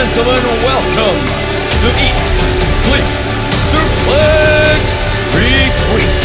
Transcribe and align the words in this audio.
gentlemen, 0.00 0.42
welcome 0.64 1.20
to 1.76 1.88
Eat, 2.00 2.16
Sleep, 2.64 3.04
Suplex, 3.52 5.04
Retweet. 5.36 6.20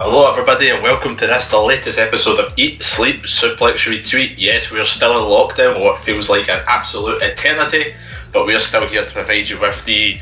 Hello, 0.00 0.30
everybody, 0.30 0.70
and 0.70 0.82
welcome 0.82 1.14
to 1.16 1.26
this, 1.26 1.44
the 1.48 1.60
latest 1.60 1.98
episode 1.98 2.38
of 2.38 2.54
Eat, 2.56 2.82
Sleep, 2.82 3.24
Suplex, 3.24 3.86
Retweet. 3.86 4.36
Yes, 4.38 4.70
we're 4.70 4.86
still 4.86 5.12
in 5.18 5.24
lockdown, 5.24 5.82
what 5.82 6.02
feels 6.02 6.30
like 6.30 6.48
an 6.48 6.64
absolute 6.66 7.22
eternity, 7.22 7.94
but 8.32 8.46
we're 8.46 8.60
still 8.60 8.86
here 8.86 9.04
to 9.04 9.12
provide 9.12 9.46
you 9.46 9.60
with 9.60 9.84
the 9.84 10.18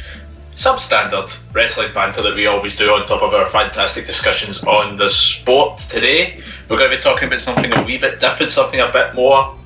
substandard 0.63 1.37
wrestling 1.53 1.93
banter 1.93 2.23
that 2.23 2.37
we 2.37 2.47
always 2.47 2.77
do 2.77 2.95
on 2.95 3.05
top 3.09 3.21
of 3.21 3.35
our 3.35 3.47
fantastic 3.47 4.07
discussions 4.07 4.63
on 4.63 4.97
the 4.97 5.09
sport. 5.09 5.79
Today, 5.89 6.41
we're 6.69 6.79
going 6.79 6.89
to 6.89 6.97
be 6.97 7.03
talking 7.03 7.27
about 7.27 7.41
something 7.41 7.77
a 7.77 7.83
wee 7.83 7.99
bit 7.99 8.21
different, 8.21 8.53
something 8.53 8.79
a 8.79 8.87
bit 8.93 9.17
more 9.17 9.57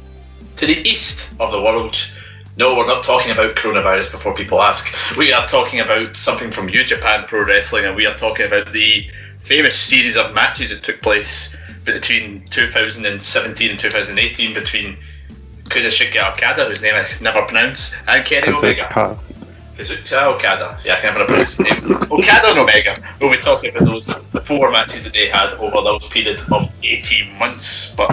to 0.57 0.65
the 0.67 0.89
east 0.89 1.29
of 1.39 1.53
the 1.53 1.61
world. 1.61 1.99
No, 2.57 2.75
we're 2.75 2.87
not 2.87 3.05
talking 3.05 3.31
about 3.31 3.57
coronavirus 3.57 4.11
before 4.11 4.35
people 4.35 4.63
ask. 4.63 4.91
We 5.19 5.35
are 5.35 5.47
talking 5.47 5.81
about 5.81 6.17
something 6.17 6.51
from 6.51 6.65
New 6.65 6.83
Japan 6.83 7.27
Pro 7.29 7.45
Wrestling, 7.45 7.85
and 7.85 7.95
we 7.95 8.07
are 8.07 8.17
talking 8.17 8.47
about 8.47 8.73
the 8.73 9.07
famous 9.43 9.79
series 9.79 10.17
of 10.17 10.33
matches 10.33 10.71
that 10.71 10.83
took 10.83 11.03
place 11.03 11.55
between 11.85 12.47
2017 12.47 13.71
and 13.71 13.79
2018 13.79 14.55
between 14.55 14.97
Kazuchika 15.65 16.33
Okada, 16.33 16.65
whose 16.65 16.81
name 16.81 16.95
I 16.95 17.07
never 17.21 17.43
pronounce, 17.43 17.95
and 18.09 18.25
Kenny 18.25 18.49
Omega. 18.49 19.19
Kazuchika. 19.77 20.07
Kazuchika 20.07 20.35
Okada, 20.35 20.79
yeah, 20.85 20.95
I 20.95 21.01
can 21.01 21.15
pronounce 21.15 21.55
his 21.55 21.59
name. 21.59 21.93
Okada 22.11 22.49
and 22.49 22.59
Omega. 22.59 23.03
We'll 23.21 23.31
be 23.31 23.39
talking 23.39 23.71
about 23.71 23.87
those 23.87 24.13
four 24.45 24.71
matches 24.71 25.05
that 25.05 25.13
they 25.13 25.29
had 25.29 25.53
over 25.55 25.83
those 25.83 26.07
period 26.09 26.41
of 26.53 26.73
18 26.83 27.39
months. 27.39 27.93
But 27.97 28.11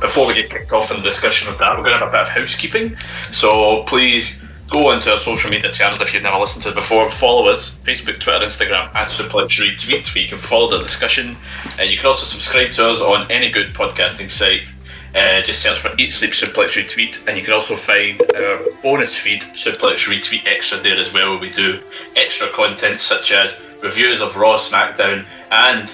before 0.00 0.26
we 0.26 0.34
get 0.34 0.50
kicked 0.50 0.72
off 0.72 0.90
in 0.90 0.98
the 0.98 1.02
discussion 1.02 1.48
of 1.48 1.58
that, 1.58 1.76
we're 1.76 1.84
going 1.84 1.98
to 1.98 2.04
have 2.04 2.08
a 2.08 2.12
bit 2.12 2.20
of 2.22 2.28
housekeeping. 2.28 2.96
So 3.30 3.84
please 3.84 4.40
go 4.68 4.92
into 4.92 5.10
our 5.10 5.16
social 5.16 5.50
media 5.50 5.70
channels 5.70 6.00
if 6.00 6.12
you've 6.14 6.22
never 6.22 6.38
listened 6.38 6.62
to 6.64 6.70
it 6.70 6.74
before. 6.74 7.10
Follow 7.10 7.48
us 7.48 7.78
Facebook, 7.84 8.18
Twitter, 8.20 8.44
Instagram 8.44 8.94
at 8.94 9.08
Suplex 9.08 9.60
Retweet, 9.60 10.14
where 10.14 10.22
you 10.22 10.28
can 10.28 10.38
follow 10.38 10.70
the 10.70 10.78
discussion. 10.78 11.36
And 11.78 11.90
you 11.90 11.96
can 11.96 12.06
also 12.06 12.24
subscribe 12.24 12.72
to 12.72 12.88
us 12.88 13.00
on 13.00 13.30
any 13.30 13.50
good 13.50 13.74
podcasting 13.74 14.30
site. 14.30 14.72
Uh, 15.14 15.40
just 15.42 15.62
search 15.62 15.78
for 15.78 15.92
Eat 15.96 16.12
Sleep 16.12 16.32
Suplex 16.32 16.70
Retweet, 16.70 17.28
and 17.28 17.38
you 17.38 17.44
can 17.44 17.54
also 17.54 17.76
find 17.76 18.20
our 18.36 18.64
bonus 18.82 19.16
feed 19.16 19.42
Suplex 19.54 20.08
Retweet 20.08 20.46
Extra 20.46 20.78
there 20.78 20.98
as 20.98 21.12
well, 21.12 21.30
where 21.30 21.38
we 21.38 21.50
do 21.50 21.80
extra 22.16 22.48
content 22.48 23.00
such 23.00 23.30
as 23.30 23.60
reviews 23.80 24.20
of 24.20 24.36
Raw, 24.36 24.56
SmackDown, 24.56 25.24
and 25.52 25.88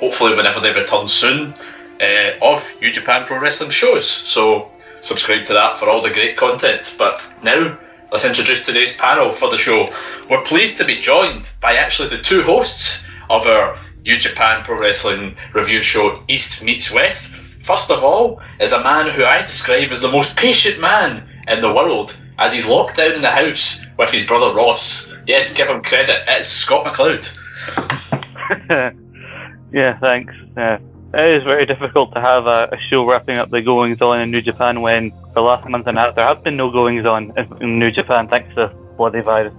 hopefully 0.00 0.34
whenever 0.34 0.58
they 0.58 0.72
return 0.72 1.06
soon, 1.06 1.54
uh, 2.00 2.30
of 2.42 2.68
New 2.80 2.90
Japan 2.90 3.26
Pro 3.26 3.38
Wrestling 3.38 3.70
shows. 3.70 4.10
So 4.10 4.72
subscribe 5.00 5.44
to 5.44 5.52
that 5.52 5.76
for 5.76 5.88
all 5.88 6.02
the 6.02 6.10
great 6.10 6.36
content. 6.36 6.94
But 6.98 7.24
now 7.44 7.78
let's 8.10 8.24
introduce 8.24 8.64
today's 8.64 8.92
panel 8.94 9.30
for 9.30 9.50
the 9.50 9.56
show. 9.56 9.88
We're 10.28 10.42
pleased 10.42 10.78
to 10.78 10.84
be 10.84 10.96
joined 10.96 11.48
by 11.60 11.76
actually 11.76 12.08
the 12.08 12.18
two 12.18 12.42
hosts 12.42 13.04
of 13.30 13.46
our 13.46 13.78
New 14.04 14.18
Japan 14.18 14.64
Pro 14.64 14.80
Wrestling 14.80 15.36
review 15.52 15.80
show, 15.80 16.22
East 16.28 16.62
Meets 16.62 16.90
West. 16.90 17.30
First 17.64 17.90
of 17.90 18.04
all, 18.04 18.42
is 18.60 18.72
a 18.72 18.84
man 18.84 19.10
who 19.10 19.24
I 19.24 19.40
describe 19.40 19.90
as 19.90 20.02
the 20.02 20.10
most 20.10 20.36
patient 20.36 20.80
man 20.80 21.26
in 21.48 21.62
the 21.62 21.72
world, 21.72 22.14
as 22.38 22.52
he's 22.52 22.66
locked 22.66 22.98
down 22.98 23.12
in 23.12 23.22
the 23.22 23.30
house 23.30 23.82
with 23.98 24.10
his 24.10 24.26
brother 24.26 24.54
Ross. 24.54 25.14
Yes, 25.26 25.50
give 25.54 25.68
him 25.68 25.82
credit, 25.82 26.24
it's 26.28 26.46
Scott 26.46 26.84
McLeod. 26.84 27.34
yeah, 29.72 29.98
thanks. 29.98 30.34
Uh, 30.54 30.76
it 31.14 31.38
is 31.38 31.44
very 31.44 31.64
difficult 31.64 32.12
to 32.12 32.20
have 32.20 32.46
a, 32.46 32.68
a 32.70 32.76
show 32.90 33.08
wrapping 33.08 33.38
up 33.38 33.50
the 33.50 33.62
goings 33.62 34.02
on 34.02 34.20
in 34.20 34.30
New 34.30 34.42
Japan 34.42 34.82
when 34.82 35.10
the 35.32 35.40
last 35.40 35.66
month 35.66 35.86
and 35.86 35.96
a 35.96 36.02
half 36.02 36.16
there 36.16 36.26
have 36.26 36.44
been 36.44 36.58
no 36.58 36.70
goings 36.70 37.06
on 37.06 37.32
in, 37.38 37.62
in 37.62 37.78
New 37.78 37.90
Japan 37.90 38.28
thanks 38.28 38.54
to 38.56 38.66
bloody 38.98 39.22
virus. 39.22 39.54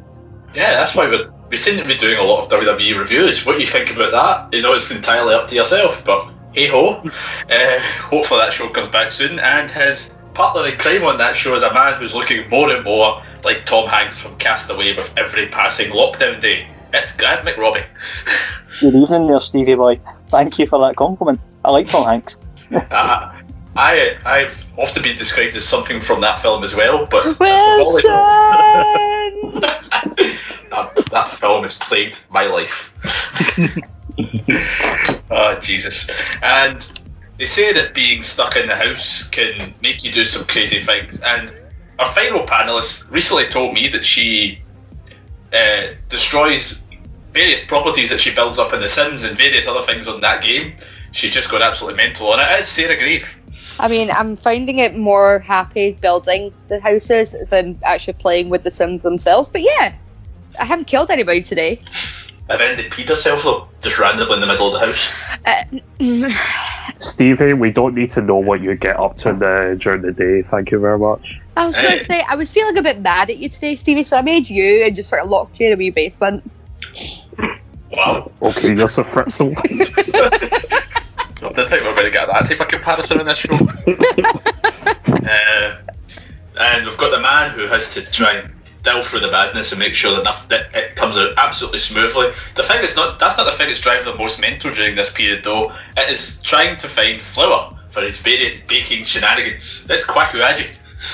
Yeah, 0.53 0.75
that's 0.75 0.93
why 0.93 1.07
we're, 1.07 1.33
we 1.49 1.57
seem 1.57 1.77
to 1.77 1.85
be 1.85 1.95
doing 1.95 2.19
a 2.19 2.23
lot 2.23 2.43
of 2.43 2.51
WWE 2.51 2.99
reviews. 2.99 3.43
What 3.47 3.53
do 3.53 3.61
you 3.61 3.67
think 3.67 3.89
about 3.89 4.11
that? 4.11 4.55
You 4.55 4.61
know, 4.61 4.73
it's 4.73 4.91
entirely 4.91 5.33
up 5.33 5.47
to 5.47 5.55
yourself, 5.55 6.05
but 6.05 6.34
hey 6.55 6.67
ho. 6.67 7.01
Uh, 7.49 7.79
hopefully 8.09 8.39
that 8.39 8.53
show 8.53 8.69
comes 8.69 8.87
back 8.87 9.11
soon. 9.11 9.39
And 9.39 9.69
his 9.69 10.17
partner 10.33 10.65
in 10.65 10.77
crime 10.77 11.03
on 11.03 11.17
that 11.17 11.35
show 11.35 11.53
is 11.53 11.63
a 11.63 11.73
man 11.73 11.99
who's 11.99 12.15
looking 12.15 12.49
more 12.49 12.73
and 12.73 12.83
more 12.83 13.21
like 13.43 13.65
Tom 13.65 13.87
Hanks 13.87 14.17
from 14.17 14.37
Castaway 14.37 14.95
with 14.95 15.13
every 15.17 15.47
passing 15.47 15.91
lockdown 15.91 16.39
day. 16.39 16.67
It's 16.93 17.11
Grant 17.11 17.45
McRobbie. 17.45 17.85
Good 18.79 18.95
evening 18.95 19.27
there, 19.27 19.39
Stevie 19.41 19.75
boy. 19.75 19.99
Thank 20.29 20.57
you 20.57 20.65
for 20.65 20.79
that 20.79 20.95
compliment. 20.95 21.41
I 21.63 21.71
like 21.71 21.89
Tom 21.89 22.05
Hanks. 22.05 22.37
uh, 22.71 23.33
I 23.75 24.17
I've 24.25 24.71
often 24.77 25.03
been 25.03 25.17
described 25.17 25.55
as 25.57 25.65
something 25.65 25.99
from 25.99 26.21
that 26.21 26.41
film 26.41 26.63
as 26.63 26.73
well, 26.73 27.05
but 27.05 27.37
that's 27.37 27.39
that, 30.69 31.07
that 31.11 31.27
film 31.29 31.63
has 31.63 31.73
plagued 31.77 32.23
my 32.29 32.47
life. 32.47 32.93
oh 35.29 35.59
Jesus! 35.61 36.09
And 36.41 36.87
they 37.37 37.45
say 37.45 37.73
that 37.73 37.93
being 37.93 38.23
stuck 38.23 38.55
in 38.55 38.67
the 38.67 38.75
house 38.75 39.23
can 39.23 39.73
make 39.81 40.03
you 40.03 40.11
do 40.11 40.25
some 40.25 40.45
crazy 40.45 40.81
things. 40.81 41.19
And 41.21 41.51
our 41.99 42.11
final 42.11 42.45
panelist 42.45 43.09
recently 43.11 43.47
told 43.47 43.73
me 43.73 43.89
that 43.89 44.05
she 44.05 44.61
uh, 45.53 45.87
destroys 46.07 46.83
various 47.33 47.63
properties 47.63 48.09
that 48.09 48.21
she 48.21 48.33
builds 48.33 48.57
up 48.57 48.73
in 48.73 48.79
The 48.79 48.87
Sims 48.87 49.23
and 49.23 49.37
various 49.37 49.67
other 49.67 49.81
things 49.81 50.07
on 50.07 50.21
that 50.21 50.41
game. 50.41 50.75
She's 51.11 51.33
just 51.33 51.49
gone 51.49 51.61
absolutely 51.61 51.97
mental 51.97 52.27
on 52.31 52.39
it. 52.39 52.47
It's 52.49 52.67
Sarah 52.67 52.97
Grieve. 52.97 53.27
I 53.79 53.87
mean, 53.87 54.09
I'm 54.11 54.37
finding 54.37 54.79
it 54.79 54.97
more 54.97 55.39
happy 55.39 55.97
building 56.01 56.53
the 56.69 56.79
houses 56.79 57.35
than 57.49 57.79
actually 57.83 58.13
playing 58.13 58.49
with 58.49 58.63
the 58.63 58.71
Sims 58.71 59.01
themselves. 59.01 59.49
But 59.49 59.61
yeah, 59.61 59.93
I 60.59 60.65
haven't 60.65 60.87
killed 60.87 61.11
anybody 61.11 61.41
today. 61.41 61.81
I've 62.47 62.61
ended 62.61 62.91
peed 62.91 63.09
herself 63.09 63.43
though, 63.43 63.67
just 63.81 63.97
randomly 63.97 64.35
in 64.35 64.39
the 64.39 64.47
middle 64.47 64.67
of 64.67 64.79
the 64.79 64.85
house. 64.85 65.11
Uh, 65.45 65.63
Stevie, 66.99 67.53
we 67.53 67.71
don't 67.71 67.95
need 67.95 68.11
to 68.11 68.21
know 68.21 68.35
what 68.35 68.61
you 68.61 68.75
get 68.75 68.99
up 68.99 69.17
to 69.19 69.33
the, 69.33 69.77
during 69.79 70.03
the 70.03 70.11
day. 70.11 70.43
Thank 70.43 70.71
you 70.71 70.79
very 70.79 70.99
much. 70.99 71.39
I 71.57 71.65
was 71.65 71.75
going 71.75 71.97
to 71.97 72.03
say, 72.03 72.23
I 72.27 72.35
was 72.35 72.51
feeling 72.51 72.77
a 72.77 72.83
bit 72.83 73.01
mad 73.01 73.29
at 73.29 73.37
you 73.37 73.49
today, 73.49 73.75
Stevie, 73.75 74.03
so 74.03 74.17
I 74.17 74.21
made 74.21 74.49
you 74.49 74.83
and 74.83 74.95
just 74.95 75.09
sort 75.09 75.23
of 75.23 75.29
locked 75.29 75.59
you 75.59 75.67
in 75.67 75.73
a 75.73 75.75
wee 75.75 75.89
basement. 75.89 76.49
Wow. 77.91 78.31
Okay, 78.41 78.75
you're 78.75 78.87
so 78.87 79.03
Fritzl. 79.03 79.55
I 81.45 81.49
didn't 81.49 81.69
think 81.69 81.81
we 81.81 81.87
were 81.87 81.95
going 81.95 82.05
to 82.05 82.11
get 82.11 82.27
that 82.27 82.45
type 82.47 82.59
of 82.59 82.67
comparison 82.67 83.19
in 83.19 83.25
this 83.25 83.37
show. 83.39 83.53
uh, 85.07 85.77
and 86.59 86.85
we've 86.85 86.97
got 86.97 87.11
the 87.11 87.19
man 87.21 87.51
who 87.51 87.67
has 87.67 87.93
to 87.95 88.01
try 88.01 88.33
and 88.35 88.64
delve 88.85 89.05
through 89.05 89.19
the 89.19 89.31
madness 89.31 89.71
and 89.71 89.79
make 89.79 89.93
sure 89.93 90.15
that, 90.15 90.45
that 90.49 90.73
it 90.73 90.95
comes 90.95 91.17
out 91.17 91.33
absolutely 91.37 91.79
smoothly. 91.79 92.27
The 92.55 92.63
thing 92.63 92.83
is 92.83 92.95
not 92.95 93.19
that's 93.19 93.37
not 93.37 93.45
the 93.45 93.51
thing 93.51 93.67
that's 93.67 93.81
driving 93.81 94.05
the 94.05 94.17
most 94.17 94.39
mental 94.39 94.71
during 94.71 94.95
this 94.95 95.11
period 95.11 95.43
though. 95.43 95.71
It 95.97 96.09
is 96.09 96.39
trying 96.41 96.77
to 96.77 96.87
find 96.87 97.19
flour 97.19 97.77
for 97.89 98.01
his 98.01 98.19
various 98.19 98.55
baking 98.67 99.03
shenanigans. 99.03 99.85
That's 99.85 100.05
Kwaku 100.05 100.39
Aji. 100.39 100.67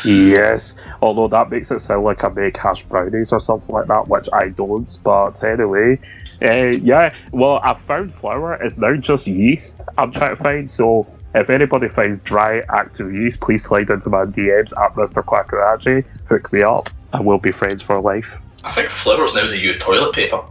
yes, 0.06 0.76
although 1.02 1.28
that 1.28 1.50
makes 1.50 1.72
it 1.72 1.80
sound 1.80 2.04
like 2.04 2.24
I 2.24 2.30
make 2.30 2.58
hash 2.58 2.84
brownies 2.84 3.32
or 3.32 3.40
something 3.40 3.74
like 3.74 3.88
that, 3.88 4.08
which 4.08 4.28
I 4.32 4.50
don't. 4.50 4.96
But 5.04 5.44
anyway, 5.44 6.00
uh, 6.42 6.78
yeah, 6.82 7.14
well, 7.32 7.60
I 7.64 7.76
found 7.88 8.14
flour. 8.16 8.54
It's 8.54 8.78
now 8.78 8.96
just 8.96 9.28
yeast 9.28 9.84
I'm 9.98 10.12
trying 10.12 10.36
to 10.36 10.44
find. 10.44 10.70
So 10.70 11.08
if 11.34 11.50
anybody 11.50 11.88
finds 11.88 12.20
dry 12.22 12.62
active 12.70 13.14
yeast, 13.14 13.40
please 13.40 13.64
slide 13.64 13.90
into 13.90 14.10
my 14.10 14.26
DMs 14.26 14.74
at 14.78 14.96
Mr. 14.96 15.24
Quackeraji. 15.24 16.06
Hook 16.28 16.52
me 16.52 16.62
up, 16.62 16.90
and 17.14 17.26
we'll 17.26 17.38
be 17.38 17.52
friends 17.52 17.82
for 17.82 18.00
life. 18.02 18.28
I 18.64 18.72
think 18.72 18.90
flour's 18.90 19.34
now 19.34 19.48
the 19.48 19.58
new 19.58 19.78
toilet 19.78 20.14
paper 20.14 20.44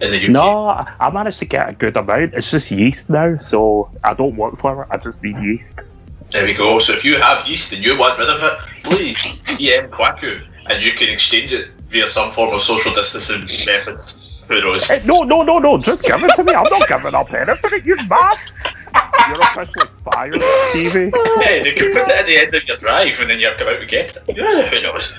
in 0.00 0.10
the 0.10 0.24
UK. 0.24 0.30
No, 0.30 0.68
I 0.68 1.10
managed 1.12 1.40
to 1.40 1.44
get 1.44 1.68
a 1.68 1.72
good 1.72 1.96
amount. 1.96 2.34
It's 2.34 2.50
just 2.50 2.70
yeast 2.70 3.10
now, 3.10 3.36
so 3.36 3.90
I 4.02 4.14
don't 4.14 4.36
want 4.36 4.60
flour. 4.60 4.86
I 4.90 4.96
just 4.96 5.22
need 5.22 5.36
yeast. 5.38 5.80
There 6.30 6.44
we 6.44 6.54
go. 6.54 6.78
So 6.78 6.92
if 6.94 7.04
you 7.04 7.16
have 7.16 7.46
yeast 7.46 7.72
and 7.72 7.84
you 7.84 7.98
want 7.98 8.18
rid 8.18 8.28
of 8.28 8.42
it, 8.42 8.58
please 8.82 9.16
DM 9.58 9.88
Kwaku 9.90 10.44
and 10.66 10.82
you 10.82 10.92
can 10.92 11.08
exchange 11.08 11.52
it 11.52 11.70
via 11.90 12.08
some 12.08 12.30
form 12.30 12.54
of 12.54 12.60
social 12.60 12.92
distancing 12.92 13.42
methods. 13.72 14.33
Who 14.48 14.60
knows? 14.60 14.86
Hey, 14.86 15.02
no, 15.04 15.20
no, 15.22 15.42
no, 15.42 15.58
no! 15.58 15.78
Just 15.78 16.04
give 16.04 16.22
it 16.22 16.34
to 16.36 16.44
me. 16.44 16.52
I'm 16.52 16.64
not 16.70 16.88
giving 16.88 17.14
up 17.14 17.32
anything. 17.32 17.80
You 17.84 17.96
mad? 18.08 18.38
You're 19.28 19.40
officially 19.40 19.88
fired, 20.04 20.42
Stevie. 20.70 21.10
Hey, 21.42 21.62
they 21.62 21.72
can 21.72 21.92
put 21.92 22.08
it 22.08 22.14
at 22.14 22.26
the 22.26 22.36
end 22.36 22.54
of 22.54 22.64
your 22.64 22.76
drive 22.76 23.18
and 23.20 23.30
then 23.30 23.38
you 23.40 23.46
have 23.46 23.56
to 23.56 23.64
come 23.64 23.74
out 23.74 23.80
and 23.80 23.88
get 23.90 24.16
it. 24.16 24.22
Yeah, 24.36 24.68
who 24.68 24.82
knows? 24.82 25.12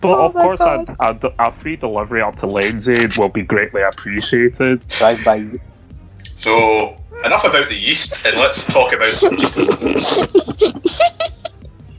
But 0.00 0.10
Oh 0.10 0.26
of 0.26 0.32
course, 0.32 0.60
a, 0.60 0.84
a, 1.00 1.32
a 1.38 1.52
free 1.52 1.76
delivery 1.76 2.22
up 2.22 2.36
to 2.36 2.46
Lindsay 2.46 3.06
will 3.16 3.28
be 3.28 3.42
greatly 3.42 3.82
appreciated. 3.82 4.86
Drive 4.88 5.24
by. 5.24 5.44
So, 6.36 6.96
enough 7.24 7.44
about 7.44 7.68
the 7.68 7.74
yeast 7.74 8.24
and 8.24 8.36
let's 8.36 8.64
talk 8.64 8.92
about. 8.92 9.12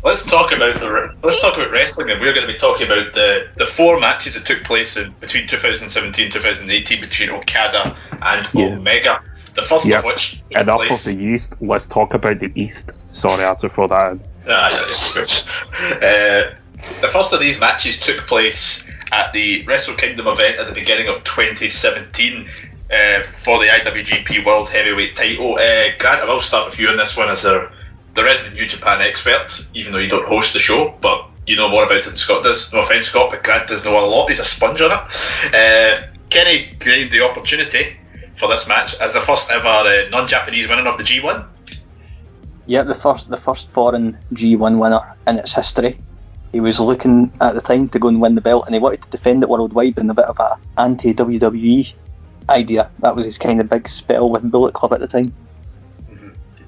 let's 0.04 0.24
talk 0.24 0.52
about 0.52 0.80
the 0.80 1.14
let's 1.24 1.42
talk 1.42 1.56
about 1.56 1.72
wrestling, 1.72 2.10
and 2.10 2.20
we're 2.22 2.34
going 2.34 2.48
to 2.48 2.52
be 2.54 2.60
talking 2.60 2.88
about 2.88 3.14
the 3.14 3.48
the 3.58 3.66
four 3.66 4.00
matches 4.00 4.36
that 4.36 4.46
took 4.46 4.64
place 4.64 4.98
in 4.98 5.14
between 5.20 5.48
2017 5.48 6.26
and 6.26 6.34
2018 6.34 7.02
between 7.02 7.30
Okada 7.30 7.98
and 8.22 8.48
Yeah. 8.54 8.66
Omega. 8.68 9.22
The 9.56 9.62
first 9.64 9.86
Yeah. 9.86 10.00
of 10.00 10.06
which 10.06 10.42
Enough 10.52 10.78
place. 10.78 11.08
of 11.08 11.16
the 11.16 11.24
East. 11.24 11.56
Let's 11.60 11.88
talk 11.88 12.14
about 12.14 12.40
the 12.40 12.52
East. 12.56 12.98
Sorry, 13.08 13.44
I 13.44 13.50
had 13.50 13.60
to 13.60 13.70
throw 13.70 13.88
that 13.88 14.12
in. 14.14 14.24
Ah, 14.48 14.70
uh, 14.70 16.44
the 17.02 17.08
first 17.08 17.34
of 17.34 17.40
these 17.40 17.60
matches 17.60 18.00
took 18.00 18.26
place 18.26 18.86
at 19.12 19.34
the 19.34 19.64
Wrestle 19.66 19.96
Kingdom 19.96 20.28
event 20.28 20.58
at 20.60 20.68
the 20.68 20.74
beginning 20.74 21.08
of 21.08 21.24
2017 21.24 22.48
uh, 22.92 23.24
for 23.24 23.60
the 23.60 23.68
IWGP 23.68 24.46
World 24.46 24.70
Heavyweight 24.70 25.16
title. 25.16 25.56
Uh, 25.56 25.90
Grant, 26.00 26.22
I 26.22 26.26
will 26.26 26.40
start 26.40 26.66
with 26.68 26.80
you 26.80 26.90
on 26.90 26.98
this 26.98 27.18
one 27.18 27.30
as 27.30 27.42
the, 27.44 27.70
the 28.16 28.24
resident 28.24 28.56
New 28.56 28.66
Japan 28.66 29.02
expert, 29.02 29.68
even 29.74 29.94
though 29.94 30.00
you 30.00 30.10
don't 30.10 30.28
host 30.28 30.54
the 30.54 30.60
show, 30.60 30.96
but 31.02 31.30
you 31.48 31.56
know 31.56 31.70
more 31.70 31.84
about 31.84 31.98
it 31.98 32.06
than 32.06 32.16
Scott 32.16 32.44
does. 32.44 32.72
No 32.74 32.82
offence, 32.82 33.08
Scott, 33.08 33.32
but 33.32 33.44
Grant 33.44 33.68
does 33.68 33.84
know 33.84 34.04
a 34.04 34.06
lot. 34.06 34.28
He's 34.30 34.40
a 34.40 34.44
sponge 34.44 34.82
on 34.82 34.92
it. 34.92 35.54
Uh, 35.54 36.08
Kenny 36.30 36.76
gained 36.80 37.12
the 37.12 37.22
opportunity 37.22 37.98
for 38.38 38.48
this 38.48 38.68
match 38.68 38.96
as 39.00 39.14
the 39.14 39.22
first 39.22 39.52
ever 39.52 39.68
uh, 39.68 40.10
non-Japanese 40.10 40.68
winner 40.68 40.88
of 40.88 40.98
the 40.98 41.04
G1. 41.04 41.46
Yep, 42.68 42.88
the 42.88 42.94
first 42.94 43.30
the 43.30 43.38
first 43.38 43.72
foreign 43.72 44.18
G1 44.34 44.80
winner 44.80 45.02
in 45.28 45.38
its 45.38 45.54
history. 45.56 46.00
He 46.52 46.60
was 46.60 46.80
looking 46.80 47.32
at 47.42 47.54
the 47.54 47.62
time 47.62 47.90
to 47.90 48.00
go 48.00 48.08
and 48.08 48.22
win 48.22 48.36
the 48.36 48.42
belt, 48.42 48.66
and 48.66 48.76
he 48.76 48.80
wanted 48.80 49.04
to 49.04 49.10
defend 49.10 49.44
it 49.44 49.50
worldwide 49.50 49.98
in 49.98 50.10
a 50.10 50.14
bit 50.14 50.26
of 50.26 50.40
a 50.40 50.56
anti 50.78 51.14
WWE 51.14 51.94
idea. 52.50 52.92
That 53.00 53.16
was 53.16 53.26
his 53.26 53.38
kind 53.38 53.60
of 53.60 53.70
big 53.70 53.88
spell 53.88 54.30
with 54.30 54.50
Bullet 54.50 54.74
Club 54.74 54.94
at 54.94 55.00
the 55.00 55.08
time. 55.08 55.34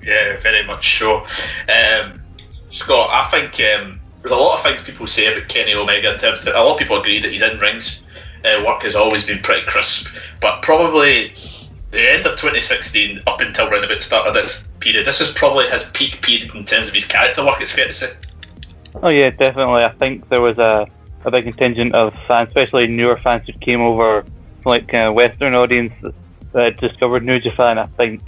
Yeah, 0.04 0.38
very 0.38 0.66
much 0.66 1.00
so. 1.00 1.26
Um, 1.70 2.22
Scott, 2.70 3.10
I 3.12 3.30
think 3.30 3.60
um, 3.76 4.00
there's 4.22 4.32
a 4.32 4.36
lot 4.36 4.56
of 4.56 4.64
things 4.64 4.82
people 4.82 5.08
say 5.08 5.28
about 5.28 5.50
Kenny 5.50 5.74
Omega 5.74 6.14
in 6.14 6.20
terms 6.20 6.42
of 6.42 6.48
a 6.48 6.60
lot 6.62 6.74
of 6.74 6.80
people 6.80 7.00
agree 7.00 7.20
that 7.20 7.32
his 7.32 7.42
in 7.42 7.58
rings 7.60 8.02
uh, 8.46 8.64
work 8.66 8.84
has 8.84 8.96
always 8.96 9.24
been 9.24 9.40
pretty 9.40 9.66
crisp, 9.68 10.08
but 10.40 10.62
probably 10.62 11.34
the 11.92 12.12
end 12.12 12.26
of 12.26 12.34
2016 12.34 13.22
up 13.28 13.42
until 13.42 13.68
around 13.68 13.84
about 13.84 13.98
the 13.98 14.04
start 14.04 14.28
of 14.28 14.34
this 14.34 14.64
period, 14.80 15.06
this 15.06 15.22
is 15.22 15.28
probably 15.34 15.70
his 15.70 15.84
peak 15.94 16.22
period 16.22 16.54
in 16.56 16.66
terms 16.66 16.88
of 16.88 16.94
his 16.94 17.06
character 17.06 17.46
work. 17.46 17.62
It's 17.62 17.72
fair 17.72 17.88
to 17.88 17.94
say. 17.94 18.14
Oh 18.96 19.10
yeah, 19.10 19.30
definitely. 19.30 19.84
I 19.84 19.92
think 19.94 20.30
there 20.30 20.42
was 20.42 20.58
a, 20.58 20.88
a 21.26 21.32
big 21.32 21.44
contingent 21.44 21.94
of 21.94 22.14
fans, 22.28 22.50
especially 22.50 22.88
newer 22.88 23.18
fans 23.18 23.46
who 23.46 23.54
came 23.54 23.82
over, 23.82 24.26
like 24.66 24.88
kind 24.88 25.10
of 25.10 25.14
Western 25.14 25.54
audience 25.54 25.94
that, 26.02 26.14
that 26.54 26.78
discovered 26.80 27.26
New 27.26 27.40
Japan. 27.40 27.78
I 27.78 27.88
think 27.88 28.22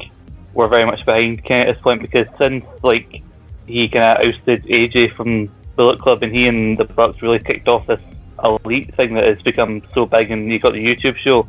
were 0.54 0.68
very 0.68 0.86
much 0.86 1.06
behind 1.06 1.44
Kenny 1.44 1.70
at 1.70 1.74
this 1.76 1.82
point 1.82 2.02
because 2.02 2.28
since 2.38 2.66
like 2.84 3.24
he 3.68 3.88
kind 3.88 4.18
of 4.18 4.28
ousted 4.28 4.64
AJ 4.66 5.16
from 5.16 5.52
Bullet 5.76 6.00
Club 6.00 6.24
and 6.24 6.34
he 6.34 6.48
and 6.48 6.78
the 6.78 6.86
Bucks 6.86 7.22
really 7.22 7.40
kicked 7.40 7.68
off 7.68 7.88
this 7.88 8.00
elite 8.44 8.94
thing 8.96 9.14
that 9.16 9.26
has 9.26 9.42
become 9.42 9.82
so 9.94 10.06
big, 10.06 10.32
and 10.32 10.52
you 10.52 10.60
got 10.60 10.74
the 10.74 10.84
YouTube 10.84 11.18
show. 11.18 11.48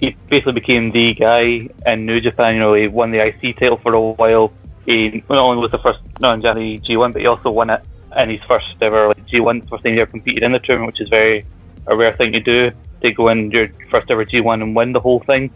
He 0.00 0.16
basically 0.30 0.52
became 0.52 0.92
the 0.92 1.14
guy 1.14 1.68
in 1.86 2.06
New 2.06 2.20
Japan. 2.20 2.54
You 2.54 2.60
know, 2.60 2.74
he 2.74 2.86
won 2.86 3.10
the 3.10 3.18
IC 3.18 3.58
title 3.58 3.78
for 3.78 3.94
a 3.94 4.00
while. 4.00 4.52
He 4.86 5.22
not 5.28 5.38
only 5.38 5.60
was 5.60 5.72
the 5.72 5.78
first 5.78 5.98
non-Japanese 6.20 6.82
G1, 6.82 7.12
but 7.12 7.20
he 7.20 7.26
also 7.26 7.50
won 7.50 7.70
it 7.70 7.82
in 8.16 8.30
his 8.30 8.40
first 8.46 8.66
ever 8.80 9.08
like, 9.08 9.26
G1, 9.26 9.68
first 9.68 9.84
time 9.84 9.94
he 9.94 10.00
ever 10.00 10.10
competed 10.10 10.42
in 10.44 10.52
the 10.52 10.60
tournament, 10.60 10.92
which 10.92 11.00
is 11.00 11.08
very 11.08 11.44
a 11.88 11.96
rare 11.96 12.16
thing 12.16 12.32
to 12.32 12.40
do 12.40 12.70
to 13.02 13.12
go 13.12 13.28
in 13.28 13.50
your 13.50 13.68
first 13.90 14.10
ever 14.10 14.24
G1 14.24 14.62
and 14.62 14.74
win 14.74 14.92
the 14.92 15.00
whole 15.00 15.20
thing. 15.20 15.50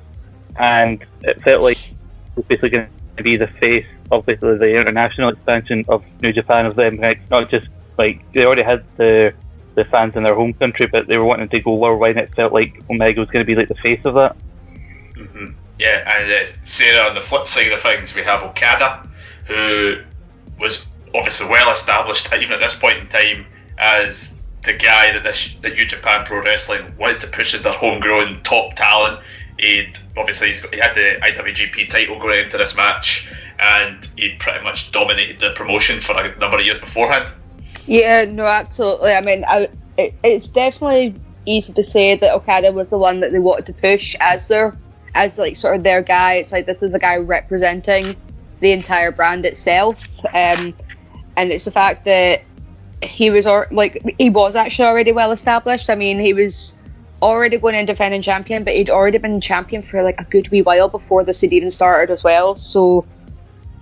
And 0.57 1.05
it 1.23 1.41
felt 1.43 1.63
like 1.63 1.79
was 2.37 2.45
basically 2.47 2.71
going 2.71 2.89
to 3.17 3.23
be 3.23 3.37
the 3.37 3.49
face 3.61 3.87
of 4.11 4.27
basically 4.27 4.59
the 4.59 4.81
international 4.81 5.31
expansion 5.31 5.85
of 5.89 6.03
New 6.21 6.33
Japan 6.33 6.67
of 6.67 6.77
them, 6.77 6.97
like, 6.97 7.21
not 7.31 7.51
just 7.51 7.69
like 7.99 8.25
they 8.33 8.45
already 8.45 8.63
had 8.63 8.85
the 8.97 9.35
the 9.75 9.85
fans 9.85 10.15
in 10.17 10.23
their 10.23 10.35
home 10.35 10.53
country, 10.53 10.87
but 10.87 11.07
they 11.07 11.17
were 11.17 11.25
wanting 11.25 11.49
to 11.49 11.61
go 11.61 11.75
worldwide. 11.75 12.17
And 12.17 12.29
it 12.29 12.35
felt 12.35 12.53
like 12.53 12.75
Omega 12.91 13.21
was 13.21 13.31
going 13.31 13.45
to 13.45 13.47
be 13.47 13.55
like 13.55 13.69
the 13.69 13.75
face 13.75 14.01
of 14.05 14.15
that. 14.15 14.37
hmm 15.17 15.53
Yeah, 15.79 16.03
and 16.07 16.31
uh, 16.31 16.51
Sarah, 16.65 17.09
on 17.09 17.15
the 17.15 17.21
flip 17.21 17.47
side 17.47 17.73
of 17.73 17.81
things, 17.81 18.15
we 18.15 18.23
have 18.23 18.43
Okada, 18.43 19.09
who 19.47 20.03
was 20.59 20.87
obviously 21.15 21.49
well 21.49 21.71
established 21.71 22.33
even 22.33 22.53
at 22.53 22.61
this 22.61 22.75
point 22.75 22.99
in 22.99 23.09
time 23.09 23.47
as 23.79 24.35
the 24.65 24.73
guy 24.73 25.13
that 25.13 25.25
this 25.25 25.55
that 25.63 25.73
New 25.73 25.87
Japan 25.87 26.25
Pro 26.25 26.43
Wrestling 26.43 26.95
wanted 26.99 27.21
to 27.21 27.27
push 27.27 27.55
as 27.55 27.63
their 27.63 27.73
homegrown 27.73 28.43
top 28.43 28.75
talent. 28.75 29.21
He'd 29.63 29.97
obviously 30.17 30.53
got, 30.55 30.75
he 30.75 30.81
had 30.81 30.97
the 30.97 31.21
IWGP 31.23 31.89
title 31.89 32.19
going 32.19 32.41
into 32.41 32.59
this 32.59 32.77
match, 32.77 33.31
and 33.61 34.05
he'd 34.17 34.41
pretty 34.41 34.65
much 34.65 34.91
dominated 34.91 35.39
the 35.39 35.53
promotion 35.53 36.01
for 36.01 36.19
a 36.19 36.37
number 36.39 36.59
of 36.59 36.65
years 36.65 36.81
beforehand. 36.81 37.33
Yeah, 37.87 38.25
no, 38.25 38.45
absolutely. 38.45 39.13
I 39.13 39.21
mean, 39.21 39.45
I, 39.47 39.69
it, 39.97 40.15
it's 40.25 40.49
definitely 40.49 41.15
easy 41.47 41.73
to 41.75 41.85
say 41.85 42.17
that 42.17 42.35
Okada 42.35 42.73
was 42.73 42.91
the 42.91 42.99
one 42.99 43.21
that 43.21 43.31
they 43.31 43.39
wanted 43.39 43.67
to 43.67 43.73
push 43.75 44.17
as 44.19 44.49
their, 44.49 44.77
as 45.15 45.39
like 45.39 45.55
sort 45.55 45.77
of 45.77 45.85
their 45.85 46.03
guy. 46.03 46.35
It's 46.35 46.51
like 46.51 46.67
this 46.67 46.83
is 46.83 46.91
the 46.91 46.99
guy 46.99 47.19
representing 47.19 48.17
the 48.59 48.73
entire 48.73 49.13
brand 49.13 49.47
itself, 49.47 50.25
um, 50.35 50.75
and 51.37 51.53
it's 51.53 51.67
the 51.67 51.71
fact 51.71 52.05
that 52.07 52.43
he 53.01 53.31
was 53.31 53.47
or 53.47 53.69
like 53.71 54.17
he 54.19 54.29
was 54.29 54.57
actually 54.57 54.87
already 54.87 55.13
well 55.13 55.31
established. 55.31 55.89
I 55.89 55.95
mean, 55.95 56.19
he 56.19 56.35
was 56.35 56.77
already 57.23 57.57
going 57.57 57.77
in 57.77 57.87
defending 57.87 58.21
champion, 58.21 58.65
but 58.65 58.75
he'd 58.75 58.91
already 58.91 59.19
been 59.19 59.41
champion 59.41 59.81
for 59.81 60.03
like 60.03 60.21
a 60.21 60.25
good 60.25 60.49
wee 60.51 60.63
while 60.63 60.89
before 60.89 61.25
this 61.25 61.41
had 61.41 61.53
even 61.53 61.71
started 61.71 62.13
as 62.13 62.25
well. 62.25 62.57
So 62.57 63.07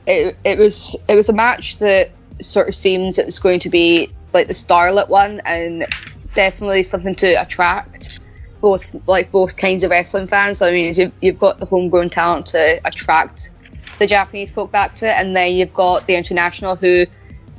it, 0.07 0.37
it 0.45 0.59
was 0.59 0.95
it 1.09 1.15
was 1.15 1.29
a 1.29 1.33
match 1.33 1.79
that 1.79 2.11
sort 2.41 2.69
of 2.69 2.75
seems 2.75 3.19
it 3.19 3.27
was 3.27 3.39
going 3.39 3.61
to 3.61 3.71
be 3.71 4.13
like 4.33 4.47
the 4.47 4.55
starlet 4.55 5.09
one 5.09 5.41
and 5.45 5.87
definitely 6.35 6.83
something 6.83 7.15
to 7.17 7.33
attract 7.35 8.21
both 8.61 8.95
like 9.07 9.33
both 9.33 9.57
kinds 9.57 9.85
of 9.85 9.91
wrestling 9.91 10.27
fans. 10.27 10.61
I 10.63 10.71
mean, 10.71 10.95
you've, 10.95 11.13
you've 11.21 11.39
got 11.39 11.59
the 11.59 11.67
homegrown 11.67 12.11
talent 12.11 12.47
to 12.47 12.81
attract 12.85 13.51
the 13.99 14.07
Japanese 14.07 14.51
folk 14.51 14.71
back 14.71 14.95
to 14.97 15.09
it, 15.09 15.13
and 15.13 15.35
then 15.35 15.55
you've 15.55 15.75
got 15.75 16.07
the 16.07 16.15
international 16.15 16.77
who 16.77 17.07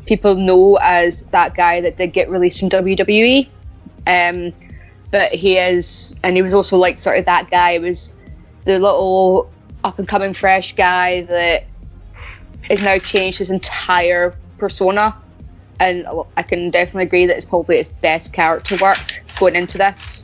people 0.05 0.35
know 0.35 0.77
as 0.81 1.23
that 1.25 1.55
guy 1.55 1.81
that 1.81 1.97
did 1.97 2.13
get 2.13 2.29
released 2.29 2.59
from 2.59 2.69
WWE. 2.69 3.49
Um, 4.07 4.53
but 5.11 5.33
he 5.33 5.57
is, 5.57 6.19
and 6.23 6.35
he 6.35 6.41
was 6.41 6.53
also 6.53 6.77
like 6.77 6.97
sort 6.97 7.19
of 7.19 7.25
that 7.25 7.49
guy. 7.49 7.77
Was 7.79 8.15
the 8.65 8.79
little 8.79 9.51
up 9.83 9.99
and 9.99 10.07
coming 10.07 10.33
fresh 10.33 10.75
guy 10.75 11.21
that 11.23 11.65
has 12.63 12.81
now 12.81 12.97
changed 12.97 13.39
his 13.39 13.49
entire 13.49 14.35
persona. 14.57 15.15
And 15.79 16.05
I 16.37 16.43
can 16.43 16.69
definitely 16.69 17.03
agree 17.05 17.25
that 17.25 17.35
it's 17.35 17.45
probably 17.45 17.77
his 17.77 17.89
best 17.89 18.33
character 18.33 18.77
work 18.77 18.99
going 19.39 19.55
into 19.55 19.79
this. 19.79 20.23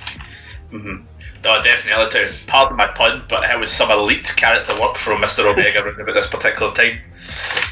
hmm 0.69 0.97
No, 1.43 1.63
definitely. 1.63 2.11
To 2.11 2.31
pardon 2.45 2.77
my 2.77 2.87
pun, 2.87 3.23
but 3.27 3.43
it 3.43 3.59
was 3.59 3.71
some 3.71 3.89
elite 3.89 4.31
character 4.37 4.79
work 4.79 4.97
from 4.97 5.21
Mr. 5.21 5.47
Omega 5.47 5.83
around 5.83 5.99
about 5.99 6.13
this 6.13 6.27
particular 6.27 6.71
time. 6.73 6.99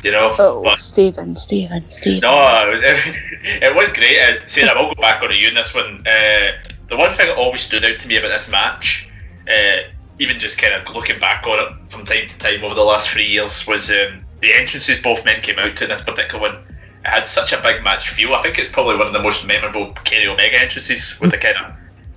You 0.04 0.12
know, 0.12 0.34
Oh, 0.38 0.64
but 0.64 0.80
Stephen, 0.80 1.36
Stephen, 1.36 1.88
Stephen. 1.90 2.22
No, 2.22 2.66
it 2.68 2.72
was 2.72 2.82
it 2.84 3.76
was 3.76 3.90
great. 3.92 4.20
Uh, 4.20 4.72
I 4.72 4.82
will 4.82 4.94
go 4.94 5.02
back 5.02 5.22
on 5.22 5.32
you 5.36 5.48
in 5.48 5.54
this 5.54 5.74
one. 5.74 6.04
Uh, 6.08 6.52
the 6.90 6.98
one 6.98 7.12
thing 7.12 7.28
that 7.28 7.38
always 7.38 7.62
stood 7.62 7.84
out 7.84 8.00
to 8.00 8.08
me 8.08 8.18
about 8.18 8.30
this 8.30 8.50
match, 8.50 9.10
uh, 9.48 9.78
even 10.20 10.40
just 10.40 10.58
kind 10.58 10.74
of 10.74 10.94
looking 10.96 11.20
back 11.20 11.46
on 11.46 11.60
it 11.60 11.92
from 11.92 12.06
time 12.06 12.28
to 12.28 12.38
time 12.38 12.64
over 12.64 12.76
the 12.76 12.84
last 12.84 13.10
three 13.10 13.26
years, 13.26 13.66
was 13.68 13.90
um, 13.92 14.24
the 14.40 14.54
entrances 14.54 14.98
both 15.02 15.26
men 15.26 15.42
came 15.42 15.60
out 15.60 15.76
to 15.78 15.84
in 15.84 15.90
this 15.90 16.02
particular 16.02 16.50
one. 16.50 16.56
It 17.04 17.10
had 17.10 17.28
such 17.28 17.54
a 17.54 17.62
big 17.62 17.84
match 17.84 18.10
feel. 18.10 18.34
I 18.34 18.42
think 18.42 18.58
it's 18.58 18.70
probably 18.70 18.96
one 18.96 19.08
of 19.08 19.14
the 19.14 19.22
most 19.22 19.46
memorable 19.46 19.94
Kenny 20.06 20.28
Omega 20.28 20.62
entrances 20.62 21.20
with 21.20 21.32
the 21.32 21.38
kind 21.38 21.58
of 21.58 21.74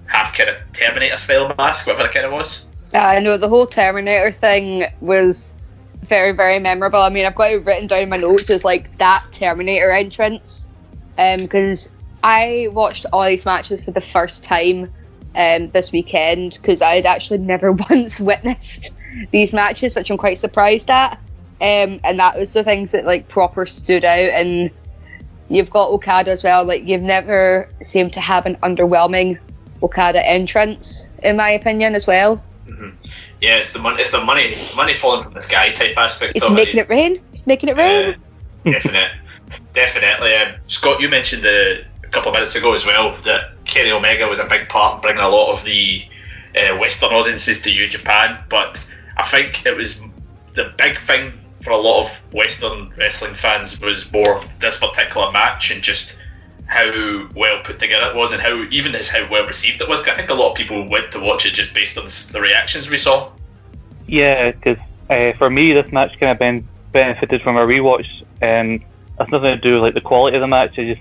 half 0.06 0.36
kind 0.36 0.50
of 0.50 0.56
Terminator 0.72 1.18
style 1.18 1.54
mask, 1.58 1.86
whatever 1.86 2.08
it 2.08 2.14
kind 2.14 2.26
of 2.26 2.32
was. 2.32 2.64
I 2.94 3.20
know 3.20 3.36
the 3.36 3.48
whole 3.48 3.66
Terminator 3.66 4.32
thing 4.32 4.86
was 5.00 5.54
very, 6.04 6.32
very 6.32 6.58
memorable. 6.58 7.00
I 7.00 7.10
mean, 7.10 7.26
I've 7.26 7.34
got 7.34 7.52
it 7.52 7.64
written 7.64 7.86
down 7.86 8.04
in 8.04 8.08
my 8.08 8.16
notes 8.16 8.48
as 8.48 8.64
like 8.64 8.96
that 8.98 9.24
Terminator 9.32 9.90
entrance, 9.90 10.70
because 11.16 11.94
I 12.22 12.68
watched 12.72 13.06
all 13.12 13.24
these 13.24 13.46
matches 13.46 13.84
for 13.84 13.90
the 13.90 14.00
first 14.00 14.44
time 14.44 14.92
um, 15.34 15.70
this 15.70 15.92
weekend 15.92 16.58
because 16.60 16.82
I 16.82 16.96
had 16.96 17.06
actually 17.06 17.38
never 17.38 17.72
once 17.90 18.20
witnessed 18.20 18.96
these 19.30 19.52
matches, 19.52 19.94
which 19.94 20.10
I'm 20.10 20.18
quite 20.18 20.38
surprised 20.38 20.90
at. 20.90 21.20
Um, 21.60 22.00
and 22.04 22.20
that 22.20 22.38
was 22.38 22.52
the 22.52 22.62
things 22.62 22.92
that 22.92 23.04
like 23.04 23.28
proper 23.28 23.66
stood 23.66 24.04
out. 24.04 24.30
And 24.30 24.70
you've 25.48 25.70
got 25.70 25.90
Okada 25.90 26.30
as 26.30 26.44
well. 26.44 26.64
Like 26.64 26.86
you've 26.86 27.02
never 27.02 27.68
seemed 27.82 28.14
to 28.14 28.20
have 28.20 28.46
an 28.46 28.56
underwhelming 28.56 29.38
Okada 29.82 30.26
entrance, 30.26 31.10
in 31.22 31.36
my 31.36 31.50
opinion, 31.50 31.94
as 31.94 32.06
well. 32.06 32.42
Yeah, 33.40 33.58
it's 33.58 33.70
the 33.70 33.78
money. 33.78 34.00
It's 34.00 34.10
the 34.10 34.22
money. 34.22 34.54
Money 34.76 34.94
falling 34.94 35.22
from 35.22 35.34
the 35.34 35.40
sky 35.40 35.70
type 35.70 35.96
aspect. 35.96 36.36
It's 36.36 36.48
making 36.50 36.80
it 36.80 36.88
rain. 36.88 37.20
It's 37.32 37.46
making 37.46 37.68
it 37.68 37.76
rain. 37.76 38.16
Uh, 38.66 38.70
definite, 38.70 39.12
definitely. 39.72 40.34
Um, 40.34 40.54
Scott, 40.66 41.00
you 41.00 41.08
mentioned 41.08 41.46
uh, 41.46 41.84
a 42.08 42.10
couple 42.10 42.30
of 42.30 42.34
minutes 42.34 42.54
ago 42.54 42.72
as 42.72 42.86
well 42.86 43.16
that 43.22 43.64
Kenny 43.64 43.92
Omega 43.92 44.26
was 44.26 44.38
a 44.38 44.46
big 44.46 44.68
part 44.68 44.96
in 44.96 45.00
bringing 45.02 45.22
a 45.22 45.28
lot 45.28 45.52
of 45.52 45.64
the 45.64 46.02
uh, 46.56 46.76
Western 46.78 47.10
audiences 47.10 47.60
to 47.62 47.70
New 47.70 47.86
Japan. 47.86 48.42
But 48.48 48.84
I 49.16 49.24
think 49.24 49.66
it 49.66 49.76
was 49.76 50.00
the 50.54 50.72
big 50.78 50.98
thing 50.98 51.32
for 51.62 51.70
a 51.70 51.76
lot 51.76 52.00
of 52.00 52.32
Western 52.32 52.92
wrestling 52.96 53.34
fans 53.34 53.78
was 53.80 54.10
more 54.10 54.42
this 54.60 54.78
particular 54.78 55.30
match 55.32 55.70
and 55.70 55.82
just 55.82 56.16
how 56.66 57.28
well 57.34 57.60
put 57.62 57.78
together 57.78 58.10
it 58.10 58.16
was 58.16 58.32
and 58.32 58.40
how 58.40 58.62
even 58.70 58.94
as 58.94 59.08
how 59.08 59.28
well 59.30 59.46
received 59.46 59.80
it 59.80 59.88
was. 59.88 60.06
I 60.06 60.14
think 60.14 60.30
a 60.30 60.34
lot 60.34 60.50
of 60.50 60.56
people 60.56 60.88
went 60.88 61.12
to 61.12 61.20
watch 61.20 61.44
it 61.44 61.52
just 61.52 61.74
based 61.74 61.98
on 61.98 62.08
the 62.32 62.40
reactions 62.40 62.88
we 62.88 62.96
saw. 62.96 63.30
Yeah, 64.06 64.52
because 64.52 64.78
uh, 65.10 65.32
for 65.36 65.50
me, 65.50 65.74
this 65.74 65.90
match 65.92 66.18
kind 66.18 66.32
of 66.32 66.64
benefited 66.92 67.42
from 67.42 67.56
a 67.56 67.66
rewatch, 67.66 68.06
and 68.40 68.82
that's 69.18 69.30
nothing 69.30 69.54
to 69.54 69.58
do 69.58 69.74
with 69.74 69.82
like 69.82 69.94
the 69.94 70.00
quality 70.00 70.36
of 70.36 70.40
the 70.40 70.46
match. 70.46 70.78
I 70.78 70.94
just 70.94 71.00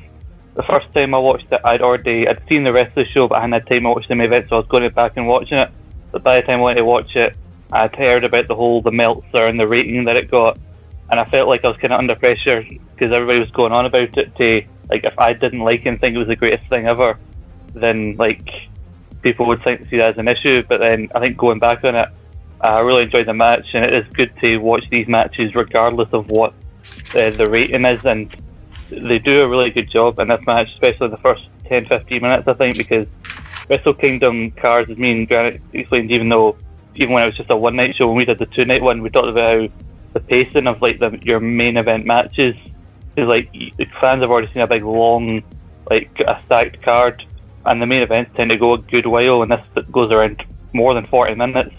the 0.58 0.64
first 0.64 0.92
time 0.92 1.14
I 1.14 1.20
watched 1.20 1.52
it, 1.52 1.62
I'd 1.64 1.84
already 1.84 2.28
I'd 2.28 2.42
seen 2.50 2.64
the 2.64 2.74
rest 2.74 2.90
of 2.98 3.06
the 3.06 3.12
show, 3.12 3.28
but 3.28 3.36
I 3.36 3.42
hadn't 3.42 3.54
had 3.54 3.68
time 3.68 3.84
to 3.84 3.90
watch 3.90 4.08
the 4.08 4.16
main 4.16 4.26
event, 4.26 4.48
so 4.50 4.56
I 4.56 4.60
was 4.60 4.68
going 4.68 4.90
back 4.90 5.14
and 5.16 5.28
watching 5.28 5.60
it. 5.60 5.70
But 6.12 6.24
by 6.24 6.42
the 6.42 6.48
time 6.48 6.60
I 6.60 6.64
went 6.64 6.78
to 6.78 6.84
watch 6.84 7.16
it, 7.16 7.36
I'd 7.72 7.96
heard 7.96 8.24
about 8.24 8.48
the 8.48 8.56
whole 8.56 8.82
the 8.82 8.92
Meltzer 8.92 9.46
and 9.46 9.60
the 9.60 9.68
rating 9.68 10.06
that 10.06 10.16
it 10.16 10.32
got, 10.32 10.58
and 11.12 11.20
I 11.20 11.26
felt 11.26 11.48
like 11.48 11.64
I 11.64 11.68
was 11.68 11.78
kind 11.78 11.94
of 11.94 12.00
under 12.00 12.16
pressure 12.16 12.66
because 12.68 13.12
everybody 13.12 13.40
was 13.40 13.52
going 13.52 13.72
on 13.72 13.86
about 13.86 14.18
it. 14.18 14.36
To 14.36 14.62
like, 14.90 15.04
if 15.04 15.20
I 15.20 15.34
didn't 15.34 15.60
like 15.60 15.82
it 15.82 15.90
and 15.90 16.02
think 16.02 16.16
it 16.16 16.20
was 16.20 16.28
the 16.28 16.36
greatest 16.36 16.68
thing 16.70 16.88
ever, 16.88 17.20
then 17.76 18.16
like 18.18 18.50
people 19.22 19.46
would 19.46 19.64
think 19.64 19.88
see 19.90 19.98
that 19.98 20.14
as 20.14 20.18
an 20.18 20.28
issue. 20.28 20.64
But 20.68 20.80
then 20.80 21.10
I 21.14 21.20
think 21.20 21.38
going 21.38 21.60
back 21.60 21.84
on 21.84 21.94
it, 21.94 22.10
I 22.62 22.80
really 22.80 23.04
enjoyed 23.04 23.28
the 23.28 23.36
match, 23.36 23.68
and 23.76 23.86
it 23.86 23.94
is 23.94 24.12
good 24.14 24.34
to 24.42 24.58
watch 24.58 24.90
these 24.90 25.08
matches 25.08 25.54
regardless 25.54 26.10
of 26.14 26.30
what 26.30 26.54
uh, 27.14 27.30
the 27.30 27.48
rating 27.48 27.86
is, 27.86 28.04
and 28.06 28.36
they 28.90 29.20
do 29.20 29.42
a 29.42 29.48
really 29.48 29.70
good 29.70 29.90
job 29.90 30.20
in 30.20 30.30
this 30.30 30.42
match, 30.46 30.70
especially 30.74 31.10
the 31.10 31.18
first 31.18 31.48
10 31.68 31.88
15 31.88 32.22
minutes, 32.22 32.48
I 32.48 32.54
think, 32.54 32.78
because 32.78 33.08
Wrestle 33.70 33.94
Kingdom 33.94 34.52
cards, 34.52 34.90
as 34.90 34.98
me 34.98 35.12
and 35.12 35.28
Granite 35.28 35.62
explained, 35.74 36.12
even 36.12 36.30
though, 36.30 36.58
even 36.96 37.14
when 37.14 37.24
it 37.24 37.28
was 37.28 37.38
just 37.38 37.50
a 37.50 37.58
one 37.58 37.76
night 37.76 37.96
show, 37.96 38.08
when 38.08 38.18
we 38.18 38.26
did 38.26 38.40
the 38.40 38.46
two 38.46 38.66
night 38.66 38.82
one, 38.82 39.02
we 39.02 39.10
talked 39.10 39.28
about 39.28 39.62
how 39.62 39.68
the 40.14 40.20
pacing 40.20 40.68
of 40.68 40.82
like 40.82 41.00
the, 41.00 41.20
your 41.22 41.40
main 41.40 41.78
event 41.78 42.06
matches 42.06 42.56
is 43.18 43.28
like 43.28 43.52
the 43.52 43.86
fans 44.00 44.22
have 44.22 44.32
already 44.32 44.52
seen 44.54 44.62
a 44.62 44.68
big 44.68 44.84
long, 44.84 45.44
like 45.90 46.10
a 46.20 46.42
stacked 46.46 46.82
card, 46.82 47.26
and 47.66 47.82
the 47.82 47.86
main 47.86 48.02
events 48.02 48.32
tend 48.36 48.50
to 48.52 48.58
go 48.58 48.74
a 48.74 48.78
good 48.78 49.06
while, 49.06 49.42
and 49.42 49.52
this 49.52 49.86
goes 49.92 50.12
around 50.12 50.44
more 50.74 50.94
than 50.94 51.08
40 51.08 51.36
minutes. 51.36 51.76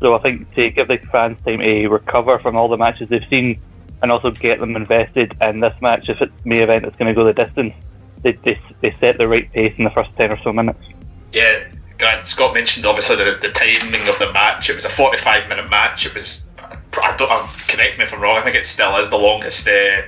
So 0.00 0.14
I 0.14 0.20
think 0.20 0.54
to 0.54 0.70
give 0.70 0.88
the 0.88 0.98
fans 1.10 1.38
time 1.44 1.60
to 1.60 1.88
recover 1.88 2.38
from 2.38 2.56
all 2.56 2.68
the 2.68 2.76
matches 2.76 3.08
they've 3.08 3.26
seen 3.30 3.60
and 4.04 4.12
also 4.12 4.30
get 4.30 4.60
them 4.60 4.76
invested 4.76 5.34
in 5.40 5.60
this 5.60 5.72
match 5.80 6.10
if 6.10 6.20
it's 6.20 6.44
main 6.44 6.60
event 6.60 6.84
that's 6.84 6.94
going 6.96 7.08
to 7.08 7.14
go 7.14 7.24
the 7.24 7.32
distance. 7.32 7.72
They, 8.22 8.32
they, 8.32 8.60
they 8.82 8.94
set 9.00 9.16
the 9.16 9.26
right 9.26 9.50
pace 9.50 9.72
in 9.78 9.84
the 9.84 9.90
first 9.90 10.10
10 10.18 10.30
or 10.30 10.38
so 10.44 10.52
minutes. 10.52 10.84
Yeah, 11.32 11.64
Grant 11.98 12.26
Scott 12.26 12.52
mentioned 12.52 12.84
obviously 12.84 13.16
the, 13.16 13.38
the 13.40 13.48
timing 13.48 14.06
of 14.06 14.18
the 14.18 14.30
match. 14.34 14.68
It 14.68 14.74
was 14.74 14.84
a 14.84 14.90
45 14.90 15.48
minute 15.48 15.70
match. 15.70 16.04
It 16.04 16.14
was, 16.14 16.44
I 16.58 17.16
don't, 17.16 17.30
uh, 17.30 17.48
correct 17.66 17.96
me 17.96 18.04
if 18.04 18.12
I'm 18.12 18.20
wrong, 18.20 18.36
I 18.36 18.42
think 18.42 18.56
it 18.56 18.66
still 18.66 18.94
is 18.98 19.08
the 19.08 19.16
longest 19.16 19.66
uh, 19.66 20.02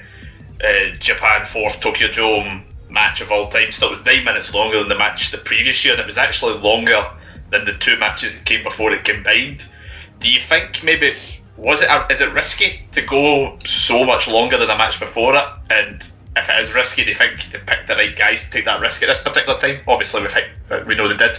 uh, 0.63 0.95
Japan 0.99 1.47
4th 1.47 1.81
Tokyo 1.81 2.09
Dome 2.09 2.65
match 2.91 3.23
of 3.23 3.33
all 3.33 3.49
time. 3.49 3.73
Still, 3.73 3.89
it 3.89 3.93
was 3.93 4.05
nine 4.05 4.25
minutes 4.25 4.53
longer 4.53 4.79
than 4.79 4.91
the 4.91 4.99
match 4.99 5.31
the 5.31 5.39
previous 5.39 5.83
year, 5.87 5.95
and 5.95 6.01
it 6.01 6.07
was 6.07 6.19
actually 6.19 6.59
longer 6.59 7.03
than 7.49 7.65
the 7.65 7.73
two 7.73 7.97
matches 7.97 8.35
that 8.35 8.45
came 8.45 8.63
before 8.63 8.93
it 8.93 9.05
combined. 9.05 9.67
Do 10.19 10.31
you 10.31 10.41
think 10.41 10.83
maybe 10.85 11.13
was 11.57 11.83
it 11.83 11.89
is 12.11 12.21
it 12.21 12.33
risky 12.33 12.87
to 12.93 13.03
go 13.03 13.59
so 13.65 14.05
much 14.05 14.29
longer 14.29 14.59
than 14.59 14.69
the 14.69 14.77
match 14.77 15.01
before 15.01 15.35
it? 15.35 15.45
And 15.71 16.07
if 16.37 16.49
it 16.49 16.61
is 16.61 16.75
risky, 16.75 17.05
do 17.05 17.11
you 17.11 17.17
think 17.17 17.51
they 17.53 17.59
picked 17.59 17.89
the 17.89 17.95
right 17.95 18.15
guys 18.17 18.43
to 18.43 18.51
take 18.51 18.67
that 18.67 18.81
risk 18.81 19.03
at 19.03 19.07
this 19.07 19.21
particular 19.21 19.59
time? 19.59 19.81
Obviously, 19.89 20.23
we 20.23 20.29
think 20.29 20.49
we 20.87 20.95
know 20.95 21.09
they 21.09 21.17
did. 21.17 21.39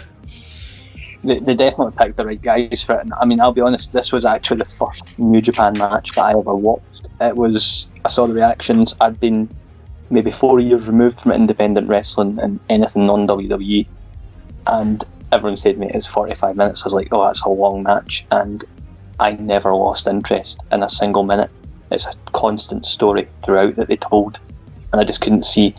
They, 1.23 1.39
they 1.39 1.55
definitely 1.55 1.93
picked 1.97 2.17
the 2.17 2.25
right 2.25 2.41
guys 2.41 2.83
for 2.83 2.95
it. 2.95 3.07
I 3.19 3.25
mean, 3.25 3.39
I'll 3.39 3.51
be 3.51 3.61
honest, 3.61 3.93
this 3.93 4.11
was 4.11 4.25
actually 4.25 4.57
the 4.57 4.65
first 4.65 5.03
New 5.17 5.41
Japan 5.41 5.77
match 5.77 6.13
that 6.13 6.23
I 6.23 6.31
ever 6.31 6.55
watched. 6.55 7.07
It 7.21 7.35
was 7.35 7.91
I 8.03 8.09
saw 8.09 8.27
the 8.27 8.33
reactions. 8.33 8.95
I'd 8.99 9.19
been 9.19 9.49
maybe 10.09 10.31
four 10.31 10.59
years 10.59 10.87
removed 10.87 11.19
from 11.19 11.33
independent 11.33 11.87
wrestling 11.87 12.39
and 12.39 12.59
anything 12.69 13.05
non 13.05 13.27
WWE, 13.27 13.87
and 14.65 15.03
everyone 15.31 15.57
said 15.57 15.77
me 15.77 15.91
it's 15.93 16.07
45 16.07 16.55
minutes. 16.55 16.83
I 16.83 16.85
was 16.87 16.93
like, 16.93 17.09
oh, 17.11 17.23
that's 17.23 17.43
a 17.43 17.49
long 17.49 17.83
match, 17.83 18.25
and 18.31 18.63
I 19.19 19.31
never 19.31 19.73
lost 19.73 20.07
interest 20.07 20.63
in 20.71 20.83
a 20.83 20.89
single 20.89 21.23
minute. 21.23 21.49
It's 21.91 22.05
a 22.05 22.15
constant 22.31 22.85
story 22.85 23.27
throughout 23.43 23.77
that 23.77 23.87
they 23.87 23.97
told, 23.97 24.39
and 24.91 25.01
I 25.01 25.03
just 25.03 25.21
couldn't 25.21 25.45
see 25.45 25.73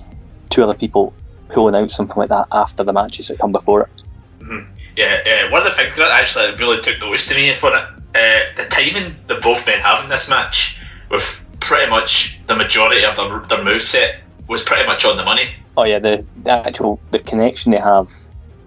two 0.48 0.62
other 0.62 0.74
people 0.74 1.12
pulling 1.48 1.74
out 1.74 1.90
something 1.90 2.16
like 2.16 2.30
that 2.30 2.48
after 2.50 2.84
the 2.84 2.92
matches 2.92 3.28
that 3.28 3.38
come 3.38 3.52
before 3.52 3.82
it. 3.82 4.04
Mm-hmm. 4.40 4.72
Yeah, 4.96 5.46
uh, 5.46 5.50
one 5.50 5.62
of 5.62 5.68
the 5.68 5.76
things 5.76 5.94
that 5.96 6.10
actually 6.10 6.56
really 6.56 6.82
took 6.82 6.98
notice 7.00 7.26
to 7.28 7.34
me 7.34 7.52
for 7.54 7.68
it, 7.68 7.74
uh, 7.74 8.40
the 8.56 8.66
timing 8.68 9.14
that 9.28 9.42
both 9.42 9.66
men 9.66 9.78
have 9.80 10.02
in 10.02 10.10
this 10.10 10.28
match, 10.28 10.80
with 11.10 11.40
pretty 11.60 11.90
much 11.90 12.40
the 12.46 12.56
majority 12.56 13.04
of 13.04 13.16
their, 13.16 13.40
their 13.48 13.64
move 13.64 13.82
set 13.82 14.22
was 14.48 14.62
pretty 14.62 14.86
much 14.86 15.04
on 15.04 15.16
the 15.16 15.24
money. 15.24 15.54
Oh 15.76 15.84
yeah, 15.84 15.98
the, 15.98 16.26
the 16.42 16.50
actual 16.50 17.00
the 17.12 17.18
connection 17.18 17.70
they 17.72 17.78
have, 17.78 18.10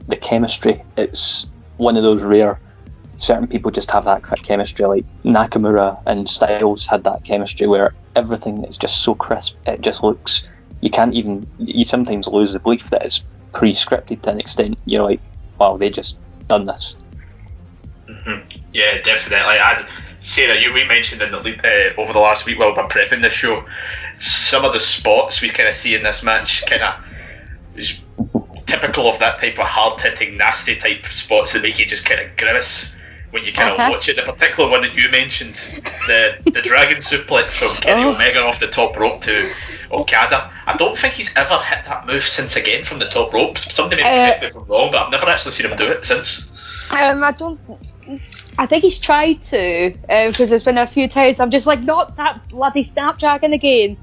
the 0.08 0.16
chemistry. 0.16 0.82
It's 0.96 1.50
one 1.78 1.98
of 1.98 2.04
those 2.04 2.24
rare 2.24 2.60
certain 3.22 3.48
people 3.48 3.72
just 3.72 3.92
have 3.92 4.06
that 4.06 4.24
chemistry. 4.44 4.86
Like 4.86 5.06
Nakamura 5.24 6.02
and 6.06 6.28
Styles 6.28 6.88
had 6.88 7.04
that 7.04 7.24
chemistry 7.24 7.68
where 7.68 7.94
everything 8.16 8.64
is 8.66 8.78
just 8.78 9.04
so 9.04 9.16
crisp. 9.16 9.56
It 9.68 9.82
just 9.82 10.04
looks. 10.04 10.50
You 10.82 10.90
can't 10.90 11.14
even. 11.14 11.48
You 11.60 11.86
sometimes 11.86 12.28
lose 12.28 12.54
the 12.54 12.60
belief 12.60 12.90
that 12.90 13.06
it's 13.06 13.24
pre-scripted 13.54 14.24
to 14.24 14.32
an 14.32 14.40
extent. 14.40 14.80
You're 14.86 15.04
like, 15.04 15.22
wow, 15.60 15.78
they 15.78 15.90
just 15.90 16.20
done 16.48 16.66
this. 16.66 16.98
Mm-hmm. 18.10 18.60
Yeah, 18.72 19.02
definitely. 19.04 19.60
I, 19.60 19.88
Sarah, 20.22 20.60
you 20.60 20.74
we 20.74 20.84
mentioned 20.86 21.22
in 21.22 21.32
the 21.32 21.38
uh, 21.38 22.02
over 22.02 22.14
the 22.14 22.20
last 22.20 22.46
week 22.46 22.58
while 22.58 22.74
we 22.74 22.80
are 22.80 22.88
prepping 22.88 23.22
the 23.22 23.30
show, 23.30 23.64
some 24.18 24.66
of 24.66 24.74
the 24.74 24.80
spots 24.80 25.42
we 25.42 25.50
kind 25.50 25.70
of 25.70 25.76
see 25.76 25.94
in 25.94 26.04
this 26.04 26.24
match 26.24 26.66
kind 26.66 26.82
of 26.82 26.96
is 27.76 28.00
typical 28.66 29.08
of 29.08 29.20
that 29.20 29.40
type 29.40 29.60
of 29.60 29.66
hard 29.66 30.02
hitting, 30.02 30.38
nasty 30.38 30.76
type 30.76 31.06
spots 31.06 31.54
that 31.54 31.62
make 31.62 31.78
you 31.78 31.86
just 31.86 32.06
kind 32.06 32.20
of 32.20 32.36
grimace 32.38 32.94
when 33.32 33.44
you 33.46 33.54
kind 33.54 33.70
of 33.72 33.80
uh-huh. 33.80 33.90
watch 33.92 34.10
it. 34.10 34.16
The 34.18 34.24
particular 34.24 34.70
one 34.70 34.82
that 34.82 34.96
you 34.96 35.10
mentioned, 35.10 35.56
the 36.08 36.38
the 36.46 36.62
dragon 36.64 36.98
suplex 36.98 37.52
from 37.52 37.76
Kenny 37.78 38.04
oh. 38.04 38.14
Omega 38.14 38.44
off 38.44 38.60
the 38.60 38.68
top 38.68 38.98
rope 38.98 39.22
to 39.24 39.52
Okada. 39.92 40.52
I 40.66 40.78
don't 40.78 40.98
think 40.98 41.16
he's 41.16 41.36
ever 41.36 41.58
hit 41.58 41.86
that 41.86 42.06
move 42.06 42.24
since 42.24 42.56
again 42.56 42.84
from 42.84 43.00
the 43.00 43.08
top 43.08 43.34
rope. 43.34 43.58
Somebody 43.58 44.04
may 44.04 44.10
correct 44.10 44.40
uh, 44.40 44.42
me 44.42 44.48
if 44.48 44.56
I'm 44.56 44.66
wrong, 44.66 44.92
but 44.92 45.06
I've 45.06 45.12
never 45.12 45.30
actually 45.30 45.52
seen 45.52 45.70
him 45.70 45.78
do 45.78 45.92
it 45.92 46.06
since. 46.06 46.48
Um, 46.92 47.24
I 47.24 47.32
don't. 47.32 47.60
I 48.58 48.66
think 48.68 48.84
he's 48.84 49.00
tried 49.00 49.42
to 49.44 49.94
because 50.02 50.40
um, 50.40 50.50
there's 50.50 50.64
been 50.64 50.78
a 50.78 50.88
few 50.88 51.08
times 51.08 51.40
I'm 51.40 51.52
just 51.52 51.68
like 51.68 51.82
not 51.82 52.18
that 52.18 52.50
bloody 52.50 52.84
Snapdragon 52.84 53.54
again 53.54 53.98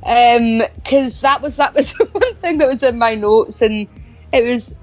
because 0.00 1.24
um, 1.24 1.28
that 1.28 1.40
was 1.42 1.56
that 1.56 1.74
was 1.74 1.94
the 1.94 2.04
one 2.12 2.34
thing 2.36 2.58
that 2.58 2.68
was 2.68 2.82
in 2.82 2.98
my 2.98 3.14
notes 3.14 3.62
and 3.62 3.88
it 4.32 4.44
was 4.44 4.76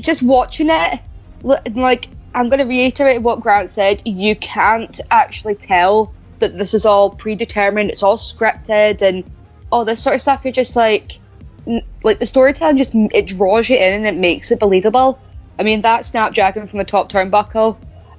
just 0.00 0.22
watching 0.22 0.68
it 0.70 1.00
like 1.42 2.08
I'm 2.36 2.50
going 2.50 2.58
to 2.58 2.66
reiterate 2.66 3.22
what 3.22 3.40
Grant 3.40 3.70
said. 3.70 4.02
You 4.04 4.36
can't 4.36 5.00
actually 5.10 5.54
tell 5.54 6.12
that 6.38 6.58
this 6.58 6.74
is 6.74 6.84
all 6.84 7.08
predetermined. 7.08 7.88
It's 7.88 8.02
all 8.02 8.18
scripted 8.18 9.00
and 9.00 9.24
all 9.72 9.86
this 9.86 10.02
sort 10.02 10.16
of 10.16 10.20
stuff. 10.20 10.42
You're 10.44 10.52
just 10.52 10.76
like, 10.76 11.18
like 12.04 12.18
the 12.18 12.26
storytelling 12.26 12.76
just 12.76 12.94
it 12.94 13.28
draws 13.28 13.70
you 13.70 13.76
in 13.78 13.94
and 13.94 14.06
it 14.06 14.16
makes 14.16 14.50
it 14.50 14.60
believable. 14.60 15.18
I 15.58 15.62
mean, 15.62 15.80
that 15.80 16.04
Snapdragon 16.04 16.66
from 16.66 16.78
the 16.78 16.84
top 16.84 17.10
turnbuckle, 17.10 17.78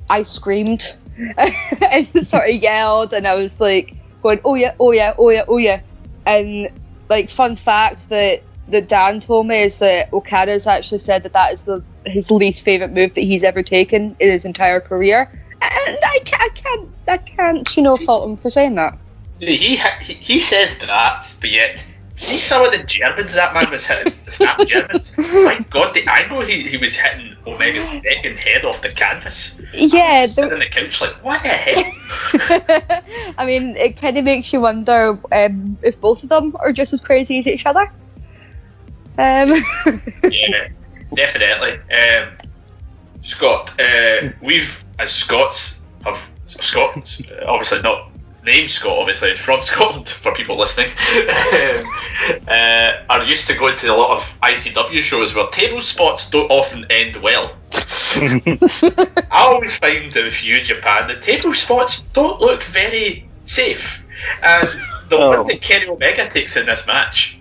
I 0.09 0.23
screamed 0.23 0.97
and 1.37 2.27
sort 2.27 2.49
of 2.49 2.55
yelled, 2.55 3.13
and 3.13 3.27
I 3.27 3.35
was 3.35 3.61
like 3.61 3.93
going, 4.23 4.39
"Oh 4.43 4.55
yeah, 4.55 4.73
oh 4.79 4.91
yeah, 4.93 5.13
oh 5.15 5.29
yeah, 5.29 5.45
oh 5.47 5.57
yeah!" 5.57 5.81
And 6.25 6.71
like, 7.07 7.29
fun 7.29 7.55
fact 7.55 8.09
that 8.09 8.41
that 8.69 8.87
Dan 8.87 9.19
told 9.19 9.47
me 9.47 9.61
is 9.61 9.79
that 9.79 10.11
Okada's 10.13 10.67
actually 10.67 10.99
said 10.99 11.23
that 11.23 11.33
that 11.33 11.53
is 11.53 11.63
the 11.63 11.83
his 12.05 12.31
least 12.31 12.63
favorite 12.63 12.91
move 12.91 13.13
that 13.13 13.21
he's 13.21 13.43
ever 13.43 13.63
taken 13.63 14.15
in 14.19 14.29
his 14.29 14.45
entire 14.45 14.79
career, 14.79 15.29
and 15.61 15.97
I 16.03 16.19
can't, 16.25 16.41
I 16.41 16.49
can't, 16.49 16.89
I 17.07 17.17
can't, 17.17 17.77
you 17.77 17.83
know, 17.83 17.95
fault 17.95 18.29
him 18.29 18.37
for 18.37 18.49
saying 18.49 18.75
that. 18.75 18.97
He 19.39 19.75
he, 19.75 20.39
says 20.39 20.77
that, 20.79 21.33
but 21.39 21.51
yet 21.51 21.85
see 22.17 22.37
some 22.37 22.65
of 22.65 22.71
the 22.71 22.83
Germans 22.83 23.35
that 23.35 23.53
man 23.53 23.69
was 23.69 23.85
hitting, 23.85 24.13
the 24.25 24.31
snap 24.31 24.65
Germans. 24.65 25.15
My 25.17 25.59
God, 25.69 25.93
the, 25.93 26.07
I 26.07 26.27
know 26.27 26.41
he, 26.41 26.67
he 26.67 26.77
was 26.77 26.95
hitting 26.95 27.35
Omega's 27.45 27.85
neck 28.03 28.25
and 28.25 28.37
head 28.37 28.65
off 28.65 28.81
the 28.81 28.89
canvas. 28.89 29.55
Yeah, 29.73 30.25
sitting 30.25 30.53
on 30.53 30.59
the 30.59 30.65
couch 30.65 30.99
like, 30.99 31.23
what 31.23 31.41
the 31.43 31.49
heck? 31.49 31.93
I 33.37 33.45
mean, 33.45 33.75
it 33.75 33.99
kind 33.99 34.17
of 34.17 34.25
makes 34.25 34.51
you 34.51 34.61
wonder 34.61 35.19
um, 35.31 35.77
if 35.83 36.01
both 36.01 36.23
of 36.23 36.29
them 36.29 36.55
are 36.59 36.73
just 36.73 36.93
as 36.93 37.01
crazy 37.01 37.37
as 37.37 37.47
each 37.47 37.65
other. 37.65 37.89
Um. 39.17 39.53
yeah, 40.29 40.67
definitely. 41.13 41.79
Um, 41.93 42.29
Scott, 43.21 43.79
uh, 43.79 44.29
we've 44.41 44.83
as 44.99 45.11
Scots 45.11 45.81
have 46.05 46.29
Scots, 46.45 47.21
obviously 47.45 47.81
not 47.81 48.11
named 48.43 48.69
Scott, 48.71 48.97
obviously 48.99 49.29
it's 49.31 49.39
from 49.39 49.61
Scotland 49.63 50.07
for 50.07 50.33
people 50.33 50.55
listening. 50.57 50.87
um, 50.87 51.85
uh, 52.47 52.93
are 53.09 53.23
used 53.23 53.47
to 53.47 53.53
going 53.55 53.75
to 53.77 53.87
a 53.87 53.95
lot 53.95 54.11
of 54.17 54.33
ICW 54.41 54.99
shows 55.01 55.35
where 55.35 55.47
table 55.49 55.81
spots 55.81 56.29
don't 56.29 56.49
often 56.49 56.85
end 56.89 57.17
well. 57.17 57.51
I 57.73 59.17
always 59.31 59.75
find 59.75 60.11
that 60.11 60.23
with 60.23 60.43
you, 60.43 60.61
Japan, 60.61 61.07
the 61.07 61.19
table 61.19 61.53
spots 61.53 62.03
don't 62.13 62.39
look 62.39 62.63
very 62.63 63.27
safe. 63.45 64.01
And 64.41 64.67
the 65.09 65.17
Oh. 65.17 65.29
one 65.29 65.47
that 65.47 65.61
Kenny 65.61 65.87
Omega 65.87 66.29
takes 66.29 66.55
in 66.57 66.65
this 66.65 66.85
match 66.87 67.36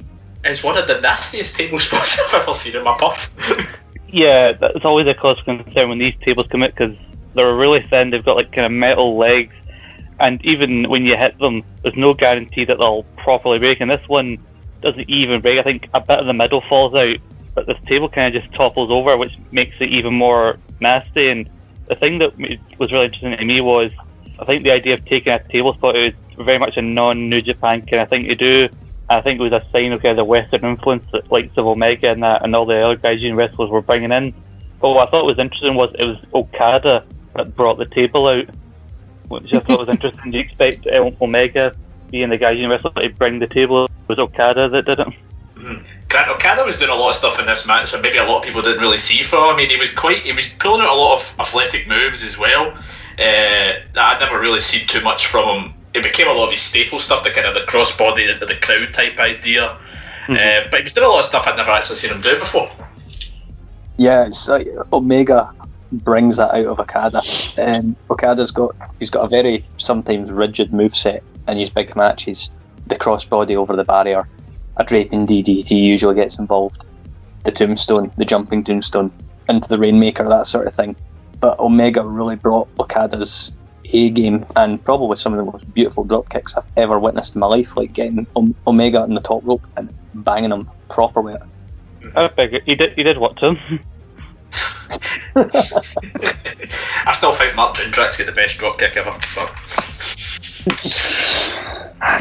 is 0.46 0.62
one 0.62 0.76
of 0.76 0.86
the 0.86 1.00
nastiest 1.00 1.56
table 1.56 1.78
spots 1.86 2.18
I've 2.20 2.42
ever 2.42 2.54
seen 2.54 2.76
in 2.76 2.84
my 2.84 2.96
puff. 2.96 3.30
Yeah, 4.08 4.52
that's 4.52 4.84
always 4.84 5.06
a 5.06 5.14
cause 5.14 5.38
concern 5.44 5.88
when 5.88 5.98
these 5.98 6.14
tables 6.24 6.46
come 6.50 6.62
out 6.62 6.74
because 6.74 6.96
they're 7.34 7.54
really 7.54 7.86
thin. 7.88 8.10
They've 8.10 8.24
got 8.24 8.36
like 8.36 8.52
kind 8.52 8.66
of 8.66 8.72
metal 8.72 9.16
legs, 9.18 9.54
and 10.20 10.42
even 10.44 10.88
when 10.88 11.04
you 11.04 11.16
hit 11.16 11.38
them, 11.38 11.62
there's 11.82 11.96
no 11.96 12.14
guarantee 12.14 12.64
that 12.64 12.78
they'll 12.78 13.02
properly 13.16 13.58
break. 13.58 13.80
And 13.80 13.90
this 13.90 14.06
one 14.08 14.38
doesn't 14.80 15.08
even 15.10 15.40
break. 15.40 15.58
I 15.58 15.62
think 15.62 15.88
a 15.92 16.00
bit 16.00 16.18
of 16.18 16.26
the 16.26 16.32
middle 16.32 16.62
falls 16.68 16.94
out, 16.94 17.16
but 17.54 17.66
this 17.66 17.78
table 17.86 18.08
kind 18.08 18.34
of 18.34 18.42
just 18.42 18.54
topples 18.54 18.90
over, 18.90 19.16
which 19.16 19.32
makes 19.50 19.76
it 19.80 19.90
even 19.90 20.14
more 20.14 20.58
nasty. 20.80 21.28
And 21.28 21.50
the 21.88 21.96
thing 21.96 22.18
that 22.18 22.38
was 22.78 22.92
really 22.92 23.06
interesting 23.06 23.36
to 23.36 23.44
me 23.44 23.60
was, 23.60 23.90
I 24.38 24.44
think 24.44 24.64
the 24.64 24.70
idea 24.70 24.94
of 24.94 25.04
taking 25.04 25.32
a 25.32 25.46
table 25.48 25.74
spot 25.74 25.96
is 25.96 26.14
very 26.38 26.58
much 26.58 26.76
a 26.76 26.82
non-New 26.82 27.42
Japan 27.42 27.84
kind 27.84 28.02
of 28.02 28.08
thing 28.08 28.28
to 28.28 28.34
do. 28.34 28.68
I 29.08 29.20
think 29.20 29.40
it 29.40 29.42
was 29.42 29.52
a 29.52 29.64
sign 29.72 29.92
of 29.92 30.02
kind 30.02 30.12
of 30.12 30.16
the 30.16 30.24
Western 30.24 30.64
influence 30.64 31.04
that 31.12 31.30
like 31.30 31.50
of 31.56 31.66
Omega 31.66 32.10
and 32.10 32.22
that 32.22 32.44
and 32.44 32.56
all 32.56 32.66
the 32.66 32.84
other 32.84 32.96
Gaijin 32.96 33.36
wrestlers 33.36 33.70
were 33.70 33.82
bringing 33.82 34.12
in. 34.12 34.34
But 34.80 34.90
what 34.90 35.08
I 35.08 35.10
thought 35.10 35.24
was 35.24 35.38
interesting 35.38 35.74
was 35.74 35.94
it 35.98 36.04
was 36.04 36.18
Okada 36.34 37.04
that 37.36 37.54
brought 37.54 37.78
the 37.78 37.86
table 37.86 38.26
out, 38.28 38.46
which 39.28 39.52
I 39.52 39.60
thought 39.60 39.80
was 39.80 39.88
interesting. 39.96 40.32
Do 40.32 40.38
you 40.38 40.44
expect 40.44 40.86
uh, 40.86 41.10
Omega 41.20 41.74
being 42.10 42.30
the 42.30 42.38
Gaijin 42.38 42.68
wrestler 42.68 42.90
to 42.90 43.08
bring 43.10 43.38
the 43.38 43.46
table? 43.46 43.84
It 43.84 43.90
was 44.08 44.18
Okada 44.18 44.68
that 44.68 44.84
did 44.84 45.00
it. 45.00 45.08
Grant 46.08 46.28
Okada 46.28 46.64
was 46.64 46.76
doing 46.76 46.90
a 46.90 46.94
lot 46.94 47.10
of 47.10 47.16
stuff 47.16 47.38
in 47.38 47.46
this 47.46 47.66
match, 47.66 47.92
and 47.92 48.02
maybe 48.02 48.18
a 48.18 48.24
lot 48.24 48.38
of 48.38 48.44
people 48.44 48.62
didn't 48.62 48.80
really 48.80 48.98
see 48.98 49.22
from 49.22 49.44
him. 49.44 49.54
I 49.54 49.56
mean, 49.56 49.70
he 49.70 49.76
was 49.76 49.90
quite, 49.90 50.22
he 50.22 50.32
was 50.32 50.48
pulling 50.48 50.82
out 50.82 50.94
a 50.94 50.98
lot 50.98 51.20
of 51.20 51.40
athletic 51.40 51.88
moves 51.88 52.22
as 52.22 52.38
well. 52.38 52.76
Uh, 53.18 53.72
I'd 53.96 54.18
never 54.20 54.38
really 54.38 54.60
seen 54.60 54.86
too 54.86 55.00
much 55.00 55.26
from 55.26 55.48
him. 55.48 55.74
It 55.96 56.02
became 56.02 56.28
a 56.28 56.32
lot 56.32 56.46
of 56.46 56.50
his 56.52 56.60
staple 56.60 56.98
stuff, 56.98 57.24
the 57.24 57.30
kind 57.30 57.46
of 57.46 57.54
the 57.54 57.60
crossbody 57.60 58.30
into 58.30 58.44
the 58.44 58.56
crowd 58.56 58.92
type 58.92 59.18
idea. 59.18 59.78
Uh, 60.28 60.68
but 60.70 60.80
he 60.80 60.82
was 60.82 60.92
doing 60.92 61.06
a 61.06 61.10
lot 61.10 61.20
of 61.20 61.24
stuff 61.24 61.46
I'd 61.46 61.56
never 61.56 61.70
actually 61.70 61.96
seen 61.96 62.10
him 62.10 62.20
do 62.20 62.38
before. 62.38 62.70
Yeah, 63.96 64.26
it's 64.26 64.48
like 64.48 64.68
Omega 64.92 65.54
brings 65.90 66.36
that 66.36 66.52
out 66.54 66.66
of 66.66 66.80
Okada. 66.80 67.22
Um, 67.62 67.96
Okada's 68.10 68.50
got 68.50 68.76
he's 68.98 69.10
got 69.10 69.24
a 69.24 69.28
very 69.28 69.64
sometimes 69.76 70.32
rigid 70.32 70.72
move 70.72 70.94
set 70.94 71.22
in 71.48 71.56
his 71.56 71.70
big 71.70 71.96
matches. 71.96 72.50
The 72.86 72.96
crossbody 72.96 73.56
over 73.56 73.74
the 73.74 73.84
barrier, 73.84 74.28
a 74.76 74.84
draping 74.84 75.26
DDT 75.26 75.70
usually 75.70 76.14
gets 76.14 76.38
involved. 76.38 76.84
The 77.44 77.52
tombstone, 77.52 78.12
the 78.16 78.24
jumping 78.24 78.64
tombstone, 78.64 79.12
into 79.48 79.68
the 79.68 79.78
rainmaker, 79.78 80.28
that 80.28 80.46
sort 80.46 80.66
of 80.66 80.74
thing. 80.74 80.94
But 81.40 81.58
Omega 81.58 82.04
really 82.04 82.36
brought 82.36 82.68
Okada's 82.78 83.54
A 83.92 84.10
game 84.10 84.44
and 84.56 84.84
probably 84.84 85.16
some 85.16 85.32
of 85.32 85.38
the 85.38 85.50
most 85.50 85.72
beautiful 85.72 86.04
drop 86.04 86.28
kicks 86.28 86.56
I've 86.56 86.66
ever 86.76 86.98
witnessed 86.98 87.34
in 87.34 87.40
my 87.40 87.46
life, 87.46 87.76
like 87.76 87.92
getting 87.92 88.26
Omega 88.66 89.00
on 89.00 89.14
the 89.14 89.20
top 89.20 89.44
rope 89.44 89.66
and 89.76 89.92
banging 90.14 90.52
him 90.52 90.68
proper 90.88 91.20
with 91.20 91.36
it. 91.36 91.42
I 92.14 92.28
figured 92.28 92.62
he 92.66 92.74
did. 92.74 92.92
He 92.94 93.02
did 93.02 93.18
what 93.18 93.36
to 93.38 93.54
him. 93.54 93.80
I 95.36 97.12
still 97.12 97.32
think 97.32 97.54
Mark 97.56 97.76
Jindrak's 97.76 98.16
got 98.16 98.26
the 98.26 98.32
best 98.32 98.58
drop 98.58 98.78
kick 98.78 98.96
ever. 98.96 99.14
But 99.34 99.52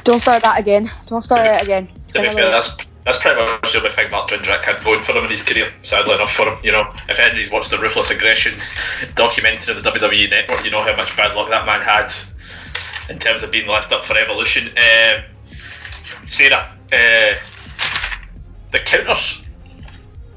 Don't 0.03 0.19
start 0.19 0.43
that 0.43 0.59
again. 0.59 0.89
Don't 1.07 1.21
start 1.21 1.55
it 1.55 1.63
again. 1.63 1.89
to 2.13 2.21
be 2.21 2.29
fair, 2.29 2.51
that's 2.51 2.75
that's 3.05 3.19
pretty 3.19 3.39
much 3.39 3.71
the 3.71 3.77
only 3.77 3.91
thing 3.91 4.09
Mark 4.09 4.29
Jindrak 4.29 4.65
had 4.65 4.83
going 4.83 5.03
for 5.03 5.11
him 5.11 5.23
in 5.23 5.29
his 5.29 5.43
career. 5.43 5.71
Sadly 5.83 6.15
enough 6.15 6.33
for 6.33 6.49
him, 6.49 6.57
you 6.63 6.71
know, 6.71 6.91
if 7.07 7.19
anybody's 7.19 7.51
watched 7.51 7.69
the 7.69 7.77
Ruthless 7.77 8.09
Aggression 8.09 8.59
documentary 9.13 9.75
on 9.75 9.83
the 9.83 9.89
WWE 9.89 10.29
Network, 10.29 10.65
you 10.65 10.71
know 10.71 10.81
how 10.81 10.95
much 10.95 11.15
bad 11.15 11.35
luck 11.35 11.49
that 11.49 11.67
man 11.67 11.81
had 11.81 12.11
in 13.07 13.19
terms 13.19 13.43
of 13.43 13.51
being 13.51 13.67
left 13.67 13.91
up 13.91 14.03
for 14.03 14.17
Evolution. 14.17 14.69
Um, 14.69 15.23
Sarah, 16.27 16.71
uh, 16.91 17.35
the 18.71 18.79
counters. 18.79 19.43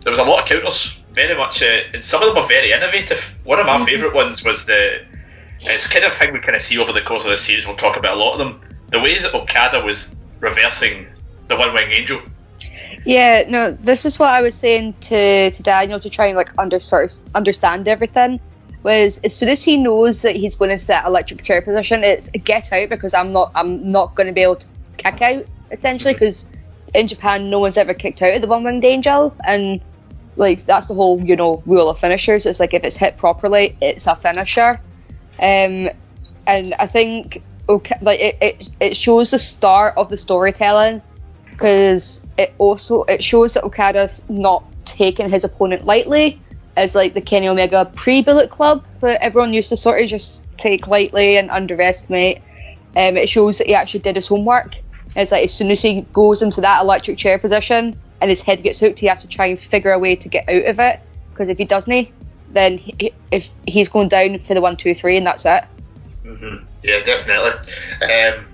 There 0.02 0.12
was 0.12 0.18
a 0.18 0.24
lot 0.24 0.42
of 0.42 0.48
counters. 0.48 0.94
Very 1.12 1.36
much, 1.36 1.62
uh, 1.62 1.80
and 1.94 2.04
some 2.04 2.22
of 2.22 2.28
them 2.28 2.42
were 2.42 2.48
very 2.48 2.70
innovative. 2.70 3.20
One 3.44 3.58
of 3.58 3.66
my 3.66 3.84
favourite 3.84 4.14
ones 4.14 4.44
was 4.44 4.66
the. 4.66 5.04
It's 5.60 5.88
kind 5.88 6.04
of 6.04 6.12
thing 6.12 6.32
we 6.32 6.38
kind 6.38 6.54
of 6.54 6.62
see 6.62 6.78
over 6.78 6.92
the 6.92 7.00
course 7.00 7.24
of 7.24 7.30
the 7.30 7.36
series. 7.36 7.66
We'll 7.66 7.76
talk 7.76 7.96
about 7.96 8.16
a 8.16 8.20
lot 8.20 8.34
of 8.34 8.38
them. 8.38 8.60
The 8.90 9.00
ways 9.00 9.22
that 9.22 9.34
Okada 9.34 9.80
was 9.80 10.14
reversing 10.38 11.08
the 11.48 11.56
One 11.56 11.74
Wing 11.74 11.90
Angel. 11.90 12.20
Yeah, 13.04 13.44
no, 13.48 13.70
this 13.72 14.04
is 14.04 14.18
what 14.18 14.32
I 14.32 14.42
was 14.42 14.54
saying 14.54 14.94
to, 15.02 15.50
to 15.50 15.62
Daniel 15.62 16.00
to 16.00 16.10
try 16.10 16.26
and 16.26 16.36
like 16.36 16.50
under, 16.58 16.78
sort 16.80 17.04
of 17.04 17.34
understand 17.34 17.88
everything. 17.88 18.40
Was 18.82 19.18
as 19.24 19.34
soon 19.34 19.48
as 19.48 19.62
he 19.62 19.76
knows 19.76 20.22
that 20.22 20.36
he's 20.36 20.54
going 20.56 20.70
into 20.70 20.86
that 20.86 21.04
electric 21.04 21.42
chair 21.42 21.60
position, 21.60 22.04
it's 22.04 22.30
get 22.30 22.72
out 22.72 22.88
because 22.88 23.12
I'm 23.12 23.32
not 23.32 23.50
I'm 23.54 23.88
not 23.88 24.14
going 24.14 24.28
to 24.28 24.32
be 24.32 24.42
able 24.42 24.56
to 24.56 24.68
kick 24.96 25.20
out 25.20 25.46
essentially 25.72 26.14
because 26.14 26.46
in 26.94 27.08
Japan 27.08 27.50
no 27.50 27.58
one's 27.58 27.76
ever 27.76 27.92
kicked 27.92 28.22
out 28.22 28.34
of 28.34 28.40
the 28.40 28.46
one 28.46 28.62
winged 28.62 28.84
angel 28.84 29.36
and 29.44 29.80
like 30.36 30.64
that's 30.64 30.86
the 30.86 30.94
whole 30.94 31.20
you 31.20 31.34
know 31.34 31.62
rule 31.66 31.90
of 31.90 31.98
finishers. 31.98 32.46
It's 32.46 32.60
like 32.60 32.72
if 32.72 32.84
it's 32.84 32.96
hit 32.96 33.16
properly, 33.16 33.76
it's 33.80 34.06
a 34.06 34.14
finisher. 34.14 34.80
Um, 35.40 35.90
and 36.46 36.74
I 36.78 36.86
think 36.86 37.42
okay, 37.68 37.96
like 38.00 38.20
it, 38.20 38.38
it, 38.40 38.68
it 38.80 38.96
shows 38.96 39.32
the 39.32 39.38
start 39.38 39.94
of 39.96 40.08
the 40.08 40.16
storytelling 40.16 41.02
because 41.58 42.24
it 42.38 42.54
also 42.58 43.02
it 43.04 43.22
shows 43.22 43.54
that 43.54 43.64
Okada's 43.64 44.22
not 44.28 44.64
taking 44.84 45.28
his 45.28 45.42
opponent 45.42 45.84
lightly 45.84 46.40
as 46.76 46.94
like 46.94 47.14
the 47.14 47.20
Kenny 47.20 47.48
Omega 47.48 47.90
pre-Bullet 47.96 48.48
Club 48.48 48.84
that 49.00 49.20
everyone 49.20 49.52
used 49.52 49.68
to 49.70 49.76
sort 49.76 50.00
of 50.00 50.08
just 50.08 50.46
take 50.56 50.86
lightly 50.86 51.36
and 51.36 51.50
underestimate. 51.50 52.40
Um, 52.96 53.16
it 53.16 53.28
shows 53.28 53.58
that 53.58 53.66
he 53.66 53.74
actually 53.74 54.00
did 54.00 54.14
his 54.14 54.28
homework. 54.28 54.76
It's 55.16 55.32
like 55.32 55.44
as 55.44 55.52
soon 55.52 55.72
as 55.72 55.82
he 55.82 56.02
goes 56.12 56.42
into 56.42 56.60
that 56.60 56.82
electric 56.82 57.18
chair 57.18 57.38
position 57.38 57.96
and 58.20 58.30
his 58.30 58.40
head 58.40 58.62
gets 58.62 58.78
hooked, 58.78 59.00
he 59.00 59.06
has 59.06 59.22
to 59.22 59.28
try 59.28 59.46
and 59.46 59.60
figure 59.60 59.90
a 59.90 59.98
way 59.98 60.14
to 60.14 60.28
get 60.28 60.48
out 60.48 60.64
of 60.64 60.78
it. 60.78 61.00
Because 61.32 61.48
if 61.48 61.58
he 61.58 61.64
doesn't, 61.64 62.08
then 62.52 62.78
he, 62.78 63.12
if 63.32 63.50
he's 63.66 63.88
going 63.88 64.08
down 64.08 64.38
for 64.38 64.54
the 64.54 64.60
one, 64.60 64.76
two, 64.76 64.94
three, 64.94 65.16
and 65.16 65.26
that's 65.26 65.44
it. 65.44 65.64
hmm 66.22 66.58
Yeah, 66.84 67.00
definitely. 67.00 67.50
Um, 68.02 68.46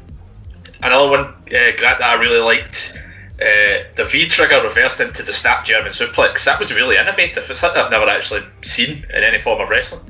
another 0.84 1.10
one, 1.10 1.20
uh, 1.20 1.76
Grant, 1.76 1.98
that 1.98 2.02
I 2.02 2.20
really 2.20 2.40
liked. 2.40 2.98
Uh, 3.34 3.82
the 3.96 4.04
V 4.04 4.26
trigger 4.28 4.62
reversed 4.62 5.00
into 5.00 5.24
the 5.24 5.32
snap 5.32 5.64
German 5.64 5.90
suplex. 5.90 6.44
That 6.44 6.60
was 6.60 6.72
really 6.72 6.96
innovative. 6.96 7.50
It's 7.50 7.58
something 7.58 7.82
I've 7.82 7.90
never 7.90 8.06
actually 8.08 8.42
seen 8.62 9.04
in 9.12 9.24
any 9.24 9.38
form 9.38 9.60
of 9.60 9.68
wrestling. 9.68 10.02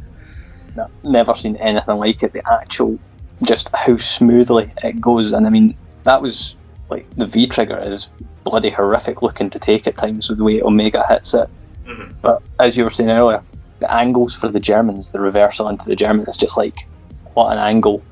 No, 0.76 0.88
never 1.02 1.32
seen 1.34 1.56
anything 1.56 1.96
like 1.96 2.22
it. 2.22 2.34
The 2.34 2.42
actual, 2.60 2.98
just 3.42 3.70
how 3.74 3.96
smoothly 3.96 4.70
it 4.82 5.00
goes, 5.00 5.32
and 5.32 5.46
I 5.46 5.50
mean 5.50 5.76
that 6.02 6.20
was 6.20 6.56
like 6.90 7.08
the 7.16 7.26
V 7.26 7.46
trigger 7.46 7.78
is 7.78 8.10
bloody 8.44 8.70
horrific 8.70 9.22
looking 9.22 9.50
to 9.50 9.58
take 9.58 9.87
at 9.87 9.96
times 9.96 10.28
with 10.28 10.38
the 10.38 10.44
way 10.44 10.60
Omega 10.60 11.02
hits 11.08 11.32
it. 11.32 11.48
Mhm. 11.87 12.14
But 12.20 12.42
as 12.60 12.76
you 12.76 12.84
were 12.84 12.90
saying 12.90 13.10
earlier, 13.10 13.42
the 13.78 13.90
angles 13.92 14.34
for 14.34 14.48
the 14.48 14.60
Germans, 14.60 15.12
the 15.12 15.20
reversal 15.20 15.68
into 15.68 15.87
the 15.87 15.96
German, 15.96 16.26
it's 16.28 16.37
just 16.37 16.58
like 16.58 16.87
what 17.32 17.52
an 17.52 17.58
angle. 17.58 18.02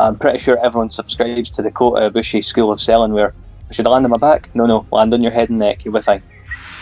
I'm 0.00 0.18
pretty 0.18 0.38
sure 0.38 0.58
everyone 0.58 0.90
subscribes 0.90 1.50
to 1.50 1.62
the 1.62 1.70
Kota 1.70 2.10
Ibushi 2.10 2.42
School 2.42 2.72
of 2.72 2.80
Selling, 2.80 3.12
where 3.12 3.34
I 3.68 3.74
should 3.74 3.86
land 3.86 4.04
on 4.04 4.10
my 4.10 4.16
back. 4.16 4.50
No, 4.54 4.66
no, 4.66 4.86
land 4.90 5.12
on 5.12 5.22
your 5.22 5.32
head 5.32 5.50
and 5.50 5.58
neck. 5.58 5.84
You'll 5.84 5.94
be 5.94 6.00
fine. 6.00 6.22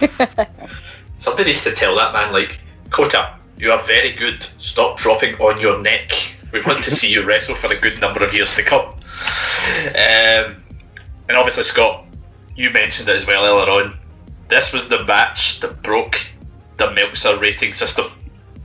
Somebody 1.16 1.46
needs 1.46 1.64
to 1.64 1.72
tell 1.72 1.96
that 1.96 2.12
man, 2.12 2.32
like, 2.32 2.60
Kota, 2.90 3.34
you 3.58 3.72
are 3.72 3.82
very 3.82 4.12
good. 4.12 4.46
Stop 4.58 4.98
dropping 4.98 5.34
on 5.36 5.60
your 5.60 5.82
neck. 5.82 6.12
We 6.52 6.62
want 6.62 6.84
to 6.84 6.90
see 6.90 7.10
you 7.10 7.24
wrestle 7.26 7.56
for 7.56 7.72
a 7.72 7.76
good 7.76 8.00
number 8.00 8.24
of 8.24 8.32
years 8.32 8.54
to 8.54 8.62
come. 8.62 8.86
Um, 8.86 10.62
and 11.28 11.36
obviously, 11.36 11.64
Scott, 11.64 12.06
you 12.54 12.70
mentioned 12.70 13.08
it 13.08 13.16
as 13.16 13.26
well 13.26 13.44
earlier 13.44 13.84
on. 13.84 13.98
This 14.48 14.72
was 14.72 14.88
the 14.88 15.04
match 15.04 15.60
that 15.60 15.82
broke 15.82 16.26
the 16.76 16.92
Meltzer 16.92 17.36
rating 17.36 17.72
system. 17.72 18.06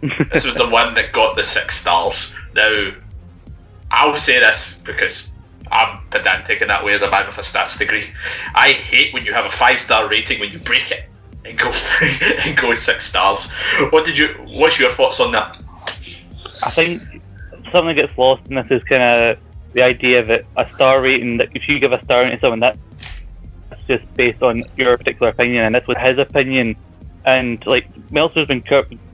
this 0.31 0.45
was 0.45 0.55
the 0.55 0.69
one 0.69 0.93
that 0.93 1.11
got 1.11 1.35
the 1.35 1.43
six 1.43 1.79
stars. 1.79 2.35
Now, 2.55 2.91
I'll 3.93 4.15
say 4.15 4.39
this 4.39 4.81
because 4.83 5.31
I'm 5.71 5.99
pedantic 6.09 6.61
in 6.61 6.67
that 6.67 6.83
way 6.83 6.93
as 6.93 7.03
a 7.03 7.11
man 7.11 7.27
with 7.27 7.37
a 7.37 7.41
stats 7.41 7.77
degree. 7.77 8.09
I 8.55 8.71
hate 8.71 9.13
when 9.13 9.23
you 9.23 9.33
have 9.33 9.45
a 9.45 9.51
five 9.51 9.79
star 9.79 10.09
rating 10.09 10.39
when 10.39 10.51
you 10.51 10.59
break 10.59 10.91
it 10.91 11.07
and 11.45 11.57
go 11.57 11.71
and 12.45 12.57
go 12.57 12.73
six 12.73 13.05
stars. 13.05 13.51
What 13.91 14.05
did 14.05 14.17
you? 14.17 14.29
What's 14.47 14.79
your 14.79 14.89
thoughts 14.89 15.19
on 15.19 15.31
that? 15.33 15.59
I 16.65 16.71
think 16.71 17.01
something 17.71 17.95
gets 17.95 18.17
lost 18.17 18.41
in 18.49 18.55
this 18.55 18.65
is 18.71 18.83
kind 18.83 19.03
of 19.03 19.37
the 19.73 19.83
idea 19.83 20.25
that 20.25 20.45
a 20.55 20.67
star 20.73 20.99
rating, 20.99 21.37
that 21.37 21.49
if 21.53 21.69
you 21.69 21.79
give 21.79 21.91
a 21.91 22.03
star 22.03 22.23
rating 22.23 22.37
to 22.37 22.41
someone, 22.41 22.59
that's 22.61 22.79
just 23.87 24.11
based 24.15 24.41
on 24.41 24.63
your 24.75 24.97
particular 24.97 25.29
opinion, 25.31 25.65
and 25.65 25.75
this 25.75 25.85
was 25.87 25.97
his 25.99 26.17
opinion. 26.17 26.75
And 27.25 27.65
like 27.65 27.87
Meltzer's 28.11 28.47
been 28.47 28.63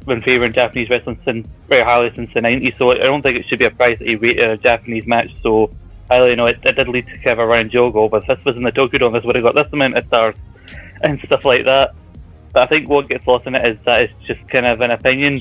been 0.05 0.21
favouring 0.23 0.53
Japanese 0.53 0.89
wrestling 0.89 1.19
since 1.25 1.47
very 1.67 1.83
highly 1.83 2.11
since 2.15 2.33
the 2.33 2.39
'90s, 2.39 2.77
so 2.77 2.91
I 2.91 2.95
don't 2.97 3.21
think 3.21 3.37
it 3.37 3.45
should 3.47 3.59
be 3.59 3.65
a 3.65 3.71
prize 3.71 3.99
that 3.99 4.07
he 4.07 4.15
rated 4.15 4.49
a 4.49 4.57
Japanese 4.57 5.05
match 5.05 5.29
so 5.43 5.69
highly. 6.09 6.31
You 6.31 6.35
know, 6.35 6.47
it, 6.47 6.59
it 6.63 6.73
did 6.73 6.87
lead 6.87 7.05
to 7.07 7.17
kind 7.17 7.33
of 7.33 7.39
a 7.39 7.45
running 7.45 7.69
joke 7.69 7.93
but 7.93 8.23
If 8.23 8.27
this 8.27 8.45
was 8.45 8.55
in 8.55 8.63
the 8.63 8.71
Tokyo 8.71 8.99
Dome, 8.99 9.13
this 9.13 9.23
would 9.23 9.35
have 9.35 9.43
got 9.43 9.55
this 9.55 9.71
amount 9.71 9.97
of 9.97 10.05
stars 10.07 10.35
and 11.03 11.19
stuff 11.25 11.45
like 11.45 11.65
that. 11.65 11.93
But 12.51 12.63
I 12.63 12.67
think 12.67 12.89
what 12.89 13.07
gets 13.07 13.27
lost 13.27 13.45
in 13.45 13.53
it 13.53 13.65
is 13.65 13.77
that 13.85 14.01
it's 14.01 14.13
just 14.25 14.47
kind 14.49 14.65
of 14.65 14.81
an 14.81 14.89
opinion, 14.89 15.39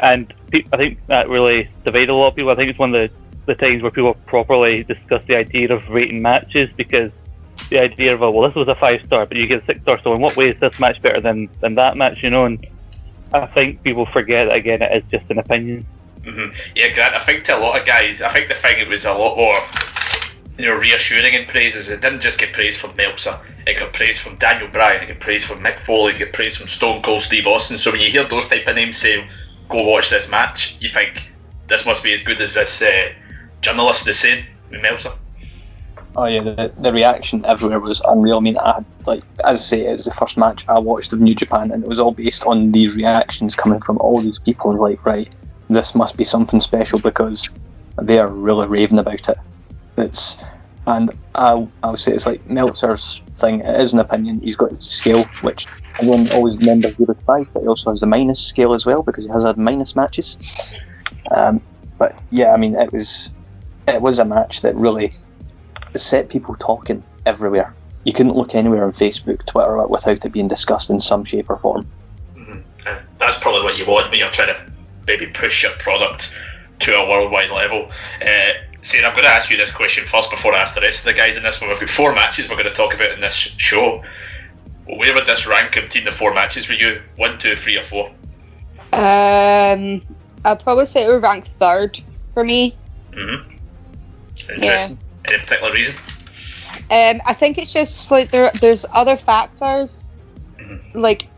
and 0.00 0.32
pe- 0.50 0.64
I 0.72 0.76
think 0.76 1.04
that 1.08 1.28
really 1.28 1.68
divided 1.84 2.10
a 2.10 2.14
lot 2.14 2.28
of 2.28 2.36
people. 2.36 2.50
I 2.50 2.54
think 2.54 2.70
it's 2.70 2.78
one 2.78 2.94
of 2.94 3.10
the 3.10 3.16
the 3.46 3.54
times 3.54 3.82
where 3.82 3.90
people 3.90 4.14
properly 4.26 4.84
discuss 4.84 5.22
the 5.26 5.36
idea 5.36 5.70
of 5.70 5.86
rating 5.90 6.22
matches 6.22 6.70
because 6.76 7.10
the 7.70 7.78
idea 7.80 8.14
of 8.14 8.22
oh, 8.22 8.30
well 8.30 8.48
this 8.48 8.56
was 8.56 8.68
a 8.68 8.74
five 8.80 9.00
star 9.06 9.26
but 9.26 9.36
you 9.36 9.46
get 9.46 9.62
a 9.62 9.66
six 9.66 9.80
star 9.82 10.00
so 10.04 10.14
in 10.14 10.20
what 10.20 10.36
way 10.36 10.50
is 10.50 10.56
this 10.60 10.72
match 10.78 11.00
better 11.02 11.20
than 11.20 11.48
than 11.62 11.74
that 11.76 11.96
match 11.96 12.18
you 12.22 12.30
know 12.30 12.44
and 12.46 12.58
I 13.32 13.46
think 13.46 13.82
people 13.82 14.06
forget 14.12 14.52
again 14.52 14.80
it 14.82 14.96
is 14.96 15.10
just 15.10 15.30
an 15.30 15.38
opinion. 15.38 15.86
hmm 16.24 16.46
Yeah, 16.76 16.94
Grant. 16.94 17.14
I 17.14 17.18
think 17.18 17.44
to 17.44 17.56
a 17.56 17.60
lot 17.60 17.78
of 17.78 17.86
guys, 17.86 18.22
I 18.22 18.28
think 18.30 18.48
the 18.48 18.54
thing 18.54 18.78
it 18.78 18.88
was 18.88 19.04
a 19.04 19.12
lot 19.12 19.36
more, 19.36 19.58
you 20.56 20.66
know, 20.66 20.76
reassuring 20.76 21.34
in 21.34 21.46
praises. 21.46 21.88
It 21.88 22.00
didn't 22.00 22.20
just 22.20 22.38
get 22.38 22.52
praise 22.52 22.76
from 22.76 22.96
Meltzer. 22.96 23.38
It 23.66 23.78
got 23.78 23.92
praise 23.92 24.18
from 24.18 24.36
Daniel 24.36 24.68
Bryan. 24.68 25.02
It 25.02 25.08
got 25.08 25.20
praise 25.20 25.44
from 25.44 25.60
Mick 25.64 25.80
Foley. 25.80 26.14
It 26.14 26.18
got 26.20 26.32
praise 26.32 26.56
from 26.56 26.68
Stone 26.68 27.02
Cold 27.02 27.22
Steve 27.22 27.46
Austin. 27.46 27.78
So 27.78 27.90
when 27.90 28.00
you 28.00 28.10
hear 28.10 28.24
those 28.28 28.48
type 28.48 28.68
of 28.68 28.76
names 28.76 28.98
say, 28.98 29.28
"Go 29.68 29.82
watch 29.82 30.10
this 30.10 30.28
match," 30.28 30.76
you 30.80 30.88
think 30.88 31.22
this 31.68 31.86
must 31.86 32.04
be 32.04 32.12
as 32.12 32.22
good 32.22 32.40
as 32.40 32.54
this 32.54 32.82
uh, 32.82 33.08
journalist 33.62 34.06
is 34.08 34.20
saying 34.20 34.46
with 34.70 34.80
Meltzer. 34.82 35.12
Oh 36.16 36.26
yeah, 36.26 36.42
the, 36.42 36.72
the 36.78 36.92
reaction 36.92 37.44
everywhere 37.44 37.80
was 37.80 38.00
unreal. 38.06 38.36
I 38.36 38.40
mean, 38.40 38.56
I 38.58 38.74
had, 38.76 38.84
like 39.06 39.24
as 39.44 39.60
I 39.60 39.62
say, 39.62 39.80
it's 39.80 40.04
the 40.04 40.12
first 40.12 40.38
match 40.38 40.64
I 40.68 40.78
watched 40.78 41.12
of 41.12 41.20
New 41.20 41.34
Japan, 41.34 41.72
and 41.72 41.82
it 41.82 41.88
was 41.88 41.98
all 41.98 42.12
based 42.12 42.46
on 42.46 42.70
these 42.72 42.94
reactions 42.94 43.56
coming 43.56 43.80
from 43.80 43.98
all 43.98 44.20
these 44.20 44.38
people. 44.38 44.70
And 44.70 44.80
like, 44.80 45.04
right, 45.04 45.34
this 45.68 45.94
must 45.94 46.16
be 46.16 46.24
something 46.24 46.60
special 46.60 47.00
because 47.00 47.50
they 48.00 48.18
are 48.18 48.28
really 48.28 48.68
raving 48.68 48.98
about 48.98 49.28
it. 49.28 49.38
It's 49.96 50.44
and 50.86 51.10
I'll, 51.34 51.70
I'll 51.82 51.96
say 51.96 52.12
it's 52.12 52.26
like 52.26 52.46
Meltzer's 52.46 53.22
thing. 53.36 53.60
It 53.60 53.80
is 53.80 53.92
an 53.92 54.00
opinion. 54.00 54.40
He's 54.40 54.56
got 54.56 54.70
his 54.70 54.88
scale, 54.88 55.24
which 55.40 55.66
everyone 55.98 56.30
always 56.30 56.58
remembers 56.58 56.96
zero 56.96 57.14
to 57.14 57.20
five, 57.22 57.52
but 57.52 57.62
he 57.62 57.68
also 57.68 57.90
has 57.90 58.00
the 58.00 58.06
minus 58.06 58.40
scale 58.40 58.74
as 58.74 58.84
well 58.84 59.02
because 59.02 59.24
he 59.24 59.32
has 59.32 59.44
had 59.44 59.56
minus 59.56 59.96
matches. 59.96 60.38
Um, 61.30 61.62
but 61.98 62.20
yeah, 62.30 62.52
I 62.52 62.56
mean, 62.56 62.76
it 62.76 62.92
was 62.92 63.32
it 63.88 64.00
was 64.02 64.18
a 64.18 64.24
match 64.24 64.62
that 64.62 64.76
really 64.76 65.12
set 65.98 66.28
people 66.28 66.54
talking 66.56 67.04
everywhere. 67.26 67.74
You 68.04 68.12
couldn't 68.12 68.34
look 68.34 68.54
anywhere 68.54 68.84
on 68.84 68.92
Facebook, 68.92 69.44
Twitter 69.46 69.86
without 69.86 70.24
it 70.24 70.32
being 70.32 70.48
discussed 70.48 70.90
in 70.90 71.00
some 71.00 71.24
shape 71.24 71.48
or 71.48 71.56
form. 71.56 71.86
hmm 72.34 72.58
And 72.86 72.98
that's 73.18 73.38
probably 73.38 73.62
what 73.62 73.78
you 73.78 73.86
want 73.86 74.10
when 74.10 74.18
you're 74.18 74.30
trying 74.30 74.54
to 74.54 74.72
maybe 75.06 75.26
push 75.26 75.62
your 75.62 75.72
product 75.72 76.34
to 76.80 76.94
a 76.94 77.08
worldwide 77.08 77.50
level. 77.50 77.90
Uh, 78.20 78.52
Sarah, 78.82 79.06
I'm 79.06 79.12
going 79.12 79.24
to 79.24 79.30
ask 79.30 79.50
you 79.50 79.56
this 79.56 79.70
question 79.70 80.04
first 80.04 80.30
before 80.30 80.54
I 80.54 80.60
ask 80.60 80.74
the 80.74 80.82
rest 80.82 81.00
of 81.00 81.04
the 81.06 81.14
guys 81.14 81.36
in 81.36 81.42
this 81.42 81.60
one. 81.60 81.70
We've 81.70 81.80
got 81.80 81.88
four 81.88 82.14
matches 82.14 82.48
we're 82.48 82.56
going 82.56 82.68
to 82.68 82.74
talk 82.74 82.94
about 82.94 83.12
in 83.12 83.20
this 83.20 83.34
show. 83.34 84.02
Where 84.86 85.14
would 85.14 85.24
this 85.24 85.46
rank 85.46 85.76
in 85.76 85.84
between 85.84 86.04
the 86.04 86.12
four 86.12 86.34
matches 86.34 86.66
for 86.66 86.74
you? 86.74 87.00
One, 87.16 87.38
two, 87.38 87.56
three, 87.56 87.78
or 87.78 87.82
four? 87.82 88.08
Um, 88.92 90.02
I'd 90.44 90.60
probably 90.62 90.84
say 90.84 91.04
it 91.04 91.08
would 91.08 91.22
rank 91.22 91.46
third 91.46 91.98
for 92.34 92.44
me. 92.44 92.76
Mm-hmm. 93.12 93.56
Interesting. 94.50 94.98
Any 95.28 95.38
particular 95.38 95.72
reason? 95.72 95.94
Um, 96.90 97.20
I 97.24 97.32
think 97.34 97.58
it's 97.58 97.72
just 97.72 98.10
like 98.10 98.30
there, 98.30 98.50
there's 98.60 98.84
other 98.92 99.16
factors, 99.16 100.10
Mhm. 100.60 100.80
like 100.94 101.28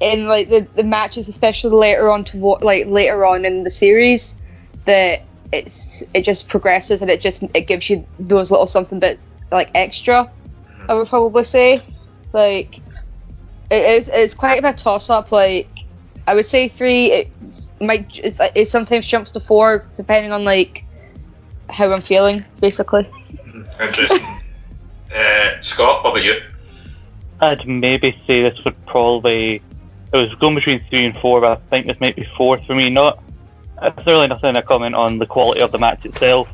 in 0.00 0.26
like 0.26 0.48
the, 0.48 0.66
the 0.74 0.82
matches, 0.82 1.28
especially 1.28 1.76
later 1.76 2.10
on 2.10 2.24
to 2.24 2.38
what 2.38 2.62
like 2.64 2.86
later 2.86 3.24
on 3.26 3.44
in 3.44 3.62
the 3.62 3.70
series, 3.70 4.36
that 4.86 5.22
it's 5.52 6.02
it 6.14 6.22
just 6.22 6.48
progresses 6.48 7.02
and 7.02 7.10
it 7.10 7.20
just 7.20 7.42
it 7.54 7.66
gives 7.66 7.90
you 7.90 8.06
those 8.18 8.50
little 8.50 8.66
something 8.66 8.98
bit 8.98 9.20
like 9.52 9.70
extra. 9.74 10.30
I 10.88 10.94
would 10.94 11.08
probably 11.08 11.44
say, 11.44 11.82
like 12.32 12.80
it 13.70 13.84
is 13.84 14.08
it's 14.08 14.34
quite 14.34 14.58
a 14.58 14.62
bit 14.62 14.78
toss 14.78 15.10
up. 15.10 15.30
Like 15.30 15.68
I 16.26 16.34
would 16.34 16.46
say 16.46 16.68
three. 16.68 17.12
It 17.12 17.32
might 17.80 18.18
it's, 18.22 18.40
it 18.54 18.68
sometimes 18.68 19.06
jumps 19.06 19.32
to 19.32 19.40
four 19.40 19.86
depending 19.96 20.32
on 20.32 20.44
like 20.44 20.84
how 21.72 21.92
I'm 21.92 22.02
feeling, 22.02 22.44
basically. 22.60 23.08
Interesting. 23.80 24.26
uh, 25.14 25.60
Scott, 25.60 26.04
what 26.04 26.10
about 26.10 26.24
you? 26.24 26.40
I'd 27.40 27.66
maybe 27.66 28.16
say 28.26 28.42
this 28.42 28.58
would 28.64 28.86
probably 28.86 29.62
it 30.12 30.16
was 30.16 30.34
going 30.40 30.56
between 30.56 30.84
three 30.90 31.06
and 31.06 31.16
four, 31.18 31.40
but 31.40 31.58
I 31.58 31.70
think 31.70 31.86
this 31.86 32.00
might 32.00 32.16
be 32.16 32.26
fourth 32.36 32.64
for 32.66 32.74
me. 32.74 32.90
Not 32.90 33.22
it's 33.82 34.06
really 34.06 34.26
nothing 34.26 34.54
to 34.54 34.62
comment 34.62 34.94
on 34.94 35.18
the 35.18 35.26
quality 35.26 35.60
of 35.60 35.72
the 35.72 35.78
match 35.78 36.04
itself, 36.04 36.48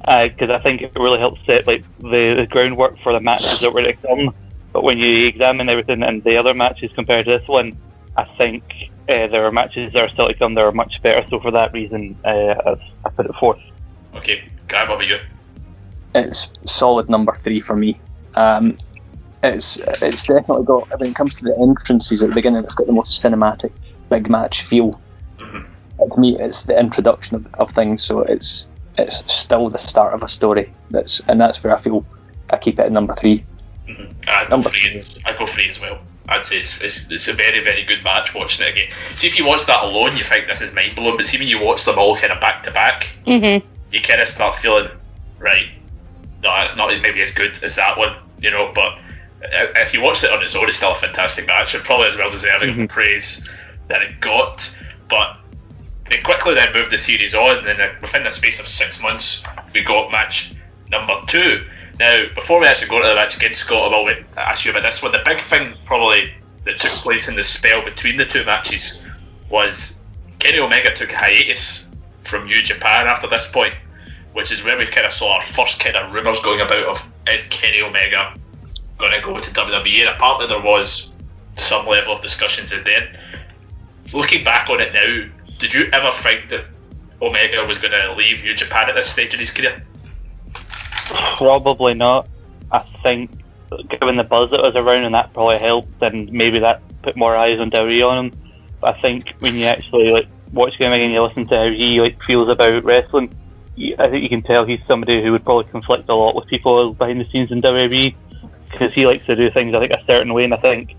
because 0.00 0.50
I 0.50 0.58
think 0.58 0.82
it 0.82 0.92
really 0.96 1.18
helps 1.18 1.40
set 1.46 1.66
like 1.66 1.84
the, 2.00 2.34
the 2.38 2.46
groundwork 2.48 2.98
for 3.02 3.12
the 3.12 3.20
matches 3.20 3.60
that 3.60 3.72
were 3.72 3.82
to 3.82 3.92
come. 3.94 4.34
But 4.72 4.82
when 4.82 4.98
you 4.98 5.26
examine 5.26 5.68
everything 5.68 6.02
and 6.02 6.24
the 6.24 6.36
other 6.38 6.54
matches 6.54 6.90
compared 6.94 7.26
to 7.26 7.38
this 7.38 7.46
one, 7.46 7.76
I 8.16 8.24
think 8.36 8.64
uh, 9.08 9.26
there 9.28 9.46
are 9.46 9.52
matches 9.52 9.92
that 9.92 10.02
are 10.02 10.08
still 10.08 10.28
to 10.28 10.34
come 10.34 10.54
that 10.54 10.62
are 10.62 10.72
much 10.72 11.00
better. 11.02 11.26
So 11.28 11.40
for 11.40 11.50
that 11.52 11.72
reason, 11.72 12.18
uh, 12.24 12.54
I've, 12.66 12.80
I 13.04 13.10
put 13.10 13.26
it 13.26 13.34
fourth. 13.38 13.60
Okay, 14.14 14.44
Grant, 14.68 14.88
what 14.88 14.96
about 14.96 15.08
you? 15.08 15.18
It's 16.14 16.52
solid 16.64 17.08
number 17.08 17.32
three 17.32 17.60
for 17.60 17.76
me. 17.76 18.00
Um, 18.34 18.78
it's 19.42 19.78
it's 19.78 20.24
definitely 20.24 20.64
got 20.64 20.88
when 21.00 21.10
it 21.10 21.16
comes 21.16 21.36
to 21.36 21.44
the 21.44 21.56
entrances 21.58 22.22
at 22.22 22.28
the 22.28 22.34
beginning, 22.34 22.62
it's 22.64 22.74
got 22.74 22.86
the 22.86 22.92
most 22.92 23.22
cinematic 23.22 23.72
big 24.10 24.30
match 24.30 24.62
feel. 24.62 25.00
Mhm. 25.38 25.66
To 26.12 26.20
me, 26.20 26.38
it's 26.38 26.64
the 26.64 26.78
introduction 26.78 27.36
of, 27.36 27.54
of 27.54 27.70
things, 27.70 28.02
so 28.02 28.20
it's 28.20 28.68
it's 28.98 29.32
still 29.32 29.68
the 29.70 29.78
start 29.78 30.14
of 30.14 30.22
a 30.22 30.28
story. 30.28 30.72
That's 30.90 31.20
and 31.20 31.40
that's 31.40 31.62
where 31.64 31.74
I 31.74 31.78
feel 31.78 32.04
I 32.50 32.58
keep 32.58 32.78
it 32.78 32.82
at 32.82 32.92
number 32.92 33.14
three. 33.14 33.44
Mm-hmm. 33.88 34.12
I'd 34.28 34.44
go 34.48 34.50
Number 34.50 34.68
free. 34.68 35.04
I'd 35.24 35.38
go 35.38 35.46
free 35.46 35.68
as 35.68 35.80
well. 35.80 35.98
I'd 36.28 36.44
say 36.44 36.58
it's, 36.58 36.80
it's, 36.80 37.10
it's 37.10 37.28
a 37.28 37.32
very, 37.32 37.60
very 37.64 37.82
good 37.82 38.04
match 38.04 38.32
watching 38.34 38.66
it 38.66 38.70
again. 38.72 38.90
See, 39.16 39.26
if 39.26 39.36
you 39.36 39.44
watch 39.44 39.66
that 39.66 39.82
alone, 39.82 40.16
you 40.16 40.22
think 40.22 40.46
this 40.46 40.60
is 40.60 40.72
mind 40.72 40.94
blowing, 40.94 41.16
but 41.16 41.26
see, 41.26 41.36
when 41.36 41.48
you 41.48 41.60
watch 41.60 41.84
them 41.84 41.98
all 41.98 42.16
kind 42.16 42.32
of 42.32 42.40
back 42.40 42.62
to 42.62 42.70
back, 42.70 43.12
Mm-hmm. 43.26 43.66
You 43.92 44.00
kind 44.00 44.20
of 44.20 44.28
start 44.28 44.54
feeling, 44.56 44.88
right, 45.38 45.66
no, 46.42 46.54
it's 46.62 46.76
not 46.76 46.88
maybe 47.00 47.20
as 47.22 47.32
good 47.32 47.62
as 47.62 47.76
that 47.76 47.96
one, 47.96 48.16
you 48.40 48.50
know, 48.50 48.72
but 48.74 48.98
if 49.42 49.92
you 49.92 50.00
watch 50.00 50.24
it 50.24 50.32
on 50.32 50.42
its 50.42 50.54
own, 50.54 50.68
it's 50.68 50.78
still 50.78 50.92
a 50.92 50.96
fantastic 50.96 51.46
match 51.46 51.74
and 51.74 51.84
probably 51.84 52.08
as 52.08 52.16
well 52.16 52.30
deserving 52.30 52.70
of 52.70 52.76
the 52.76 52.86
praise 52.86 53.44
that 53.88 54.02
it 54.02 54.20
got. 54.20 54.76
But 55.08 55.36
they 56.10 56.18
quickly 56.18 56.54
then 56.54 56.72
moved 56.72 56.90
the 56.90 56.98
series 56.98 57.34
on, 57.34 57.58
and 57.58 57.66
then 57.66 57.80
uh, 57.80 57.92
within 58.00 58.24
the 58.24 58.30
space 58.30 58.60
of 58.60 58.66
six 58.68 59.00
months, 59.00 59.42
we 59.72 59.82
got 59.82 60.10
match 60.10 60.54
number 60.90 61.14
two. 61.26 61.64
Now, 61.98 62.24
before 62.34 62.60
we 62.60 62.66
actually 62.66 62.88
go 62.88 63.02
to 63.02 63.08
the 63.08 63.14
match 63.14 63.36
against 63.36 63.60
Scott, 63.60 63.92
I 63.92 63.96
will 63.96 64.04
wait- 64.04 64.24
ask 64.36 64.64
you 64.64 64.70
about 64.70 64.82
this 64.82 65.02
one. 65.02 65.12
The 65.12 65.22
big 65.24 65.40
thing, 65.40 65.74
probably, 65.84 66.32
that 66.64 66.78
took 66.78 66.90
place 66.90 67.28
in 67.28 67.34
the 67.34 67.42
spell 67.42 67.84
between 67.84 68.16
the 68.16 68.24
two 68.24 68.44
matches 68.44 69.02
was 69.48 69.98
Kenny 70.38 70.58
Omega 70.58 70.94
took 70.94 71.12
a 71.12 71.16
hiatus 71.16 71.88
from 72.22 72.46
New 72.46 72.62
Japan 72.62 73.06
after 73.06 73.28
this 73.28 73.46
point, 73.46 73.74
which 74.32 74.50
is 74.50 74.64
where 74.64 74.78
we 74.78 74.86
kind 74.86 75.06
of 75.06 75.12
saw 75.12 75.34
our 75.34 75.42
first 75.42 75.80
kind 75.80 75.96
of 75.96 76.12
rumours 76.12 76.40
going 76.40 76.60
about 76.60 76.84
of 76.84 77.12
is 77.28 77.42
Kenny 77.44 77.82
Omega 77.82 78.34
going 78.98 79.12
to 79.12 79.20
go 79.20 79.38
to 79.38 79.50
WWE? 79.50 80.00
And 80.00 80.08
apparently 80.08 80.46
there 80.46 80.60
was 80.60 81.10
some 81.56 81.86
level 81.86 82.14
of 82.14 82.22
discussions 82.22 82.72
in 82.72 82.84
then. 82.84 83.18
Looking 84.12 84.44
back 84.44 84.68
on 84.70 84.80
it 84.80 84.92
now, 84.92 85.28
did 85.58 85.72
you 85.72 85.88
ever 85.92 86.10
think 86.10 86.50
that 86.50 86.64
Omega 87.20 87.64
was 87.64 87.78
going 87.78 87.92
to 87.92 88.14
leave 88.14 88.42
New 88.42 88.54
Japan 88.54 88.88
at 88.88 88.94
this 88.94 89.06
stage 89.06 89.32
of 89.34 89.40
his 89.40 89.50
career? 89.50 89.82
Probably 91.36 91.94
not. 91.94 92.28
I 92.70 92.84
think 93.02 93.30
given 93.88 94.16
the 94.16 94.24
buzz 94.24 94.50
that 94.50 94.60
was 94.60 94.74
around 94.74 95.04
and 95.04 95.14
that 95.14 95.32
probably 95.32 95.58
helped, 95.58 96.02
and 96.02 96.30
maybe 96.32 96.58
that 96.58 96.82
put 97.02 97.16
more 97.16 97.36
eyes 97.36 97.58
on 97.58 97.70
Dowry 97.70 98.02
on 98.02 98.26
him. 98.26 98.40
But 98.80 98.96
I 98.96 99.00
think 99.00 99.34
when 99.38 99.54
you 99.54 99.66
actually 99.66 100.10
like 100.10 100.28
watch 100.52 100.74
him 100.76 100.92
again, 100.92 101.10
you 101.10 101.22
listen 101.22 101.46
to 101.48 101.56
how 101.56 101.70
he 101.70 102.00
like 102.00 102.20
feels 102.22 102.48
about 102.48 102.84
wrestling. 102.84 103.34
I 103.76 104.10
think 104.10 104.22
you 104.22 104.28
can 104.28 104.42
tell 104.42 104.66
he's 104.66 104.80
somebody 104.86 105.22
who 105.22 105.32
would 105.32 105.44
probably 105.44 105.70
conflict 105.70 106.08
a 106.08 106.14
lot 106.14 106.34
with 106.34 106.46
people 106.46 106.92
behind 106.92 107.20
the 107.20 107.28
scenes 107.30 107.50
in 107.50 107.62
WWE 107.62 108.14
because 108.70 108.92
he 108.92 109.06
likes 109.06 109.24
to 109.26 109.36
do 109.36 109.50
things 109.50 109.74
I 109.74 109.80
think 109.80 109.92
a 109.92 110.04
certain 110.06 110.32
way, 110.34 110.44
and 110.44 110.54
I 110.54 110.58
think 110.58 110.96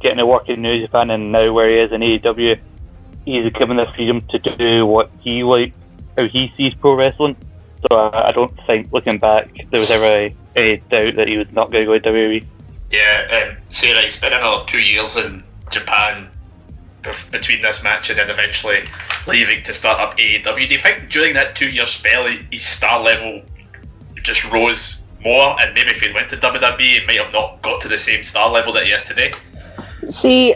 getting 0.00 0.18
to 0.18 0.26
work 0.26 0.48
in 0.48 0.62
New 0.62 0.80
Japan 0.80 1.10
and 1.10 1.32
now 1.32 1.52
where 1.52 1.68
he 1.68 1.76
is 1.76 1.92
in 1.92 2.00
AEW, 2.00 2.58
he's 3.24 3.52
given 3.52 3.76
the 3.76 3.86
freedom 3.94 4.22
to 4.30 4.38
do 4.38 4.86
what 4.86 5.10
he 5.20 5.42
like, 5.42 5.72
how 6.16 6.26
he 6.26 6.52
sees 6.56 6.74
pro 6.74 6.94
wrestling. 6.94 7.36
So 7.82 7.96
I, 7.96 8.28
I 8.28 8.32
don't 8.32 8.54
think, 8.66 8.92
looking 8.92 9.18
back, 9.18 9.52
there 9.70 9.80
was 9.80 9.90
ever 9.90 10.04
a, 10.04 10.36
a 10.56 10.76
doubt 10.76 11.16
that 11.16 11.28
he 11.28 11.36
was 11.36 11.48
not 11.52 11.70
going 11.70 11.86
to 11.86 11.98
go 11.98 11.98
to. 11.98 12.08
WWE. 12.10 12.46
Yeah, 12.90 13.48
um, 13.50 13.56
Sarah, 13.70 14.02
he 14.02 14.10
spent 14.10 14.34
another 14.34 14.64
two 14.66 14.80
years 14.80 15.16
in 15.16 15.42
Japan 15.70 16.30
between 17.30 17.62
this 17.62 17.82
match 17.82 18.10
and 18.10 18.18
then 18.18 18.30
eventually 18.30 18.84
leaving 19.26 19.62
to 19.64 19.74
start 19.74 20.00
up 20.00 20.16
AEW. 20.18 20.68
Do 20.68 20.74
you 20.74 20.80
think 20.80 21.08
during 21.10 21.34
that 21.34 21.56
two 21.56 21.68
year 21.68 21.86
spell, 21.86 22.26
he- 22.26 22.46
his 22.50 22.62
star 22.64 23.00
level 23.00 23.42
just 24.22 24.44
rose 24.50 25.02
more? 25.24 25.60
And 25.60 25.74
maybe 25.74 25.90
if 25.90 26.00
he 26.00 26.12
went 26.12 26.28
to 26.30 26.36
WWE, 26.36 27.00
he 27.00 27.06
might 27.06 27.18
have 27.18 27.32
not 27.32 27.60
got 27.62 27.80
to 27.82 27.88
the 27.88 27.98
same 27.98 28.22
star 28.22 28.50
level 28.50 28.72
that 28.74 28.84
he 28.84 28.92
is 28.92 29.02
today? 29.04 29.32
See, 30.08 30.54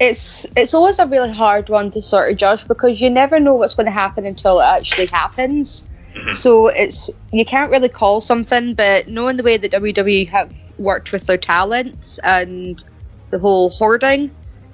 it's 0.00 0.46
it's 0.56 0.74
always 0.74 0.98
a 0.98 1.06
really 1.06 1.32
hard 1.32 1.68
one 1.68 1.90
to 1.92 2.02
sort 2.02 2.30
of 2.30 2.38
judge 2.38 2.66
because 2.66 3.00
you 3.00 3.10
never 3.10 3.38
know 3.38 3.54
what's 3.54 3.74
going 3.74 3.86
to 3.86 3.92
happen 3.92 4.26
until 4.26 4.60
it 4.60 4.64
actually 4.64 5.06
happens. 5.06 5.88
Mhm. 6.16 6.34
So 6.34 6.68
it's 6.68 7.10
you 7.30 7.44
can't 7.44 7.70
really 7.70 7.88
call 7.88 8.20
something, 8.20 8.74
but 8.74 9.06
knowing 9.06 9.36
the 9.36 9.42
way 9.42 9.56
that 9.56 9.70
WWE 9.70 10.30
have 10.30 10.52
worked 10.78 11.12
with 11.12 11.26
their 11.26 11.36
talents 11.36 12.18
and 12.24 12.82
the 13.30 13.38
whole 13.38 13.70
hoarding, 13.70 14.30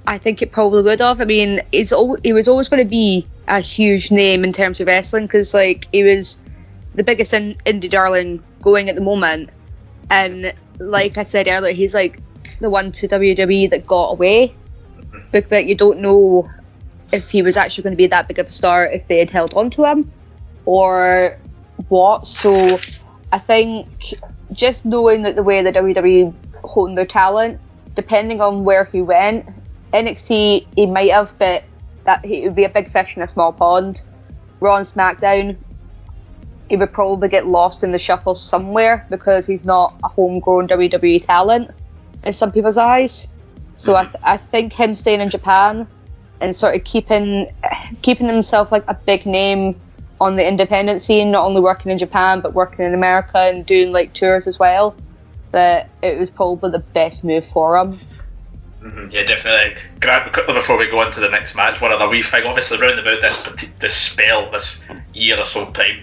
I 0.06 0.18
think 0.18 0.42
it 0.42 0.52
probably 0.52 0.82
would 0.82 1.00
have. 1.00 1.20
I 1.20 1.24
mean, 1.24 1.60
he's 1.70 1.92
al- 1.92 2.18
he 2.22 2.32
was 2.32 2.48
always 2.48 2.68
going 2.68 2.82
to 2.82 2.88
be 2.88 3.26
a 3.46 3.60
huge 3.60 4.10
name 4.10 4.44
in 4.44 4.52
terms 4.52 4.80
of 4.80 4.86
wrestling 4.86 5.26
because 5.26 5.54
like 5.54 5.86
he 5.92 6.02
was 6.02 6.38
the 6.94 7.04
biggest 7.04 7.32
in, 7.32 7.54
indie 7.66 7.90
darling 7.90 8.42
going 8.60 8.88
at 8.88 8.94
the 8.94 9.00
moment. 9.00 9.50
And 10.10 10.52
like 10.78 11.18
I 11.18 11.22
said 11.22 11.48
earlier, 11.48 11.72
he's 11.72 11.94
like 11.94 12.20
the 12.60 12.70
one 12.70 12.92
to 12.92 13.08
WWE 13.08 13.70
that 13.70 13.86
got 13.86 14.12
away, 14.12 14.54
mm-hmm. 14.98 15.18
but, 15.30 15.48
but 15.48 15.66
you 15.66 15.74
don't 15.74 16.00
know 16.00 16.48
if 17.12 17.30
he 17.30 17.42
was 17.42 17.56
actually 17.56 17.84
going 17.84 17.92
to 17.92 17.96
be 17.96 18.06
that 18.08 18.26
big 18.28 18.38
of 18.38 18.46
a 18.46 18.50
star 18.50 18.86
if 18.86 19.06
they 19.06 19.18
had 19.18 19.30
held 19.30 19.54
on 19.54 19.70
to 19.70 19.84
him 19.84 20.10
or 20.64 21.38
what. 21.88 22.26
So 22.26 22.80
I 23.30 23.38
think 23.38 24.14
just 24.52 24.84
knowing 24.84 25.22
that 25.22 25.36
the 25.36 25.42
way 25.42 25.62
the 25.62 25.72
WWE 25.72 26.34
honed 26.64 26.96
their 26.96 27.06
talent, 27.06 27.60
depending 27.94 28.40
on 28.40 28.64
where 28.64 28.84
he 28.84 29.02
went, 29.02 29.48
NXT 29.92 30.66
he 30.74 30.86
might 30.86 31.10
have, 31.12 31.34
but 31.38 31.64
that 32.04 32.24
he 32.24 32.42
would 32.42 32.54
be 32.54 32.64
a 32.64 32.68
big 32.68 32.88
fish 32.88 33.16
in 33.16 33.22
a 33.22 33.28
small 33.28 33.52
pond. 33.52 34.02
Raw 34.60 34.76
and 34.76 34.86
SmackDown, 34.86 35.56
he 36.68 36.76
would 36.76 36.92
probably 36.92 37.28
get 37.28 37.46
lost 37.46 37.84
in 37.84 37.90
the 37.90 37.98
shuffle 37.98 38.34
somewhere 38.34 39.06
because 39.10 39.46
he's 39.46 39.64
not 39.64 39.94
a 40.02 40.08
homegrown 40.08 40.68
WWE 40.68 41.24
talent 41.24 41.70
in 42.24 42.32
some 42.32 42.52
people's 42.52 42.76
eyes. 42.76 43.28
So 43.74 43.96
I, 43.96 44.04
th- 44.04 44.16
I 44.22 44.36
think 44.36 44.72
him 44.72 44.94
staying 44.94 45.20
in 45.20 45.30
Japan 45.30 45.86
and 46.40 46.54
sort 46.54 46.76
of 46.76 46.84
keeping 46.84 47.52
keeping 48.02 48.26
himself 48.26 48.72
like 48.72 48.84
a 48.88 48.94
big 48.94 49.26
name 49.26 49.80
on 50.20 50.34
the 50.34 50.46
independent 50.46 51.02
scene, 51.02 51.30
not 51.30 51.44
only 51.44 51.60
working 51.60 51.90
in 51.90 51.98
Japan 51.98 52.40
but 52.40 52.54
working 52.54 52.84
in 52.84 52.94
America 52.94 53.38
and 53.38 53.66
doing 53.66 53.92
like 53.92 54.12
tours 54.12 54.46
as 54.46 54.58
well. 54.58 54.94
That 55.52 55.90
it 56.02 56.18
was 56.18 56.30
probably 56.30 56.70
the 56.70 56.78
best 56.78 57.24
move 57.24 57.44
for 57.46 57.76
him. 57.76 58.00
Mm-hmm. 58.82 59.10
Yeah, 59.12 59.22
definitely. 59.22 59.80
Grant, 60.00 60.32
quickly 60.32 60.54
before 60.54 60.76
we 60.76 60.90
go 60.90 61.00
on 61.00 61.12
to 61.12 61.20
the 61.20 61.28
next 61.28 61.54
match, 61.54 61.80
one 61.80 61.92
other 61.92 62.08
wee 62.08 62.22
thing. 62.22 62.44
Obviously, 62.44 62.78
round 62.78 62.98
about 62.98 63.20
this 63.20 63.48
this 63.78 63.94
spell, 63.94 64.50
this 64.50 64.80
year 65.14 65.38
or 65.38 65.44
so 65.44 65.70
time, 65.70 66.02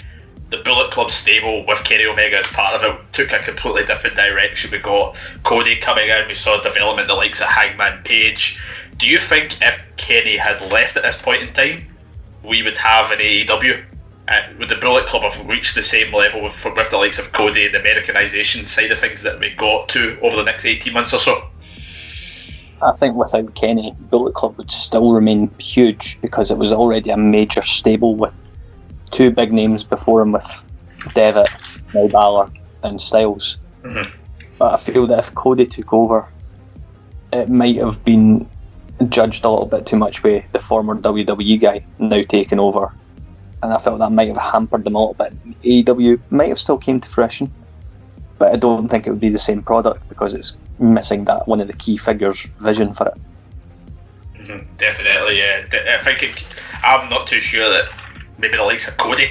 the 0.50 0.58
Bullet 0.58 0.92
Club 0.92 1.12
stable 1.12 1.66
with 1.66 1.84
Kenny 1.84 2.06
Omega 2.06 2.38
as 2.38 2.48
part 2.48 2.76
of 2.76 2.84
it 2.84 3.14
took 3.14 3.34
a 3.34 3.40
completely 3.40 3.84
different 3.84 4.16
direction. 4.16 4.72
We 4.72 4.80
got 4.80 5.18
Cody 5.44 5.76
coming 5.76 6.08
in, 6.08 6.28
we 6.28 6.34
saw 6.34 6.62
development 6.62 7.08
the 7.08 7.16
likes 7.16 7.42
of 7.42 7.48
Hangman 7.48 8.04
Page. 8.04 8.60
Do 8.98 9.08
you 9.08 9.20
think 9.20 9.62
if 9.62 9.80
Kenny 9.98 10.38
had 10.38 10.62
left 10.72 10.96
at 10.98 11.04
this 11.04 11.18
point 11.18 11.44
in 11.44 11.54
time, 11.54 11.96
we 12.44 12.64
would 12.64 12.78
have 12.78 13.12
an 13.12 13.20
AEW? 13.20 13.84
Uh, 14.28 14.42
would 14.58 14.70
the 14.70 14.76
Bullet 14.76 15.06
Club 15.08 15.24
have 15.24 15.48
reached 15.48 15.76
the 15.76 15.82
same 15.82 16.14
level 16.14 16.44
with, 16.44 16.64
with 16.64 16.90
the 16.92 16.98
likes 16.98 17.20
of 17.20 17.32
Cody 17.32 17.66
and 17.66 17.74
the 17.74 17.80
Americanization 17.80 18.66
side 18.66 18.92
of 18.92 19.00
things 19.00 19.24
that 19.24 19.40
we 19.40 19.50
got 19.50 19.90
to 19.90 20.20
over 20.22 20.38
the 20.38 20.44
next 20.44 20.66
18 20.66 20.94
months 20.94 21.14
or 21.14 21.18
so? 21.18 21.50
I 22.82 22.94
think 22.94 23.16
without 23.16 23.56
Kenny, 23.56 23.94
Bullet 24.00 24.34
Club 24.34 24.58
would 24.58 24.72
still 24.72 25.12
remain 25.12 25.52
huge 25.60 26.22
because 26.22 26.52
it 26.52 26.58
was 26.58 26.72
already 26.72 27.10
a 27.10 27.18
major 27.18 27.62
stable 27.62 28.16
with 28.16 28.46
two 29.12 29.32
big 29.32 29.52
names 29.52 29.84
before 29.84 30.22
him 30.22 30.32
with 30.32 30.66
Devitt, 31.14 31.50
Mo 31.94 32.08
Balor, 32.08 32.52
and 32.84 33.02
Styles. 33.02 33.60
Mhm. 33.84 34.08
But 34.58 34.74
I 34.74 34.78
feel 34.78 35.08
that 35.08 35.20
if 35.20 35.36
Cody 35.36 35.66
took 35.66 35.94
over, 35.94 36.28
it 37.32 37.50
might 37.50 37.78
have 37.78 38.04
been 38.04 38.50
judged 39.08 39.46
a 39.46 39.50
little 39.50 39.66
bit 39.66 39.86
too 39.86 39.98
much 39.98 40.22
by 40.22 40.46
the 40.52 40.60
former 40.60 40.96
WWE 40.96 41.58
guy 41.58 41.86
now 41.98 42.22
taking 42.22 42.60
over. 42.60 42.94
And 43.62 43.74
I 43.74 43.78
felt 43.78 44.00
that 44.00 44.12
might 44.12 44.30
have 44.30 44.38
hampered 44.38 44.86
them 44.86 44.96
a 44.96 45.00
little 45.00 45.16
bit. 45.16 45.34
AEW 45.64 46.20
might 46.30 46.50
have 46.50 46.60
still 46.60 46.78
came 46.78 47.00
to 47.00 47.10
fruition, 47.10 47.52
but 48.40 48.54
I 48.54 48.56
don't 48.58 48.88
think 48.88 49.06
it 49.06 49.12
would 49.12 49.20
be 49.20 49.30
the 49.30 49.38
same 49.38 49.62
product 49.62 50.08
because 50.10 50.34
it's 50.34 50.58
missing 50.80 51.26
that 51.26 51.48
one 51.48 51.60
of 51.60 51.68
the 51.68 51.74
key 51.74 51.98
figures' 51.98 52.52
vision 52.58 52.94
for 52.94 53.10
it. 53.10 53.18
Mhm, 54.38 54.66
Definitely, 54.78 55.40
yeah. 55.40 55.64
I 56.00 56.04
think 56.04 56.24
it, 56.24 56.44
I'm 56.82 57.10
not 57.10 57.28
too 57.28 57.42
sure 57.42 57.70
that 57.70 57.90
maybe 58.38 58.56
the 58.56 58.64
likes 58.64 58.88
of 58.88 58.98
Cody 58.98 59.30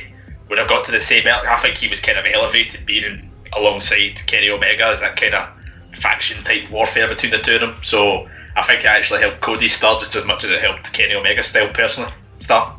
would 0.48 0.58
have 0.58 0.68
got 0.68 0.84
to 0.84 0.92
the 0.92 1.00
same. 1.00 1.26
I 1.26 1.56
think 1.56 1.78
he 1.78 1.88
was 1.88 2.00
kind 2.00 2.18
of 2.18 2.26
elevated 2.26 2.84
being 2.86 3.30
alongside 3.56 4.24
Kenny 4.26 4.50
Omega 4.50 4.84
as 4.86 5.00
that 5.00 5.16
kind 5.16 5.34
of 5.34 5.48
faction 5.92 6.44
type 6.44 6.70
warfare 6.70 7.08
between 7.08 7.32
the 7.32 7.38
two 7.38 7.54
of 7.54 7.60
them. 7.62 7.76
So 7.82 8.28
I 8.54 8.62
think 8.62 8.80
it 8.80 8.86
actually 8.86 9.20
helped 9.20 9.40
Cody 9.40 9.68
start 9.68 10.00
just 10.00 10.14
as 10.16 10.24
much 10.26 10.44
as 10.44 10.50
it 10.50 10.60
helped 10.60 10.92
Kenny 10.92 11.14
Omega 11.14 11.42
style 11.42 11.68
personally 11.72 12.12
start. 12.40 12.74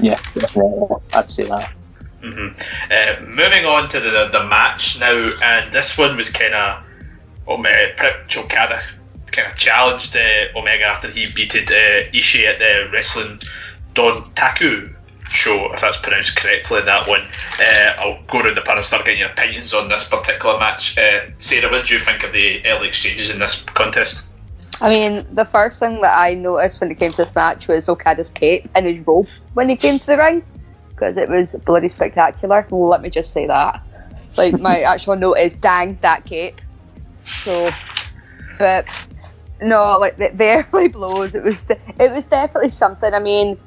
Yeah. 0.00 0.18
I'd 1.12 1.30
say 1.30 1.44
that. 1.44 1.70
Hmm 2.22 2.48
Uh, 2.90 3.20
moving 3.26 3.64
on 3.66 3.88
to 3.88 3.98
the 3.98 4.28
the 4.30 4.44
match 4.44 4.98
now, 5.00 5.30
and 5.42 5.72
this 5.72 5.98
one 5.98 6.16
was 6.16 6.30
kind 6.30 6.54
of 6.54 6.84
um, 7.48 7.66
uh, 7.66 7.72
Prit 7.96 8.36
Okada 8.36 8.80
kind 9.32 9.50
of 9.50 9.56
challenged 9.56 10.14
uh, 10.14 10.56
Omega 10.56 10.84
after 10.84 11.08
he 11.10 11.26
beated 11.32 11.70
uh, 11.72 12.10
Ishii 12.12 12.46
at 12.46 12.58
the 12.58 12.90
Wrestling 12.92 13.40
Dontaku 13.94 14.94
show, 15.30 15.72
if 15.72 15.80
that's 15.80 15.96
pronounced 15.96 16.36
correctly 16.36 16.78
in 16.80 16.84
that 16.84 17.08
one. 17.08 17.26
Uh, 17.58 17.92
I'll 17.98 18.22
go 18.28 18.40
around 18.40 18.56
the 18.56 18.60
panel 18.60 18.78
and 18.78 18.86
start 18.86 19.04
getting 19.04 19.20
your 19.20 19.30
opinions 19.30 19.72
on 19.74 19.88
this 19.88 20.04
particular 20.04 20.58
match. 20.58 20.96
Uh, 20.98 21.20
Sarah, 21.36 21.70
what 21.70 21.86
do 21.86 21.94
you 21.94 22.00
think 22.00 22.22
of 22.22 22.32
the 22.32 22.64
early 22.66 22.88
exchanges 22.88 23.32
in 23.32 23.40
this 23.40 23.62
contest? 23.62 24.22
I 24.80 24.90
mean, 24.90 25.26
the 25.32 25.44
first 25.44 25.78
thing 25.78 26.00
that 26.02 26.16
I 26.16 26.34
noticed 26.34 26.80
when 26.80 26.90
it 26.90 26.98
came 26.98 27.12
to 27.12 27.16
this 27.18 27.34
match 27.34 27.68
was 27.68 27.88
Okada's 27.88 28.30
cape 28.30 28.68
and 28.74 28.84
his 28.84 29.06
robe 29.06 29.28
when 29.54 29.68
he 29.68 29.76
came 29.76 29.98
to 29.98 30.06
the 30.06 30.18
ring, 30.18 30.42
because 31.02 31.16
it 31.16 31.28
was 31.28 31.56
bloody 31.66 31.88
spectacular. 31.88 32.64
Well, 32.70 32.88
let 32.88 33.02
me 33.02 33.10
just 33.10 33.32
say 33.32 33.48
that. 33.48 33.82
Like 34.36 34.60
my 34.60 34.80
actual 34.92 35.16
note 35.16 35.34
is, 35.38 35.54
dang 35.54 35.98
that 36.02 36.24
cape. 36.24 36.60
So, 37.24 37.70
but 38.56 38.86
no, 39.60 39.98
like 39.98 40.16
the, 40.16 40.30
the 40.32 40.64
early 40.72 40.88
blows, 40.88 41.34
it 41.34 41.42
was 41.42 41.66
it 41.68 42.12
was 42.12 42.26
definitely 42.26 42.68
something. 42.70 43.12
I 43.12 43.18
mean, 43.18 43.58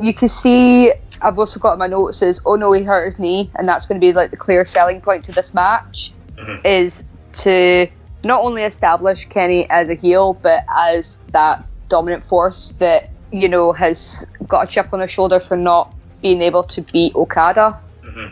you 0.00 0.14
can 0.14 0.28
see. 0.28 0.92
I've 1.20 1.36
also 1.36 1.58
got 1.58 1.72
in 1.72 1.80
my 1.80 1.88
notes 1.88 2.22
is, 2.22 2.40
oh 2.46 2.54
no, 2.54 2.70
he 2.70 2.84
hurt 2.84 3.06
his 3.06 3.18
knee, 3.18 3.50
and 3.56 3.68
that's 3.68 3.86
going 3.86 4.00
to 4.00 4.06
be 4.06 4.12
like 4.12 4.30
the 4.30 4.36
clear 4.36 4.64
selling 4.64 5.00
point 5.00 5.24
to 5.24 5.32
this 5.32 5.52
match 5.52 6.12
Mhm. 6.38 6.64
is 6.64 7.02
to 7.38 7.88
not 8.22 8.44
only 8.44 8.62
establish 8.62 9.24
Kenny 9.24 9.68
as 9.68 9.88
a 9.88 9.94
heel, 9.94 10.34
but 10.34 10.64
as 10.72 11.18
that 11.32 11.66
dominant 11.88 12.22
force 12.22 12.70
that 12.78 13.10
you 13.32 13.48
know 13.48 13.72
has 13.72 14.30
got 14.46 14.62
a 14.62 14.66
chip 14.68 14.90
on 14.92 15.00
their 15.00 15.08
shoulder 15.08 15.40
for 15.40 15.56
not 15.56 15.92
being 16.20 16.42
able 16.42 16.64
to 16.64 16.82
beat 16.92 17.14
Okada. 17.14 17.80
hmm 18.02 18.26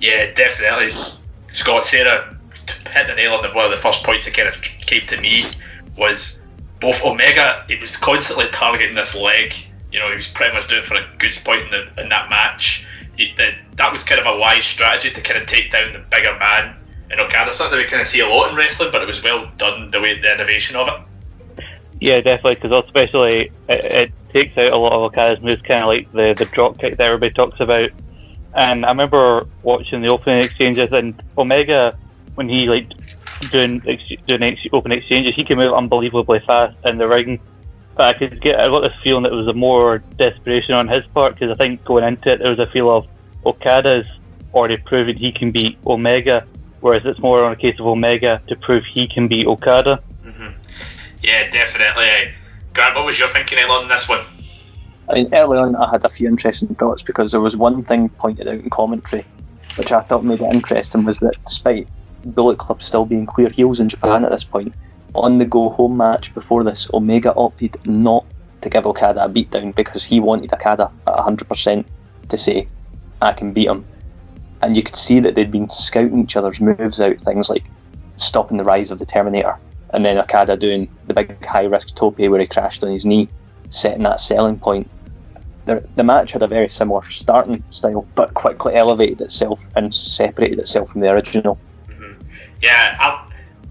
Yeah, 0.00 0.32
definitely. 0.34 0.90
Scott 1.52 1.84
Sarah 1.84 2.34
hit 2.90 3.06
the 3.06 3.14
nail 3.14 3.34
on 3.34 3.42
the 3.42 3.50
one 3.50 3.64
of 3.64 3.70
the 3.70 3.76
first 3.76 4.04
points 4.04 4.24
that 4.24 4.34
kind 4.34 4.48
of 4.48 4.60
came 4.62 5.00
to 5.00 5.20
me 5.20 5.44
was 5.98 6.40
both 6.80 7.04
Omega. 7.04 7.64
It 7.68 7.80
was 7.80 7.96
constantly 7.96 8.48
targeting 8.48 8.94
this 8.94 9.14
leg. 9.14 9.54
You 9.90 9.98
know, 9.98 10.08
he 10.08 10.16
was 10.16 10.26
pretty 10.26 10.54
much 10.54 10.68
doing 10.68 10.80
it 10.80 10.86
for 10.86 10.96
a 10.96 11.06
good 11.18 11.32
point 11.44 11.62
in, 11.62 11.70
the, 11.70 12.02
in 12.02 12.08
that 12.08 12.30
match. 12.30 12.86
He, 13.16 13.34
that 13.36 13.54
that 13.76 13.92
was 13.92 14.02
kind 14.02 14.20
of 14.20 14.26
a 14.26 14.38
wise 14.38 14.64
strategy 14.64 15.10
to 15.10 15.20
kind 15.20 15.40
of 15.40 15.46
take 15.46 15.70
down 15.70 15.92
the 15.92 16.02
bigger 16.10 16.36
man. 16.38 16.76
And 17.10 17.20
Okada, 17.20 17.52
something 17.52 17.76
that 17.76 17.84
we 17.84 17.90
kind 17.90 18.00
of 18.00 18.06
see 18.06 18.20
a 18.20 18.26
lot 18.26 18.50
in 18.50 18.56
wrestling, 18.56 18.88
but 18.90 19.02
it 19.02 19.06
was 19.06 19.22
well 19.22 19.50
done 19.58 19.90
the 19.90 20.00
way 20.00 20.18
the 20.18 20.32
innovation 20.32 20.76
of 20.76 20.88
it. 20.88 20.94
Yeah, 22.00 22.20
definitely, 22.20 22.54
because 22.54 22.84
especially 22.86 23.52
it, 23.68 23.84
it 23.84 24.12
takes 24.32 24.56
out 24.58 24.72
a 24.72 24.76
lot 24.76 24.92
of 24.92 25.02
Okada's 25.02 25.42
moves, 25.42 25.62
kind 25.62 25.82
of 25.82 25.88
like 25.88 26.10
the, 26.12 26.34
the 26.38 26.46
drop 26.46 26.78
kick 26.78 26.96
that 26.96 27.04
everybody 27.04 27.32
talks 27.32 27.60
about. 27.60 27.90
And 28.54 28.84
I 28.84 28.88
remember 28.88 29.46
watching 29.62 30.02
the 30.02 30.08
opening 30.08 30.44
exchanges, 30.44 30.88
and 30.92 31.20
Omega, 31.38 31.96
when 32.34 32.48
he 32.48 32.66
like 32.66 32.88
doing 33.50 33.82
ex- 33.86 34.22
doing 34.26 34.42
ex- 34.42 34.60
open 34.72 34.92
exchanges, 34.92 35.34
he 35.34 35.44
came 35.44 35.60
out 35.60 35.74
unbelievably 35.74 36.42
fast 36.46 36.76
in 36.84 36.98
the 36.98 37.08
ring. 37.08 37.40
But 37.96 38.14
I 38.14 38.18
could 38.18 38.40
get 38.40 38.60
I 38.60 38.66
got 38.68 38.80
this 38.80 38.92
feeling 39.02 39.22
that 39.24 39.32
it 39.32 39.36
was 39.36 39.48
a 39.48 39.54
more 39.54 39.98
desperation 40.16 40.74
on 40.74 40.88
his 40.88 41.04
part 41.14 41.34
because 41.34 41.50
I 41.50 41.56
think 41.56 41.84
going 41.84 42.04
into 42.04 42.32
it 42.32 42.38
there 42.38 42.50
was 42.50 42.58
a 42.58 42.70
feel 42.72 42.94
of 42.94 43.06
Okada's 43.44 44.06
already 44.52 44.76
proven 44.76 45.16
he 45.16 45.32
can 45.32 45.50
beat 45.50 45.78
Omega, 45.86 46.46
whereas 46.80 47.02
it's 47.04 47.20
more 47.20 47.44
on 47.44 47.52
a 47.52 47.56
case 47.56 47.78
of 47.78 47.86
Omega 47.86 48.42
to 48.48 48.56
prove 48.56 48.84
he 48.92 49.08
can 49.08 49.28
beat 49.28 49.46
Okada. 49.46 50.02
hmm 50.22 50.48
Yeah, 51.22 51.48
definitely. 51.50 52.34
Grant, 52.82 52.96
what 52.96 53.06
was 53.06 53.16
your 53.16 53.28
thinking 53.28 53.58
on 53.58 53.86
this 53.86 54.08
one? 54.08 54.24
I 55.08 55.14
mean, 55.14 55.32
early 55.32 55.56
on, 55.56 55.76
I 55.76 55.88
had 55.88 56.04
a 56.04 56.08
few 56.08 56.26
interesting 56.26 56.74
thoughts 56.74 57.02
because 57.02 57.30
there 57.30 57.40
was 57.40 57.56
one 57.56 57.84
thing 57.84 58.08
pointed 58.08 58.48
out 58.48 58.54
in 58.54 58.70
commentary, 58.70 59.24
which 59.76 59.92
I 59.92 60.00
thought 60.00 60.24
made 60.24 60.40
it 60.40 60.52
interesting, 60.52 61.04
was 61.04 61.18
that 61.18 61.36
despite 61.46 61.86
Bullet 62.24 62.58
Club 62.58 62.82
still 62.82 63.04
being 63.04 63.24
clear 63.24 63.50
heels 63.50 63.78
in 63.78 63.88
Japan 63.88 64.24
at 64.24 64.32
this 64.32 64.42
point, 64.42 64.74
on 65.14 65.38
the 65.38 65.44
go 65.44 65.68
home 65.68 65.96
match 65.96 66.34
before 66.34 66.64
this, 66.64 66.90
Omega 66.92 67.32
opted 67.32 67.76
not 67.86 68.26
to 68.62 68.68
give 68.68 68.84
Okada 68.84 69.26
a 69.26 69.28
beatdown 69.28 69.76
because 69.76 70.02
he 70.02 70.18
wanted 70.18 70.52
Okada 70.52 70.90
at 71.06 71.14
100% 71.14 71.84
to 72.30 72.36
say, 72.36 72.66
I 73.20 73.32
can 73.32 73.52
beat 73.52 73.68
him. 73.68 73.84
And 74.60 74.76
you 74.76 74.82
could 74.82 74.96
see 74.96 75.20
that 75.20 75.36
they'd 75.36 75.52
been 75.52 75.68
scouting 75.68 76.24
each 76.24 76.36
other's 76.36 76.60
moves 76.60 77.00
out, 77.00 77.20
things 77.20 77.48
like 77.48 77.64
stopping 78.16 78.56
the 78.56 78.64
rise 78.64 78.90
of 78.90 78.98
the 78.98 79.06
Terminator, 79.06 79.56
and 79.92 80.04
then 80.04 80.18
Okada 80.18 80.56
doing 80.56 80.88
the 81.06 81.14
big 81.14 81.44
high 81.44 81.64
risk 81.64 81.94
tope 81.94 82.18
where 82.18 82.40
he 82.40 82.46
crashed 82.46 82.82
on 82.84 82.92
his 82.92 83.04
knee, 83.04 83.28
setting 83.68 84.02
that 84.04 84.20
selling 84.20 84.58
point. 84.58 84.90
The, 85.64 85.84
the 85.94 86.04
match 86.04 86.32
had 86.32 86.42
a 86.42 86.48
very 86.48 86.68
similar 86.68 87.02
starting 87.08 87.62
style, 87.68 88.08
but 88.14 88.34
quickly 88.34 88.74
elevated 88.74 89.20
itself 89.20 89.68
and 89.76 89.94
separated 89.94 90.58
itself 90.58 90.90
from 90.90 91.02
the 91.02 91.10
original. 91.10 91.60
Mhm. 91.88 92.16
Yeah, 92.60 92.96
I, 92.98 93.24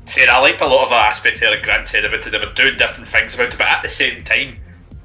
Sarah, 0.06 0.32
I 0.34 0.40
liked 0.40 0.62
a 0.62 0.68
lot 0.68 0.84
of 0.84 0.90
the 0.90 0.96
aspects 0.96 1.40
there 1.40 1.50
that 1.52 1.64
Grant 1.64 1.88
said 1.88 2.06
about 2.06 2.26
it. 2.26 2.32
They 2.32 2.38
were 2.40 2.54
doing 2.54 2.78
different 2.78 3.10
things 3.10 3.34
about 3.34 3.54
it, 3.54 3.58
but 3.58 3.68
at 3.68 3.82
the 3.82 3.90
same 3.90 4.24
time, 4.24 4.58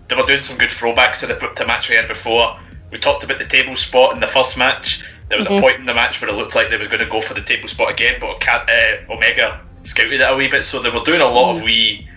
they 0.09 0.15
were 0.15 0.27
doing 0.27 0.43
some 0.43 0.59
good 0.59 0.71
throwbacks 0.71 1.21
to 1.21 1.27
the 1.27 1.35
to 1.35 1.67
match 1.67 1.89
we 1.89 1.97
had 1.97 2.09
before. 2.09 2.57
We 2.93 2.99
talked 2.99 3.25
about 3.25 3.39
the 3.39 3.47
table 3.47 3.75
spot 3.77 4.15
in 4.15 4.21
the 4.21 4.29
first 4.29 4.57
match. 4.57 5.05
There 5.29 5.39
was 5.39 5.49
Mhm. 5.49 5.59
a 5.59 5.61
point 5.61 5.81
in 5.81 5.87
the 5.87 5.95
match 5.95 6.21
where 6.21 6.31
it 6.31 6.35
looked 6.35 6.55
like 6.55 6.71
they 6.71 6.77
was 6.77 6.87
going 6.89 7.01
to 7.01 7.11
go 7.11 7.21
for 7.21 7.35
the 7.35 7.43
table 7.43 7.69
spot 7.69 7.91
again, 7.91 8.21
but 8.21 8.47
uh, 8.47 9.13
Omega 9.13 9.61
scouted 9.87 10.21
it 10.21 10.21
a 10.21 10.37
wee 10.37 10.49
bit, 10.49 10.65
so 10.65 10.83
they 10.83 10.91
were 10.91 11.05
doing 11.05 11.21
a 11.21 11.29
lot 11.29 11.57
of 11.57 11.63
mm. 11.63 11.67
wee 11.67 12.09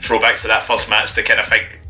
throwbacks 0.00 0.42
to 0.42 0.48
that 0.48 0.62
first 0.62 0.88
match 0.88 1.12
to 1.14 1.22
kind 1.22 1.40
of 1.40 1.46
think, 1.46 1.80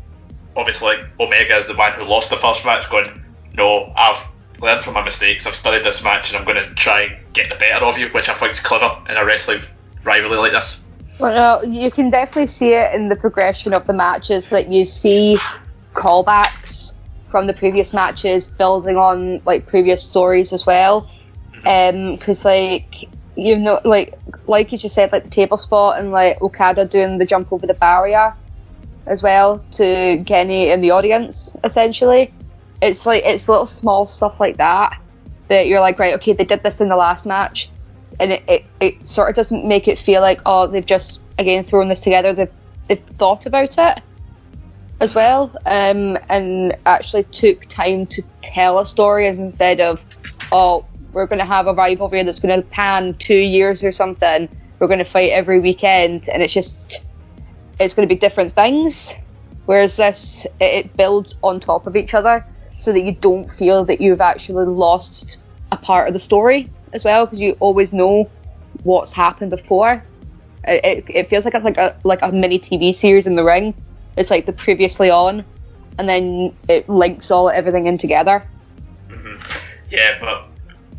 obviously, 0.55 0.97
like, 0.97 1.05
Omega 1.19 1.57
is 1.57 1.67
the 1.67 1.73
man 1.73 1.93
who 1.93 2.03
lost 2.03 2.29
the 2.29 2.37
first 2.37 2.65
match, 2.65 2.89
going, 2.89 3.23
no, 3.53 3.91
I've 3.95 4.27
learned 4.59 4.83
from 4.83 4.93
my 4.93 5.03
mistakes, 5.03 5.47
I've 5.47 5.55
studied 5.55 5.83
this 5.83 6.03
match, 6.03 6.29
and 6.29 6.37
I'm 6.37 6.45
going 6.45 6.63
to 6.63 6.73
try 6.75 7.01
and 7.03 7.33
get 7.33 7.49
the 7.49 7.55
better 7.55 7.85
of 7.85 7.97
you, 7.97 8.09
which 8.09 8.29
I 8.29 8.33
think 8.33 8.51
is 8.51 8.59
clever 8.59 8.95
in 9.09 9.17
a 9.17 9.25
wrestling 9.25 9.61
rivalry 10.03 10.37
like 10.37 10.51
this. 10.51 10.79
Well, 11.19 11.61
no, 11.61 11.69
you 11.69 11.91
can 11.91 12.09
definitely 12.09 12.47
see 12.47 12.73
it 12.73 12.95
in 12.95 13.09
the 13.09 13.15
progression 13.15 13.73
of 13.73 13.85
the 13.85 13.93
matches. 13.93 14.49
That 14.49 14.69
you 14.69 14.85
see 14.85 15.37
callbacks 15.93 16.95
from 17.25 17.45
the 17.45 17.53
previous 17.53 17.93
matches, 17.93 18.47
building 18.47 18.97
on 18.97 19.41
like 19.45 19.67
previous 19.67 20.03
stories 20.03 20.51
as 20.51 20.65
well. 20.65 21.09
Mm-hmm. 21.63 21.97
Um, 21.97 22.15
because 22.15 22.43
like 22.43 23.07
you 23.35 23.57
know, 23.57 23.79
like 23.83 24.17
like 24.47 24.71
you 24.71 24.77
just 24.77 24.95
said, 24.95 25.11
like 25.11 25.23
the 25.23 25.29
table 25.29 25.57
spot 25.57 25.99
and 25.99 26.11
like 26.11 26.41
Okada 26.41 26.85
doing 26.85 27.17
the 27.17 27.25
jump 27.25 27.51
over 27.51 27.65
the 27.65 27.73
barrier 27.73 28.33
as 29.07 29.23
well 29.23 29.63
to 29.71 30.23
Kenny 30.25 30.69
in 30.69 30.81
the 30.81 30.91
audience. 30.91 31.55
Essentially, 31.63 32.33
it's 32.81 33.05
like 33.05 33.23
it's 33.25 33.47
little 33.47 33.65
small 33.65 34.05
stuff 34.05 34.39
like 34.39 34.57
that 34.57 34.99
that 35.47 35.67
you're 35.67 35.81
like, 35.81 35.99
right, 35.99 36.13
okay, 36.15 36.33
they 36.33 36.45
did 36.45 36.63
this 36.63 36.79
in 36.79 36.89
the 36.89 36.95
last 36.95 37.25
match 37.25 37.69
and 38.21 38.31
it, 38.33 38.43
it, 38.47 38.65
it 38.79 39.07
sort 39.07 39.29
of 39.29 39.35
doesn't 39.35 39.65
make 39.65 39.87
it 39.87 39.97
feel 39.97 40.21
like 40.21 40.41
oh 40.45 40.67
they've 40.67 40.85
just 40.85 41.21
again 41.37 41.63
thrown 41.63 41.87
this 41.89 41.99
together 41.99 42.33
they've, 42.33 42.51
they've 42.87 42.99
thought 42.99 43.45
about 43.45 43.77
it 43.77 44.03
as 44.99 45.15
well 45.15 45.51
um, 45.65 46.17
and 46.29 46.77
actually 46.85 47.23
took 47.23 47.65
time 47.65 48.05
to 48.05 48.21
tell 48.41 48.77
a 48.79 48.85
story 48.85 49.27
instead 49.27 49.81
of 49.81 50.05
oh 50.51 50.85
we're 51.13 51.25
going 51.25 51.39
to 51.39 51.45
have 51.45 51.67
a 51.67 51.73
rivalry 51.73 52.23
that's 52.23 52.39
going 52.39 52.61
to 52.61 52.67
pan 52.67 53.13
two 53.15 53.35
years 53.35 53.83
or 53.83 53.91
something 53.91 54.49
we're 54.79 54.87
going 54.87 54.99
to 54.99 55.05
fight 55.05 55.31
every 55.31 55.59
weekend 55.59 56.27
and 56.29 56.41
it's 56.41 56.53
just 56.53 57.03
it's 57.79 57.93
going 57.93 58.07
to 58.07 58.13
be 58.13 58.19
different 58.19 58.53
things 58.53 59.13
whereas 59.65 59.97
this 59.97 60.47
it, 60.59 60.95
builds 60.97 61.37
on 61.43 61.59
top 61.59 61.87
of 61.87 61.95
each 61.95 62.13
other 62.13 62.45
so 62.77 62.91
that 62.91 63.01
you 63.01 63.11
don't 63.11 63.49
feel 63.49 63.85
that 63.85 64.01
you've 64.01 64.21
actually 64.21 64.65
lost 64.65 65.43
a 65.71 65.77
part 65.77 66.07
of 66.07 66.13
the 66.13 66.19
story 66.19 66.69
as 66.93 67.05
well 67.05 67.25
because 67.25 67.39
you 67.39 67.55
always 67.59 67.93
know 67.93 68.29
what's 68.83 69.11
happened 69.11 69.51
before. 69.51 70.03
It, 70.63 71.05
it, 71.09 71.29
feels 71.29 71.45
like 71.45 71.55
a, 71.55 71.59
like 71.59 71.77
a 71.77 71.95
like 72.03 72.19
a 72.21 72.31
mini 72.31 72.59
TV 72.59 72.93
series 72.93 73.25
in 73.25 73.35
the 73.35 73.43
ring. 73.43 73.73
It's 74.15 74.29
like 74.29 74.45
the 74.45 74.53
previously 74.53 75.09
on, 75.09 75.43
and 75.97 76.07
then 76.07 76.55
it 76.67 76.87
links 76.87 77.31
all 77.31 77.49
everything 77.49 77.87
in 77.87 77.97
together. 77.97 78.43
Mm-hmm. 79.09 79.41
Yeah, 79.89 80.17
but 80.19 80.47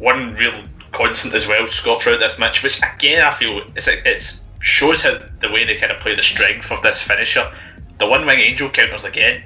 one 0.02 0.34
real 0.34 0.64
constant 0.90 1.32
as 1.32 1.46
well, 1.46 1.66
Scott, 1.68 2.02
throughout 2.02 2.18
this 2.18 2.38
match, 2.38 2.62
which 2.62 2.80
again 2.82 3.22
I 3.22 3.30
feel 3.30 3.62
it's 3.76 3.86
it's 3.88 4.42
shows 4.58 5.00
how 5.00 5.18
the 5.40 5.48
way 5.48 5.64
they 5.64 5.76
kind 5.76 5.92
of 5.92 6.00
play 6.00 6.14
the 6.14 6.22
strength 6.22 6.70
of 6.70 6.82
this 6.82 7.00
finisher. 7.00 7.50
The 7.98 8.08
one 8.08 8.26
wing 8.26 8.40
angel 8.40 8.68
counters 8.68 9.04
again. 9.04 9.42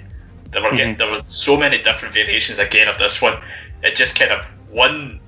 There 0.50 0.62
were 0.62 0.70
getting, 0.70 0.96
there 0.96 1.10
were 1.10 1.22
so 1.26 1.56
many 1.56 1.82
different 1.82 2.14
variations 2.14 2.58
again 2.58 2.88
of 2.88 2.98
this 2.98 3.20
one. 3.20 3.38
It 3.82 3.96
just 3.96 4.18
kind 4.18 4.30
of 4.30 4.46
one 4.70 5.20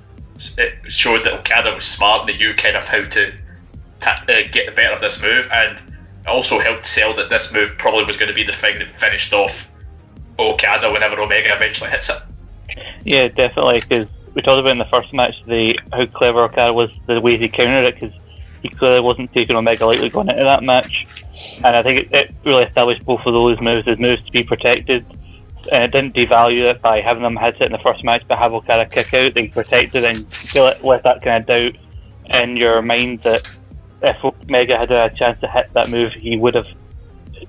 it 0.56 0.74
showed 0.90 1.24
that 1.24 1.34
Okada 1.40 1.74
was 1.74 1.84
smart 1.84 2.20
and 2.20 2.28
that 2.30 2.36
knew 2.36 2.54
kind 2.54 2.76
of 2.76 2.86
how 2.86 3.04
to 3.04 3.34
ta- 4.00 4.24
uh, 4.28 4.42
get 4.50 4.66
the 4.66 4.72
better 4.72 4.94
of 4.94 5.00
this 5.00 5.20
move, 5.20 5.48
and 5.52 5.80
also 6.26 6.58
helped 6.58 6.86
sell 6.86 7.14
that 7.14 7.28
this 7.28 7.52
move 7.52 7.76
probably 7.76 8.04
was 8.04 8.16
going 8.16 8.28
to 8.28 8.34
be 8.34 8.44
the 8.44 8.52
thing 8.52 8.78
that 8.78 8.90
finished 8.92 9.32
off 9.32 9.68
Okada 10.38 10.90
whenever 10.92 11.20
Omega 11.20 11.54
eventually 11.54 11.90
hits 11.90 12.08
it. 12.08 12.18
Yeah, 13.04 13.28
definitely. 13.28 13.80
Because 13.80 14.08
we 14.34 14.42
talked 14.42 14.60
about 14.60 14.72
in 14.72 14.78
the 14.78 14.84
first 14.86 15.12
match 15.12 15.34
the 15.46 15.78
how 15.92 16.06
clever 16.06 16.44
Okada 16.44 16.72
was 16.72 16.90
the 17.06 17.20
way 17.20 17.38
he 17.38 17.48
countered 17.48 17.86
it. 17.86 17.94
Because 18.00 18.16
he 18.62 18.68
clearly 18.68 19.00
wasn't 19.00 19.32
taking 19.32 19.56
Omega 19.56 19.86
lightly 19.86 20.08
going 20.08 20.28
into 20.28 20.42
that 20.42 20.62
match, 20.62 21.06
and 21.64 21.76
I 21.76 21.82
think 21.82 22.06
it, 22.06 22.12
it 22.12 22.34
really 22.44 22.64
established 22.64 23.04
both 23.04 23.20
of 23.24 23.32
those 23.32 23.60
moves 23.60 23.86
as 23.86 23.98
moves 23.98 24.24
to 24.24 24.32
be 24.32 24.42
protected. 24.42 25.06
And 25.70 25.84
it 25.84 25.92
didn't 25.92 26.14
devalue 26.14 26.70
it 26.70 26.80
by 26.80 27.00
having 27.00 27.22
them 27.22 27.38
it 27.38 27.60
in 27.60 27.72
the 27.72 27.78
first 27.78 28.02
match, 28.02 28.22
but 28.26 28.38
have 28.38 28.54
Okada 28.54 28.86
kick 28.86 29.12
out, 29.12 29.34
they 29.34 29.48
protected 29.48 30.04
and 30.04 30.30
kill 30.30 30.66
it 30.66 30.82
with 30.82 31.02
that 31.02 31.22
kind 31.22 31.42
of 31.42 31.46
doubt 31.46 31.76
in 32.30 32.56
your 32.56 32.80
mind 32.80 33.22
that 33.22 33.48
if 34.02 34.16
Omega 34.24 34.78
had 34.78 34.90
a 34.90 35.10
chance 35.14 35.40
to 35.40 35.48
hit 35.48 35.72
that 35.74 35.90
move, 35.90 36.12
he 36.12 36.36
would 36.36 36.54
have 36.54 36.66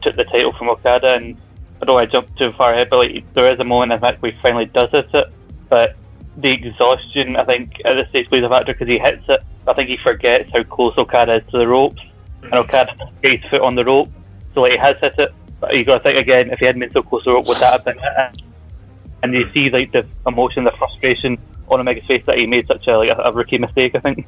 took 0.02 0.16
the 0.16 0.26
title 0.26 0.54
from 0.54 0.70
Okada. 0.70 1.14
And 1.14 1.38
I 1.82 1.86
don't 1.86 1.96
want 1.96 2.12
to 2.12 2.18
jump 2.18 2.36
too 2.38 2.52
far 2.54 2.74
ahead, 2.74 2.90
but 2.90 2.98
like, 2.98 3.34
there 3.34 3.52
is 3.52 3.60
a 3.60 3.64
moment 3.64 3.94
in 3.94 4.00
the 4.00 4.06
match 4.06 4.22
where 4.22 4.32
he 4.32 4.38
finally 4.42 4.66
does 4.66 4.92
hit 4.92 5.10
it, 5.14 5.28
but 5.70 5.96
the 6.38 6.52
exhaustion, 6.52 7.36
I 7.36 7.46
think, 7.46 7.82
at 7.86 7.96
this 7.96 8.10
stage 8.10 8.30
plays 8.30 8.44
a 8.44 8.50
factor 8.50 8.74
because 8.74 8.88
he 8.88 9.00
hits 9.00 9.24
it. 9.28 9.42
I 9.68 9.74
think 9.74 9.90
he 9.90 9.98
forgets 9.98 10.52
how 10.52 10.64
close 10.64 10.98
Okada 10.98 11.36
is 11.36 11.52
to 11.52 11.58
the 11.58 11.68
ropes, 11.68 12.02
and 12.44 12.54
Okada 12.54 12.94
gets 13.22 13.44
his 13.44 13.50
foot 13.50 13.62
on 13.62 13.76
the 13.76 13.86
rope, 13.86 14.10
so 14.54 14.62
like, 14.62 14.74
he 14.74 14.78
has 14.78 14.98
hit 15.00 15.16
it. 15.18 15.34
But 15.60 15.76
you 15.76 15.84
got 15.84 15.98
to 15.98 16.04
think 16.04 16.18
again, 16.18 16.52
if 16.52 16.60
he 16.60 16.66
hadn't 16.66 16.80
been 16.80 16.92
so 16.92 17.04
close 17.04 17.24
to 17.24 17.32
the 17.32 17.34
rope, 17.36 17.48
would 17.48 17.58
that 17.58 17.74
have 17.74 17.86
been 17.86 18.00
hit? 18.00 18.44
And 19.22 19.34
you 19.34 19.52
see 19.54 19.70
like 19.70 19.92
the 19.92 20.08
emotion, 20.26 20.64
the 20.64 20.72
frustration 20.72 21.38
on 21.68 21.82
Omega's 21.82 22.06
face 22.06 22.24
that 22.26 22.38
he 22.38 22.48
made 22.48 22.66
such 22.68 22.88
a 22.88 22.98
like 22.98 23.10
a, 23.10 23.22
a 23.22 23.32
rookie 23.34 23.58
mistake. 23.58 23.94
I 23.96 24.00
think. 24.00 24.26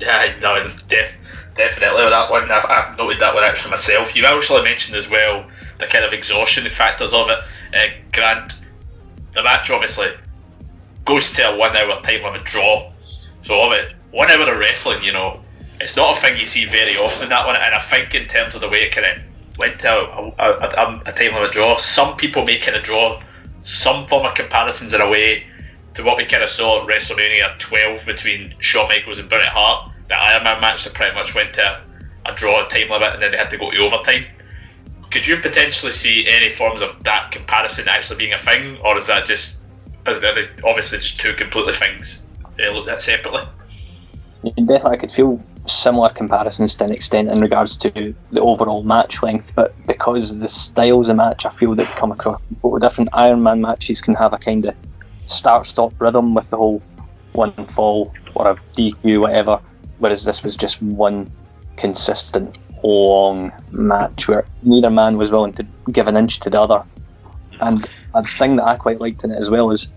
Yeah, 0.00 0.34
no, 0.40 0.74
def- 0.88 1.16
definitely 1.54 2.02
with 2.02 2.10
that 2.10 2.28
one. 2.30 2.50
I've, 2.50 2.66
I've 2.66 2.98
noted 2.98 3.20
that 3.20 3.32
one 3.32 3.44
actually 3.44 3.70
myself. 3.70 4.16
You 4.16 4.26
actually 4.26 4.64
mentioned 4.64 4.96
as 4.96 5.08
well 5.08 5.46
the 5.78 5.86
kind 5.86 6.04
of 6.04 6.12
exhaustion 6.12 6.68
factors 6.70 7.12
of 7.12 7.28
it. 7.30 7.38
Uh, 7.72 7.86
Grant, 8.12 8.54
the 9.34 9.42
match 9.44 9.70
obviously 9.70 10.08
goes 11.04 11.32
to 11.32 11.42
a 11.42 11.56
one 11.56 11.76
hour 11.76 12.00
time 12.02 12.22
limit 12.22 12.44
draw. 12.44 12.92
So 13.42 13.60
of 13.62 13.72
it, 13.72 13.94
one 14.10 14.30
hour 14.30 14.50
of 14.50 14.58
wrestling, 14.58 15.04
you 15.04 15.12
know, 15.12 15.40
it's 15.80 15.96
not 15.96 16.16
a 16.16 16.20
thing 16.20 16.38
you 16.38 16.46
see 16.46 16.64
very 16.64 16.96
often 16.96 17.24
in 17.24 17.28
that 17.30 17.46
one. 17.46 17.56
And 17.56 17.74
I 17.74 17.78
think 17.78 18.14
in 18.14 18.28
terms 18.28 18.54
of 18.54 18.60
the 18.60 18.68
way 18.68 18.84
it 18.84 18.92
kind 18.92 19.06
of 19.06 19.58
went 19.58 19.80
to 19.80 19.88
a, 19.88 20.32
a, 20.38 20.50
a, 20.50 21.02
a 21.06 21.12
time 21.12 21.34
limit 21.34 21.52
draw, 21.52 21.76
some 21.76 22.16
people 22.16 22.44
may 22.44 22.58
kind 22.58 22.76
of 22.76 22.82
draw 22.82 23.22
some 23.62 24.06
form 24.06 24.26
of 24.26 24.34
comparisons 24.34 24.92
in 24.94 25.00
a 25.00 25.08
way 25.08 25.44
to 25.94 26.02
what 26.02 26.16
we 26.16 26.24
kind 26.24 26.42
of 26.42 26.48
saw 26.48 26.82
at 26.82 26.88
WrestleMania 26.88 27.58
12 27.58 28.04
between 28.04 28.54
Shawn 28.58 28.88
Michaels 28.88 29.18
and 29.18 29.28
Bret 29.28 29.46
Hart. 29.46 29.92
The 30.08 30.14
Iron 30.14 30.44
Man 30.44 30.60
match 30.60 30.84
that 30.84 30.94
pretty 30.94 31.14
much 31.14 31.34
went 31.34 31.54
to 31.54 31.82
a 32.26 32.34
draw 32.34 32.66
time 32.68 32.90
limit 32.90 33.14
and 33.14 33.22
then 33.22 33.32
they 33.32 33.38
had 33.38 33.50
to 33.50 33.58
go 33.58 33.70
to 33.70 33.78
overtime. 33.78 34.26
Could 35.10 35.26
you 35.26 35.36
potentially 35.36 35.92
see 35.92 36.26
any 36.26 36.50
forms 36.50 36.82
of 36.82 37.04
that 37.04 37.30
comparison 37.30 37.88
actually 37.88 38.18
being 38.18 38.32
a 38.32 38.38
thing, 38.38 38.78
or 38.84 38.98
is 38.98 39.06
that 39.06 39.26
just 39.26 39.58
is 40.06 40.20
that 40.20 40.60
obviously 40.64 40.98
just 40.98 41.20
two 41.20 41.34
completely 41.34 41.72
things 41.72 42.22
uh, 42.60 42.70
looked 42.70 42.88
at 42.88 43.02
separately? 43.02 43.42
Definitely, 44.44 44.90
I 44.90 44.96
could 44.96 45.10
feel 45.10 45.42
similar 45.66 46.10
comparisons 46.10 46.74
to 46.74 46.84
an 46.84 46.92
extent 46.92 47.30
in 47.30 47.40
regards 47.40 47.78
to 47.78 48.14
the 48.30 48.40
overall 48.40 48.82
match 48.82 49.22
length, 49.22 49.54
but 49.54 49.74
because 49.86 50.38
the 50.38 50.48
styles 50.48 51.08
of 51.08 51.16
match, 51.16 51.46
I 51.46 51.50
feel 51.50 51.74
they 51.74 51.84
come 51.84 52.12
across 52.12 52.40
completely 52.48 52.80
different. 52.80 53.10
Iron 53.14 53.42
Man 53.42 53.62
matches 53.62 54.02
can 54.02 54.14
have 54.14 54.34
a 54.34 54.38
kind 54.38 54.66
of 54.66 54.74
start-stop 55.26 55.94
rhythm 55.98 56.34
with 56.34 56.50
the 56.50 56.58
whole 56.58 56.82
one 57.32 57.52
fall 57.64 58.12
or 58.34 58.50
a 58.50 58.56
DQ, 58.76 59.20
whatever, 59.20 59.60
whereas 59.98 60.24
this 60.24 60.44
was 60.44 60.56
just 60.56 60.82
one 60.82 61.30
consistent 61.76 62.56
long 62.82 63.50
match 63.70 64.28
where 64.28 64.46
neither 64.62 64.90
man 64.90 65.16
was 65.16 65.30
willing 65.30 65.54
to 65.54 65.66
give 65.90 66.06
an 66.06 66.16
inch 66.16 66.40
to 66.40 66.50
the 66.50 66.60
other. 66.60 66.84
And 67.60 67.86
a 68.14 68.24
thing 68.38 68.56
that 68.56 68.64
I 68.64 68.76
quite 68.76 69.00
liked 69.00 69.24
in 69.24 69.30
it 69.30 69.36
as 69.36 69.50
well 69.50 69.70
is 69.70 69.92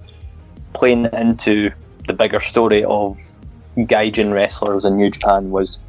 playing 0.74 1.06
into 1.14 1.72
the 2.08 2.14
bigger 2.14 2.40
story 2.40 2.84
of 2.84 3.16
Gaijin 3.76 4.34
wrestlers 4.34 4.86
in 4.86 4.98
New 4.98 5.10
Japan 5.10 5.52
was 5.52 5.80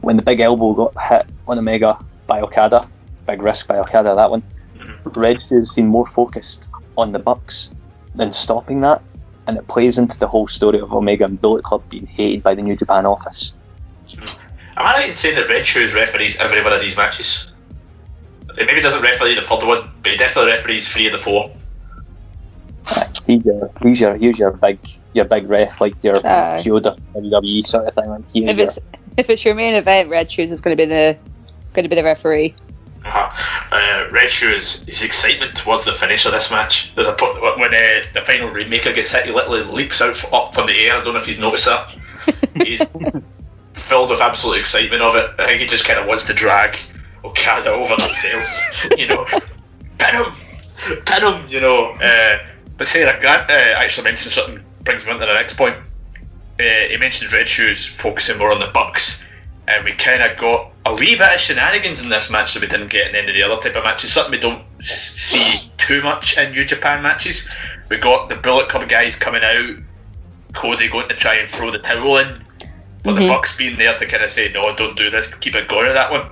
when 0.00 0.16
the 0.16 0.22
big 0.22 0.40
elbow 0.40 0.72
got 0.74 0.94
hit 1.00 1.26
on 1.48 1.58
Omega 1.58 1.98
by 2.26 2.40
Okada, 2.40 2.88
big 3.26 3.42
risk 3.42 3.66
by 3.66 3.78
Okada, 3.78 4.14
that 4.14 4.30
one. 4.30 4.42
Mm-hmm. 4.76 5.20
Regi's 5.20 5.72
been 5.72 5.86
more 5.86 6.06
focused 6.06 6.68
on 6.96 7.12
the 7.12 7.18
Bucks 7.18 7.72
than 8.14 8.32
stopping 8.32 8.80
that, 8.82 9.02
and 9.46 9.58
it 9.58 9.68
plays 9.68 9.98
into 9.98 10.18
the 10.18 10.26
whole 10.26 10.46
story 10.46 10.80
of 10.80 10.92
Omega 10.92 11.24
and 11.24 11.40
Bullet 11.40 11.64
Club 11.64 11.88
being 11.88 12.06
hated 12.06 12.42
by 12.42 12.54
the 12.54 12.62
New 12.62 12.76
Japan 12.76 13.06
office. 13.06 13.54
Hmm. 14.14 14.26
Am 14.78 14.86
I 14.86 14.92
right 14.92 15.08
in 15.08 15.14
saying 15.14 15.36
that 15.36 15.48
Red 15.48 15.66
Shoes 15.66 15.94
referees 15.94 16.36
every 16.36 16.62
one 16.62 16.72
of 16.72 16.80
these 16.80 16.96
matches? 16.96 17.50
He 18.56 18.64
maybe 18.64 18.80
doesn't 18.80 19.02
referee 19.02 19.34
the 19.34 19.42
third 19.42 19.64
one, 19.64 19.90
but 20.02 20.12
he 20.12 20.18
definitely 20.18 20.52
referees 20.52 20.88
three 20.88 21.06
of 21.06 21.12
the 21.12 21.18
four. 21.18 21.50
He's 23.26 23.44
your, 23.44 23.70
he's 23.82 24.00
your, 24.00 24.14
he's 24.16 24.38
your 24.38 24.52
big, 24.52 24.78
your 25.12 25.24
big 25.24 25.48
ref, 25.48 25.80
like 25.80 25.94
your 26.04 26.20
Chioda 26.20 26.96
WWE 27.14 27.66
sort 27.66 27.88
of 27.88 27.94
thing. 27.94 28.08
Like 28.08 28.22
If 28.34 28.58
is 28.58 28.58
it's 28.58 28.78
if 29.16 29.30
it's 29.30 29.44
your 29.44 29.54
main 29.54 29.74
event, 29.74 30.08
Red 30.08 30.30
Shoes 30.30 30.50
is 30.50 30.60
going 30.60 30.76
to 30.76 30.80
be 30.80 30.88
the 30.88 31.18
going 31.74 31.82
to 31.82 31.88
be 31.88 31.96
the 31.96 32.04
referee. 32.04 32.54
Uh-huh. 33.04 33.66
Uh, 33.70 34.10
Red 34.10 34.30
Shoes, 34.30 34.82
his 34.84 35.04
excitement 35.04 35.56
towards 35.56 35.84
the 35.84 35.92
finish 35.92 36.26
of 36.26 36.32
this 36.32 36.50
match. 36.50 36.92
There's 36.94 37.06
a 37.06 37.12
point 37.12 37.40
when 37.40 37.74
uh, 37.74 38.02
the 38.14 38.22
final 38.22 38.50
Rainmaker 38.50 38.92
gets 38.92 39.12
hit, 39.12 39.26
he 39.26 39.32
literally 39.32 39.62
leaps 39.62 40.00
out 40.00 40.32
up 40.32 40.54
from 40.54 40.66
the 40.66 40.86
air. 40.86 40.96
I 40.96 41.04
don't 41.04 41.14
know 41.14 41.20
if 41.20 41.26
he's 41.26 41.38
noticed 41.38 41.66
that. 41.66 41.96
He's 42.64 42.82
filled 43.74 44.10
with 44.10 44.20
absolute 44.20 44.58
excitement 44.58 45.00
of 45.02 45.14
it. 45.14 45.30
I 45.38 45.46
think 45.46 45.60
he 45.60 45.66
just 45.66 45.84
kind 45.84 46.00
of 46.00 46.06
wants 46.06 46.24
to 46.24 46.34
drag 46.34 46.76
Okada 47.26 47.70
over 47.70 47.90
himself. 47.96 48.88
you 48.98 49.06
know, 49.06 49.24
pin 49.98 50.14
him, 50.14 50.32
pin 51.04 51.22
him. 51.22 51.48
You 51.48 51.60
know. 51.60 51.92
Uh, 51.92 52.38
but 52.76 52.86
Sarah 52.86 53.18
Grant 53.20 53.50
uh, 53.50 53.54
actually 53.54 54.04
mentioned 54.04 54.32
something 54.32 54.62
brings 54.84 55.04
me 55.04 55.12
on 55.12 55.20
to 55.20 55.26
the 55.26 55.34
next 55.34 55.56
point. 55.56 55.76
uh, 56.58 56.62
he 56.62 56.96
mentioned 56.98 57.32
Red 57.32 57.48
Shoes 57.48 57.86
focusing 57.86 58.38
more 58.38 58.52
on 58.52 58.60
the 58.60 58.66
Bucks, 58.68 59.24
and 59.66 59.84
we 59.84 59.92
kind 59.92 60.22
of 60.22 60.36
got 60.38 60.72
a 60.84 60.94
wee 60.94 61.16
bit 61.16 61.32
of 61.34 61.40
shenanigans 61.40 62.02
in 62.02 62.08
this 62.08 62.30
match 62.30 62.54
that 62.54 62.60
we 62.60 62.68
didn't 62.68 62.88
get 62.88 63.08
in 63.08 63.16
any 63.16 63.28
of 63.28 63.34
the 63.34 63.42
other 63.42 63.60
type 63.62 63.76
of 63.76 63.84
matches. 63.84 64.12
Something 64.12 64.32
we 64.32 64.38
don't 64.38 64.62
see 64.80 65.70
too 65.78 66.02
much 66.02 66.36
in 66.38 66.52
New 66.52 66.64
Japan 66.64 67.02
matches. 67.02 67.48
We 67.88 67.96
got 67.98 68.28
the 68.28 68.36
Bullet 68.36 68.68
Club 68.68 68.88
guys 68.88 69.16
coming 69.16 69.42
out, 69.42 69.76
Cody 70.52 70.88
going 70.88 71.08
to 71.08 71.14
try 71.16 71.36
and 71.36 71.50
throw 71.50 71.70
the 71.70 71.78
towel 71.78 72.18
in, 72.18 72.44
but 73.02 73.14
the 73.14 73.20
Mhm. 73.22 73.28
Bucks 73.28 73.56
being 73.56 73.76
there 73.78 73.96
to 73.98 74.06
kind 74.06 74.22
of 74.22 74.30
say, 74.30 74.50
no, 74.52 74.74
don't 74.76 74.96
do 74.96 75.10
this, 75.10 75.32
keep 75.34 75.54
it 75.56 75.66
going 75.68 75.86
at 75.88 75.94
that 75.94 76.10
one. 76.10 76.28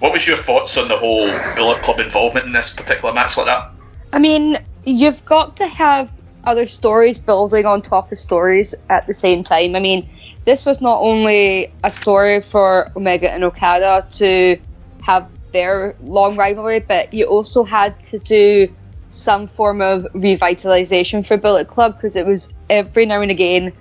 What 0.00 0.12
was 0.12 0.26
your 0.26 0.36
thoughts 0.36 0.76
on 0.76 0.88
the 0.88 0.96
whole 0.96 1.28
Bullet 1.56 1.82
Club 1.82 2.00
involvement 2.00 2.46
in 2.46 2.52
this 2.52 2.70
particular 2.70 3.14
match 3.14 3.36
like 3.36 3.46
that? 3.46 3.72
I 4.12 4.18
mean, 4.18 4.58
you've 4.84 5.24
got 5.24 5.56
to 5.58 5.66
have 5.66 6.10
other 6.44 6.66
stories 6.66 7.20
building 7.20 7.66
on 7.66 7.82
top 7.82 8.12
of 8.12 8.18
stories 8.18 8.74
at 8.88 9.06
the 9.06 9.14
same 9.14 9.42
time. 9.42 9.74
I 9.74 9.80
mean, 9.80 10.08
this 10.44 10.64
was 10.64 10.80
not 10.80 11.00
only 11.00 11.72
a 11.82 11.90
story 11.90 12.40
for 12.40 12.90
Omega 12.94 13.32
and 13.32 13.42
Okada 13.42 14.06
to 14.10 14.56
have 15.02 15.28
their 15.52 15.96
long 16.02 16.36
rivalry, 16.36 16.80
but 16.80 17.12
you 17.12 17.24
also 17.24 17.64
had 17.64 17.98
to 18.00 18.18
do 18.18 18.72
some 19.08 19.46
form 19.46 19.80
of 19.80 20.06
revitalization 20.14 21.26
for 21.26 21.36
Bullet 21.36 21.68
Club 21.68 21.96
because 21.96 22.16
it 22.16 22.26
was 22.26 22.52
every 22.68 23.06
now 23.06 23.22
and 23.22 23.30
again 23.30 23.72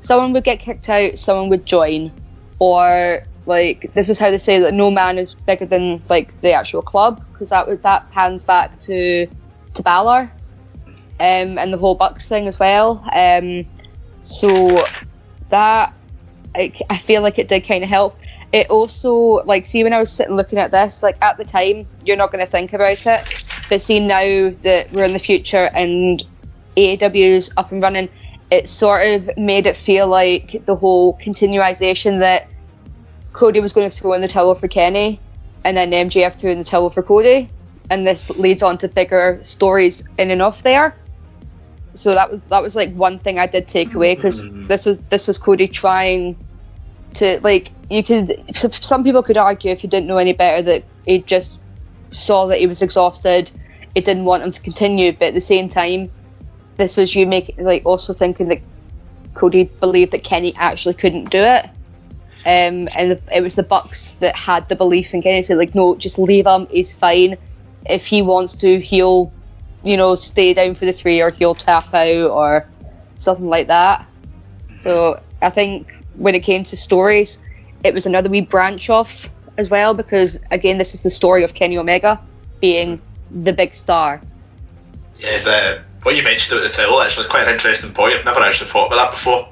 someone 0.00 0.32
would 0.32 0.44
get 0.44 0.58
kicked 0.58 0.88
out, 0.88 1.18
someone 1.18 1.48
would 1.48 1.64
join, 1.64 2.12
or 2.58 3.24
like 3.46 3.92
this 3.94 4.08
is 4.08 4.18
how 4.18 4.30
they 4.30 4.38
say 4.38 4.60
that 4.60 4.74
no 4.74 4.90
man 4.90 5.18
is 5.18 5.34
bigger 5.34 5.66
than 5.66 6.02
like 6.08 6.40
the 6.40 6.52
actual 6.52 6.82
club 6.82 7.24
because 7.32 7.50
that 7.50 7.82
that 7.82 8.10
pans 8.10 8.42
back 8.42 8.78
to 8.80 9.26
to 9.74 9.82
Balor 9.82 10.30
um, 11.18 11.58
and 11.58 11.72
the 11.72 11.78
whole 11.78 11.94
Bucks 11.94 12.28
thing 12.28 12.46
as 12.46 12.58
well. 12.58 13.04
Um, 13.14 13.66
so 14.22 14.86
that 15.50 15.94
I, 16.54 16.72
I 16.88 16.98
feel 16.98 17.22
like 17.22 17.38
it 17.38 17.48
did 17.48 17.60
kind 17.60 17.82
of 17.82 17.90
help. 17.90 18.18
It 18.52 18.70
also 18.70 19.42
like 19.44 19.64
see 19.64 19.82
when 19.82 19.92
I 19.92 19.98
was 19.98 20.10
sitting 20.12 20.36
looking 20.36 20.58
at 20.58 20.70
this, 20.70 21.02
like 21.02 21.16
at 21.22 21.38
the 21.38 21.44
time 21.44 21.86
you're 22.04 22.16
not 22.16 22.30
going 22.30 22.44
to 22.44 22.50
think 22.50 22.72
about 22.72 23.06
it, 23.06 23.44
but 23.68 23.80
see 23.80 23.98
now 23.98 24.50
that 24.62 24.92
we're 24.92 25.04
in 25.04 25.14
the 25.14 25.18
future 25.18 25.70
and 25.74 26.22
AEW 26.76 27.14
is 27.14 27.52
up 27.56 27.72
and 27.72 27.82
running, 27.82 28.08
it 28.50 28.68
sort 28.68 29.06
of 29.06 29.36
made 29.36 29.66
it 29.66 29.76
feel 29.76 30.06
like 30.06 30.64
the 30.66 30.76
whole 30.76 31.14
continuization 31.14 32.18
that 32.18 32.48
Cody 33.32 33.60
was 33.60 33.72
going 33.72 33.88
to 33.90 33.96
throw 33.96 34.12
in 34.12 34.20
the 34.20 34.28
towel 34.28 34.54
for 34.54 34.68
Kenny, 34.68 35.20
and 35.64 35.76
then 35.76 35.90
MJF 35.90 36.34
threw 36.34 36.50
in 36.50 36.58
the 36.58 36.64
towel 36.64 36.90
for 36.90 37.02
Cody, 37.02 37.50
and 37.90 38.06
this 38.06 38.30
leads 38.30 38.62
on 38.62 38.78
to 38.78 38.88
bigger 38.88 39.38
stories 39.42 40.04
in 40.18 40.30
and 40.30 40.42
off 40.42 40.62
there. 40.62 40.96
So 41.94 42.14
that 42.14 42.30
was 42.32 42.48
that 42.48 42.62
was 42.62 42.74
like 42.74 42.94
one 42.94 43.18
thing 43.18 43.38
I 43.38 43.46
did 43.46 43.68
take 43.68 43.94
away 43.94 44.14
because 44.14 44.42
mm-hmm. 44.42 44.66
this 44.66 44.86
was 44.86 44.98
this 45.10 45.26
was 45.26 45.38
Cody 45.38 45.68
trying 45.68 46.36
to 47.14 47.38
like 47.42 47.70
you 47.90 48.02
could 48.02 48.44
some 48.54 49.04
people 49.04 49.22
could 49.22 49.36
argue 49.36 49.70
if 49.70 49.82
you 49.82 49.90
didn't 49.90 50.06
know 50.06 50.16
any 50.16 50.32
better 50.32 50.62
that 50.62 50.84
he 51.04 51.18
just 51.18 51.60
saw 52.12 52.46
that 52.46 52.58
he 52.58 52.66
was 52.66 52.80
exhausted, 52.80 53.50
it 53.94 54.04
didn't 54.04 54.24
want 54.24 54.42
him 54.42 54.52
to 54.52 54.62
continue, 54.62 55.12
but 55.12 55.28
at 55.28 55.34
the 55.34 55.40
same 55.40 55.68
time, 55.68 56.10
this 56.76 56.96
was 56.96 57.14
you 57.14 57.26
make 57.26 57.54
like 57.58 57.84
also 57.84 58.12
thinking 58.12 58.48
that 58.48 58.60
Cody 59.34 59.64
believed 59.64 60.12
that 60.12 60.24
Kenny 60.24 60.54
actually 60.56 60.94
couldn't 60.94 61.30
do 61.30 61.38
it. 61.38 61.68
Um, 62.44 62.88
and 62.94 63.20
it 63.32 63.40
was 63.40 63.54
the 63.54 63.62
Bucks 63.62 64.14
that 64.14 64.36
had 64.36 64.68
the 64.68 64.76
belief 64.76 65.14
in 65.14 65.22
Kenny. 65.22 65.42
Said 65.42 65.58
like, 65.58 65.74
no, 65.74 65.94
just 65.96 66.18
leave 66.18 66.46
him. 66.46 66.66
He's 66.70 66.92
fine. 66.92 67.36
If 67.88 68.06
he 68.06 68.22
wants 68.22 68.56
to, 68.56 68.80
he'll, 68.80 69.32
you 69.82 69.96
know, 69.96 70.14
stay 70.14 70.54
down 70.54 70.74
for 70.74 70.84
the 70.84 70.92
three, 70.92 71.20
or 71.20 71.30
he'll 71.30 71.54
tap 71.54 71.92
out, 71.94 72.30
or 72.30 72.66
something 73.16 73.48
like 73.48 73.68
that. 73.68 74.06
So 74.80 75.20
I 75.40 75.50
think 75.50 75.92
when 76.14 76.34
it 76.34 76.40
came 76.40 76.64
to 76.64 76.76
stories, 76.76 77.38
it 77.84 77.94
was 77.94 78.06
another 78.06 78.28
wee 78.28 78.40
branch 78.40 78.90
off 78.90 79.28
as 79.58 79.70
well 79.70 79.94
because 79.94 80.40
again, 80.50 80.78
this 80.78 80.94
is 80.94 81.02
the 81.02 81.10
story 81.10 81.44
of 81.44 81.54
Kenny 81.54 81.78
Omega 81.78 82.20
being 82.60 83.00
the 83.30 83.52
big 83.52 83.74
star. 83.74 84.20
Yeah, 85.18 85.38
the, 85.44 85.82
what 86.02 86.16
you 86.16 86.22
mentioned 86.22 86.58
about 86.58 86.68
the 86.68 86.74
title 86.74 87.00
actually 87.00 87.20
was 87.20 87.26
quite 87.26 87.46
an 87.46 87.54
interesting 87.54 87.92
point. 87.92 88.14
I've 88.14 88.24
never 88.24 88.40
actually 88.40 88.70
thought 88.70 88.86
about 88.86 88.96
that 88.96 89.10
before. 89.12 89.48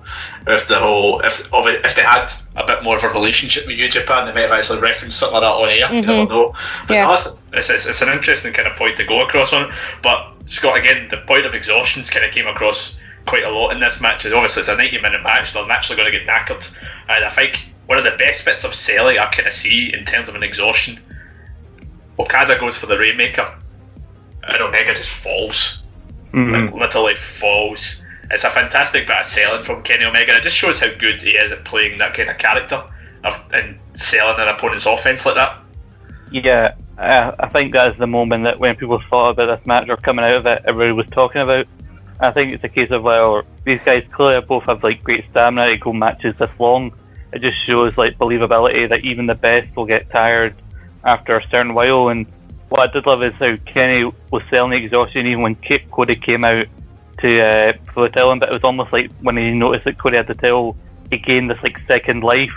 If 0.47 0.69
the 0.69 0.79
whole, 0.79 1.21
if 1.21 1.49
if 1.53 1.95
they 1.95 2.03
had 2.03 2.33
a 2.57 2.67
bit 2.67 2.83
more 2.83 2.97
of 2.97 3.05
a 3.05 3.09
relationship 3.09 3.67
with 3.67 3.77
New 3.79 3.89
Japan, 3.89 4.27
they 4.27 4.33
might 4.33 4.41
have 4.43 4.51
actually 4.51 4.81
referenced 4.81 5.19
something 5.19 5.41
like 5.41 5.43
that 5.43 5.49
on 5.53 5.69
air. 5.69 5.95
You 5.95 6.03
never 6.03 6.13
Mhm. 6.13 6.29
know. 6.29 6.55
But 6.89 6.95
Yeah. 6.95 7.07
that's, 7.07 7.29
it's, 7.53 7.71
it's, 7.71 7.87
it's 7.87 8.03
an 8.03 8.09
interesting 8.09 8.53
kind 8.53 8.67
of 8.67 8.77
point 8.77 8.97
to 8.97 9.05
go 9.05 9.21
across 9.23 9.53
on. 9.53 9.73
But 10.03 10.33
Scott, 10.49 10.77
again, 10.77 11.09
the 11.11 11.19
point 11.19 11.47
of 11.47 11.55
exhaustion's 11.55 12.11
kind 12.11 12.25
of 12.25 12.33
came 12.33 12.49
across 12.49 12.97
quite 13.27 13.45
a 13.45 13.51
lot 13.51 13.71
in 13.71 13.79
this 13.79 14.01
match. 14.01 14.25
And 14.25 14.35
obviously, 14.35 14.61
it's 14.61 14.69
a 14.69 14.75
90 14.77 14.99
minute 15.01 15.23
match. 15.23 15.53
They're 15.53 15.67
naturally 15.67 16.03
going 16.03 16.13
to 16.13 16.19
get 16.19 16.27
knackered. 16.27 16.69
And 17.09 17.25
I 17.25 17.29
think 17.31 17.69
one 17.87 17.99
of 17.99 18.05
the 18.05 18.13
best 18.13 18.45
bits 18.45 18.65
of 18.65 18.75
selling 18.75 19.19
I 19.19 19.27
kind 19.27 19.47
of 19.47 19.53
see 19.55 19.93
in 19.95 20.05
terms 20.05 20.29
of 20.29 20.35
an 20.35 20.43
exhaustion, 20.43 20.99
Okada 22.19 22.59
goes 22.59 22.77
for 22.77 22.87
the 22.87 22.99
Rainmaker, 22.99 23.55
and 24.43 24.63
Omega 24.63 24.95
just 24.95 25.09
falls 25.09 25.83
Mhm. 26.35 26.73
like, 26.73 26.81
literally 26.81 27.15
falls. 27.15 28.00
It's 28.31 28.45
a 28.45 28.51
fantastic 28.51 29.07
bit 29.07 29.19
of 29.19 29.25
selling 29.25 29.65
from 29.65 29.83
Kenny 29.83 30.05
Omega. 30.05 30.37
It 30.37 30.43
just 30.43 30.57
shows 30.57 30.79
how 30.79 30.95
good 30.97 31.21
he 31.21 31.31
is 31.31 31.51
at 31.51 31.65
playing 31.65 31.99
that 31.99 32.15
kind 32.15 32.31
of 32.31 32.39
character 32.39 32.83
of, 33.25 33.43
and 33.53 33.79
selling 33.95 34.41
an 34.41 34.49
opponent's 34.49 34.87
offense 34.87 35.27
like 35.27 35.35
that. 35.35 35.59
Yeah, 36.31 36.75
I, 36.97 37.49
think 37.49 37.73
that's 37.73 37.99
the 37.99 38.07
moment 38.07 38.45
that 38.45 38.61
when 38.61 38.77
people 38.77 39.03
thought 39.11 39.31
about 39.31 39.57
this 39.59 39.67
match 39.67 39.89
or 39.89 39.97
coming 39.97 40.25
out 40.25 40.37
of 40.37 40.47
it, 40.47 40.63
everybody 40.67 40.93
was 40.93 41.07
talking 41.11 41.41
about. 41.41 41.67
I 42.21 42.31
think 42.31 42.53
it's 42.53 42.63
a 42.63 42.69
case 42.69 42.91
of 42.91 43.03
well, 43.03 43.43
these 43.65 43.81
guys 43.85 44.05
clearly 44.13 44.45
both 44.47 44.65
have 44.65 44.85
like 44.85 45.03
great 45.03 45.25
stamina 45.31 45.71
to 45.71 45.79
go 45.79 45.93
matches 45.93 46.35
this 46.39 46.51
long. 46.59 46.93
It 47.33 47.41
just 47.41 47.57
shows 47.67 47.97
like 47.97 48.19
believability 48.19 48.89
that 48.91 49.05
even 49.05 49.27
the 49.27 49.35
best 49.35 49.75
will 49.75 49.87
get 49.87 50.11
tired 50.11 50.55
after 51.03 51.39
a 51.39 51.49
certain 51.49 51.75
while. 51.75 52.09
And 52.09 52.27
what 52.69 52.81
I 52.81 52.93
did 52.93 53.07
love 53.07 53.23
is 53.23 53.35
how 53.35 53.57
Kenny 53.67 54.05
was 54.31 54.43
selling 54.51 54.71
the 54.71 54.77
exhaustion 54.77 55.27
even 55.27 55.43
when 55.43 55.57
Cody 55.91 56.17
came 56.17 56.45
out 56.45 56.67
to 57.23 57.41
uh, 57.41 57.73
for 57.93 58.09
the 58.09 58.15
tell 58.15 58.31
him, 58.31 58.39
but 58.39 58.49
it 58.49 58.53
was 58.53 58.65
almost 58.65 58.93
like 58.93 59.11
when 59.21 59.37
he 59.37 59.51
noticed 59.51 59.85
that 59.85 59.99
Cody 59.99 60.17
had 60.17 60.27
the 60.27 60.35
tell, 60.35 60.77
he 61.11 61.19
gained 61.19 61.51
this 61.51 61.59
like 61.63 61.79
second 61.87 62.23
life 62.23 62.53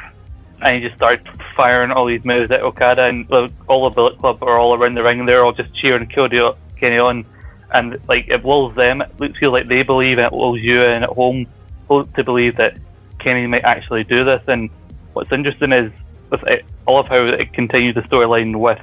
and 0.64 0.76
he 0.76 0.88
just 0.88 0.96
started 0.96 1.28
firing 1.56 1.92
all 1.92 2.06
these 2.06 2.24
moves 2.24 2.50
at 2.52 2.62
Okada, 2.62 3.04
and 3.04 3.30
all 3.68 3.90
the 3.90 3.94
Bullet 3.94 4.18
Club 4.18 4.42
are 4.42 4.58
all 4.58 4.74
around 4.74 4.96
the 4.96 5.04
ring. 5.04 5.26
They're 5.26 5.44
all 5.44 5.52
just 5.52 5.74
cheering 5.76 6.08
Cody 6.08 6.40
Kenny 6.80 6.98
on, 6.98 7.26
and 7.74 8.00
like 8.08 8.30
it 8.30 8.44
wills 8.44 8.76
them. 8.76 9.02
It 9.02 9.36
feels 9.38 9.52
like 9.52 9.68
they 9.68 9.84
believe, 9.84 10.18
and 10.18 10.26
it 10.26 10.32
wills 10.32 10.62
you 10.62 10.82
in 10.82 11.04
at 11.04 11.10
home 11.10 11.48
to 11.90 12.24
believe 12.24 12.56
that 12.58 12.78
Kenny 13.20 13.46
might 13.46 13.66
actually 13.66 14.04
do 14.06 14.24
this. 14.24 14.42
And 14.48 14.70
what's 15.12 15.32
interesting 15.32 15.74
is 15.74 15.92
with 16.30 16.44
it, 16.44 16.66
I 16.88 16.92
love 16.92 17.08
how 17.08 17.26
it 17.26 17.54
continues 17.54 17.96
the 17.96 18.02
storyline 18.02 18.58
with 18.60 18.80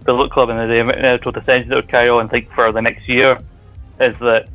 the 0.00 0.14
Bullet 0.14 0.32
Club 0.32 0.48
and 0.48 0.58
the 0.58 0.80
eventual 0.80 1.32
dissension 1.32 1.68
that 1.68 1.76
would 1.76 1.88
carry 1.88 2.08
on. 2.08 2.26
I 2.26 2.28
think 2.30 2.52
for 2.52 2.72
the 2.72 2.80
next 2.80 3.06
year 3.06 3.38
is 4.00 4.14
that 4.20 4.48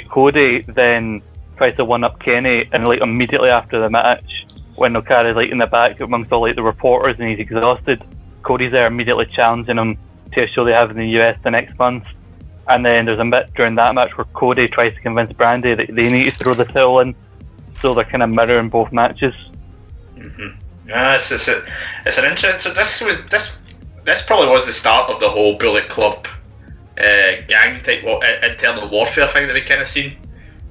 Cody 0.00 0.62
then 0.62 1.22
tries 1.56 1.76
to 1.76 1.84
one 1.84 2.04
up 2.04 2.20
Kenny, 2.20 2.68
and 2.72 2.86
like 2.86 3.00
immediately 3.00 3.50
after 3.50 3.80
the 3.80 3.90
match, 3.90 4.46
when 4.76 4.96
Okada's 4.96 5.36
like 5.36 5.50
in 5.50 5.58
the 5.58 5.66
back 5.66 6.00
amongst 6.00 6.32
all 6.32 6.42
like 6.42 6.56
the 6.56 6.62
reporters 6.62 7.16
and 7.18 7.28
he's 7.28 7.38
exhausted, 7.38 8.02
Cody's 8.42 8.72
there 8.72 8.86
immediately 8.86 9.26
challenging 9.26 9.78
him 9.78 9.98
to 10.32 10.44
a 10.44 10.48
show 10.48 10.64
they 10.64 10.72
have 10.72 10.90
in 10.90 10.96
the 10.96 11.08
US 11.20 11.38
the 11.42 11.50
next 11.50 11.78
month. 11.78 12.04
And 12.68 12.86
then 12.86 13.06
there's 13.06 13.18
a 13.18 13.24
bit 13.24 13.52
during 13.54 13.74
that 13.74 13.94
match 13.94 14.16
where 14.16 14.24
Cody 14.24 14.68
tries 14.68 14.94
to 14.94 15.00
convince 15.00 15.32
Brandi 15.32 15.76
that 15.76 15.94
they 15.94 16.08
need 16.08 16.30
to 16.30 16.44
throw 16.44 16.54
the 16.54 16.64
towel 16.64 17.00
in, 17.00 17.14
so 17.80 17.94
they're 17.94 18.04
kind 18.04 18.22
of 18.22 18.30
mirroring 18.30 18.68
both 18.68 18.92
matches. 18.92 19.34
Mm-hmm. 20.16 20.58
Yeah, 20.88 21.14
it's, 21.14 21.30
it's, 21.30 21.48
a, 21.48 21.64
it's 22.06 22.18
an 22.18 22.24
interesting. 22.24 22.60
So 22.60 22.72
This 22.72 23.00
was 23.00 23.22
this 23.26 23.52
this 24.04 24.22
probably 24.22 24.48
was 24.48 24.66
the 24.66 24.72
start 24.72 25.10
of 25.10 25.20
the 25.20 25.28
whole 25.28 25.56
Bullet 25.56 25.88
Club 25.88 26.26
uh, 26.98 27.42
gang 27.48 27.82
type 27.82 28.04
internal 28.42 28.88
warfare 28.88 29.26
thing 29.26 29.46
that 29.46 29.54
we 29.54 29.62
kind 29.62 29.80
of 29.80 29.86
seen. 29.86 30.16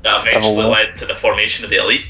That 0.03 0.21
eventually 0.21 0.65
led 0.65 0.97
to 0.97 1.05
the 1.05 1.15
formation 1.15 1.63
of 1.63 1.69
the 1.69 1.77
elite. 1.77 2.05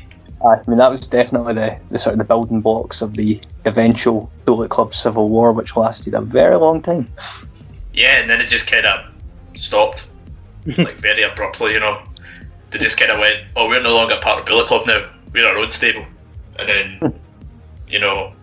I 0.45 0.59
mean, 0.66 0.78
that 0.78 0.89
was 0.89 1.07
definitely 1.07 1.53
the, 1.53 1.80
the 1.89 1.97
sort 1.97 2.14
of 2.14 2.20
the 2.20 2.26
building 2.26 2.62
blocks 2.62 3.01
of 3.01 3.16
the 3.16 3.41
eventual 3.66 4.32
Bullet 4.45 4.70
Club 4.70 4.93
Civil 4.93 5.30
War, 5.30 5.53
which 5.53 5.76
lasted 5.76 6.14
a 6.14 6.22
very 6.22 6.55
long 6.55 6.82
time. 6.82 7.12
Yeah, 7.93 8.20
and 8.20 8.30
then 8.30 8.41
it 8.41 8.47
just 8.47 8.72
kind 8.72 8.86
of 8.86 9.05
stopped, 9.55 10.07
like 10.66 10.97
very 10.97 11.24
abruptly. 11.24 11.74
You 11.74 11.80
know, 11.80 12.01
they 12.72 12.80
just 12.80 12.97
kind 12.97 13.12
of 13.12 13.20
went, 13.20 13.38
"Oh, 13.55 13.68
we're 13.68 13.82
no 13.82 13.93
longer 13.93 14.18
part 14.22 14.39
of 14.39 14.45
Bullet 14.45 14.68
Club 14.68 14.88
now. 14.88 15.09
We're 15.34 15.47
our 15.47 15.57
own 15.57 15.70
stable." 15.70 16.05
And 16.57 16.70
then, 16.70 17.20
you 17.88 17.99
know, 17.99 18.34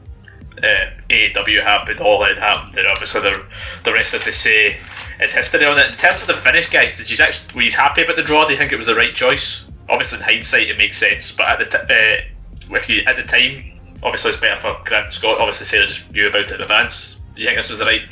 uh, 0.62 0.90
AEW 1.08 1.62
happened, 1.62 2.00
All 2.00 2.24
In 2.24 2.36
happened, 2.36 2.78
and 2.78 2.86
obviously 2.86 3.22
the 3.22 3.44
the 3.84 3.92
rest, 3.92 4.14
as 4.14 4.24
they 4.24 4.30
say, 4.30 4.78
is 5.20 5.32
history 5.32 5.64
on 5.64 5.78
it. 5.78 5.90
In 5.90 5.96
terms 5.96 6.22
of 6.22 6.28
the 6.28 6.34
finish, 6.34 6.68
guys, 6.68 6.96
did 6.96 7.10
you 7.10 7.16
actually 7.22 7.54
were 7.54 7.62
you 7.62 7.70
happy 7.70 8.02
about 8.02 8.16
the 8.16 8.22
draw? 8.22 8.44
Do 8.44 8.52
you 8.52 8.58
think 8.58 8.72
it 8.72 8.76
was 8.76 8.86
the 8.86 8.94
right 8.94 9.14
choice? 9.14 9.66
Obviously, 9.88 10.18
in 10.18 10.24
hindsight, 10.24 10.68
it 10.68 10.78
makes 10.78 10.98
sense, 10.98 11.32
but 11.32 11.48
at 11.48 11.58
the 11.58 11.64
t- 11.64 11.78
uh, 11.78 12.74
if 12.76 12.88
you 12.88 13.02
at 13.06 13.16
the 13.16 13.22
time, 13.22 13.64
obviously 14.02 14.30
it's 14.30 14.40
better 14.40 14.60
for 14.60 14.76
Grant 14.84 15.12
Scott. 15.12 15.38
Obviously, 15.40 15.66
Sarah 15.66 15.86
just 15.86 16.10
knew 16.12 16.28
about 16.28 16.42
it 16.42 16.52
in 16.52 16.60
advance. 16.60 17.18
Do 17.34 17.42
you 17.42 17.48
think 17.48 17.58
this 17.58 17.70
was 17.70 17.78
the 17.78 17.86
right 17.86 18.02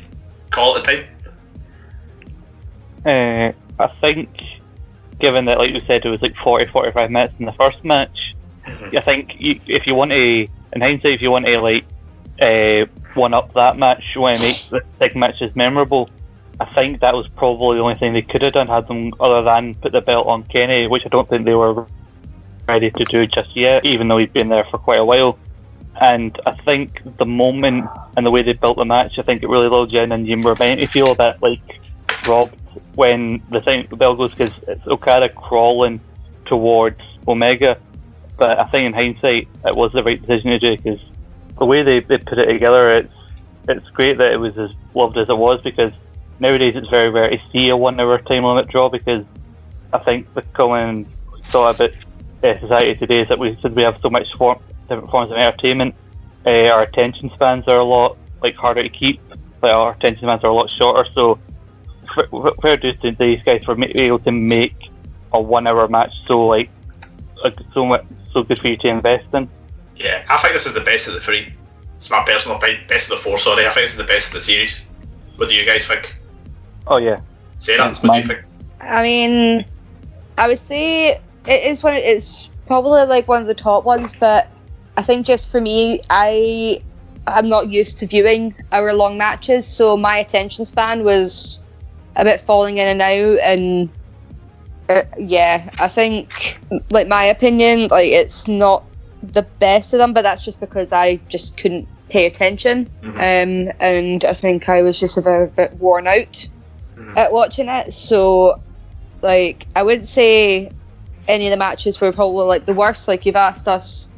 call 0.50 0.76
at 0.76 0.84
the 0.84 0.92
time? 0.92 1.06
Uh, 3.04 3.82
I 3.82 3.88
think, 4.00 4.30
given 5.20 5.44
that, 5.44 5.58
like 5.58 5.72
you 5.72 5.82
said, 5.86 6.04
it 6.04 6.08
was 6.08 6.22
like 6.22 6.34
40, 6.42 6.66
45 6.66 7.10
minutes 7.10 7.34
in 7.38 7.46
the 7.46 7.52
first 7.52 7.84
match, 7.84 8.34
I 8.66 9.00
think 9.00 9.34
you, 9.38 9.60
if 9.66 9.86
you 9.86 9.94
want 9.94 10.10
to, 10.10 10.48
in 10.72 10.80
hindsight, 10.80 11.14
if 11.14 11.22
you 11.22 11.30
want 11.30 11.46
to 11.46 11.60
like 11.60 11.84
uh, 12.40 12.86
one 13.14 13.34
up 13.34 13.52
that 13.54 13.78
match, 13.78 14.02
you 14.14 14.20
want 14.20 14.38
to 14.38 14.42
make 14.42 14.56
the 14.70 14.82
second 14.98 15.20
match 15.20 15.40
as 15.40 15.54
memorable. 15.54 16.10
I 16.58 16.64
think 16.74 17.00
that 17.00 17.14
was 17.14 17.28
probably 17.36 17.76
the 17.76 17.82
only 17.82 17.96
thing 17.96 18.14
they 18.14 18.22
could 18.22 18.42
have 18.42 18.54
done 18.54 18.66
had 18.66 18.88
them 18.88 19.12
other 19.20 19.42
than 19.42 19.74
put 19.74 19.92
the 19.92 20.00
belt 20.00 20.26
on 20.26 20.44
Kenny, 20.44 20.86
which 20.86 21.02
I 21.04 21.08
don't 21.08 21.28
think 21.28 21.44
they 21.44 21.54
were 21.54 21.86
ready 22.66 22.90
to 22.90 23.04
do 23.04 23.26
just 23.26 23.54
yet, 23.54 23.84
even 23.84 24.08
though 24.08 24.18
he'd 24.18 24.32
been 24.32 24.48
there 24.48 24.64
for 24.70 24.78
quite 24.78 24.98
a 24.98 25.04
while. 25.04 25.38
And 26.00 26.38
I 26.46 26.52
think 26.52 27.00
the 27.18 27.26
moment 27.26 27.86
and 28.16 28.24
the 28.24 28.30
way 28.30 28.42
they 28.42 28.54
built 28.54 28.78
the 28.78 28.84
match, 28.84 29.18
I 29.18 29.22
think 29.22 29.42
it 29.42 29.48
really 29.48 29.68
lulled 29.68 29.94
in, 29.94 30.12
and 30.12 30.26
you 30.26 30.40
were 30.40 30.56
meant 30.56 30.80
to 30.80 30.86
feel 30.86 31.12
a 31.12 31.14
bit 31.14 31.42
like 31.42 31.60
robbed 32.26 32.56
when 32.94 33.42
the 33.50 33.60
thing 33.60 33.86
the 33.88 33.96
bell 33.96 34.14
goes 34.14 34.34
because 34.34 34.52
it's 34.66 34.86
Okada 34.86 35.28
crawling 35.28 36.00
towards 36.46 37.00
Omega. 37.28 37.78
But 38.38 38.58
I 38.58 38.64
think 38.64 38.86
in 38.86 38.92
hindsight, 38.92 39.48
it 39.64 39.76
was 39.76 39.92
the 39.92 40.02
right 40.02 40.20
decision 40.20 40.50
to 40.50 40.58
do 40.58 40.76
because 40.76 41.00
the 41.58 41.64
way 41.64 41.82
they, 41.82 42.00
they 42.00 42.18
put 42.18 42.38
it 42.38 42.46
together, 42.46 42.90
it's 42.98 43.12
it's 43.68 43.88
great 43.90 44.18
that 44.18 44.32
it 44.32 44.36
was 44.36 44.56
as 44.58 44.70
loved 44.94 45.16
as 45.18 45.28
it 45.28 45.36
was 45.36 45.60
because 45.62 45.92
nowadays 46.38 46.74
it's 46.76 46.88
very 46.88 47.10
rare 47.10 47.30
to 47.30 47.38
see 47.52 47.68
a 47.68 47.76
one 47.76 47.98
hour 48.00 48.18
time 48.18 48.44
limit 48.44 48.68
draw 48.68 48.88
because 48.88 49.24
I 49.92 49.98
think 49.98 50.32
the 50.34 50.42
common 50.54 51.06
thought 51.44 51.74
about 51.74 51.90
uh, 52.42 52.60
society 52.60 52.94
today 52.94 53.20
is 53.20 53.28
that 53.28 53.38
we 53.38 53.56
we 53.74 53.82
have 53.82 53.98
so 54.02 54.10
much 54.10 54.26
form, 54.36 54.58
different 54.88 55.10
forms 55.10 55.30
of 55.30 55.38
entertainment, 55.38 55.94
uh, 56.46 56.68
our 56.68 56.82
attention 56.82 57.30
spans 57.34 57.66
are 57.66 57.78
a 57.78 57.84
lot 57.84 58.16
like 58.42 58.54
harder 58.56 58.82
to 58.82 58.88
keep. 58.88 59.20
Like 59.62 59.72
our 59.72 59.92
attention 59.92 60.22
spans 60.22 60.44
are 60.44 60.50
a 60.50 60.54
lot 60.54 60.70
shorter. 60.78 61.08
So 61.14 61.38
fair 62.62 62.76
dues 62.76 62.98
to 63.00 63.12
these 63.18 63.42
guys 63.44 63.62
for 63.64 63.74
being 63.74 63.96
able 63.96 64.20
to 64.20 64.32
make 64.32 64.76
a 65.32 65.40
one 65.40 65.66
hour 65.66 65.88
match 65.88 66.12
so 66.28 66.44
like 66.44 66.70
so 67.74 67.84
much 67.84 68.04
so 68.32 68.42
good 68.42 68.58
for 68.58 68.68
you 68.68 68.76
to 68.78 68.88
invest 68.88 69.26
in. 69.34 69.48
Yeah, 69.96 70.24
I 70.28 70.36
think 70.38 70.52
this 70.52 70.66
is 70.66 70.74
the 70.74 70.80
best 70.80 71.08
of 71.08 71.14
the 71.14 71.20
three. 71.20 71.52
It's 71.96 72.10
my 72.10 72.22
personal 72.24 72.58
opinion. 72.58 72.82
Best 72.88 73.10
of 73.10 73.18
the 73.18 73.22
four, 73.22 73.38
sorry. 73.38 73.66
I 73.66 73.70
think 73.70 73.84
this 73.84 73.92
is 73.92 73.96
the 73.96 74.04
best 74.04 74.28
of 74.28 74.34
the 74.34 74.40
series. 74.40 74.82
What 75.36 75.48
do 75.48 75.54
you 75.54 75.64
guys 75.64 75.86
think? 75.86 76.14
Oh 76.86 76.98
yeah. 76.98 77.20
Sarah, 77.58 77.88
It's 77.88 78.02
what 78.02 78.12
do 78.12 78.20
you 78.20 78.26
think? 78.26 78.44
I 78.80 79.02
mean, 79.02 79.64
I 80.38 80.48
would 80.48 80.58
say 80.58 81.20
it 81.46 81.62
is 81.64 81.82
one. 81.82 81.94
It's 81.94 82.50
probably 82.66 83.04
like 83.06 83.28
one 83.28 83.40
of 83.40 83.48
the 83.48 83.54
top 83.54 83.84
ones, 83.84 84.14
but 84.18 84.50
I 84.96 85.02
think 85.02 85.26
just 85.26 85.50
for 85.50 85.60
me, 85.60 86.00
I 86.10 86.82
I'm 87.26 87.48
not 87.48 87.70
used 87.70 87.98
to 88.00 88.06
viewing 88.06 88.54
hour 88.70 88.92
long 88.92 89.18
matches, 89.18 89.66
so 89.66 89.96
my 89.96 90.18
attention 90.18 90.64
span 90.64 91.04
was 91.04 91.64
a 92.14 92.24
bit 92.24 92.40
falling 92.40 92.78
in 92.78 92.88
and 92.88 93.02
out, 93.02 93.38
and 93.42 93.90
uh, 94.88 95.02
yeah, 95.18 95.70
I 95.78 95.88
think 95.88 96.60
like 96.90 97.08
my 97.08 97.24
opinion, 97.24 97.88
like 97.88 98.12
it's 98.12 98.46
not 98.46 98.84
the 99.22 99.42
best 99.58 99.92
of 99.92 99.98
them, 99.98 100.12
but 100.12 100.22
that's 100.22 100.44
just 100.44 100.60
because 100.60 100.92
I 100.92 101.16
just 101.28 101.56
couldn't 101.56 101.88
pay 102.08 102.26
attention, 102.26 102.88
um, 103.02 103.72
and 103.80 104.24
I 104.24 104.34
think 104.34 104.68
I 104.68 104.82
was 104.82 105.00
just 105.00 105.16
a 105.16 105.22
very 105.22 105.48
bit 105.48 105.74
worn 105.74 106.06
out 106.06 106.46
Mm-hmm. 106.96 107.18
at 107.18 107.30
watching 107.30 107.68
it. 107.68 107.92
So, 107.92 108.62
like, 109.20 109.66
I 109.76 109.82
wouldn't 109.82 110.06
say 110.06 110.70
any 111.28 111.46
of 111.46 111.50
the 111.50 111.58
matches 111.58 112.00
were 112.00 112.10
probably 112.12 112.46
like 112.46 112.64
the 112.64 112.72
worst. 112.72 113.06
Like, 113.06 113.26
you've 113.26 113.36
asked 113.36 113.68
us 113.68 114.10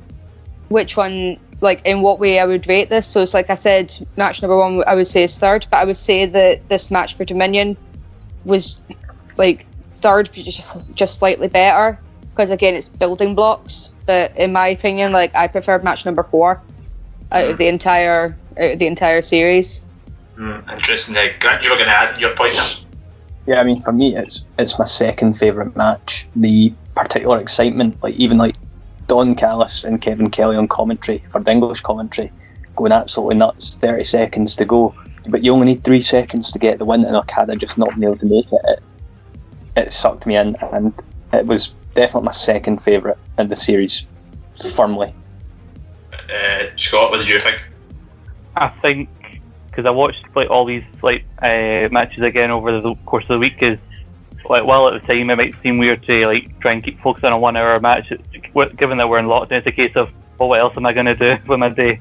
which 0.68 0.96
one, 0.96 1.38
like, 1.60 1.84
in 1.84 2.02
what 2.02 2.20
way 2.20 2.38
I 2.38 2.44
would 2.44 2.68
rate 2.68 2.88
this. 2.88 3.06
So 3.06 3.20
it's 3.20 3.34
like 3.34 3.50
I 3.50 3.56
said, 3.56 3.94
match 4.16 4.42
number 4.42 4.56
one, 4.56 4.84
I 4.86 4.94
would 4.94 5.08
say 5.08 5.24
is 5.24 5.36
third, 5.36 5.66
but 5.70 5.78
I 5.78 5.84
would 5.84 5.96
say 5.96 6.26
that 6.26 6.68
this 6.68 6.90
match 6.90 7.14
for 7.14 7.24
Dominion 7.24 7.76
was 8.44 8.80
like 9.36 9.66
third, 9.90 10.30
but 10.34 10.44
just 10.44 10.94
just 10.94 11.18
slightly 11.18 11.48
better 11.48 11.98
because 12.30 12.50
again, 12.50 12.74
it's 12.74 12.88
building 12.88 13.34
blocks. 13.34 13.92
But 14.06 14.36
in 14.36 14.52
my 14.52 14.68
opinion, 14.68 15.10
like, 15.10 15.34
I 15.34 15.48
preferred 15.48 15.82
match 15.82 16.06
number 16.06 16.22
four 16.22 16.62
out 17.32 17.42
of 17.42 17.48
mm-hmm. 17.50 17.56
the 17.58 17.66
entire 17.66 18.36
out 18.56 18.72
of 18.72 18.78
the 18.78 18.86
entire 18.86 19.22
series. 19.22 19.84
Mm, 20.38 20.72
interesting. 20.72 21.16
Uh, 21.16 21.26
Grant, 21.40 21.62
you 21.62 21.70
were 21.70 21.76
going 21.76 21.88
to 21.88 21.92
add 21.94 22.20
your 22.20 22.34
point 22.36 22.52
there. 22.52 22.88
Yeah, 23.46 23.60
I 23.60 23.64
mean, 23.64 23.80
for 23.80 23.92
me, 23.92 24.14
it's 24.14 24.46
it's 24.58 24.78
my 24.78 24.84
second 24.84 25.32
favourite 25.32 25.74
match. 25.74 26.28
The 26.36 26.72
particular 26.94 27.40
excitement, 27.40 28.02
like 28.02 28.14
even 28.14 28.38
like 28.38 28.56
Don 29.06 29.34
Callis 29.34 29.84
and 29.84 30.00
Kevin 30.00 30.30
Kelly 30.30 30.56
on 30.56 30.68
commentary 30.68 31.18
for 31.18 31.42
the 31.42 31.50
English 31.50 31.80
commentary, 31.80 32.30
going 32.76 32.92
absolutely 32.92 33.36
nuts. 33.36 33.76
Thirty 33.76 34.04
seconds 34.04 34.56
to 34.56 34.64
go, 34.64 34.94
but 35.28 35.44
you 35.44 35.54
only 35.54 35.66
need 35.66 35.82
three 35.82 36.02
seconds 36.02 36.52
to 36.52 36.58
get 36.58 36.78
the 36.78 36.84
win, 36.84 37.04
and 37.04 37.16
Okada 37.16 37.56
just 37.56 37.78
not 37.78 37.98
being 37.98 38.04
able 38.04 38.18
to 38.18 38.26
make 38.26 38.46
it. 38.52 38.60
It, 38.64 38.82
it 39.76 39.92
sucked 39.92 40.26
me 40.26 40.36
in, 40.36 40.54
and 40.72 40.92
it 41.32 41.46
was 41.46 41.74
definitely 41.94 42.26
my 42.26 42.32
second 42.32 42.82
favourite 42.82 43.18
in 43.38 43.48
the 43.48 43.56
series, 43.56 44.06
firmly. 44.76 45.14
Uh, 46.12 46.64
Scott, 46.76 47.10
what 47.10 47.18
did 47.18 47.28
you 47.28 47.40
think? 47.40 47.62
I 48.54 48.68
think 48.82 49.08
because 49.78 49.86
I 49.86 49.92
watched 49.92 50.24
like 50.34 50.50
all 50.50 50.64
these 50.64 50.82
like 51.02 51.24
uh, 51.40 51.86
matches 51.92 52.24
again 52.24 52.50
over 52.50 52.80
the 52.80 52.96
course 53.06 53.22
of 53.22 53.28
the 53.28 53.38
week 53.38 53.62
is 53.62 53.78
like 54.50 54.64
while 54.64 54.88
at 54.88 55.00
the 55.00 55.06
time 55.06 55.30
it 55.30 55.36
might 55.36 55.54
seem 55.62 55.78
weird 55.78 56.02
to 56.06 56.26
like 56.26 56.58
try 56.58 56.72
and 56.72 56.82
keep 56.82 57.00
focusing 57.00 57.28
on 57.28 57.34
a 57.34 57.38
one 57.38 57.56
hour 57.56 57.78
match, 57.78 58.12
given 58.76 58.98
that 58.98 59.08
we're 59.08 59.20
in 59.20 59.26
lockdown, 59.26 59.52
it's 59.52 59.68
a 59.68 59.70
case 59.70 59.94
of 59.94 60.10
well, 60.36 60.48
what 60.48 60.58
else 60.58 60.76
am 60.76 60.84
I 60.84 60.92
going 60.92 61.06
to 61.06 61.14
do 61.14 61.36
with 61.46 61.60
my 61.60 61.68
day? 61.68 62.00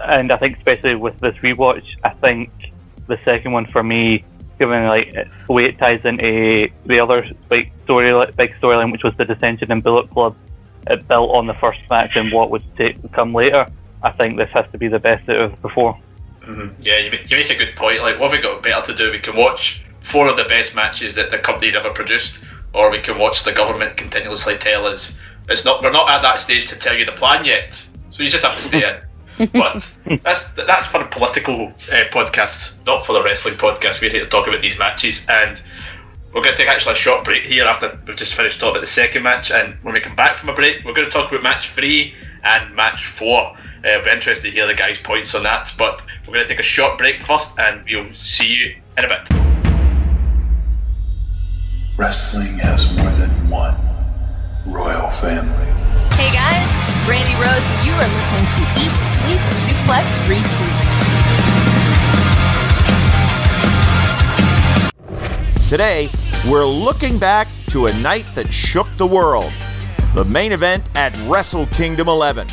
And 0.00 0.30
I 0.30 0.36
think 0.36 0.58
especially 0.58 0.94
with 0.94 1.18
this 1.18 1.34
rewatch, 1.38 1.84
I 2.04 2.10
think 2.10 2.52
the 3.08 3.18
second 3.24 3.50
one 3.50 3.66
for 3.66 3.82
me, 3.82 4.24
given 4.60 4.86
like 4.86 5.12
the 5.48 5.52
way 5.52 5.64
it 5.64 5.78
ties 5.78 6.02
into 6.04 6.68
the 6.86 7.00
other 7.00 7.26
like 7.50 7.72
story 7.82 8.12
big 8.36 8.54
storyline, 8.60 8.92
which 8.92 9.02
was 9.02 9.14
the 9.18 9.24
dissension 9.24 9.72
in 9.72 9.80
Bullet 9.80 10.08
Club, 10.10 10.36
it 10.86 11.08
built 11.08 11.30
on 11.30 11.48
the 11.48 11.54
first 11.54 11.80
match 11.90 12.12
and 12.14 12.32
what 12.32 12.50
would 12.50 12.62
take, 12.76 12.96
come 13.12 13.34
later. 13.34 13.66
I 14.04 14.12
think 14.12 14.36
this 14.36 14.50
has 14.50 14.66
to 14.70 14.78
be 14.78 14.86
the 14.86 15.00
best 15.00 15.28
out 15.28 15.40
of 15.40 15.62
before. 15.62 15.98
Mm-hmm. 16.46 16.82
Yeah, 16.82 16.98
you 16.98 17.10
make, 17.10 17.30
you 17.30 17.36
make 17.36 17.50
a 17.50 17.54
good 17.54 17.76
point. 17.76 18.02
Like, 18.02 18.18
what 18.18 18.32
have 18.32 18.38
we 18.38 18.42
got 18.42 18.62
better 18.62 18.92
to 18.92 18.94
do? 18.96 19.10
We 19.12 19.18
can 19.18 19.36
watch 19.36 19.82
four 20.02 20.28
of 20.28 20.36
the 20.36 20.44
best 20.44 20.74
matches 20.74 21.14
that 21.14 21.30
the 21.30 21.38
company's 21.38 21.74
ever 21.74 21.90
produced, 21.90 22.40
or 22.72 22.90
we 22.90 22.98
can 22.98 23.18
watch 23.18 23.44
the 23.44 23.52
government 23.52 23.96
continuously 23.96 24.56
tell 24.58 24.86
us 24.86 25.18
it's 25.48 25.64
not. 25.64 25.82
We're 25.82 25.92
not 25.92 26.08
at 26.10 26.22
that 26.22 26.38
stage 26.38 26.66
to 26.66 26.76
tell 26.76 26.96
you 26.96 27.04
the 27.04 27.12
plan 27.12 27.44
yet, 27.44 27.74
so 28.10 28.22
you 28.22 28.28
just 28.28 28.44
have 28.44 28.56
to 28.56 28.62
stay 28.62 28.88
in. 28.88 29.02
But 29.52 29.90
that's 30.22 30.46
that's 30.52 30.86
for 30.86 30.98
the 30.98 31.06
political 31.06 31.68
uh, 31.68 32.04
podcasts, 32.12 32.76
not 32.86 33.06
for 33.06 33.14
the 33.14 33.22
wrestling 33.22 33.54
podcast. 33.54 34.00
We're 34.00 34.10
here 34.10 34.24
to 34.24 34.30
talk 34.30 34.46
about 34.46 34.60
these 34.60 34.78
matches, 34.78 35.26
and 35.28 35.60
we're 36.32 36.42
going 36.42 36.54
to 36.54 36.56
take 36.56 36.68
actually 36.68 36.92
a 36.92 36.96
short 36.96 37.24
break 37.24 37.44
here 37.44 37.64
after 37.64 37.98
we've 38.06 38.14
just 38.14 38.34
finished 38.34 38.60
talking 38.60 38.72
about 38.72 38.80
the 38.82 38.86
second 38.86 39.22
match. 39.22 39.50
And 39.50 39.74
when 39.82 39.94
we 39.94 40.00
come 40.00 40.14
back 40.14 40.36
from 40.36 40.50
a 40.50 40.54
break, 40.54 40.84
we're 40.84 40.92
going 40.92 41.06
to 41.06 41.10
talk 41.10 41.30
about 41.30 41.42
match 41.42 41.70
three 41.70 42.14
and 42.44 42.76
match 42.76 43.06
four. 43.06 43.56
Uh, 43.84 43.88
it'll 43.88 44.04
be 44.04 44.10
interesting 44.10 44.50
to 44.50 44.56
hear 44.56 44.66
the 44.68 44.74
guys' 44.74 45.00
points 45.00 45.34
on 45.34 45.42
that. 45.42 45.72
But 45.76 46.02
we're 46.26 46.34
going 46.34 46.46
to 46.46 46.48
take 46.48 46.60
a 46.60 46.62
short 46.62 46.98
break 46.98 47.20
first, 47.20 47.58
and 47.58 47.82
we'll 47.90 48.14
see 48.14 48.46
you 48.46 48.76
in 48.96 49.04
a 49.04 49.08
bit. 49.08 49.28
Wrestling 51.98 52.58
has 52.58 52.94
more 52.96 53.10
than 53.12 53.30
one 53.50 53.76
royal 54.66 55.10
family. 55.10 55.66
Hey 56.14 56.30
guys, 56.30 56.72
this 56.72 56.88
is 56.88 56.96
Brandi 57.02 57.34
Rhodes, 57.42 57.66
and 57.66 57.84
you 57.84 57.92
are 57.92 58.06
listening 58.06 58.46
to 58.54 58.62
Eat, 58.78 58.94
Sleep, 59.02 59.42
Suplex, 59.66 60.22
Retweet. 60.30 60.88
Today, 65.68 66.08
we're 66.48 66.66
looking 66.66 67.18
back 67.18 67.48
to 67.70 67.86
a 67.86 67.94
night 68.00 68.26
that 68.34 68.52
shook 68.52 68.86
the 68.96 69.06
world 69.06 69.52
the 70.14 70.24
main 70.26 70.52
event 70.52 70.88
at 70.94 71.16
Wrestle 71.26 71.66
Kingdom 71.66 72.06
11. 72.06 72.46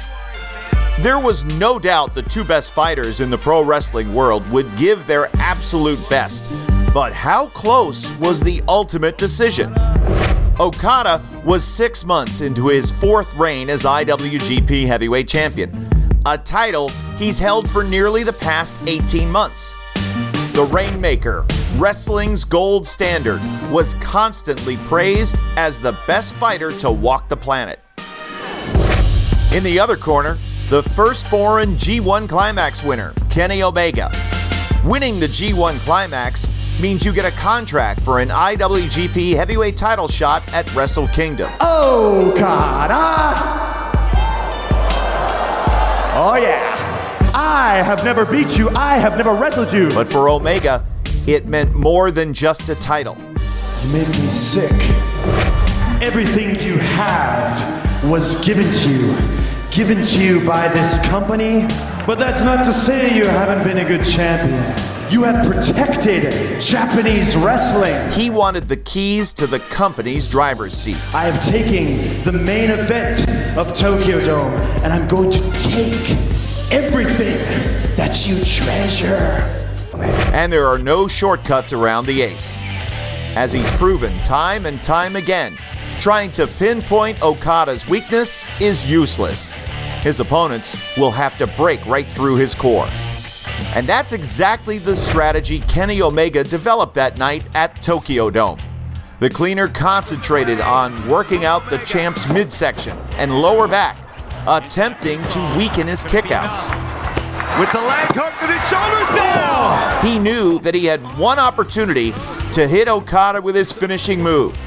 There 1.02 1.18
was 1.18 1.46
no 1.46 1.80
doubt 1.80 2.14
the 2.14 2.24
two 2.24 2.44
best 2.44 2.74
fighters 2.74 3.22
in 3.22 3.30
the 3.30 3.38
pro 3.38 3.64
wrestling 3.64 4.14
world 4.14 4.46
would 4.52 4.76
give 4.76 5.08
their 5.08 5.30
absolute 5.38 5.98
best, 6.10 6.52
but 6.94 7.14
how 7.14 7.46
close 7.48 8.14
was 8.16 8.42
the 8.42 8.62
ultimate 8.68 9.18
decision? 9.18 9.74
Okada 10.60 11.24
was 11.46 11.64
six 11.64 12.04
months 12.04 12.42
into 12.42 12.68
his 12.68 12.92
fourth 12.92 13.34
reign 13.36 13.70
as 13.70 13.86
IWGP 13.86 14.86
Heavyweight 14.86 15.30
Champion, 15.30 15.88
a 16.26 16.38
title 16.38 16.90
he's 17.18 17.40
held 17.40 17.70
for 17.70 17.86
nearly 17.86 18.24
the 18.24 18.34
past 18.34 18.78
18 18.86 19.32
months. 19.32 19.74
The 20.52 20.68
Rainmaker, 20.70 21.46
wrestling's 21.78 22.44
gold 22.44 22.86
standard, 22.86 23.42
was 23.72 23.94
constantly 24.02 24.76
praised 24.76 25.38
as 25.56 25.80
the 25.80 25.98
best 26.08 26.36
fighter 26.36 26.74
to 26.80 26.92
walk 26.92 27.30
the 27.30 27.38
planet. 27.38 27.80
In 29.56 29.64
the 29.64 29.80
other 29.80 29.96
corner, 29.96 30.38
the 30.70 30.84
first 30.84 31.28
foreign 31.28 31.70
G1 31.72 32.30
Climax 32.30 32.84
winner, 32.84 33.16
Kenny 33.32 33.64
Omega. 33.64 34.12
Winning 34.86 35.20
the 35.20 35.26
G1 35.26 35.80
Climax 35.80 36.48
means 36.80 37.04
you 37.04 37.12
get 37.12 37.26
a 37.26 37.36
contract 37.38 38.02
for 38.02 38.20
an 38.20 38.30
IWGP 38.30 39.36
Heavyweight 39.36 39.76
title 39.76 40.08
shot 40.08 40.48
at 40.54 40.72
Wrestle 40.76 41.08
Kingdom. 41.08 41.52
Oh, 41.60 42.32
Okada! 42.32 43.34
Oh, 46.16 46.36
yeah. 46.40 47.32
I 47.34 47.82
have 47.84 48.06
never 48.06 48.24
beat 48.24 48.56
you. 48.56 48.70
I 48.70 48.98
have 48.98 49.18
never 49.18 49.34
wrestled 49.34 49.74
you. 49.74 49.90
But 49.90 50.08
for 50.08 50.30
Omega, 50.30 50.86
it 51.26 51.48
meant 51.48 51.74
more 51.74 52.12
than 52.12 52.32
just 52.32 52.70
a 52.70 52.76
title. 52.76 53.18
You 53.18 53.92
made 53.92 54.08
me 54.08 54.28
sick. 54.30 54.72
Everything 56.00 56.50
you 56.64 56.78
have 56.78 58.08
was 58.08 58.36
given 58.46 58.72
to 58.72 58.90
you. 58.92 59.39
Given 59.72 60.04
to 60.04 60.24
you 60.24 60.46
by 60.48 60.68
this 60.68 61.00
company. 61.08 61.62
But 62.06 62.18
that's 62.18 62.44
not 62.44 62.66
to 62.66 62.74
say 62.74 63.16
you 63.16 63.26
haven't 63.26 63.64
been 63.64 63.78
a 63.78 63.88
good 63.88 64.04
champion. 64.04 64.60
You 65.12 65.24
have 65.24 65.46
protected 65.46 66.62
Japanese 66.62 67.36
wrestling. 67.36 68.12
He 68.12 68.30
wanted 68.30 68.68
the 68.68 68.78
keys 68.78 69.32
to 69.34 69.48
the 69.48 69.60
company's 69.60 70.28
driver's 70.28 70.74
seat. 70.74 70.98
I 71.14 71.30
am 71.30 71.40
taking 71.42 71.98
the 72.24 72.32
main 72.32 72.72
event 72.72 73.28
of 73.58 73.74
Tokyo 73.74 74.24
Dome, 74.26 74.54
and 74.84 74.92
I'm 74.92 75.08
going 75.08 75.30
to 75.32 75.52
take 75.54 76.12
everything 76.72 77.38
that 77.96 78.28
you 78.28 78.44
treasure. 78.44 79.68
And 80.34 80.52
there 80.52 80.66
are 80.66 80.80
no 80.80 81.08
shortcuts 81.08 81.74
around 81.74 82.06
the 82.06 82.22
ace. 82.22 82.60
As 83.36 83.54
he's 83.54 83.70
proven 83.72 84.18
time 84.24 84.66
and 84.66 84.84
time 84.84 85.16
again, 85.16 85.58
trying 86.00 86.32
to 86.32 86.48
pinpoint 86.48 87.22
Okada's 87.22 87.88
weakness 87.88 88.48
is 88.62 88.90
useless. 88.90 89.52
His 90.02 90.22
opponents 90.22 90.78
will 90.98 91.12
have 91.12 91.38
to 91.38 91.48
break 91.48 91.86
right 91.86 92.08
through 92.08 92.38
his 92.38 92.56
core. 92.56 92.88
And 93.76 93.86
that's 93.86 94.14
exactly 94.14 94.80
the 94.80 94.96
strategy 94.96 95.60
Kenny 95.62 96.02
Omega 96.02 96.44
developed 96.44 96.94
that 96.94 97.18
night 97.18 97.44
at 97.54 97.82
Tokyo 97.82 98.30
Dome. 98.30 98.58
The 99.20 99.30
cleaner 99.30 99.68
concentrated 99.68 100.62
on 100.62 101.06
working 101.06 101.44
out 101.44 101.70
the 101.70 101.80
champ's 101.80 102.32
midsection 102.32 102.98
and 103.18 103.42
lower 103.42 103.68
back, 103.68 103.98
attempting 104.48 105.22
to 105.22 105.56
weaken 105.58 105.86
his 105.86 106.06
kickouts. 106.06 106.72
With 107.60 107.72
the 107.74 107.82
leg 107.82 108.08
hook 108.14 108.34
to 108.40 108.48
his 108.48 108.70
shoulders 108.70 109.10
down. 109.10 110.06
He 110.06 110.18
knew 110.18 110.60
that 110.60 110.74
he 110.74 110.86
had 110.86 111.02
one 111.18 111.40
opportunity 111.40 112.14
to 112.54 112.66
hit 112.70 112.88
Okada 112.88 113.42
with 113.42 113.56
his 113.56 113.74
finishing 113.74 114.24
move. 114.24 114.58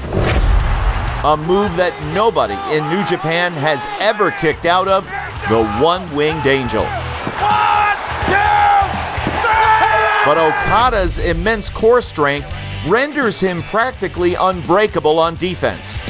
A 1.25 1.37
move 1.37 1.73
that 1.77 1.97
nobody 2.13 2.55
in 2.75 2.83
New 2.89 3.01
Japan 3.05 3.53
has 3.53 3.87
ever 4.01 4.29
kicked 4.31 4.65
out 4.65 4.89
of 4.89 5.05
the 5.47 5.65
one 5.81 6.03
winged 6.13 6.45
angel. 6.47 6.83
But 10.25 10.37
Okada's 10.37 11.19
immense 11.19 11.69
core 11.69 12.01
strength 12.01 12.53
renders 12.85 13.39
him 13.39 13.63
practically 13.63 14.35
unbreakable 14.35 15.17
on 15.17 15.35
defense, 15.35 16.01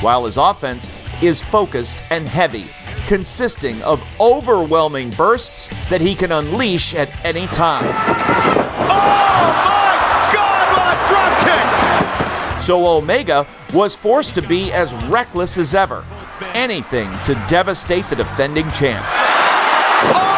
while 0.00 0.24
his 0.24 0.38
offense 0.38 0.90
is 1.22 1.44
focused 1.44 2.02
and 2.10 2.26
heavy, 2.26 2.64
consisting 3.06 3.82
of 3.82 4.02
overwhelming 4.18 5.10
bursts 5.10 5.68
that 5.90 6.00
he 6.00 6.14
can 6.14 6.32
unleash 6.32 6.94
at 6.94 7.10
any 7.26 7.46
time. 7.48 8.55
So 12.58 12.86
Omega 12.86 13.46
was 13.72 13.94
forced 13.94 14.34
to 14.36 14.42
be 14.42 14.72
as 14.72 14.94
reckless 15.06 15.58
as 15.58 15.74
ever, 15.74 16.04
anything 16.54 17.10
to 17.24 17.34
devastate 17.48 18.08
the 18.08 18.16
defending 18.16 18.70
champ. 18.70 19.06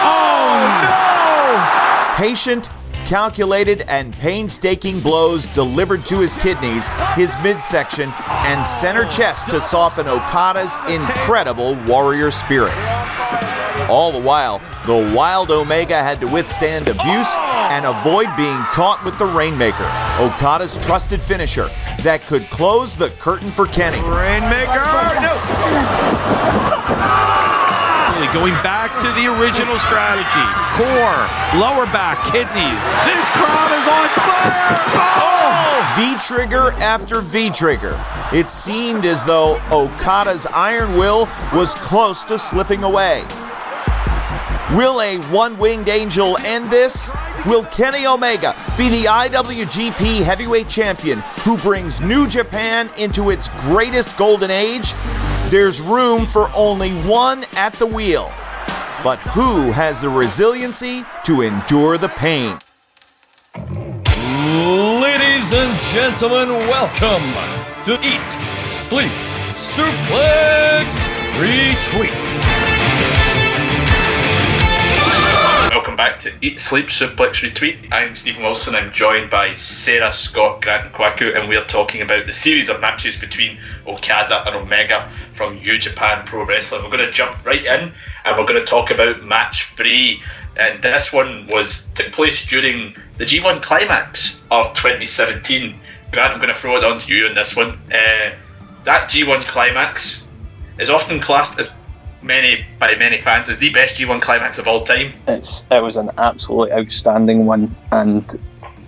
Oh 0.04 0.66
no! 0.82 2.16
Patient, 2.16 2.70
calculated, 3.06 3.84
and 3.88 4.12
painstaking 4.14 5.00
blows 5.00 5.46
delivered 5.48 6.04
to 6.06 6.18
his 6.18 6.34
kidneys, 6.34 6.90
his 7.14 7.36
midsection, 7.42 8.12
and 8.28 8.66
center 8.66 9.04
chest 9.06 9.48
to 9.50 9.60
soften 9.60 10.06
Okada's 10.08 10.76
incredible 10.90 11.74
warrior 11.86 12.30
spirit. 12.30 12.74
All 13.88 14.12
the 14.12 14.20
while, 14.20 14.60
the 14.86 15.12
wild 15.16 15.50
Omega 15.50 15.96
had 15.96 16.20
to 16.20 16.26
withstand 16.26 16.88
abuse 16.88 17.34
and 17.72 17.86
avoid 17.86 18.28
being 18.36 18.60
caught 18.68 19.02
with 19.04 19.18
the 19.18 19.24
Rainmaker, 19.24 19.88
Okada's 20.20 20.76
trusted 20.84 21.24
finisher 21.24 21.70
that 22.02 22.26
could 22.26 22.44
close 22.50 22.96
the 22.96 23.08
curtain 23.18 23.50
for 23.50 23.66
Kenny. 23.66 24.00
Rainmaker! 24.04 24.84
No! 25.24 25.32
Going 28.34 28.52
back 28.62 28.92
to 29.00 29.08
the 29.16 29.26
original 29.40 29.78
strategy. 29.78 30.46
Core, 30.76 31.24
lower 31.58 31.86
back, 31.86 32.20
kidneys. 32.28 32.84
This 33.08 33.24
crowd 33.32 33.72
is 33.72 33.88
on 33.88 34.04
fire! 34.20 34.76
Oh! 35.16 35.94
V 35.96 36.14
trigger 36.20 36.72
after 36.82 37.22
V 37.22 37.48
trigger. 37.48 37.98
It 38.32 38.50
seemed 38.50 39.06
as 39.06 39.24
though 39.24 39.58
Okada's 39.72 40.46
iron 40.52 40.92
will 40.92 41.26
was 41.54 41.74
close 41.76 42.22
to 42.24 42.38
slipping 42.38 42.84
away. 42.84 43.24
Will 44.74 45.00
a 45.00 45.16
one 45.32 45.56
winged 45.56 45.88
angel 45.88 46.36
end 46.44 46.70
this? 46.70 47.10
Will 47.46 47.64
Kenny 47.64 48.06
Omega 48.06 48.54
be 48.76 48.90
the 48.90 49.04
IWGP 49.08 50.22
Heavyweight 50.22 50.68
Champion 50.68 51.20
who 51.40 51.56
brings 51.56 52.02
New 52.02 52.28
Japan 52.28 52.90
into 52.98 53.30
its 53.30 53.48
greatest 53.60 54.18
golden 54.18 54.50
age? 54.50 54.92
There's 55.48 55.80
room 55.80 56.26
for 56.26 56.50
only 56.54 56.90
one 57.08 57.44
at 57.56 57.72
the 57.76 57.86
wheel. 57.86 58.30
But 59.02 59.18
who 59.20 59.72
has 59.72 60.00
the 60.00 60.10
resiliency 60.10 61.02
to 61.24 61.40
endure 61.40 61.96
the 61.96 62.10
pain? 62.10 62.58
Ladies 65.00 65.50
and 65.54 65.80
gentlemen, 65.92 66.50
welcome 66.68 67.24
to 67.84 67.94
Eat, 68.06 68.68
Sleep, 68.68 69.12
Suplex, 69.54 71.08
Retweet. 71.38 73.17
Back 75.98 76.20
to 76.20 76.32
Eat, 76.40 76.60
Sleep, 76.60 76.86
Suplex, 76.86 77.42
Retweet. 77.42 77.88
I'm 77.90 78.14
Stephen 78.14 78.44
Wilson. 78.44 78.76
I'm 78.76 78.92
joined 78.92 79.30
by 79.30 79.56
Sarah, 79.56 80.12
Scott, 80.12 80.62
Grant, 80.62 80.86
and 80.86 80.94
Kwaku, 80.94 81.36
and 81.36 81.48
we're 81.48 81.64
talking 81.64 82.02
about 82.02 82.24
the 82.24 82.32
series 82.32 82.68
of 82.68 82.80
matches 82.80 83.16
between 83.16 83.58
Okada 83.84 84.46
and 84.46 84.54
Omega 84.54 85.12
from 85.32 85.56
New 85.56 85.76
Japan 85.76 86.24
Pro 86.24 86.44
Wrestling. 86.44 86.84
We're 86.84 86.96
going 86.96 87.04
to 87.04 87.10
jump 87.10 87.44
right 87.44 87.64
in, 87.64 87.92
and 88.24 88.38
we're 88.38 88.46
going 88.46 88.60
to 88.60 88.64
talk 88.64 88.92
about 88.92 89.24
match 89.24 89.72
three. 89.74 90.22
And 90.56 90.80
this 90.80 91.12
one 91.12 91.48
was 91.48 91.88
took 91.96 92.12
place 92.12 92.46
during 92.46 92.94
the 93.16 93.24
G1 93.24 93.60
climax 93.60 94.40
of 94.52 94.74
2017. 94.74 95.80
Grant, 96.12 96.32
I'm 96.32 96.38
going 96.38 96.54
to 96.54 96.60
throw 96.60 96.76
it 96.76 96.84
on 96.84 97.00
to 97.00 97.12
you 97.12 97.26
on 97.26 97.34
this 97.34 97.56
one. 97.56 97.70
Uh, 97.92 98.36
that 98.84 99.10
G1 99.10 99.40
climax 99.48 100.24
is 100.78 100.90
often 100.90 101.18
classed 101.18 101.58
as 101.58 101.68
many 102.22 102.64
by 102.78 102.94
many 102.96 103.18
fans 103.18 103.48
as 103.48 103.58
the 103.58 103.70
best 103.70 103.96
G1 103.96 104.20
climax 104.20 104.58
of 104.58 104.66
all 104.66 104.84
time. 104.84 105.12
It's 105.26 105.66
it 105.70 105.82
was 105.82 105.96
an 105.96 106.10
absolutely 106.18 106.72
outstanding 106.72 107.46
one, 107.46 107.76
and 107.92 108.34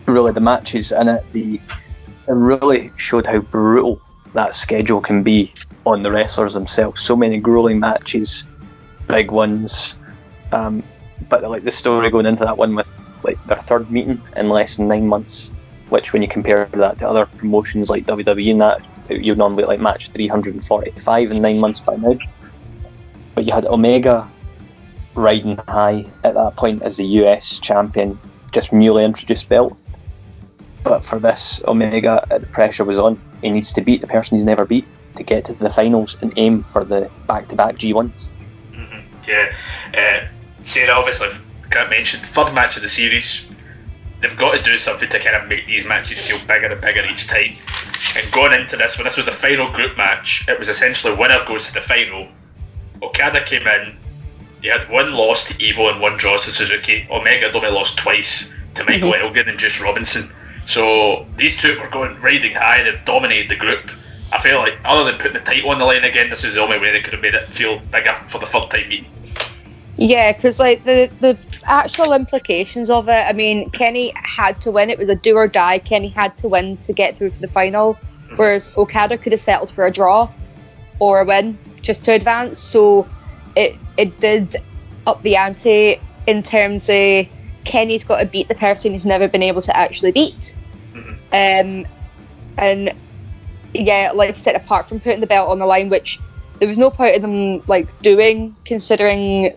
really 0.06 0.32
the 0.32 0.40
matches 0.40 0.92
in 0.92 1.08
it, 1.08 1.24
the 1.32 1.60
it 2.28 2.32
really 2.32 2.92
showed 2.96 3.26
how 3.26 3.40
brutal 3.40 4.00
that 4.34 4.54
schedule 4.54 5.00
can 5.00 5.22
be 5.22 5.52
on 5.84 6.02
the 6.02 6.12
wrestlers 6.12 6.54
themselves. 6.54 7.00
So 7.00 7.16
many 7.16 7.38
grueling 7.38 7.80
matches, 7.80 8.46
big 9.08 9.30
ones, 9.30 9.98
um, 10.52 10.82
but 11.28 11.42
like 11.42 11.64
the 11.64 11.70
story 11.70 12.10
going 12.10 12.26
into 12.26 12.44
that 12.44 12.56
one 12.56 12.74
with 12.74 13.24
like 13.24 13.44
their 13.46 13.58
third 13.58 13.90
meeting 13.90 14.22
in 14.36 14.48
less 14.48 14.76
than 14.76 14.88
nine 14.88 15.08
months. 15.08 15.52
Which, 15.88 16.12
when 16.12 16.22
you 16.22 16.28
compare 16.28 16.66
that 16.66 16.98
to 16.98 17.08
other 17.08 17.26
promotions 17.26 17.90
like 17.90 18.06
WWE 18.06 18.52
and 18.52 18.60
that, 18.60 18.88
you're 19.08 19.34
normally 19.34 19.64
like 19.64 19.80
match 19.80 20.10
345 20.10 21.32
in 21.32 21.42
nine 21.42 21.58
months 21.58 21.80
by 21.80 21.96
now 21.96 22.12
but 23.40 23.46
you 23.46 23.54
had 23.54 23.64
Omega 23.64 24.30
riding 25.14 25.56
high 25.66 26.04
at 26.22 26.34
that 26.34 26.56
point 26.56 26.82
as 26.82 26.98
the 26.98 27.06
US 27.06 27.58
champion, 27.58 28.20
just 28.52 28.70
newly 28.70 29.02
introduced 29.02 29.48
belt. 29.48 29.78
But 30.84 31.06
for 31.06 31.18
this, 31.18 31.62
Omega, 31.66 32.22
uh, 32.30 32.36
the 32.36 32.48
pressure 32.48 32.84
was 32.84 32.98
on. 32.98 33.18
He 33.40 33.48
needs 33.48 33.72
to 33.72 33.80
beat 33.80 34.02
the 34.02 34.06
person 34.06 34.36
he's 34.36 34.44
never 34.44 34.66
beat 34.66 34.86
to 35.14 35.22
get 35.22 35.46
to 35.46 35.54
the 35.54 35.70
finals 35.70 36.18
and 36.20 36.34
aim 36.36 36.64
for 36.64 36.84
the 36.84 37.10
back-to-back 37.26 37.76
G1s. 37.76 38.30
Yeah, 39.26 39.54
uh, 39.96 40.28
Sarah, 40.60 40.98
obviously, 40.98 41.28
Grant 41.70 41.88
mentioned 41.88 42.22
third 42.26 42.52
match 42.52 42.76
of 42.76 42.82
the 42.82 42.90
series. 42.90 43.46
They've 44.20 44.36
got 44.36 44.54
to 44.54 44.62
do 44.62 44.76
something 44.76 45.08
to 45.08 45.18
kind 45.18 45.36
of 45.36 45.48
make 45.48 45.66
these 45.66 45.86
matches 45.86 46.30
feel 46.30 46.46
bigger 46.46 46.66
and 46.66 46.80
bigger 46.82 47.06
each 47.06 47.26
time. 47.26 47.56
And 48.18 48.30
going 48.32 48.52
into 48.52 48.76
this, 48.76 48.98
when 48.98 49.04
this 49.04 49.16
was 49.16 49.24
the 49.24 49.32
final 49.32 49.72
group 49.72 49.96
match, 49.96 50.46
it 50.46 50.58
was 50.58 50.68
essentially 50.68 51.14
winner 51.14 51.42
goes 51.46 51.68
to 51.68 51.72
the 51.72 51.80
final. 51.80 52.28
Okada 53.02 53.44
came 53.44 53.66
in. 53.66 53.96
He 54.62 54.68
had 54.68 54.88
one 54.90 55.12
loss 55.12 55.44
to 55.48 55.54
EVIL 55.54 55.90
and 55.92 56.00
one 56.00 56.16
draw 56.18 56.36
to 56.36 56.50
Suzuki. 56.50 57.06
Omega 57.10 57.46
had 57.46 57.56
only 57.56 57.70
lost 57.70 57.96
twice 57.96 58.52
to 58.74 58.84
Michael 58.84 59.12
mhm. 59.12 59.22
Elgin 59.22 59.48
and 59.48 59.58
Juice 59.58 59.80
Robinson. 59.80 60.30
So 60.66 61.26
these 61.36 61.56
two 61.56 61.78
were 61.80 61.88
going 61.88 62.20
riding 62.20 62.54
high. 62.54 62.82
They've 62.82 63.04
dominated 63.04 63.48
the 63.48 63.56
group. 63.56 63.90
I 64.32 64.40
feel 64.40 64.58
like, 64.58 64.78
other 64.84 65.10
than 65.10 65.18
putting 65.18 65.32
the 65.32 65.40
title 65.40 65.70
on 65.70 65.78
the 65.78 65.84
line 65.84 66.04
again, 66.04 66.30
this 66.30 66.44
is 66.44 66.54
the 66.54 66.60
only 66.60 66.78
way 66.78 66.92
they 66.92 67.00
could 67.00 67.14
have 67.14 67.22
made 67.22 67.34
it 67.34 67.48
feel 67.48 67.80
bigger 67.90 68.16
for 68.28 68.38
the 68.38 68.46
third 68.46 68.70
time 68.70 68.88
meeting. 68.88 69.10
Yeah, 69.96 70.32
because 70.32 70.58
like 70.58 70.84
the 70.84 71.10
the 71.20 71.36
actual 71.64 72.12
implications 72.12 72.90
of 72.90 73.08
it. 73.08 73.26
I 73.26 73.32
mean, 73.32 73.70
Kenny 73.70 74.12
had 74.14 74.60
to 74.62 74.70
win. 74.70 74.88
It 74.88 74.98
was 74.98 75.08
a 75.08 75.14
do 75.14 75.36
or 75.36 75.48
die. 75.48 75.78
Kenny 75.78 76.08
had 76.08 76.38
to 76.38 76.48
win 76.48 76.76
to 76.78 76.92
get 76.92 77.16
through 77.16 77.30
to 77.30 77.40
the 77.40 77.48
final, 77.48 77.98
mhm. 78.28 78.38
whereas 78.38 78.74
Okada 78.76 79.18
could 79.18 79.32
have 79.32 79.40
settled 79.40 79.70
for 79.70 79.84
a 79.84 79.90
draw 79.90 80.30
or 81.00 81.20
a 81.20 81.24
win 81.24 81.58
just 81.82 82.04
to 82.04 82.12
advance. 82.12 82.60
So 82.60 83.08
it 83.56 83.76
it 83.96 84.20
did 84.20 84.56
up 85.06 85.22
the 85.22 85.36
ante 85.36 86.00
in 86.26 86.42
terms 86.44 86.88
of 86.88 87.26
Kenny's 87.64 88.04
got 88.04 88.20
to 88.20 88.26
beat 88.26 88.48
the 88.48 88.54
person 88.54 88.92
he's 88.92 89.04
never 89.04 89.26
been 89.26 89.42
able 89.42 89.62
to 89.62 89.76
actually 89.76 90.12
beat. 90.12 90.56
Um, 91.32 91.86
and 92.56 92.94
yeah, 93.74 94.12
like 94.14 94.30
I 94.30 94.32
said, 94.34 94.54
apart 94.54 94.88
from 94.88 95.00
putting 95.00 95.20
the 95.20 95.26
belt 95.26 95.50
on 95.50 95.58
the 95.58 95.66
line, 95.66 95.90
which 95.90 96.20
there 96.58 96.68
was 96.68 96.78
no 96.78 96.90
point 96.90 97.16
in 97.16 97.22
them 97.22 97.62
like 97.66 98.00
doing, 98.02 98.54
considering 98.64 99.56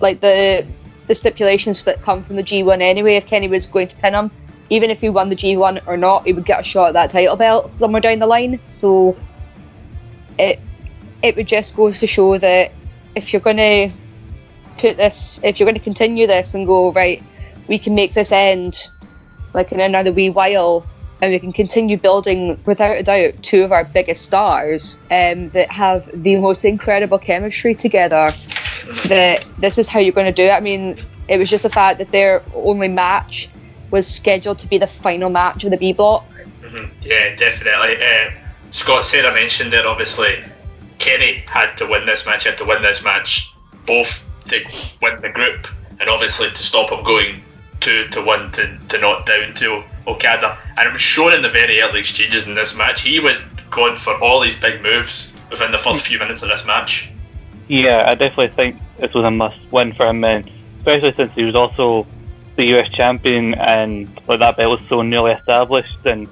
like 0.00 0.20
the 0.20 0.66
the 1.06 1.14
stipulations 1.14 1.84
that 1.84 2.00
come 2.02 2.22
from 2.22 2.36
the 2.36 2.42
G1 2.42 2.80
anyway. 2.80 3.16
If 3.16 3.26
Kenny 3.26 3.48
was 3.48 3.66
going 3.66 3.88
to 3.88 3.96
pin 3.96 4.14
him, 4.14 4.30
even 4.70 4.90
if 4.90 5.00
he 5.00 5.08
won 5.08 5.28
the 5.28 5.36
G1 5.36 5.82
or 5.86 5.96
not, 5.96 6.26
he 6.26 6.32
would 6.32 6.46
get 6.46 6.60
a 6.60 6.62
shot 6.62 6.88
at 6.88 6.92
that 6.94 7.10
title 7.10 7.36
belt 7.36 7.72
somewhere 7.72 8.00
down 8.00 8.18
the 8.20 8.26
line. 8.26 8.60
So 8.64 9.16
it 10.38 10.60
it 11.24 11.36
would 11.36 11.48
just 11.48 11.74
go 11.74 11.90
to 11.90 12.06
show 12.06 12.36
that 12.36 12.70
if 13.14 13.32
you're 13.32 13.40
going 13.40 13.56
to 13.56 13.90
put 14.76 14.98
this, 14.98 15.40
if 15.42 15.58
you're 15.58 15.64
going 15.64 15.74
to 15.74 15.82
continue 15.82 16.26
this 16.26 16.52
and 16.52 16.66
go 16.66 16.92
right, 16.92 17.22
we 17.66 17.78
can 17.78 17.94
make 17.94 18.12
this 18.12 18.30
end 18.30 18.88
like 19.54 19.72
in 19.72 19.80
another 19.80 20.12
wee 20.12 20.28
while, 20.28 20.84
and 21.22 21.32
we 21.32 21.38
can 21.38 21.52
continue 21.52 21.96
building 21.96 22.60
without 22.66 22.98
a 22.98 23.02
doubt 23.02 23.42
two 23.42 23.64
of 23.64 23.72
our 23.72 23.84
biggest 23.84 24.22
stars 24.22 24.98
um, 25.10 25.48
that 25.50 25.72
have 25.72 26.10
the 26.12 26.36
most 26.36 26.62
incredible 26.62 27.18
chemistry 27.18 27.74
together. 27.74 28.30
That 29.06 29.48
this 29.56 29.78
is 29.78 29.88
how 29.88 30.00
you're 30.00 30.12
going 30.12 30.26
to 30.26 30.32
do 30.32 30.42
it. 30.42 30.50
I 30.50 30.60
mean, 30.60 30.98
it 31.26 31.38
was 31.38 31.48
just 31.48 31.62
the 31.62 31.70
fact 31.70 32.00
that 32.00 32.12
their 32.12 32.42
only 32.54 32.88
match 32.88 33.48
was 33.90 34.06
scheduled 34.06 34.58
to 34.58 34.66
be 34.66 34.76
the 34.76 34.86
final 34.86 35.30
match 35.30 35.64
of 35.64 35.70
the 35.70 35.78
B 35.78 35.94
block. 35.94 36.26
Mhm. 36.60 36.90
Yeah, 37.00 37.34
definitely. 37.34 37.96
Uh, 37.96 38.30
Scott 38.72 39.04
Sarah 39.04 39.32
mentioned 39.32 39.72
it. 39.72 39.86
Obviously, 39.86 40.44
Kenny 40.98 41.44
had 41.46 41.76
to 41.76 41.86
win 41.86 42.06
this 42.06 42.26
match. 42.26 42.44
Had 42.44 42.58
to 42.58 42.64
win 42.64 42.82
this 42.82 43.02
match, 43.02 43.52
both 43.86 44.24
to 44.48 44.64
win 45.00 45.20
the 45.20 45.30
group 45.30 45.66
and 46.00 46.08
obviously 46.08 46.48
to 46.50 46.56
stop 46.56 46.90
him 46.90 47.02
going 47.04 47.42
two 47.80 48.08
to 48.08 48.22
one 48.22 48.50
to, 48.52 48.78
to 48.88 49.00
knock 49.00 49.26
down 49.26 49.54
to 49.54 49.82
Okada. 50.06 50.58
And 50.76 50.92
was 50.92 51.02
shown 51.02 51.32
in 51.32 51.42
the 51.42 51.48
very 51.48 51.80
early 51.80 52.00
exchanges 52.00 52.46
in 52.46 52.54
this 52.54 52.76
match. 52.76 53.02
He 53.02 53.20
was 53.20 53.40
going 53.70 53.96
for 53.96 54.18
all 54.20 54.40
these 54.40 54.58
big 54.58 54.82
moves 54.82 55.32
within 55.50 55.72
the 55.72 55.78
first 55.78 56.02
few 56.02 56.18
minutes 56.18 56.42
of 56.42 56.48
this 56.48 56.64
match. 56.66 57.10
Yeah, 57.68 58.04
I 58.06 58.14
definitely 58.14 58.54
think 58.54 58.80
this 58.98 59.12
was 59.14 59.24
a 59.24 59.30
must 59.30 59.58
win 59.72 59.94
for 59.94 60.06
him, 60.06 60.22
and 60.24 60.50
especially 60.78 61.14
since 61.14 61.32
he 61.34 61.44
was 61.44 61.54
also 61.54 62.06
the 62.56 62.66
US 62.78 62.88
champion 62.90 63.54
and 63.54 64.08
like 64.28 64.38
that 64.38 64.56
belt 64.56 64.80
was 64.80 64.88
so 64.88 65.02
newly 65.02 65.32
established. 65.32 66.04
And 66.04 66.28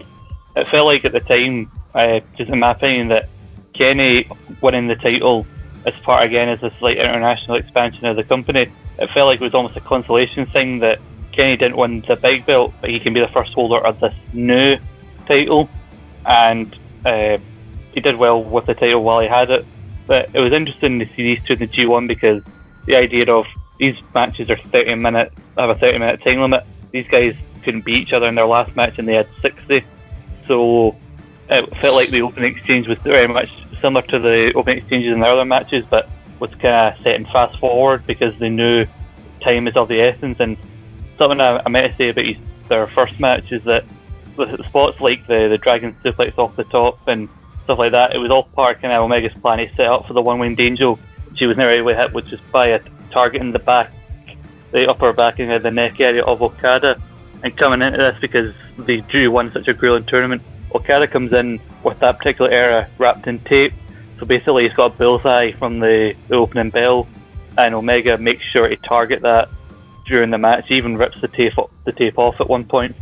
it 0.56 0.68
felt 0.68 0.86
like 0.86 1.04
at 1.04 1.12
the 1.12 1.20
time, 1.20 1.70
uh, 1.94 2.20
just 2.36 2.50
in 2.50 2.58
my 2.58 2.72
opinion, 2.72 3.08
that 3.08 3.28
Kenny 3.73 4.29
winning 4.61 4.87
the 4.87 4.97
title 4.97 5.47
as 5.87 5.95
part 6.03 6.25
again 6.25 6.49
as 6.49 6.62
a 6.62 6.73
slight 6.79 6.99
international 6.99 7.57
expansion 7.57 8.07
of 8.07 8.16
the 8.16 8.25
company, 8.25 8.70
it 8.99 9.11
felt 9.11 9.27
like 9.27 9.41
it 9.41 9.45
was 9.45 9.55
almost 9.55 9.77
a 9.77 9.81
consolation 9.81 10.47
thing 10.47 10.79
that 10.81 11.01
Kenny 11.33 11.57
didn't 11.57 11.77
win 11.77 12.05
the 12.07 12.16
big 12.16 12.47
belt, 12.47 12.73
but 12.81 12.91
he 12.91 13.01
can 13.01 13.14
be 13.14 13.20
the 13.20 13.29
first 13.29 13.53
holder 13.53 13.85
of 13.85 13.99
this 14.01 14.14
new 14.33 14.77
title. 15.27 15.68
And 16.25 16.77
uh, 17.05 17.39
he 17.93 18.01
did 18.01 18.16
well 18.16 18.43
with 18.43 18.66
the 18.66 18.75
title 18.75 19.03
while 19.03 19.20
he 19.20 19.29
had 19.29 19.51
it. 19.51 19.66
But 20.07 20.31
it 20.35 20.41
was 20.41 20.53
interesting 20.53 20.99
to 20.99 21.07
see 21.16 21.35
these 21.35 21.41
two 21.45 21.55
in 21.55 21.59
the 21.59 21.68
G1 21.68 22.07
because 22.07 22.43
the 22.87 22.97
idea 22.97 23.33
of 23.33 23.47
these 23.79 23.97
matches 24.14 24.51
are 24.51 24.57
30 24.57 24.97
minutes, 24.97 25.35
have 25.57 25.70
a 25.70 25.75
30 25.75 25.99
minute 25.99 26.23
time 26.23 26.41
limit. 26.41 26.64
These 26.93 27.07
guys 27.09 27.35
couldn't 27.64 27.85
beat 27.85 28.03
each 28.03 28.12
other 28.12 28.29
in 28.29 28.35
their 28.35 28.47
last 28.47 28.75
match 28.77 28.99
and 28.99 29.09
they 29.09 29.14
had 29.14 29.29
60. 29.41 29.85
So 30.47 30.97
it 31.53 31.76
felt 31.78 31.94
like 31.94 32.11
the 32.11 32.22
opening 32.22 32.55
exchange 32.57 32.86
was 32.88 32.98
very 32.98 33.28
much 33.28 33.50
similar 33.80 34.07
to 34.09 34.18
the 34.18 34.53
opening 34.55 34.78
exchanges 34.78 35.12
in 35.12 35.20
the 35.20 35.26
other 35.26 35.44
matches, 35.44 35.84
but 35.90 36.09
was 36.40 36.50
kind 36.55 36.94
of 36.94 37.03
setting 37.03 37.26
fast 37.26 37.59
forward 37.59 38.07
because 38.07 38.36
they 38.38 38.48
knew 38.48 38.86
time 39.40 39.68
is 39.68 39.76
of 39.76 39.88
the 39.88 40.00
essence. 40.00 40.38
And 40.40 40.57
something 41.18 41.40
I, 41.40 41.62
I 41.64 41.68
meant 41.68 41.92
to 41.92 41.96
say 41.96 42.09
about 42.09 42.42
their 42.68 42.86
first 42.88 43.20
match 43.20 43.53
is 43.53 43.62
that 43.64 43.84
the 44.36 44.64
spots 44.68 45.00
like 45.00 45.26
the, 45.26 45.48
the 45.48 45.59
Dragon 45.59 45.94
Suplex 46.03 46.36
off 46.38 46.57
the 46.57 46.64
top 46.64 47.07
and 47.07 47.28
stuff 47.64 47.78
like 47.78 47.92
that, 47.92 48.14
it 48.14 48.18
was 48.18 48.30
all 48.30 48.44
part 48.44 48.82
of 48.82 48.90
Omega's 48.90 49.32
plan. 49.40 49.59
He 49.59 49.68
set 49.76 49.86
up 49.86 50.07
for 50.07 50.14
the 50.14 50.22
one 50.22 50.38
winged 50.38 50.61
angel, 50.61 50.98
She 51.36 51.46
was 51.46 51.57
never 51.57 51.70
able 51.70 51.90
to 51.90 51.96
hit, 51.96 52.12
which 52.12 52.32
is 52.32 52.40
by 52.50 52.68
a 52.68 52.80
target 53.11 53.40
in 53.40 53.53
the 53.53 53.59
back, 53.59 53.92
the 54.72 54.88
upper 54.88 55.12
back 55.12 55.38
and 55.38 55.62
the 55.62 55.70
neck 55.70 56.00
area 56.00 56.24
of 56.24 56.42
Okada. 56.42 57.00
And 57.42 57.57
coming 57.57 57.82
into 57.82 57.98
this 57.98 58.16
because 58.20 58.55
they 58.78 59.00
drew 59.00 59.30
one 59.30 59.53
such 59.53 59.68
a 59.68 59.74
grueling 59.74 60.07
tournament, 60.07 60.42
Okada 60.75 61.07
comes 61.07 61.33
in 61.33 61.61
with 61.83 61.99
that 62.01 62.18
particular 62.18 62.51
area 62.51 62.89
wrapped 62.99 63.27
in 63.27 63.39
tape. 63.41 63.73
So 64.18 64.27
basically, 64.27 64.64
he's 64.64 64.73
got 64.75 64.95
a 64.95 64.99
bullseye 64.99 65.53
from 65.53 65.81
the, 65.81 66.14
the 66.29 66.37
opening 66.37 66.70
bell, 66.70 67.09
and 67.59 67.75
Omega 67.75 68.18
makes 68.18 68.45
sure 68.45 68.68
to 68.68 68.77
target 68.77 69.23
that 69.23 69.49
during 70.07 70.31
the 70.31 70.39
match. 70.39 70.66
He 70.68 70.77
even 70.77 70.97
rips 70.97 71.20
the 71.20 71.29
tape 71.29 71.55
the 71.85 71.93
tape 71.93 72.18
off 72.18 72.41
at 72.41 72.49
one 72.49 72.64
point. 72.64 72.95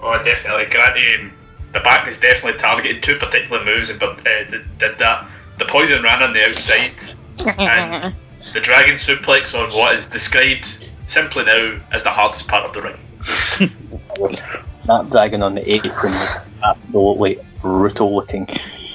Oh, 0.00 0.22
definitely. 0.22 0.66
Granted, 0.66 1.20
um, 1.20 1.32
the 1.72 1.80
back 1.80 2.08
is 2.08 2.18
definitely 2.18 2.58
targeted 2.58 3.02
two 3.02 3.16
particular 3.16 3.64
moves, 3.64 3.92
but 3.92 4.26
uh, 4.26 4.44
did, 4.50 4.78
did 4.78 4.98
that. 4.98 5.26
The 5.58 5.66
poison 5.66 6.02
ran 6.02 6.22
on 6.22 6.32
the 6.32 6.44
outside, 6.44 7.14
and 7.58 8.14
the 8.54 8.60
dragon 8.60 8.94
suplex 8.96 9.54
on 9.58 9.70
what 9.72 9.94
is 9.94 10.06
described 10.06 10.90
simply 11.06 11.44
now 11.44 11.80
as 11.92 12.02
the 12.02 12.10
hardest 12.10 12.48
part 12.48 12.64
of 12.64 12.72
the 12.72 12.82
ring. 12.82 12.98
Snapdragon 14.78 15.42
on 15.42 15.54
the 15.54 15.72
apron 15.72 16.12
was 16.12 16.30
absolutely 16.62 17.38
brutal 17.60 18.14
looking. 18.14 18.48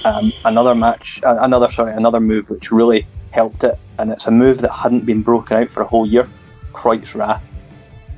Um, 0.04 0.32
another 0.44 0.74
match, 0.74 1.20
another 1.24 1.68
sorry, 1.68 1.92
another 1.92 2.20
move 2.20 2.48
which 2.50 2.70
really 2.72 3.06
helped 3.30 3.64
it, 3.64 3.78
and 3.98 4.10
it's 4.10 4.26
a 4.26 4.30
move 4.30 4.60
that 4.62 4.70
hadn't 4.70 5.04
been 5.04 5.22
broken 5.22 5.56
out 5.56 5.70
for 5.70 5.82
a 5.82 5.86
whole 5.86 6.06
year. 6.06 6.28
Kreuz 6.72 7.14
Rad, 7.14 7.40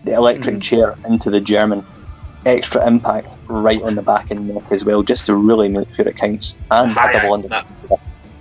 the 0.04 0.12
electric 0.12 0.60
chair 0.60 0.96
into 1.06 1.30
the 1.30 1.40
German, 1.40 1.84
extra 2.44 2.86
impact 2.86 3.36
right 3.48 3.82
on 3.82 3.94
the 3.94 4.02
back 4.02 4.30
and 4.30 4.48
neck 4.48 4.64
as 4.70 4.84
well, 4.84 5.02
just 5.02 5.26
to 5.26 5.34
really 5.36 5.68
make 5.68 5.92
sure 5.92 6.06
it 6.06 6.16
counts. 6.16 6.58
And 6.70 6.92
a 6.92 7.12
double 7.12 7.32
under. 7.32 7.48
that- 7.48 7.66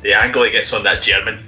the 0.02 0.14
angle 0.16 0.44
he 0.44 0.50
gets 0.52 0.74
on 0.74 0.84
that 0.84 1.02
German, 1.04 1.44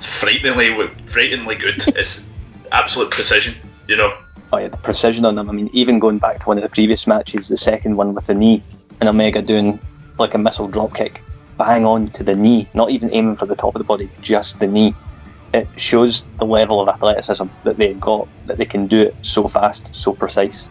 frighteningly, 0.00 0.88
frighteningly 1.06 1.56
good. 1.56 1.84
It's 1.96 2.24
absolute 2.72 3.10
precision, 3.10 3.54
you 3.86 3.96
know. 3.96 4.16
Oh 4.52 4.58
yeah, 4.58 4.68
the 4.68 4.78
precision 4.78 5.24
on 5.24 5.36
them. 5.36 5.48
I 5.48 5.52
mean, 5.52 5.70
even 5.72 5.98
going 5.98 6.18
back 6.18 6.40
to 6.40 6.48
one 6.48 6.56
of 6.56 6.62
the 6.62 6.68
previous 6.68 7.06
matches, 7.06 7.48
the 7.48 7.56
second 7.56 7.96
one 7.96 8.14
with 8.14 8.26
the 8.26 8.34
knee, 8.34 8.62
and 9.00 9.08
Omega 9.08 9.42
doing 9.42 9.80
like 10.18 10.34
a 10.34 10.38
missile 10.38 10.68
drop 10.68 10.94
kick, 10.94 11.22
bang 11.56 11.84
on 11.84 12.06
to 12.08 12.24
the 12.24 12.34
knee, 12.34 12.68
not 12.74 12.90
even 12.90 13.10
aiming 13.12 13.36
for 13.36 13.46
the 13.46 13.54
top 13.54 13.74
of 13.74 13.78
the 13.78 13.84
body, 13.84 14.10
just 14.20 14.60
the 14.60 14.66
knee. 14.66 14.94
It 15.52 15.68
shows 15.76 16.24
the 16.38 16.44
level 16.44 16.80
of 16.80 16.88
athleticism 16.88 17.46
that 17.64 17.76
they've 17.76 18.00
got, 18.00 18.28
that 18.46 18.58
they 18.58 18.64
can 18.64 18.86
do 18.86 19.02
it 19.02 19.16
so 19.22 19.46
fast, 19.46 19.94
so 19.94 20.12
precise. 20.12 20.70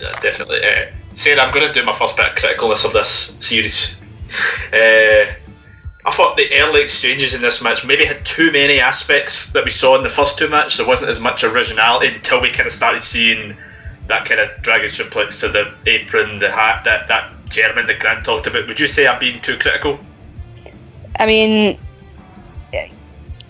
Yeah, 0.00 0.18
definitely. 0.20 0.58
Uh, 0.64 0.86
Sarah, 1.14 1.42
I'm 1.42 1.52
going 1.52 1.66
to 1.66 1.72
do 1.72 1.84
my 1.84 1.92
first 1.92 2.16
bit 2.16 2.30
of 2.30 2.36
criticalness 2.36 2.84
of 2.84 2.92
this 2.92 3.36
series. 3.40 3.96
Uh, 4.70 5.24
I 6.08 6.10
thought 6.10 6.38
the 6.38 6.50
early 6.54 6.80
exchanges 6.80 7.34
in 7.34 7.42
this 7.42 7.60
match 7.60 7.84
maybe 7.84 8.06
had 8.06 8.24
too 8.24 8.50
many 8.50 8.80
aspects 8.80 9.46
that 9.50 9.62
we 9.62 9.70
saw 9.70 9.94
in 9.94 10.02
the 10.02 10.08
first 10.08 10.38
two 10.38 10.48
matches. 10.48 10.78
There 10.78 10.86
wasn't 10.86 11.10
as 11.10 11.20
much 11.20 11.44
originality 11.44 12.14
until 12.14 12.40
we 12.40 12.48
kind 12.48 12.66
of 12.66 12.72
started 12.72 13.02
seeing 13.02 13.54
that 14.06 14.24
kind 14.24 14.40
of 14.40 14.50
dragon 14.62 14.88
suplex 14.88 15.38
to 15.40 15.48
the 15.48 15.74
apron, 15.84 16.38
the 16.38 16.50
hat, 16.50 16.84
that, 16.84 17.08
that 17.08 17.30
German 17.50 17.86
that 17.88 17.98
Grant 17.98 18.24
talked 18.24 18.46
about. 18.46 18.66
Would 18.66 18.80
you 18.80 18.86
say 18.86 19.06
I'm 19.06 19.20
being 19.20 19.42
too 19.42 19.58
critical? 19.58 19.98
I 21.18 21.26
mean, 21.26 21.78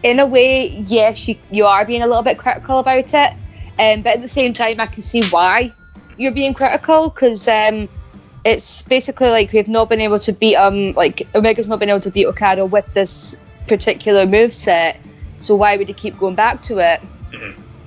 in 0.03 0.19
a 0.19 0.27
way, 0.27 0.67
yes, 0.67 1.29
you, 1.29 1.37
you 1.53 1.65
are 1.65 1.85
being 1.85 2.03
a 2.03 2.09
little 2.09 2.25
bit 2.25 2.39
critical 2.39 2.81
about 2.81 3.15
it, 3.15 3.33
um, 3.79 4.03
but 4.03 4.17
at 4.17 4.21
the 4.21 4.27
same 4.27 4.53
time, 4.53 4.81
I 4.81 4.87
can 4.87 5.03
see 5.03 5.23
why 5.29 5.73
you're 6.17 6.33
being 6.33 6.55
critical 6.55 7.11
because 7.11 7.47
um, 7.47 7.89
it's 8.49 8.81
basically 8.83 9.29
like 9.29 9.53
we've 9.53 9.69
not 9.69 9.91
been 9.91 10.01
able 10.01 10.19
to 10.19 10.33
beat 10.33 10.57
um 10.57 10.93
like 10.95 11.29
Omega's 11.35 11.69
not 11.69 11.79
been 11.79 11.91
able 11.91 12.01
to 12.01 12.11
beat 12.11 12.27
Okada 12.27 12.65
with 12.65 12.87
this 12.95 13.41
particular 13.67 14.25
move 14.25 14.53
set, 14.53 14.99
so 15.39 15.55
why 15.55 15.77
would 15.77 15.89
he 15.89 15.95
keep 15.95 16.19
going 16.19 16.35
back 16.35 16.63
to 16.63 16.79
it? 16.79 17.03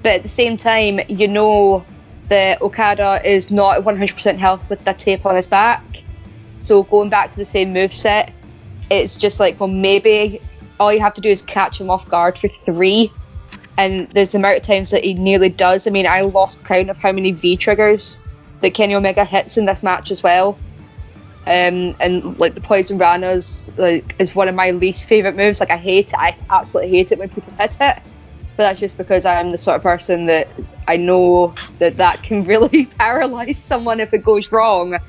But 0.04 0.12
at 0.14 0.24
the 0.24 0.30
same 0.30 0.58
time, 0.58 1.00
you 1.08 1.28
know 1.28 1.84
that 2.30 2.62
Okada 2.62 3.22
is 3.26 3.52
not 3.52 3.84
100% 3.84 4.38
health 4.38 4.62
with 4.70 4.84
that 4.86 5.00
tape 5.00 5.26
on 5.26 5.36
his 5.36 5.48
back, 5.48 5.84
so 6.60 6.84
going 6.84 7.10
back 7.10 7.32
to 7.32 7.38
the 7.38 7.46
same 7.46 7.74
move 7.74 7.92
set, 7.92 8.32
it's 8.92 9.16
just 9.16 9.40
like 9.40 9.60
well 9.60 9.70
maybe 9.70 10.42
all 10.80 10.94
you 10.94 11.00
have 11.00 11.16
to 11.16 11.22
do 11.22 11.30
is 11.30 11.42
catch 11.42 11.82
him 11.82 11.90
off 11.90 12.08
guard 12.08 12.38
for 12.38 12.48
three. 12.48 13.12
And 13.78 14.10
there's 14.12 14.34
the 14.34 14.38
amount 14.38 14.58
of 14.58 14.64
times 14.64 14.92
that 14.92 15.04
he 15.04 15.14
nearly 15.14 15.50
does. 15.50 15.88
I 15.88 15.92
mean, 15.92 16.06
I 16.06 16.22
lost 16.22 16.64
count 16.64 16.90
of 16.90 16.98
how 16.98 17.12
many 17.12 17.32
V 17.32 17.56
triggers 17.56 18.20
that 18.62 18.74
Kenny 18.74 18.96
Omega 18.96 19.26
hits 19.26 19.58
in 19.58 19.66
this 19.66 19.84
match 19.84 20.12
as 20.12 20.24
well. 20.24 20.58
Um, 21.48 21.96
and 22.00 22.38
like 22.38 22.54
the 22.54 22.62
poison 22.62 23.00
ranas 23.00 23.76
like 23.78 24.16
is 24.20 24.36
one 24.36 24.48
of 24.48 24.54
my 24.54 24.72
least 24.72 25.08
favorite 25.08 25.36
moves. 25.36 25.60
Like 25.60 25.72
I 25.72 25.78
hate 25.78 26.10
it. 26.10 26.16
I 26.18 26.36
absolutely 26.50 26.92
hate 26.98 27.12
it 27.12 27.20
when 27.20 27.30
people 27.30 27.54
hit 27.54 27.78
it. 27.82 28.00
But 28.58 28.64
that's 28.64 28.80
just 28.80 28.98
because 28.98 29.26
I'm 29.26 29.52
the 29.52 29.58
sort 29.58 29.78
of 29.78 29.82
person 29.82 30.28
that 30.28 30.50
I 30.88 30.98
know 30.98 31.56
that 31.80 31.98
that 31.98 32.22
can 32.22 32.44
really 32.46 32.86
paralyze 32.98 33.58
someone 33.58 34.00
if 34.00 34.14
it 34.14 34.24
goes 34.24 34.52
wrong. 34.52 35.00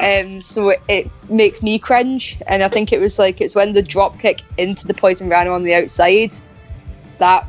Um, 0.00 0.40
so 0.40 0.70
it, 0.70 0.82
it 0.88 1.10
makes 1.30 1.62
me 1.62 1.78
cringe, 1.78 2.38
and 2.48 2.64
I 2.64 2.66
think 2.66 2.92
it 2.92 3.00
was 3.00 3.20
like 3.20 3.40
it's 3.40 3.54
when 3.54 3.72
the 3.72 3.82
drop 3.82 4.18
kick 4.18 4.42
into 4.58 4.88
the 4.88 4.94
poison 4.94 5.28
rana 5.28 5.50
on 5.52 5.62
the 5.62 5.74
outside 5.74 6.32
that 7.18 7.46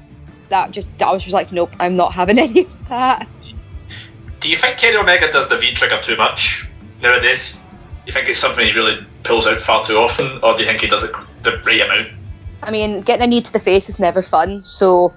that 0.50 0.72
just 0.72 0.90
I 1.02 1.12
was 1.12 1.24
just 1.24 1.34
like, 1.34 1.52
nope, 1.52 1.72
I'm 1.80 1.96
not 1.96 2.14
having 2.14 2.38
any 2.40 2.62
of 2.62 2.90
that. 2.90 3.28
Do 4.48 4.52
you 4.52 4.58
think 4.58 4.78
Kenny 4.78 4.96
Omega 4.96 5.30
does 5.30 5.50
the 5.50 5.58
V 5.58 5.74
trigger 5.74 6.00
too 6.02 6.16
much 6.16 6.70
nowadays? 7.02 7.54
You 8.06 8.14
think 8.14 8.30
it's 8.30 8.40
something 8.40 8.66
he 8.66 8.72
really 8.72 9.06
pulls 9.24 9.46
out 9.46 9.60
far 9.60 9.86
too 9.86 9.98
often, 9.98 10.40
or 10.42 10.54
do 10.54 10.62
you 10.62 10.66
think 10.70 10.80
he 10.80 10.88
does 10.88 11.04
it 11.04 11.12
the 11.44 11.62
right 11.66 11.82
amount? 11.82 12.08
I 12.64 12.72
mean, 12.72 13.02
getting 13.02 13.26
a 13.26 13.28
knee 13.28 13.42
to 13.42 13.52
the 13.52 13.60
face 13.60 13.90
is 13.90 14.00
never 14.00 14.22
fun. 14.22 14.64
So, 14.64 15.14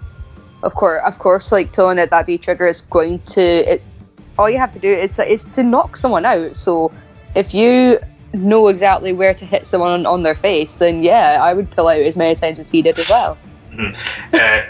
of 0.65 0.75
course, 0.75 1.01
of 1.07 1.21
course, 1.21 1.53
like 1.53 1.73
pulling 1.73 2.01
out 2.01 2.11
that 2.11 2.27
V 2.27 2.39
trigger 2.39 2.67
is 2.67 2.81
going 2.81 3.21
to. 3.21 3.41
It's 3.41 3.93
all 4.37 4.51
you 4.51 4.59
have 4.59 4.73
to 4.73 4.81
do 4.81 4.89
is 4.89 5.17
is 5.21 5.45
to 5.45 5.63
knock 5.63 5.97
someone 5.97 6.25
out. 6.25 6.57
So, 6.57 6.93
if 7.37 7.55
you 7.55 8.01
know 8.33 8.67
exactly 8.67 9.13
where 9.13 9.35
to 9.35 9.47
hit 9.47 9.65
someone 9.65 9.93
on, 9.93 10.07
on 10.07 10.25
their 10.25 10.35
face, 10.35 10.79
then 10.79 11.05
yeah, 11.05 11.39
I 11.41 11.55
would 11.55 11.71
pull 11.71 11.87
out 11.87 12.01
as 12.01 12.17
many 12.17 12.35
times 12.35 12.59
as 12.59 12.69
he 12.69 12.83
did 12.83 12.99
as 12.99 13.09
well. 13.09 13.39
uh, 13.79 13.93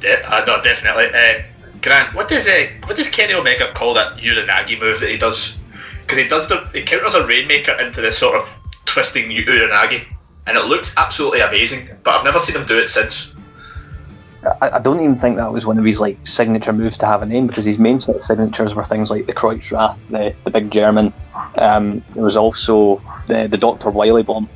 de- 0.00 0.30
uh, 0.30 0.44
no, 0.44 0.60
definitely. 0.60 1.06
Uh, 1.14 1.42
Grant, 1.86 2.16
what 2.16 2.28
does 2.28 2.48
uh, 2.48 2.66
what 2.84 2.96
does 2.96 3.06
Kenny 3.06 3.32
Omega 3.32 3.72
call 3.72 3.94
that 3.94 4.16
Uranagi 4.16 4.80
move 4.80 4.98
that 4.98 5.08
he 5.08 5.16
does? 5.16 5.56
Because 6.00 6.18
he 6.18 6.26
does 6.26 6.48
the 6.48 6.68
he 6.72 6.82
counters 6.82 7.14
a 7.14 7.24
Rainmaker 7.24 7.78
into 7.78 8.00
this 8.00 8.18
sort 8.18 8.34
of 8.34 8.48
twisting 8.86 9.30
Uranagi, 9.30 10.04
and 10.48 10.56
it 10.56 10.64
looks 10.64 10.92
absolutely 10.96 11.42
amazing. 11.42 11.88
But 12.02 12.16
I've 12.16 12.24
never 12.24 12.40
seen 12.40 12.56
him 12.56 12.66
do 12.66 12.76
it 12.76 12.88
since. 12.88 13.32
I, 14.60 14.70
I 14.70 14.78
don't 14.80 14.98
even 15.00 15.14
think 15.14 15.36
that 15.36 15.52
was 15.52 15.64
one 15.64 15.78
of 15.78 15.84
his 15.84 16.00
like 16.00 16.26
signature 16.26 16.72
moves 16.72 16.98
to 16.98 17.06
have 17.06 17.22
a 17.22 17.26
name 17.26 17.46
because 17.46 17.64
his 17.64 17.78
main 17.78 18.00
sort 18.00 18.16
of 18.16 18.24
signatures 18.24 18.74
were 18.74 18.82
things 18.82 19.08
like 19.08 19.28
the 19.28 19.32
Kreuz 19.32 19.70
Rad, 19.70 19.96
the, 20.10 20.34
the 20.42 20.50
big 20.50 20.72
German. 20.72 21.12
Um, 21.56 22.02
there 22.14 22.24
was 22.24 22.36
also 22.36 23.00
the 23.28 23.46
the 23.46 23.58
Doctor 23.58 23.90
Wily 23.90 24.24
bomb, 24.24 24.50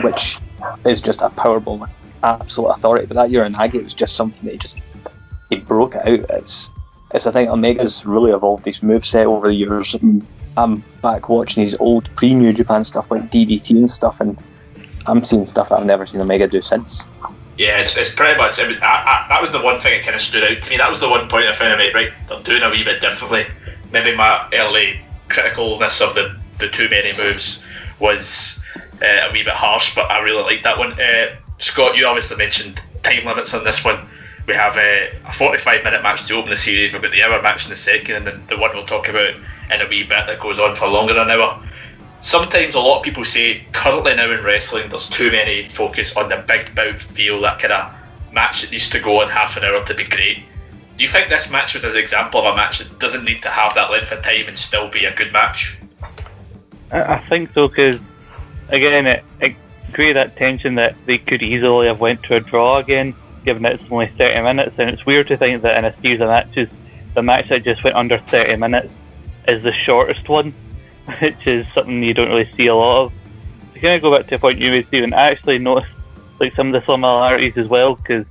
which 0.00 0.38
is 0.86 1.02
just 1.02 1.20
a 1.20 1.28
power 1.28 1.60
bomb, 1.60 1.86
absolute 2.22 2.68
authority. 2.68 3.04
But 3.04 3.16
that 3.16 3.30
Uranagi 3.30 3.82
was 3.82 3.92
just 3.92 4.16
something 4.16 4.46
that 4.46 4.52
he 4.52 4.58
just 4.58 4.78
he 5.52 5.60
broke 5.60 5.96
out. 5.96 6.06
It's 6.06 6.72
it's 7.14 7.26
I 7.26 7.30
think 7.30 7.50
Omega's 7.50 8.06
really 8.06 8.32
evolved 8.32 8.66
his 8.66 8.80
moveset 8.80 9.26
over 9.26 9.48
the 9.48 9.54
years. 9.54 9.94
I'm, 9.94 10.26
I'm 10.56 10.84
back 11.02 11.28
watching 11.28 11.62
his 11.62 11.76
old 11.78 12.14
pre 12.16 12.34
New 12.34 12.52
Japan 12.52 12.84
stuff 12.84 13.10
like 13.10 13.30
DDT 13.30 13.70
and 13.70 13.90
stuff, 13.90 14.20
and 14.20 14.38
I'm 15.06 15.24
seeing 15.24 15.44
stuff 15.44 15.68
that 15.70 15.80
I've 15.80 15.86
never 15.86 16.06
seen 16.06 16.20
Omega 16.20 16.48
do 16.48 16.62
since. 16.62 17.08
Yeah, 17.58 17.78
it's, 17.78 17.96
it's 17.96 18.14
pretty 18.14 18.38
much. 18.38 18.58
It 18.58 18.66
was, 18.66 18.76
I, 18.78 18.86
I, 18.86 19.26
that 19.28 19.40
was 19.40 19.52
the 19.52 19.60
one 19.60 19.78
thing 19.78 19.98
that 19.98 20.04
kind 20.04 20.14
of 20.14 20.22
stood 20.22 20.42
out 20.44 20.62
to 20.62 20.70
me. 20.70 20.78
That 20.78 20.88
was 20.88 21.00
the 21.00 21.08
one 21.08 21.28
point 21.28 21.46
I 21.46 21.52
found 21.52 21.80
out, 21.80 21.94
right, 21.94 22.12
they're 22.28 22.42
doing 22.42 22.62
a 22.62 22.70
wee 22.70 22.82
bit 22.82 23.00
differently. 23.00 23.46
Maybe 23.92 24.16
my 24.16 24.48
early 24.54 25.00
criticalness 25.28 26.00
of 26.00 26.14
the, 26.14 26.38
the 26.58 26.68
too 26.68 26.88
many 26.88 27.08
moves 27.08 27.62
was 27.98 28.66
uh, 29.02 29.28
a 29.28 29.32
wee 29.32 29.42
bit 29.42 29.52
harsh, 29.52 29.94
but 29.94 30.10
I 30.10 30.20
really 30.22 30.42
liked 30.42 30.64
that 30.64 30.78
one. 30.78 30.98
Uh, 30.98 31.36
Scott, 31.58 31.96
you 31.96 32.06
obviously 32.06 32.38
mentioned 32.38 32.82
time 33.02 33.24
limits 33.24 33.52
on 33.52 33.64
this 33.64 33.84
one. 33.84 34.08
We 34.52 34.58
have 34.58 34.76
a 34.76 35.10
45 35.32 35.82
minute 35.82 36.02
match 36.02 36.26
to 36.26 36.34
open 36.34 36.50
the 36.50 36.58
series, 36.58 36.92
we've 36.92 37.00
got 37.00 37.10
the 37.10 37.22
hour 37.22 37.40
match 37.40 37.64
in 37.64 37.70
the 37.70 37.76
second, 37.76 38.16
and 38.16 38.26
then 38.26 38.42
the 38.50 38.58
one 38.58 38.72
we'll 38.74 38.84
talk 38.84 39.08
about 39.08 39.32
in 39.34 39.80
a 39.80 39.88
wee 39.88 40.02
bit 40.02 40.26
that 40.26 40.40
goes 40.40 40.58
on 40.58 40.74
for 40.74 40.88
longer 40.88 41.14
than 41.14 41.30
an 41.30 41.40
hour. 41.40 41.66
Sometimes 42.20 42.74
a 42.74 42.78
lot 42.78 42.98
of 42.98 43.02
people 43.02 43.24
say 43.24 43.64
currently 43.72 44.14
now 44.14 44.30
in 44.30 44.44
wrestling 44.44 44.90
there's 44.90 45.08
too 45.08 45.30
many 45.30 45.64
focus 45.64 46.14
on 46.18 46.28
the 46.28 46.36
big 46.36 46.74
bout 46.74 46.96
feel 46.96 47.40
that 47.40 47.60
kind 47.60 47.72
of 47.72 47.94
match 48.30 48.60
that 48.60 48.70
needs 48.70 48.90
to 48.90 49.00
go 49.00 49.22
on 49.22 49.30
half 49.30 49.56
an 49.56 49.64
hour 49.64 49.82
to 49.86 49.94
be 49.94 50.04
great. 50.04 50.42
Do 50.98 51.04
you 51.04 51.08
think 51.08 51.30
this 51.30 51.50
match 51.50 51.72
was 51.72 51.84
an 51.84 51.96
example 51.96 52.40
of 52.40 52.52
a 52.52 52.54
match 52.54 52.80
that 52.80 52.98
doesn't 52.98 53.24
need 53.24 53.40
to 53.44 53.48
have 53.48 53.74
that 53.76 53.90
length 53.90 54.12
of 54.12 54.22
time 54.22 54.48
and 54.48 54.58
still 54.58 54.86
be 54.86 55.06
a 55.06 55.14
good 55.14 55.32
match? 55.32 55.78
I, 56.90 57.00
I 57.00 57.26
think 57.26 57.54
so 57.54 57.68
because 57.68 57.98
again 58.68 59.06
it, 59.06 59.24
it 59.40 59.56
created 59.94 60.16
that 60.16 60.36
tension 60.36 60.74
that 60.74 60.94
they 61.06 61.16
could 61.16 61.42
easily 61.42 61.86
have 61.86 62.00
went 62.00 62.22
to 62.24 62.36
a 62.36 62.40
draw 62.40 62.76
again 62.76 63.14
given 63.44 63.64
it's 63.64 63.82
only 63.90 64.12
30 64.18 64.42
minutes 64.42 64.74
and 64.78 64.90
it's 64.90 65.04
weird 65.04 65.28
to 65.28 65.36
think 65.36 65.62
that 65.62 65.76
in 65.76 65.84
a 65.84 66.00
series 66.00 66.20
of 66.20 66.28
matches 66.28 66.68
the 67.14 67.22
match 67.22 67.48
that 67.48 67.64
just 67.64 67.82
went 67.84 67.96
under 67.96 68.18
30 68.18 68.56
minutes 68.56 68.88
is 69.48 69.62
the 69.62 69.72
shortest 69.84 70.28
one 70.28 70.54
which 71.20 71.46
is 71.46 71.66
something 71.74 72.02
you 72.02 72.14
don't 72.14 72.28
really 72.28 72.50
see 72.56 72.66
a 72.66 72.74
lot 72.74 73.06
of. 73.06 73.12
To 73.74 73.80
kind 73.80 73.94
of 73.96 74.02
go 74.02 74.16
back 74.16 74.28
to 74.28 74.36
a 74.36 74.38
point 74.38 74.58
you 74.58 74.70
made, 74.70 74.86
Stephen, 74.88 75.12
I 75.12 75.30
actually 75.30 75.58
noticed 75.58 75.92
like 76.38 76.54
some 76.54 76.74
of 76.74 76.80
the 76.80 76.92
similarities 76.92 77.56
as 77.56 77.68
well 77.68 77.96
because, 77.96 78.26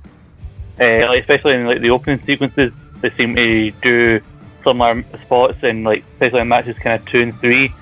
uh, 0.80 1.06
like, 1.08 1.20
especially 1.20 1.54
in 1.54 1.66
like 1.66 1.80
the 1.80 1.90
opening 1.90 2.24
sequences, 2.24 2.72
they 3.00 3.10
seem 3.10 3.34
to 3.36 3.70
do 3.70 4.20
similar 4.64 5.04
spots 5.22 5.58
in 5.62 5.82
like 5.82 6.04
especially 6.14 6.40
in 6.40 6.48
matches 6.48 6.76
kind 6.78 7.00
of 7.00 7.06
two 7.08 7.20
and 7.20 7.38
three. 7.40 7.72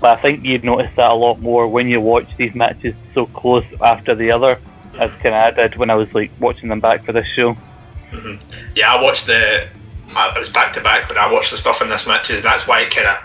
But 0.00 0.18
I 0.18 0.22
think 0.22 0.44
you'd 0.44 0.64
notice 0.64 0.90
that 0.96 1.10
a 1.10 1.14
lot 1.14 1.40
more 1.40 1.68
when 1.68 1.88
you 1.88 2.00
watch 2.00 2.28
these 2.36 2.54
matches 2.54 2.94
so 3.14 3.26
close 3.26 3.64
after 3.80 4.14
the 4.14 4.30
other, 4.30 4.60
as 4.98 5.10
kind 5.22 5.34
of 5.34 5.34
I 5.34 5.50
did 5.50 5.76
when 5.76 5.90
I 5.90 5.94
was 5.94 6.12
like 6.12 6.30
watching 6.38 6.68
them 6.68 6.80
back 6.80 7.04
for 7.04 7.12
this 7.12 7.26
show. 7.34 7.56
Mm-hmm. 8.10 8.72
Yeah, 8.74 8.92
I 8.92 9.02
watched 9.02 9.26
the. 9.26 9.68
I 10.08 10.38
was 10.38 10.48
back 10.48 10.72
to 10.74 10.80
back 10.80 11.08
but 11.08 11.18
I 11.18 11.30
watched 11.30 11.50
the 11.50 11.56
stuff 11.56 11.82
in 11.82 11.88
this 11.88 12.06
matches. 12.06 12.40
That's 12.40 12.66
why 12.66 12.82
it 12.82 12.94
kind 12.94 13.08
of 13.08 13.16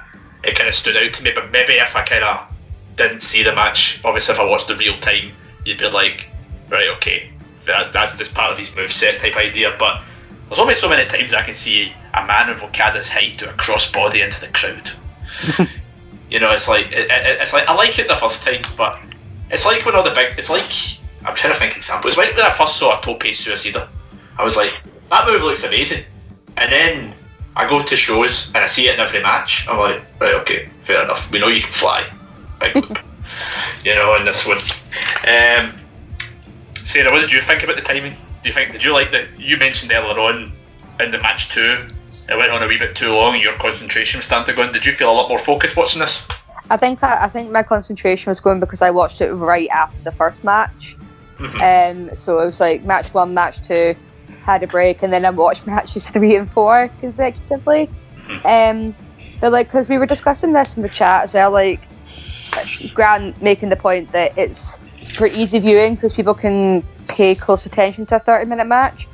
it 0.44 0.56
kind 0.56 0.68
of 0.68 0.74
stood 0.74 0.98
out 0.98 1.14
to 1.14 1.24
me. 1.24 1.32
But 1.34 1.52
maybe 1.52 1.74
if 1.74 1.96
I 1.96 2.04
kind 2.04 2.24
of 2.24 2.48
didn't 2.96 3.22
see 3.22 3.44
the 3.44 3.54
match, 3.54 4.02
obviously 4.04 4.34
if 4.34 4.40
I 4.40 4.46
watched 4.46 4.68
the 4.68 4.76
real 4.76 4.98
time, 5.00 5.32
you'd 5.66 5.78
be 5.78 5.90
like, 5.90 6.28
right, 6.70 6.90
okay, 6.98 7.32
that's 7.66 7.92
that's 7.92 8.16
this 8.16 8.30
part 8.30 8.52
of 8.52 8.58
his 8.58 8.76
move 8.76 8.92
set 8.92 9.20
type 9.20 9.36
idea. 9.36 9.76
But 9.78 10.02
there's 10.48 10.60
only 10.60 10.74
so 10.74 10.90
many 10.90 11.08
times 11.08 11.34
I 11.34 11.44
can 11.44 11.56
see 11.56 11.94
a 12.14 12.26
man 12.26 12.50
of 12.50 12.64
Okada's 12.64 13.08
height 13.08 13.38
do 13.38 13.46
a 13.46 13.54
crossbody 13.54 14.24
into 14.24 14.42
the 14.42 14.48
crowd. 14.48 14.92
you 16.30 16.40
know, 16.40 16.52
it's 16.52 16.68
like 16.68 16.88
it, 16.88 17.10
it, 17.12 17.42
it's 17.42 17.54
like 17.54 17.68
I 17.68 17.76
like 17.76 17.98
it 18.00 18.08
the 18.08 18.16
first 18.16 18.44
time, 18.44 18.64
but 18.76 19.00
it's 19.50 19.66
like 19.66 19.86
when 19.86 19.96
all 19.96 20.04
the 20.04 20.12
big. 20.12 20.38
It's 20.38 20.50
like 20.50 21.01
I'm 21.26 21.36
trying 21.36 21.54
to 21.54 21.60
think 21.60 21.78
example. 21.78 22.08
It's 22.08 22.18
like 22.18 22.36
when 22.36 22.46
I 22.46 22.50
first 22.50 22.78
saw 22.78 23.00
a 23.00 23.02
tope 23.02 23.24
suicida. 23.24 23.88
I 24.38 24.44
was 24.44 24.58
like, 24.58 24.74
that 25.10 25.28
move 25.28 25.42
looks 25.42 25.64
amazing, 25.64 26.04
and 26.58 26.72
then 26.72 27.14
I 27.56 27.68
go 27.68 27.84
to 27.84 27.96
shows 27.96 28.48
and 28.48 28.58
I 28.58 28.68
see 28.68 28.88
it 28.88 28.96
in 28.96 29.00
every 29.00 29.22
match. 29.22 29.68
I'm 29.68 29.78
like, 29.78 30.04
right, 30.20 30.36
okay, 30.36 30.70
fair 30.84 31.04
enough. 31.04 31.30
We 31.32 31.40
know 31.40 31.48
you 31.48 31.62
can 31.62 31.72
fly. 31.72 32.06
Big 32.60 32.76
whoop. 32.76 33.00
you 33.84 33.96
know, 33.96 34.16
in 34.16 34.26
this 34.26 34.46
one. 34.46 34.58
Um, 35.28 35.74
Sarah, 36.84 37.12
what 37.12 37.22
did 37.22 37.32
you 37.32 37.42
think 37.42 37.64
about 37.64 37.76
the 37.76 37.82
timing? 37.82 38.16
Do 38.42 38.50
you 38.50 38.54
think 38.54 38.72
did 38.72 38.84
you 38.84 38.94
like 38.94 39.12
that? 39.12 39.40
You 39.40 39.58
mentioned 39.58 39.92
earlier 39.92 40.20
on 40.20 40.54
in 41.00 41.12
the 41.12 41.20
match 41.20 41.50
two, 41.50 41.88
it 42.30 42.38
went 42.38 42.52
on 42.52 42.64
a 42.64 42.68
wee 42.68 42.78
bit 42.78 42.96
too 42.96 43.14
long. 43.14 43.40
Your 43.40 43.54
concentration 43.54 44.20
was 44.20 44.26
starting 44.26 44.54
to 44.54 44.56
go 44.56 44.68
in. 44.68 44.74
Did 44.74 44.86
you 44.86 44.94
feel 44.94 45.12
a 45.12 45.14
lot 45.14 45.30
more 45.30 45.38
focused 45.38 45.76
watching 45.76 46.00
this? 46.00 46.26
I 46.70 46.78
think 46.78 47.02
that 47.02 47.22
I 47.22 47.28
think 47.28 47.52
my 47.52 47.64
concentration 47.64 48.30
was 48.32 48.40
going 48.40 48.60
because 48.60 48.82
I 48.82 48.92
watched 48.92 49.22
it 49.22 49.32
right 49.34 49.70
after 49.70 50.02
the 50.02 50.12
first 50.12 50.44
match. 50.44 50.96
Mm-hmm. 51.42 52.10
Um, 52.10 52.16
so 52.16 52.40
it 52.40 52.46
was 52.46 52.60
like 52.60 52.84
match 52.84 53.14
one, 53.14 53.34
match 53.34 53.62
two, 53.62 53.96
had 54.44 54.62
a 54.64 54.68
break, 54.68 55.02
and 55.02 55.12
then 55.12 55.26
I 55.26 55.32
watched 55.32 55.66
matches 55.68 56.10
three 56.10 56.36
and 56.36 56.50
four 56.50 56.90
consecutively. 57.00 57.90
Um, 58.46 58.96
but 59.40 59.52
like, 59.52 59.68
because 59.68 59.90
we 59.90 59.98
were 59.98 60.06
discussing 60.06 60.54
this 60.54 60.78
in 60.78 60.84
the 60.84 60.90
chat 60.90 61.24
as 61.24 61.34
well, 61.34 61.52
like 61.52 61.82
Grant 62.94 63.42
making 63.42 63.70
the 63.70 63.76
point 63.76 64.12
that 64.12 64.38
it's 64.38 64.80
for 65.16 65.26
easy 65.26 65.58
viewing 65.58 65.96
because 65.96 66.14
people 66.14 66.36
can 66.36 66.84
pay 67.08 67.34
close 67.34 67.66
attention 67.66 68.06
to 68.08 68.18
a 68.18 68.20
30 68.20 68.46
minute 68.46 68.68
match. 68.68 69.08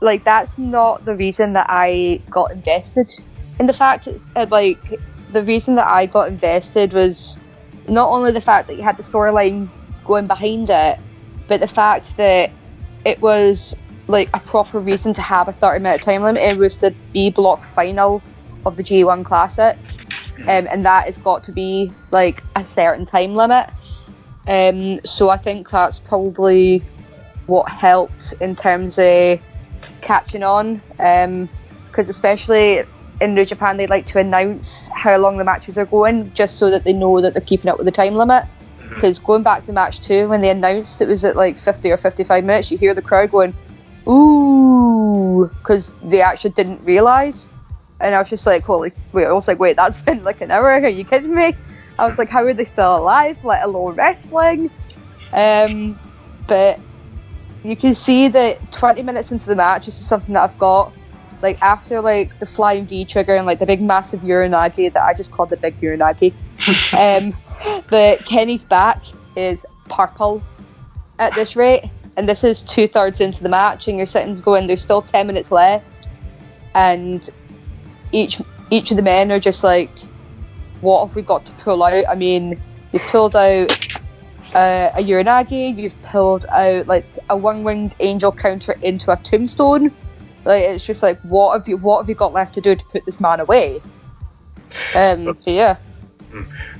Like, 0.00 0.24
that's 0.24 0.56
not 0.56 1.04
the 1.04 1.14
reason 1.14 1.52
that 1.52 1.66
I 1.68 2.22
got 2.30 2.52
invested 2.52 3.12
in 3.58 3.66
the 3.66 3.74
fact. 3.74 4.06
It's 4.06 4.26
uh, 4.34 4.46
like 4.50 4.98
the 5.30 5.44
reason 5.44 5.74
that 5.74 5.86
I 5.86 6.06
got 6.06 6.28
invested 6.28 6.94
was 6.94 7.38
not 7.86 8.08
only 8.08 8.32
the 8.32 8.40
fact 8.40 8.68
that 8.68 8.76
you 8.76 8.82
had 8.82 8.96
the 8.96 9.02
storyline 9.02 9.68
going 10.06 10.26
behind 10.26 10.70
it, 10.70 10.98
but 11.50 11.60
the 11.60 11.66
fact 11.66 12.16
that 12.16 12.52
it 13.04 13.20
was 13.20 13.76
like 14.06 14.30
a 14.32 14.38
proper 14.38 14.78
reason 14.78 15.12
to 15.14 15.20
have 15.20 15.48
a 15.48 15.52
30 15.52 15.82
minute 15.82 16.00
time 16.00 16.22
limit. 16.22 16.40
It 16.42 16.56
was 16.56 16.78
the 16.78 16.94
B 17.12 17.30
block 17.30 17.64
final 17.64 18.22
of 18.64 18.76
the 18.76 18.84
G1 18.84 19.24
Classic, 19.24 19.76
um, 20.42 20.68
and 20.70 20.86
that 20.86 21.06
has 21.06 21.18
got 21.18 21.44
to 21.44 21.52
be 21.52 21.92
like 22.12 22.44
a 22.54 22.64
certain 22.64 23.04
time 23.04 23.34
limit. 23.34 23.68
Um, 24.46 25.04
so 25.04 25.28
I 25.28 25.38
think 25.38 25.68
that's 25.68 25.98
probably 25.98 26.84
what 27.46 27.68
helped 27.68 28.32
in 28.40 28.54
terms 28.54 28.96
of 29.00 29.40
catching 30.02 30.44
on, 30.44 30.80
because 30.96 32.08
especially 32.08 32.84
in 33.20 33.34
New 33.34 33.44
Japan 33.44 33.76
they 33.76 33.88
like 33.88 34.06
to 34.06 34.20
announce 34.20 34.88
how 34.94 35.16
long 35.18 35.36
the 35.36 35.44
matches 35.44 35.78
are 35.78 35.86
going, 35.86 36.32
just 36.32 36.58
so 36.58 36.70
that 36.70 36.84
they 36.84 36.92
know 36.92 37.20
that 37.20 37.34
they're 37.34 37.40
keeping 37.40 37.68
up 37.68 37.76
with 37.76 37.86
the 37.86 37.92
time 37.92 38.14
limit. 38.14 38.44
Because 39.00 39.18
going 39.18 39.42
back 39.42 39.62
to 39.62 39.72
match 39.72 40.00
two, 40.00 40.28
when 40.28 40.40
they 40.40 40.50
announced 40.50 41.00
it 41.00 41.08
was 41.08 41.24
at 41.24 41.34
like 41.34 41.56
50 41.56 41.90
or 41.90 41.96
55 41.96 42.44
minutes, 42.44 42.70
you 42.70 42.76
hear 42.76 42.92
the 42.92 43.00
crowd 43.00 43.30
going, 43.30 43.54
ooh, 44.06 45.50
because 45.62 45.94
they 46.02 46.20
actually 46.20 46.50
didn't 46.50 46.84
realise. 46.84 47.48
And 47.98 48.14
I 48.14 48.18
was 48.18 48.28
just 48.28 48.44
like, 48.44 48.62
holy, 48.62 48.92
wait, 49.12 49.24
I 49.24 49.32
was 49.32 49.48
like, 49.48 49.58
wait, 49.58 49.76
that's 49.76 50.02
been 50.04 50.22
like 50.22 50.42
an 50.42 50.50
hour, 50.50 50.72
are 50.72 50.86
you 50.86 51.06
kidding 51.06 51.34
me? 51.34 51.54
I 51.98 52.04
was 52.04 52.18
like, 52.18 52.28
how 52.28 52.44
are 52.44 52.52
they 52.52 52.64
still 52.64 52.94
alive, 52.94 53.42
let 53.42 53.64
alone 53.64 53.94
wrestling? 53.94 54.70
Um, 55.32 55.98
but 56.46 56.78
you 57.62 57.76
can 57.76 57.94
see 57.94 58.28
that 58.28 58.70
20 58.70 59.02
minutes 59.02 59.32
into 59.32 59.48
the 59.48 59.56
match, 59.56 59.86
this 59.86 59.98
is 59.98 60.06
something 60.06 60.34
that 60.34 60.42
I've 60.42 60.58
got. 60.58 60.92
Like, 61.40 61.62
after 61.62 62.02
like 62.02 62.38
the 62.38 62.44
flying 62.44 62.84
V 62.84 63.06
trigger 63.06 63.34
and 63.34 63.46
like 63.46 63.60
the 63.60 63.66
big 63.66 63.80
massive 63.80 64.20
Uranagi 64.20 64.92
that 64.92 65.02
I 65.02 65.14
just 65.14 65.32
called 65.32 65.48
the 65.48 65.56
big 65.56 65.80
Uranagi, 65.80 66.34
um, 66.92 67.34
the 67.88 68.18
Kenny's 68.24 68.64
back 68.64 69.04
is 69.36 69.66
purple 69.88 70.42
at 71.18 71.34
this 71.34 71.56
rate 71.56 71.90
and 72.16 72.28
this 72.28 72.44
is 72.44 72.62
two 72.62 72.86
thirds 72.86 73.20
into 73.20 73.42
the 73.42 73.48
match, 73.48 73.88
and 73.88 73.96
you're 73.96 74.06
sitting 74.06 74.40
going, 74.40 74.66
there's 74.66 74.82
still 74.82 75.02
ten 75.02 75.26
minutes 75.26 75.50
left, 75.50 76.08
and 76.74 77.28
each 78.12 78.42
each 78.70 78.90
of 78.90 78.96
the 78.96 79.02
men 79.02 79.32
are 79.32 79.40
just 79.40 79.64
like, 79.64 79.90
what 80.80 81.06
have 81.06 81.16
we 81.16 81.22
got 81.22 81.46
to 81.46 81.52
pull 81.54 81.82
out? 81.82 82.04
I 82.08 82.14
mean, 82.14 82.60
you've 82.92 83.02
pulled 83.04 83.34
out 83.34 83.88
uh, 84.54 84.90
a 84.94 85.02
Uranagi, 85.02 85.76
you've 85.78 86.00
pulled 86.02 86.46
out 86.46 86.86
like 86.86 87.06
a 87.28 87.36
one-winged 87.36 87.96
angel 88.00 88.32
counter 88.32 88.72
into 88.82 89.10
a 89.10 89.16
tombstone. 89.16 89.90
Like 90.44 90.64
it's 90.64 90.86
just 90.86 91.02
like 91.02 91.20
what 91.22 91.56
have 91.56 91.68
you 91.68 91.76
what 91.76 92.00
have 92.00 92.08
you 92.08 92.14
got 92.14 92.32
left 92.32 92.54
to 92.54 92.60
do 92.60 92.74
to 92.74 92.84
put 92.86 93.06
this 93.06 93.20
man 93.20 93.40
away? 93.40 93.80
Um, 94.94 95.24
but 95.24 95.46
yeah. 95.46 95.76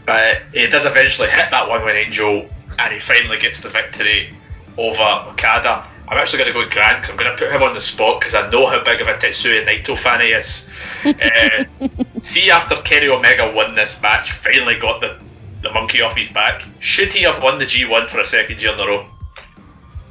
But 0.07 0.43
he 0.53 0.67
does 0.67 0.87
eventually 0.87 1.29
hit 1.29 1.51
that 1.51 1.69
one 1.69 1.85
win 1.85 1.97
angel, 1.97 2.49
and 2.79 2.93
he 2.93 2.99
finally 2.99 3.39
gets 3.39 3.61
the 3.61 3.69
victory 3.69 4.29
over 4.77 5.31
Okada. 5.31 5.87
I'm 6.09 6.19
actually 6.19 6.39
going 6.39 6.49
to 6.49 6.55
go 6.55 6.59
with 6.61 6.71
Grant 6.71 7.03
because 7.03 7.11
I'm 7.11 7.17
going 7.17 7.31
to 7.31 7.37
put 7.37 7.53
him 7.53 7.63
on 7.63 7.73
the 7.73 7.81
spot 7.81 8.19
because 8.19 8.35
I 8.35 8.51
know 8.51 8.67
how 8.67 8.83
big 8.83 9.01
of 9.01 9.07
a 9.07 9.15
Tetsuya 9.15 9.65
Naito 9.65 9.97
fan 9.97 10.21
he 10.21 10.29
is. 10.29 10.69
uh, 11.05 11.89
see, 12.21 12.51
after 12.51 12.77
Kenny 12.83 13.09
Omega 13.09 13.53
won 13.55 13.77
this 13.77 14.01
match, 14.03 14.33
finally 14.33 14.77
got 14.77 15.01
the, 15.01 15.19
the 15.63 15.71
monkey 15.71 16.03
off 16.03 16.17
his 16.17 16.29
back, 16.29 16.65
should 16.81 17.13
he 17.13 17.23
have 17.23 17.41
won 17.41 17.59
the 17.59 17.65
G1 17.65 18.09
for 18.09 18.19
a 18.19 18.25
second 18.25 18.61
year 18.61 18.73
in 18.73 18.81
a 18.81 18.87
row? 18.87 19.07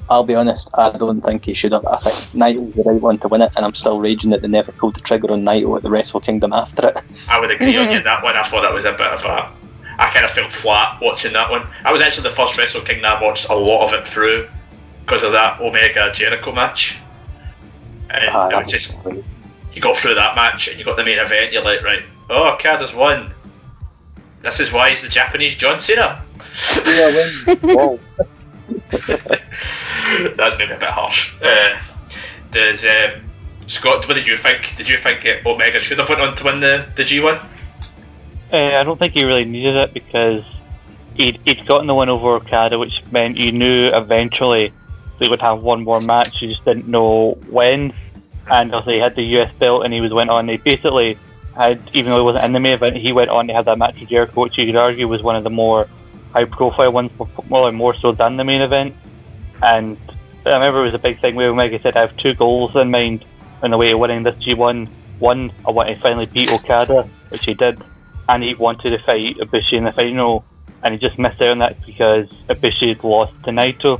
I'll 0.09 0.23
be 0.23 0.35
honest, 0.35 0.71
I 0.73 0.97
don't 0.97 1.21
think 1.21 1.45
he 1.45 1.53
should 1.53 1.71
have. 1.71 1.85
I 1.85 1.97
think 1.97 2.15
Naito 2.41 2.65
was 2.65 2.75
the 2.75 2.83
right 2.83 3.01
one 3.01 3.19
to 3.19 3.27
win 3.27 3.41
it, 3.41 3.53
and 3.55 3.65
I'm 3.65 3.75
still 3.75 3.99
raging 3.99 4.31
that 4.31 4.41
they 4.41 4.47
never 4.47 4.71
pulled 4.71 4.95
the 4.95 5.01
trigger 5.01 5.31
on 5.31 5.45
Naito 5.45 5.75
at 5.77 5.83
the 5.83 5.91
Wrestle 5.91 6.19
Kingdom 6.19 6.51
after 6.51 6.87
it. 6.87 6.97
I 7.29 7.39
would 7.39 7.51
agree 7.51 7.77
on 7.77 7.91
you 7.91 7.97
on 7.97 8.03
that 8.05 8.23
one. 8.23 8.35
I 8.35 8.43
thought 8.43 8.61
that 8.61 8.73
was 8.73 8.85
a 8.85 8.93
bit 8.93 9.01
of 9.01 9.23
a. 9.23 9.51
I 9.99 10.09
kind 10.11 10.23
of 10.23 10.31
felt 10.31 10.49
flat 10.49 11.01
watching 11.01 11.33
that 11.33 11.51
one. 11.51 11.67
I 11.83 11.91
was 11.91 12.01
actually 12.01 12.29
the 12.29 12.35
first 12.35 12.57
Wrestle 12.57 12.81
Kingdom 12.81 13.05
I 13.05 13.21
watched 13.21 13.49
a 13.49 13.55
lot 13.55 13.85
of 13.85 13.93
it 13.93 14.07
through 14.07 14.47
because 15.05 15.23
of 15.23 15.33
that 15.33 15.59
Omega 15.59 16.11
Jericho 16.13 16.53
match. 16.53 16.97
And 18.09 18.23
it 18.23 18.31
that 18.31 18.47
was 18.47 18.63
was 18.63 18.71
just 18.71 19.03
great. 19.03 19.25
you 19.73 19.81
got 19.81 19.97
through 19.97 20.15
that 20.15 20.35
match 20.35 20.69
and 20.69 20.79
you 20.79 20.85
got 20.85 20.95
the 20.95 21.03
main 21.03 21.19
event. 21.19 21.51
You're 21.51 21.65
like, 21.65 21.83
right, 21.83 22.03
oh, 22.29 22.53
Okada's 22.53 22.93
won. 22.93 23.33
This 24.41 24.61
is 24.61 24.71
why 24.71 24.91
he's 24.91 25.01
the 25.01 25.09
Japanese 25.09 25.55
John 25.55 25.81
Cena. 25.81 26.23
Whoa. 27.61 27.99
That's 28.91 30.57
maybe 30.57 30.71
a 30.71 30.79
bit 30.79 30.89
harsh. 30.89 31.35
Uh, 31.41 31.77
does 32.51 32.85
um, 32.85 33.29
Scott? 33.67 34.07
What 34.07 34.13
did 34.13 34.27
you 34.27 34.37
think? 34.37 34.75
Did 34.77 34.87
you 34.87 34.97
think 34.97 35.25
uh, 35.25 35.47
Omega 35.49 35.79
should 35.81 35.99
have 35.99 36.07
went 36.07 36.21
on 36.21 36.35
to 36.37 36.43
win 36.45 36.61
the 36.61 36.87
the 36.95 37.03
G1? 37.03 37.45
Uh, 38.51 38.77
I 38.79 38.83
don't 38.83 38.97
think 38.97 39.13
he 39.13 39.23
really 39.23 39.45
needed 39.45 39.75
it 39.75 39.93
because 39.93 40.43
he'd, 41.15 41.39
he'd 41.45 41.65
gotten 41.67 41.87
the 41.87 41.93
win 41.93 42.09
over 42.09 42.35
Okada, 42.35 42.79
which 42.79 43.03
meant 43.11 43.37
you 43.37 43.51
knew 43.51 43.89
eventually 43.93 44.73
they 45.19 45.27
would 45.27 45.41
have 45.41 45.61
one 45.61 45.83
more 45.83 46.01
match. 46.01 46.41
You 46.41 46.49
just 46.49 46.65
didn't 46.65 46.87
know 46.87 47.37
when. 47.49 47.93
And 48.49 48.73
also, 48.73 48.91
he 48.91 48.97
had 48.97 49.15
the 49.15 49.23
US 49.37 49.53
belt, 49.59 49.85
and 49.85 49.93
he 49.93 50.01
was 50.01 50.11
went 50.11 50.31
on. 50.31 50.47
He 50.47 50.57
basically 50.57 51.17
had, 51.55 51.79
even 51.93 52.11
though 52.11 52.17
he 52.17 52.23
wasn't 52.23 52.45
in 52.45 52.53
the 52.53 52.59
main 52.59 52.73
event, 52.73 52.97
he 52.97 53.11
went 53.11 53.29
on 53.29 53.47
to 53.47 53.53
have 53.53 53.65
that 53.65 53.77
match 53.77 53.99
with 53.99 54.09
Jericho, 54.09 54.41
which 54.41 54.57
you 54.57 54.65
could 54.65 54.75
argue 54.75 55.07
was 55.07 55.21
one 55.21 55.35
of 55.35 55.43
the 55.43 55.49
more 55.51 55.87
high-profile 56.33 56.91
ones, 56.91 57.11
well, 57.49 57.71
more 57.71 57.93
so 57.95 58.11
than 58.11 58.37
the 58.37 58.43
main 58.43 58.61
event. 58.61 58.95
And 59.61 59.97
I 60.45 60.51
remember 60.53 60.81
it 60.81 60.85
was 60.85 60.93
a 60.93 60.99
big 60.99 61.19
thing 61.21 61.35
where 61.35 61.49
Omega 61.49 61.79
said, 61.81 61.97
"I 61.97 62.01
have 62.01 62.17
two 62.17 62.33
goals 62.33 62.75
in 62.75 62.89
mind 62.89 63.25
on 63.61 63.71
the 63.71 63.77
way 63.77 63.91
of 63.91 63.99
winning 63.99 64.23
this 64.23 64.35
G1. 64.35 64.87
One, 65.19 65.51
I 65.67 65.71
want 65.71 65.89
to 65.89 65.99
finally 65.99 66.25
beat 66.25 66.51
Okada, 66.51 67.07
which 67.27 67.45
he 67.45 67.53
did, 67.53 67.83
and 68.29 68.43
he 68.43 68.53
wanted 68.53 68.91
to 68.91 68.99
fight 68.99 69.37
Ibushi 69.37 69.73
in 69.73 69.83
the 69.85 69.91
final, 69.91 70.45
and 70.83 70.93
he 70.93 70.99
just 70.99 71.17
missed 71.17 71.41
out 71.41 71.49
on 71.49 71.59
that 71.59 71.83
because 71.85 72.29
Ibushi 72.47 72.89
had 72.89 73.03
lost 73.03 73.33
to 73.43 73.49
Naito, 73.49 73.99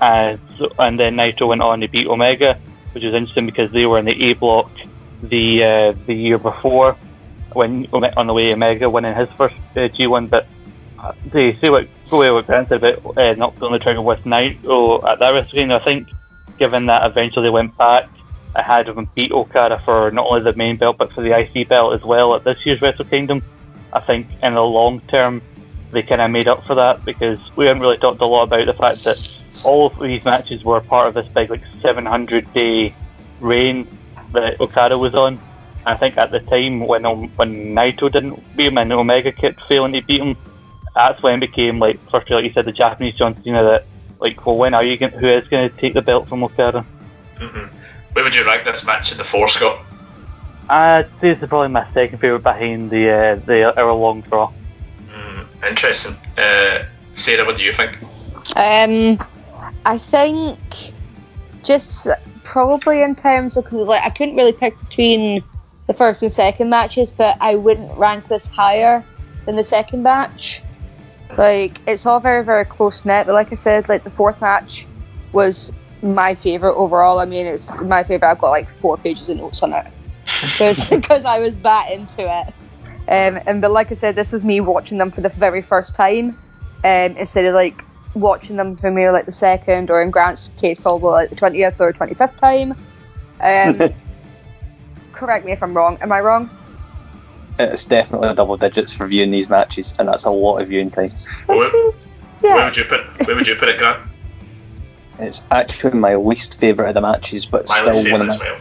and 0.00 0.38
so, 0.56 0.72
and 0.78 0.98
then 0.98 1.16
Naito 1.16 1.48
went 1.48 1.60
on 1.60 1.80
to 1.80 1.88
beat 1.88 2.06
Omega, 2.06 2.58
which 2.92 3.02
was 3.02 3.14
interesting 3.14 3.46
because 3.46 3.72
they 3.72 3.84
were 3.84 3.98
in 3.98 4.04
the 4.04 4.30
A 4.30 4.34
block 4.34 4.70
the 5.22 5.64
uh, 5.64 5.92
the 6.06 6.14
year 6.14 6.38
before 6.38 6.96
when 7.52 7.86
on 7.92 8.26
the 8.26 8.32
way 8.32 8.52
Omega 8.52 8.88
winning 8.88 9.14
his 9.14 9.28
first 9.36 9.56
uh, 9.72 9.88
G1, 9.88 10.30
but 10.30 10.46
uh, 11.00 11.12
to 11.32 11.56
see 11.60 11.68
what 11.68 11.88
go 12.10 12.22
away 12.22 12.42
Grant 12.42 12.68
said 12.68 12.82
about 12.82 13.18
uh, 13.18 13.34
not 13.34 13.56
pulling 13.56 13.72
the 13.72 13.78
trigger 13.80 14.02
with 14.02 14.20
Naito 14.20 15.02
at 15.04 15.18
that 15.18 15.30
wrestling, 15.30 15.72
I 15.72 15.82
think 15.82 16.08
given 16.58 16.86
that 16.86 17.10
eventually 17.10 17.46
they 17.46 17.50
went 17.50 17.76
back, 17.76 18.08
I 18.54 18.62
had 18.62 18.88
him 18.88 19.08
beat 19.16 19.32
Okada 19.32 19.82
for 19.84 20.12
not 20.12 20.26
only 20.26 20.42
the 20.42 20.56
main 20.56 20.76
belt 20.76 20.98
but 20.98 21.12
for 21.12 21.22
the 21.22 21.36
IC 21.36 21.68
belt 21.68 21.94
as 21.94 22.02
well 22.02 22.36
at 22.36 22.44
this 22.44 22.64
year's 22.64 22.80
Wrestle 22.80 23.04
Kingdom. 23.06 23.42
I 23.94 24.00
think 24.00 24.26
in 24.42 24.54
the 24.54 24.62
long 24.62 25.00
term 25.08 25.40
they 25.92 26.02
kind 26.02 26.20
of 26.20 26.30
made 26.30 26.48
up 26.48 26.64
for 26.66 26.74
that 26.74 27.04
because 27.04 27.38
we 27.56 27.66
haven't 27.66 27.80
really 27.80 27.96
talked 27.96 28.20
a 28.20 28.26
lot 28.26 28.42
about 28.42 28.66
the 28.66 28.74
fact 28.74 29.04
that 29.04 29.38
all 29.64 29.86
of 29.86 29.98
these 30.00 30.24
matches 30.24 30.64
were 30.64 30.80
part 30.80 31.08
of 31.08 31.14
this 31.14 31.32
big 31.32 31.48
like 31.48 31.62
700 31.80 32.52
day 32.52 32.94
reign 33.40 33.86
that 34.32 34.60
Okada 34.60 34.98
was 34.98 35.14
on. 35.14 35.40
I 35.86 35.96
think 35.96 36.16
at 36.18 36.30
the 36.30 36.40
time 36.40 36.80
when 36.80 37.04
when 37.04 37.74
Naito 37.74 38.10
didn't 38.10 38.56
beat 38.56 38.66
him 38.66 38.78
and 38.78 38.92
Omega 38.92 39.30
kept 39.32 39.62
failing 39.68 39.92
to 39.92 40.02
beat 40.02 40.20
him, 40.20 40.36
that's 40.94 41.22
when 41.22 41.34
it 41.34 41.40
became 41.40 41.78
like 41.78 42.00
firstly 42.10 42.34
like 42.36 42.44
you 42.44 42.52
said 42.52 42.64
the 42.64 42.72
Japanese 42.72 43.14
John 43.14 43.40
Cena 43.44 43.62
that 43.62 43.86
like 44.18 44.44
well 44.44 44.56
when 44.56 44.74
are 44.74 44.82
you 44.82 44.96
going 44.96 45.12
who 45.12 45.28
is 45.28 45.46
going 45.48 45.70
to 45.70 45.76
take 45.76 45.94
the 45.94 46.02
belt 46.02 46.28
from 46.28 46.42
Okada? 46.42 46.82
hmm 47.38 47.66
Where 48.12 48.24
would 48.24 48.34
you 48.34 48.44
rank 48.44 48.64
this 48.64 48.84
match 48.84 49.12
in 49.12 49.18
the 49.18 49.24
four, 49.24 49.46
Scott? 49.46 49.78
I'd 50.68 51.08
say 51.20 51.34
this 51.34 51.42
is 51.42 51.48
probably 51.48 51.68
my 51.68 51.86
second 51.92 52.18
favorite 52.18 52.42
behind 52.42 52.90
the 52.90 53.10
uh, 53.10 53.34
the 53.46 53.78
hour 53.78 53.92
long 53.92 54.22
draw. 54.22 54.50
Mm, 55.08 55.46
interesting. 55.68 56.16
Uh, 56.38 56.84
Sarah, 57.12 57.44
what 57.44 57.56
do 57.56 57.62
you 57.62 57.72
think? 57.72 57.98
Um, 58.56 59.18
I 59.84 59.98
think 59.98 60.58
just 61.62 62.08
probably 62.44 63.02
in 63.02 63.14
terms 63.14 63.56
of 63.56 63.64
'cause, 63.64 63.86
like 63.86 64.02
I 64.02 64.10
couldn't 64.10 64.36
really 64.36 64.52
pick 64.52 64.78
between 64.88 65.42
the 65.86 65.92
first 65.92 66.22
and 66.22 66.32
second 66.32 66.70
matches, 66.70 67.12
but 67.12 67.36
I 67.40 67.56
wouldn't 67.56 67.96
rank 67.98 68.28
this 68.28 68.48
higher 68.48 69.04
than 69.44 69.56
the 69.56 69.64
second 69.64 70.02
match. 70.02 70.62
Like 71.36 71.78
it's 71.86 72.06
all 72.06 72.20
very 72.20 72.42
very 72.42 72.64
close 72.64 73.04
knit, 73.04 73.26
but 73.26 73.34
like 73.34 73.52
I 73.52 73.56
said, 73.56 73.88
like 73.88 74.04
the 74.04 74.10
fourth 74.10 74.40
match 74.40 74.86
was 75.32 75.72
my 76.02 76.34
favorite 76.34 76.74
overall. 76.74 77.18
I 77.18 77.26
mean, 77.26 77.46
it's 77.46 77.74
my 77.80 78.02
favorite. 78.02 78.30
I've 78.30 78.38
got 78.38 78.50
like 78.50 78.70
four 78.70 78.96
pages 78.96 79.28
of 79.28 79.36
notes 79.36 79.62
on 79.62 79.74
it 79.74 79.86
because 80.90 81.24
I 81.24 81.40
was 81.40 81.56
that 81.56 81.90
into 81.90 82.22
it. 82.22 82.54
Um, 83.06 83.42
and 83.46 83.60
but 83.60 83.70
like 83.70 83.90
I 83.90 83.94
said, 83.94 84.16
this 84.16 84.32
was 84.32 84.42
me 84.42 84.60
watching 84.60 84.98
them 84.98 85.10
for 85.10 85.20
the 85.20 85.28
very 85.28 85.62
first 85.62 85.94
time, 85.94 86.38
um, 86.84 87.16
instead 87.16 87.44
of 87.44 87.54
like 87.54 87.84
watching 88.14 88.56
them 88.56 88.76
for 88.76 88.90
maybe 88.90 89.10
like 89.10 89.26
the 89.26 89.32
second 89.32 89.90
or 89.90 90.00
in 90.00 90.10
Grant's 90.10 90.48
case 90.56 90.80
probably 90.80 91.10
like 91.10 91.30
the 91.30 91.36
twentieth 91.36 91.80
or 91.80 91.92
twenty 91.92 92.14
fifth 92.14 92.36
time. 92.36 92.72
Um, 93.40 93.94
correct 95.12 95.44
me 95.44 95.52
if 95.52 95.62
I'm 95.62 95.76
wrong. 95.76 95.98
Am 96.00 96.12
I 96.12 96.20
wrong? 96.20 96.50
It's 97.58 97.84
definitely 97.84 98.32
double 98.34 98.56
digits 98.56 98.94
for 98.94 99.06
viewing 99.06 99.30
these 99.30 99.50
matches, 99.50 99.94
and 99.98 100.08
that's 100.08 100.24
a 100.24 100.30
lot 100.30 100.60
of 100.60 100.68
viewing 100.68 100.90
time. 100.90 101.10
Where, 101.46 101.70
where 102.40 102.64
would 102.64 102.76
you 102.76 102.84
put 102.84 103.26
Where 103.26 103.36
would 103.36 103.46
you 103.46 103.56
put 103.56 103.68
it, 103.68 103.78
Grant? 103.78 104.10
It's 105.18 105.46
actually 105.50 105.98
my 105.98 106.16
least 106.16 106.58
favourite 106.58 106.88
of 106.88 106.94
the 106.94 107.00
matches, 107.00 107.46
but 107.46 107.68
My 107.68 107.74
still 107.74 108.10
one 108.10 108.22
of 108.22 108.26
my 108.28 108.38
well. 108.38 108.58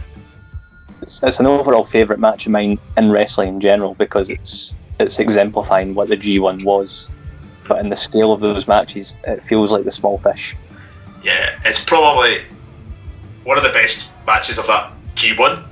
It's, 1.04 1.22
it's 1.22 1.40
an 1.40 1.46
overall 1.46 1.84
favourite 1.84 2.20
match 2.20 2.46
of 2.46 2.52
mine 2.52 2.80
in 2.98 3.12
wrestling 3.12 3.50
in 3.50 3.60
general 3.60 3.94
because 3.94 4.30
it's 4.30 4.76
it's 5.00 5.20
exemplifying 5.20 5.96
what 5.96 6.08
the 6.08 6.18
G1 6.18 6.64
was. 6.64 7.12
But 7.68 7.80
in 7.80 7.88
the 7.88 7.96
scale 7.96 8.32
of 8.32 8.40
those 8.40 8.68
matches, 8.68 9.16
it 9.26 9.44
feels 9.44 9.72
like 9.72 9.84
the 9.84 9.92
small 9.92 10.18
fish. 10.18 10.56
Yeah, 11.24 11.50
it's 11.64 11.84
probably 11.84 12.44
one 13.44 13.58
of 13.58 13.64
the 13.64 13.70
best 13.70 14.10
matches 14.26 14.58
of 14.58 14.68
that 14.68 14.94
G1, 15.16 15.66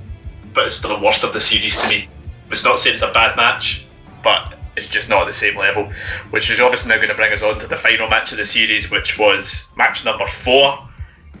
but 0.54 0.66
it's 0.66 0.80
the 0.80 0.98
worst 0.98 1.24
of 1.24 1.32
the 1.32 1.40
series 1.40 1.80
to 1.82 1.88
me. 1.88 2.08
It's 2.50 2.64
not 2.64 2.78
saying 2.78 2.94
it's 2.94 3.02
a 3.02 3.12
bad 3.12 3.36
match, 3.36 3.86
but 4.22 4.54
it's 4.76 4.86
just 4.86 5.08
not 5.08 5.22
at 5.22 5.26
the 5.26 5.32
same 5.32 5.56
level, 5.56 5.92
which 6.30 6.50
is 6.50 6.60
obviously 6.60 6.90
now 6.90 6.96
going 6.96 7.08
to 7.08 7.14
bring 7.14 7.32
us 7.32 7.42
on 7.42 7.58
to 7.60 7.66
the 7.66 7.76
final 7.76 8.08
match 8.08 8.32
of 8.32 8.38
the 8.38 8.46
series, 8.46 8.90
which 8.90 9.18
was 9.18 9.66
match 9.76 10.04
number 10.04 10.26
four. 10.26 10.88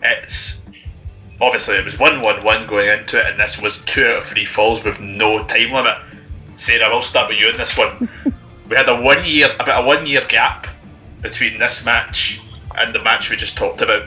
It's 0.02 0.61
obviously 1.42 1.76
it 1.76 1.84
was 1.84 1.98
one 1.98 2.22
one 2.22 2.42
one 2.44 2.66
going 2.66 2.88
into 2.88 3.18
it, 3.18 3.26
and 3.26 3.38
this 3.38 3.60
was 3.60 3.78
two 3.82 4.06
out 4.06 4.18
of 4.18 4.24
three 4.26 4.46
falls 4.46 4.82
with 4.82 5.00
no 5.00 5.44
time 5.44 5.72
limit. 5.72 5.98
Sarah, 6.56 6.88
we'll 6.88 7.02
start 7.02 7.28
with 7.28 7.40
you 7.40 7.50
in 7.50 7.56
this 7.56 7.76
one. 7.76 8.08
we 8.68 8.76
had 8.76 8.88
a 8.88 9.02
one 9.02 9.24
year, 9.24 9.54
about 9.58 9.84
a 9.84 9.86
one 9.86 10.06
year 10.06 10.24
gap 10.28 10.68
between 11.20 11.58
this 11.58 11.84
match 11.84 12.40
and 12.78 12.94
the 12.94 13.02
match 13.02 13.28
we 13.28 13.36
just 13.36 13.56
talked 13.56 13.82
about. 13.82 14.04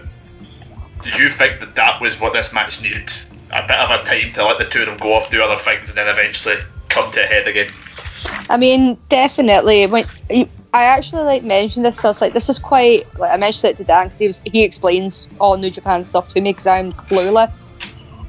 Did 1.03 1.17
you 1.17 1.29
think 1.29 1.59
that 1.59 1.75
that 1.75 2.01
was 2.01 2.19
what 2.19 2.33
this 2.33 2.53
match 2.53 2.81
needed? 2.81 3.11
A 3.51 3.67
bit 3.67 3.77
of 3.77 3.91
a 3.91 4.03
time 4.03 4.33
to 4.33 4.45
let 4.45 4.57
the 4.57 4.65
two 4.65 4.81
of 4.81 4.85
them 4.87 4.97
go 4.97 5.13
off, 5.13 5.29
do 5.29 5.43
other 5.43 5.61
things, 5.61 5.89
and 5.89 5.97
then 5.97 6.07
eventually 6.07 6.55
come 6.89 7.11
to 7.11 7.23
a 7.23 7.25
head 7.27 7.47
again. 7.47 7.71
I 8.49 8.57
mean, 8.57 8.97
definitely. 9.09 9.85
When 9.85 10.05
I 10.75 10.83
actually 10.83 11.23
like 11.23 11.41
mentioned 11.41 11.85
this, 11.85 12.01
so 12.01 12.09
I 12.09 12.11
was 12.11 12.19
like, 12.19 12.33
this 12.33 12.49
is 12.49 12.59
quite. 12.59 13.07
Like, 13.17 13.31
I 13.31 13.37
mentioned 13.37 13.71
it 13.71 13.77
to 13.77 13.85
Dan 13.85 14.07
because 14.07 14.19
he 14.19 14.27
was 14.27 14.41
he 14.43 14.61
explains 14.61 15.29
all 15.39 15.55
New 15.55 15.69
Japan 15.69 16.03
stuff 16.03 16.27
to 16.29 16.41
me 16.41 16.49
because 16.49 16.67
I'm 16.67 16.91
clueless. 16.91 17.71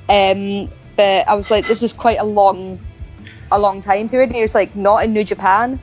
Um, 0.09 0.71
but 0.97 1.29
I 1.29 1.35
was 1.35 1.51
like, 1.51 1.67
this 1.67 1.83
is 1.83 1.93
quite 1.93 2.21
a 2.21 2.25
long, 2.25 2.79
a 3.51 3.59
long 3.59 3.81
time 3.81 4.09
period. 4.09 4.29
And 4.29 4.37
he 4.37 4.43
was 4.43 4.55
like, 4.55 4.77
not 4.77 5.03
in 5.03 5.13
New 5.13 5.25
Japan. 5.25 5.83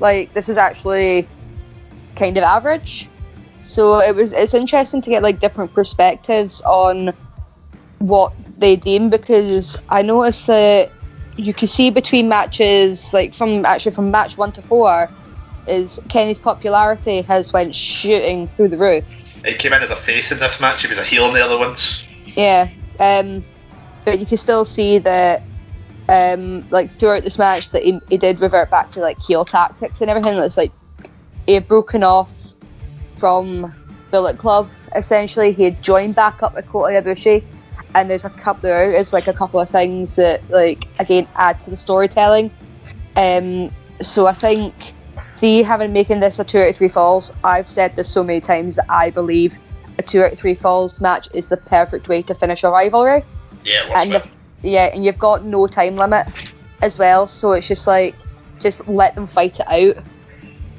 Like 0.00 0.34
this 0.34 0.48
is 0.48 0.58
actually 0.58 1.28
kind 2.16 2.36
of 2.36 2.42
average. 2.42 3.08
So 3.62 4.00
it 4.00 4.16
was. 4.16 4.32
It's 4.32 4.54
interesting 4.54 5.02
to 5.02 5.10
get 5.10 5.22
like 5.22 5.38
different 5.38 5.72
perspectives 5.72 6.60
on 6.62 7.14
what 8.00 8.32
they 8.58 8.74
deem 8.74 9.10
because 9.10 9.78
I 9.88 10.02
noticed 10.02 10.48
that 10.48 10.90
you 11.36 11.54
could 11.54 11.68
see 11.68 11.90
between 11.90 12.28
matches, 12.28 13.14
like 13.14 13.32
from 13.32 13.64
actually 13.64 13.92
from 13.92 14.10
match 14.10 14.36
one 14.36 14.50
to 14.52 14.62
four, 14.62 15.08
is 15.66 16.00
Kenny's 16.08 16.38
popularity 16.38 17.22
has 17.22 17.52
went 17.52 17.74
shooting 17.74 18.48
through 18.48 18.68
the 18.68 18.78
roof. 18.78 19.34
He 19.44 19.54
came 19.54 19.72
in 19.72 19.82
as 19.82 19.90
a 19.90 19.96
face 19.96 20.32
in 20.32 20.38
this 20.38 20.60
match. 20.60 20.82
He 20.82 20.88
was 20.88 20.98
a 20.98 21.04
heel 21.04 21.26
in 21.26 21.34
the 21.34 21.44
other 21.44 21.58
ones. 21.58 22.04
Yeah, 22.24 22.68
um, 22.98 23.44
but 24.04 24.18
you 24.18 24.26
can 24.26 24.36
still 24.36 24.64
see 24.64 24.98
that, 24.98 25.42
um, 26.08 26.68
like 26.70 26.90
throughout 26.90 27.22
this 27.22 27.38
match, 27.38 27.70
that 27.70 27.82
he, 27.82 28.00
he 28.08 28.16
did 28.16 28.40
revert 28.40 28.70
back 28.70 28.92
to 28.92 29.00
like 29.00 29.18
heel 29.20 29.44
tactics 29.44 30.00
and 30.00 30.10
everything. 30.10 30.36
It's 30.38 30.56
like 30.56 30.72
he 31.46 31.54
had 31.54 31.68
broken 31.68 32.02
off 32.04 32.32
from 33.16 33.74
Bullet 34.10 34.38
Club. 34.38 34.68
Essentially, 34.94 35.52
he 35.52 35.64
had 35.64 35.82
joined 35.82 36.14
back 36.14 36.42
up 36.42 36.54
with 36.54 36.66
Kota 36.66 37.00
Ibushi, 37.00 37.44
and 37.94 38.10
there's 38.10 38.24
a 38.24 38.30
couple 38.30 38.62
there 38.62 38.92
is 38.92 39.12
like 39.12 39.28
a 39.28 39.32
couple 39.32 39.60
of 39.60 39.68
things 39.68 40.16
that 40.16 40.48
like 40.50 40.86
again 40.98 41.28
add 41.36 41.60
to 41.60 41.70
the 41.70 41.76
storytelling. 41.76 42.50
Um, 43.16 43.70
so 44.00 44.26
I 44.26 44.32
think, 44.32 44.74
see, 45.30 45.62
having 45.62 45.92
making 45.92 46.20
this 46.20 46.38
a 46.38 46.44
two 46.44 46.58
out 46.58 46.70
of 46.70 46.76
three 46.76 46.88
falls, 46.88 47.32
I've 47.42 47.68
said 47.68 47.96
this 47.96 48.08
so 48.08 48.22
many 48.22 48.40
times 48.40 48.76
that 48.76 48.86
I 48.88 49.10
believe 49.10 49.58
a 49.98 50.02
two 50.02 50.22
out 50.22 50.32
of 50.32 50.38
three 50.38 50.54
falls 50.54 51.00
match 51.00 51.28
is 51.32 51.48
the 51.48 51.56
perfect 51.56 52.08
way 52.08 52.22
to 52.22 52.34
finish 52.34 52.64
a 52.64 52.70
rivalry. 52.70 53.24
Yeah, 53.64 53.90
and 53.94 54.22
yeah, 54.62 54.90
and 54.92 55.04
you've 55.04 55.18
got 55.18 55.44
no 55.44 55.66
time 55.66 55.96
limit 55.96 56.26
as 56.82 56.98
well, 56.98 57.26
so 57.26 57.52
it's 57.52 57.68
just 57.68 57.86
like 57.86 58.16
just 58.60 58.86
let 58.88 59.14
them 59.14 59.26
fight 59.26 59.60
it 59.60 59.68
out, 59.68 60.04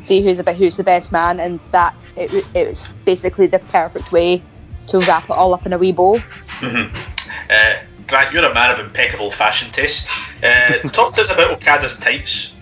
see 0.02 0.24
who's 0.24 0.38
the 0.38 0.54
who's 0.54 0.78
the 0.78 0.84
best 0.84 1.12
man, 1.12 1.40
and 1.40 1.60
that 1.72 1.96
it, 2.16 2.46
it 2.54 2.68
was 2.68 2.88
basically 3.06 3.48
the 3.48 3.60
perfect 3.60 4.12
way 4.12 4.42
to 4.88 5.00
wrap 5.02 5.26
it 5.26 5.32
all 5.32 5.54
up 5.54 5.66
in 5.66 5.74
a 5.74 5.78
wee 5.78 5.92
bow. 5.92 6.18
Mhm. 6.60 7.06
Uh, 7.50 7.74
Grant, 8.08 8.34
you're 8.34 8.44
a 8.44 8.54
man 8.54 8.72
of 8.72 8.86
impeccable 8.86 9.32
fashion 9.32 9.72
taste. 9.72 10.08
Uh, 10.44 10.80
talk 10.90 11.14
to 11.14 11.22
us 11.22 11.32
about 11.32 11.52
Okada's 11.52 11.98
tights. 11.98 12.54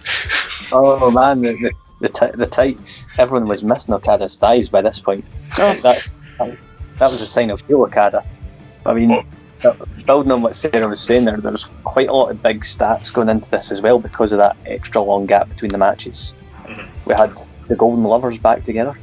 Oh 0.71 1.11
man, 1.11 1.39
the 1.39 1.53
the, 1.53 1.71
the, 1.99 2.09
ti- 2.09 2.37
the 2.37 2.47
tights. 2.47 3.07
Everyone 3.17 3.47
was 3.47 3.63
missing 3.63 3.93
Okada's 3.93 4.37
thighs 4.37 4.69
by 4.69 4.81
this 4.81 4.99
point. 4.99 5.25
Oh. 5.59 5.73
That's, 5.81 6.09
that 6.37 6.57
was 6.99 7.21
a 7.21 7.27
sign 7.27 7.49
of 7.49 7.61
heel 7.61 7.81
Okada. 7.83 8.25
I 8.85 8.93
mean, 8.93 9.25
bu- 9.61 9.85
building 10.05 10.31
on 10.31 10.41
what 10.41 10.55
Sarah 10.55 10.87
was 10.87 10.99
saying 10.99 11.25
there, 11.25 11.37
there's 11.37 11.69
quite 11.83 12.07
a 12.09 12.13
lot 12.13 12.31
of 12.31 12.41
big 12.41 12.61
stats 12.61 13.13
going 13.13 13.29
into 13.29 13.49
this 13.49 13.71
as 13.71 13.81
well 13.81 13.99
because 13.99 14.31
of 14.31 14.39
that 14.39 14.57
extra 14.65 15.01
long 15.01 15.25
gap 15.25 15.49
between 15.49 15.71
the 15.71 15.77
matches. 15.77 16.33
Mm-hmm. 16.63 17.09
We 17.09 17.15
had 17.15 17.39
the 17.67 17.75
Golden 17.75 18.03
Lovers 18.03 18.39
back 18.39 18.63
together 18.63 18.97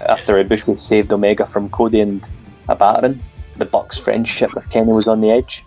after 0.00 0.42
Ibushi 0.42 0.78
saved 0.80 1.12
Omega 1.12 1.46
from 1.46 1.70
Cody 1.70 2.00
and 2.00 2.28
a 2.68 2.76
battering. 2.76 3.22
The 3.56 3.66
Bucks' 3.66 3.98
friendship 3.98 4.54
with 4.54 4.68
Kenny 4.68 4.92
was 4.92 5.06
on 5.06 5.20
the 5.20 5.30
edge, 5.30 5.64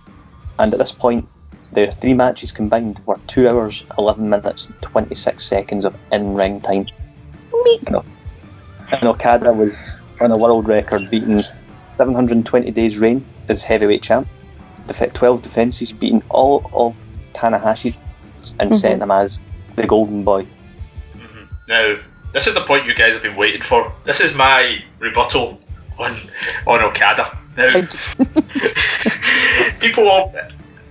and 0.59 0.73
at 0.73 0.77
this 0.77 0.91
point, 0.91 1.29
the 1.71 1.91
three 1.91 2.13
matches 2.13 2.51
combined 2.51 3.01
were 3.05 3.19
two 3.27 3.47
hours, 3.47 3.85
eleven 3.97 4.29
minutes, 4.29 4.67
and 4.67 4.81
twenty-six 4.81 5.43
seconds 5.43 5.85
of 5.85 5.97
in-ring 6.11 6.61
time. 6.61 6.87
You 7.65 7.91
know, 7.91 8.05
and 8.91 9.03
Okada 9.03 9.53
was 9.53 10.07
on 10.21 10.31
a 10.31 10.37
world 10.37 10.67
record 10.67 11.09
beating 11.11 11.39
720 11.91 12.71
days 12.71 12.97
reign 12.97 13.25
as 13.49 13.63
heavyweight 13.63 14.03
champ, 14.03 14.27
def- 14.85 15.13
12 15.13 15.41
defences, 15.41 15.91
beating 15.91 16.23
all 16.29 16.69
of 16.73 17.03
Tanahashi 17.33 17.95
and 18.59 18.75
setting 18.75 19.01
him 19.01 19.11
as 19.11 19.41
the 19.75 19.85
golden 19.85 20.23
boy. 20.23 20.43
Mm-hmm. 21.15 21.43
Now, 21.67 21.97
this 22.31 22.47
is 22.47 22.53
the 22.53 22.61
point 22.61 22.85
you 22.85 22.93
guys 22.93 23.13
have 23.13 23.21
been 23.21 23.35
waiting 23.35 23.61
for. 23.61 23.93
This 24.05 24.21
is 24.21 24.33
my 24.33 24.83
rebuttal 24.99 25.59
on 25.99 26.15
on 26.65 26.81
Okada. 26.81 27.37
Now, 27.57 27.73
people, 29.79 30.07
all, 30.07 30.33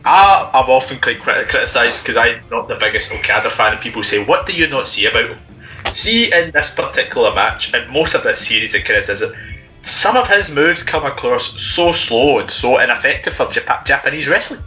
I, 0.06 0.50
I'm 0.54 0.70
often 0.70 1.00
quite 1.00 1.20
crit- 1.20 1.48
criticised 1.48 2.04
because 2.04 2.16
I'm 2.16 2.40
not 2.50 2.68
the 2.68 2.76
biggest 2.76 3.12
Okada 3.12 3.50
fan, 3.50 3.72
and 3.72 3.80
people 3.80 4.02
say, 4.04 4.22
"What 4.24 4.46
do 4.46 4.52
you 4.52 4.68
not 4.68 4.86
see 4.86 5.06
about 5.06 5.30
him?" 5.30 5.38
See, 5.86 6.32
in 6.32 6.52
this 6.52 6.70
particular 6.70 7.34
match, 7.34 7.74
and 7.74 7.90
most 7.90 8.14
of 8.14 8.22
this 8.22 8.46
series 8.46 8.74
of 8.74 8.84
criticism, 8.84 9.34
some 9.82 10.16
of 10.16 10.28
his 10.28 10.48
moves 10.48 10.82
come 10.84 11.04
across 11.04 11.60
so 11.60 11.90
slow 11.92 12.38
and 12.38 12.50
so 12.50 12.78
ineffective 12.78 13.34
for 13.34 13.46
Jap- 13.46 13.84
Japanese 13.84 14.28
wrestling, 14.28 14.62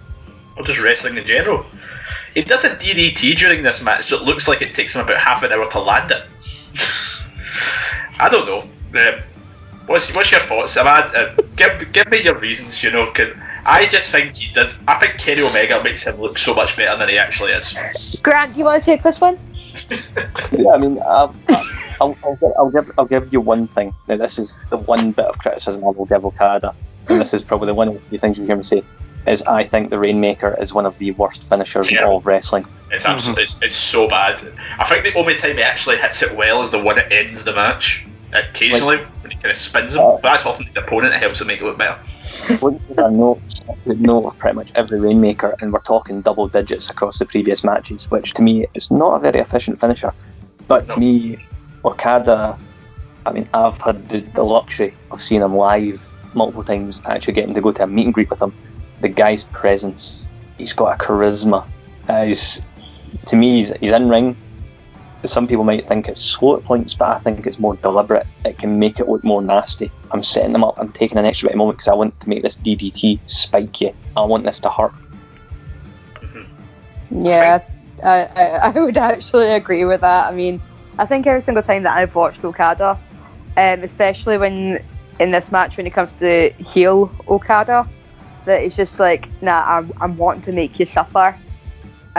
or 0.58 0.64
just 0.64 0.80
wrestling 0.80 1.18
in 1.18 1.26
general. 1.26 1.66
He 2.34 2.42
does 2.42 2.66
a 2.66 2.76
DDT 2.76 3.38
during 3.38 3.64
this 3.64 3.82
match 3.82 4.10
that 4.10 4.24
looks 4.24 4.48
like 4.48 4.62
it 4.62 4.76
takes 4.76 4.94
him 4.94 5.02
about 5.02 5.18
half 5.18 5.44
an 5.44 5.54
hour 5.54 5.70
to 5.72 5.80
land 5.80 6.12
it. 6.12 6.24
I 8.20 8.28
don't 8.30 8.46
know. 8.46 8.62
Um, 9.00 9.20
what's 9.86 10.14
what's 10.14 10.32
your 10.32 10.42
thoughts? 10.42 10.76
I, 10.76 10.84
uh, 10.84 11.36
give 11.56 11.92
give 11.94 12.10
me 12.10 12.22
your 12.22 12.38
reasons. 12.38 12.84
You 12.84 12.92
know, 12.92 13.06
because 13.06 13.32
I 13.66 13.86
just 13.88 14.12
think 14.12 14.36
he 14.36 14.52
does. 14.54 14.80
I 14.88 14.96
think 14.96 15.18
Kenny 15.18 15.42
Omega 15.42 15.84
makes 15.84 16.06
him 16.06 16.20
look 16.20 16.38
so 16.38 16.54
much 16.54 16.76
better 16.76 16.98
than 16.98 17.10
he 17.10 17.18
actually 17.18 17.52
is. 17.52 18.22
Grant, 18.24 18.54
do 18.54 18.60
you 18.60 18.66
want 18.66 18.82
to 18.82 18.86
take 18.86 19.04
this 19.04 19.22
one? 19.22 19.40
Yeah, 20.52 20.72
I 20.72 20.78
mean, 20.80 21.00
I'll, 21.06 21.36
I'll, 22.02 22.18
I'll, 22.24 22.36
give, 22.36 22.52
I'll 22.58 22.72
give 22.72 22.90
I'll 22.98 23.06
give 23.06 23.32
you 23.32 23.40
one 23.40 23.66
thing. 23.66 23.94
Now, 24.08 24.18
this 24.18 24.40
is 24.40 24.58
the 24.70 24.78
one 24.78 25.12
bit 25.12 25.26
of 25.26 25.38
criticism 25.38 25.84
I 25.84 25.90
will 25.90 26.06
give 26.06 26.26
Okada, 26.26 26.74
and 27.08 27.22
this 27.22 27.34
is 27.34 27.44
probably 27.44 27.68
the 27.68 27.76
one 27.76 27.88
of 27.88 28.10
the 28.10 28.18
things 28.18 28.40
you 28.40 28.46
hear 28.46 28.56
me 28.56 28.64
say. 28.64 28.84
Is 29.28 29.44
I 29.44 29.64
think 29.64 29.92
the 29.92 30.00
Rainmaker 30.00 30.56
is 30.60 30.74
one 30.74 30.86
of 30.86 30.98
the 30.98 31.12
worst 31.12 31.48
finishers 31.48 31.92
in 31.92 32.00
all 32.00 32.18
of 32.18 32.26
wrestling. 32.26 32.66
It's 32.90 33.06
absolutely 33.06 33.44
it's, 33.44 33.62
it's 33.62 33.76
so 33.76 34.08
bad. 34.08 34.42
I 34.80 34.86
think 34.86 35.04
the 35.04 35.14
only 35.14 35.36
time 35.36 35.58
he 35.58 35.64
actually 35.64 35.98
hits 35.98 36.24
it 36.24 36.36
well 36.36 36.64
is 36.64 36.72
the 36.72 36.80
one 36.80 36.96
that 36.96 37.12
ends 37.12 37.44
the 37.44 37.54
match. 37.54 38.08
Occasionally, 38.32 38.98
when 39.22 39.32
he 39.32 39.38
kind 39.38 39.52
of 39.52 39.58
spins 39.58 39.96
him, 39.96 40.02
but 40.02 40.22
that's 40.22 40.46
often 40.46 40.66
his 40.66 40.78
opponent 40.78 41.14
that 41.14 41.22
helps 41.22 41.42
him 41.42 41.48
make 41.48 41.62
it 41.62 41.64
look 41.64 41.78
better. 41.78 42.00
I 42.98 43.10
know, 43.10 43.42
I 43.88 43.94
know 43.94 44.26
of 44.26 44.38
pretty 44.38 44.56
much 44.56 44.72
every 44.76 45.00
Rainmaker, 45.00 45.56
and 45.62 45.74
we're 45.74 45.80
talking 45.80 46.22
double 46.22 46.48
digits 46.48 46.90
across 46.90 47.20
the 47.20 47.26
previous 47.26 47.64
matches, 47.64 48.10
which 48.12 48.34
to 48.36 48.44
me 48.44 48.68
is 48.76 48.92
not 48.92 49.16
a 49.16 49.20
very 49.20 49.40
efficient 49.40 49.80
finisher. 49.80 50.14
But 50.68 50.90
to 50.90 51.00
me, 51.00 51.38
Okada, 51.84 52.60
I 53.26 53.32
mean, 53.32 53.50
I've 53.54 53.82
had 53.82 54.10
the, 54.10 54.20
the 54.20 54.44
luxury 54.44 54.96
of 55.12 55.22
seeing 55.22 55.42
him 55.42 55.56
live 55.56 56.20
multiple 56.34 56.64
times, 56.64 57.02
actually 57.06 57.34
getting 57.34 57.54
to 57.56 57.62
go 57.62 57.72
to 57.72 57.84
a 57.84 57.88
meet 57.88 58.06
and 58.06 58.14
greet 58.14 58.30
with 58.30 58.42
him. 58.42 58.54
The 59.02 59.10
guy's 59.10 59.46
presence, 59.46 60.30
he's 60.58 60.74
got 60.74 60.94
a 60.94 61.04
charisma. 61.04 61.68
Uh, 62.08 62.26
he's, 62.26 62.66
to 63.28 63.36
me, 63.36 63.58
he's, 63.58 63.76
he's 63.78 63.92
in 63.92 64.10
ring. 64.10 64.38
Some 65.26 65.48
people 65.48 65.66
might 65.66 65.84
think 65.84 66.08
it's 66.08 66.22
slow 66.22 66.58
at 66.58 66.64
points, 66.64 66.94
but 66.94 67.10
I 67.10 67.20
think 67.20 67.46
it's 67.46 67.60
more 67.60 67.76
deliberate. 67.76 68.26
It 68.46 68.58
can 68.58 68.80
make 68.80 69.00
it 69.00 69.10
look 69.10 69.24
more 69.24 69.42
nasty. 69.42 69.92
I'm 70.12 70.24
setting 70.24 70.54
them 70.54 70.64
up. 70.64 70.76
I'm 70.78 70.92
taking 70.94 71.18
an 71.18 71.26
extra 71.26 71.48
bit 71.48 71.56
of 71.56 71.58
moment 71.58 71.78
because 71.78 71.90
I 71.90 71.94
want 71.94 72.18
to 72.22 72.30
make 72.30 72.42
this 72.42 72.58
DDT 72.58 73.20
spike 73.30 73.82
you. 73.82 73.94
I 74.16 74.24
want 74.24 74.46
this 74.46 74.62
to 74.62 74.70
hurt. 74.70 74.94
Yeah, 77.12 77.60
I, 78.04 78.26
I, 78.26 78.44
I 78.70 78.80
would 78.80 78.98
actually 78.98 79.52
agree 79.52 79.84
with 79.84 80.02
that. 80.02 80.28
I 80.28 80.32
mean, 80.32 80.62
I 80.98 81.06
think 81.06 81.28
every 81.28 81.42
single 81.42 81.64
time 81.64 81.84
that 81.84 81.98
I've 81.98 82.16
watched 82.16 82.44
Okada, 82.44 83.00
um, 83.58 83.84
especially 83.84 84.38
when 84.38 84.84
in 85.20 85.32
this 85.32 85.52
match 85.52 85.78
when 85.78 85.86
it 85.86 85.94
comes 85.94 86.14
to 86.14 86.50
heel 86.60 87.14
Okada, 87.28 87.88
that 88.46 88.64
it's 88.64 88.76
just 88.76 89.00
like, 89.00 89.30
nah, 89.42 89.64
I'm, 89.66 89.92
I'm 90.00 90.18
wanting 90.18 90.42
to 90.44 90.52
make 90.54 90.80
you 90.80 90.86
suffer. 90.86 91.38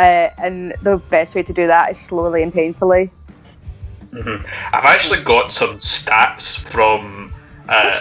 Uh, 0.01 0.31
and 0.39 0.74
the 0.81 0.97
best 0.97 1.35
way 1.35 1.43
to 1.43 1.52
do 1.52 1.66
that 1.66 1.90
is 1.90 1.98
slowly 1.98 2.43
and 2.43 2.55
painfully. 2.55 3.12
hmm 4.10 4.36
I've 4.72 4.86
actually 4.86 5.22
got 5.22 5.52
some 5.52 5.77
stats 5.77 6.59
from 6.59 7.35
uh, 7.68 8.01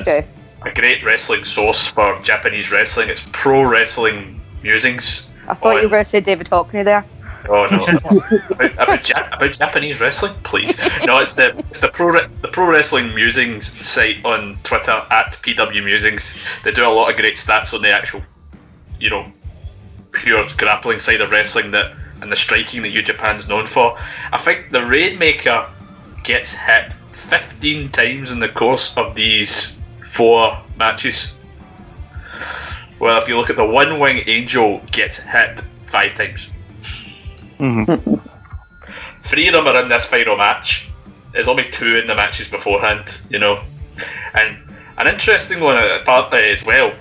a 0.62 0.74
great 0.74 1.04
wrestling 1.04 1.44
source 1.44 1.88
for 1.88 2.18
Japanese 2.22 2.72
wrestling. 2.72 3.10
It's 3.10 3.22
Pro 3.34 3.64
Wrestling 3.64 4.40
Musings. 4.64 5.30
I 5.46 5.54
thought 5.56 5.76
you 5.76 5.84
were 5.84 5.90
going 5.90 6.06
to 6.06 6.10
say 6.10 6.22
David 6.22 6.48
Hockney 6.50 6.86
there. 6.86 7.06
Oh 7.50 7.68
no! 7.70 7.84
about, 8.50 8.74
about, 8.82 9.10
ja- 9.10 9.28
about 9.34 9.52
Japanese 9.52 10.00
wrestling, 10.00 10.36
please. 10.44 10.78
No, 11.06 11.20
it's 11.20 11.36
the 11.36 11.58
it's 11.70 11.82
the 11.82 11.90
pro 11.90 12.08
Re- 12.12 12.28
the 12.42 12.48
Pro 12.48 12.72
Wrestling 12.72 13.14
Musings 13.14 13.66
site 13.86 14.24
on 14.24 14.58
Twitter 14.64 15.06
at 15.12 15.38
PW 15.42 15.84
Musings. 15.84 16.42
They 16.64 16.72
do 16.72 16.88
a 16.88 16.92
lot 16.92 17.10
of 17.10 17.18
great 17.18 17.36
stats 17.36 17.74
on 17.74 17.82
the 17.82 17.92
actual, 17.92 18.22
you 19.00 19.10
know, 19.10 19.32
pure 20.20 20.44
grappling 20.58 21.00
side 21.00 21.22
of 21.22 21.32
wrestling 21.32 21.72
that 21.72 21.94
and 22.22 22.32
the 22.32 22.36
striking 22.36 22.82
that 22.82 22.90
New 22.90 23.02
Japan's 23.02 23.48
known 23.48 23.66
for. 23.66 23.98
I 24.32 24.38
think 24.38 24.72
the 24.72 24.86
Rainmaker 24.86 25.68
gets 26.24 26.52
hit 26.54 26.94
15 27.14 27.90
times 27.92 28.32
in 28.32 28.40
the 28.40 28.50
course 28.50 28.96
of 28.98 29.16
these 29.16 29.80
four 30.04 30.62
matches. 30.78 31.34
Well, 33.00 33.22
if 33.22 33.30
you 33.30 33.38
look 33.38 33.50
at 33.50 33.56
the 33.56 33.66
One 33.66 34.00
Wing 34.00 34.24
Angel 34.28 34.82
gets 34.92 35.18
hit 35.18 35.62
five 35.86 36.14
times. 36.16 36.50
Three 39.24 39.48
of 39.48 39.54
them 39.54 39.68
are 39.68 39.82
in 39.82 39.90
this 39.90 40.06
final 40.06 40.36
match. 40.36 40.90
There's 41.32 41.48
only 41.48 41.70
two 41.72 41.98
in 41.98 42.08
the 42.08 42.16
matches 42.16 42.48
beforehand, 42.48 43.22
you 43.30 43.40
know. 43.40 43.64
And 44.34 44.58
an 44.98 45.08
interesting 45.08 45.62
one 45.62 45.78
uh, 45.78 46.00
apparently 46.02 46.50
as 46.50 46.64
well, 46.64 46.94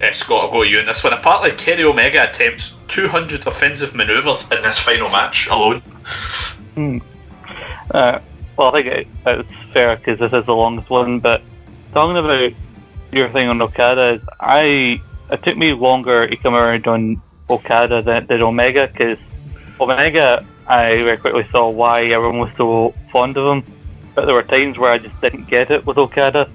uh, 0.00 0.12
Scott, 0.12 0.44
I'll 0.44 0.50
go 0.50 0.64
to 0.64 0.68
you 0.68 0.80
in 0.80 0.86
this 0.86 1.02
one. 1.04 1.12
Apparently, 1.12 1.52
Kenny 1.52 1.84
Omega 1.84 2.28
attempts 2.28 2.74
200 2.88 3.46
offensive 3.46 3.94
manoeuvres 3.94 4.50
in 4.50 4.62
this 4.62 4.78
final 4.78 5.08
match 5.08 5.48
alone. 5.48 5.80
Hmm. 6.74 6.98
Uh, 7.90 8.18
well, 8.56 8.74
I 8.74 8.82
think 8.82 8.86
it, 8.86 9.08
it's 9.26 9.72
fair 9.72 9.96
because 9.96 10.18
this 10.18 10.32
is 10.32 10.46
the 10.46 10.54
longest 10.54 10.90
one. 10.90 11.20
But 11.20 11.42
talking 11.92 12.16
about 12.16 12.52
your 13.12 13.30
thing 13.30 13.48
on 13.48 13.62
Okada, 13.62 14.20
I 14.40 15.00
it 15.30 15.42
took 15.42 15.56
me 15.56 15.72
longer 15.72 16.28
to 16.28 16.36
come 16.36 16.54
around 16.54 16.86
on 16.86 17.22
Okada 17.48 18.02
than, 18.02 18.26
than 18.26 18.42
Omega 18.42 18.88
because 18.88 19.18
Omega 19.80 20.44
I 20.66 21.02
very 21.02 21.18
quickly 21.18 21.46
saw 21.50 21.68
why 21.68 22.06
everyone 22.06 22.38
was 22.38 22.50
so 22.56 22.94
fond 23.12 23.36
of 23.36 23.56
him. 23.56 23.72
But 24.14 24.26
there 24.26 24.34
were 24.34 24.42
times 24.42 24.78
where 24.78 24.92
I 24.92 24.98
just 24.98 25.20
didn't 25.20 25.48
get 25.48 25.70
it 25.70 25.84
with 25.84 25.98
Okada. 25.98 26.48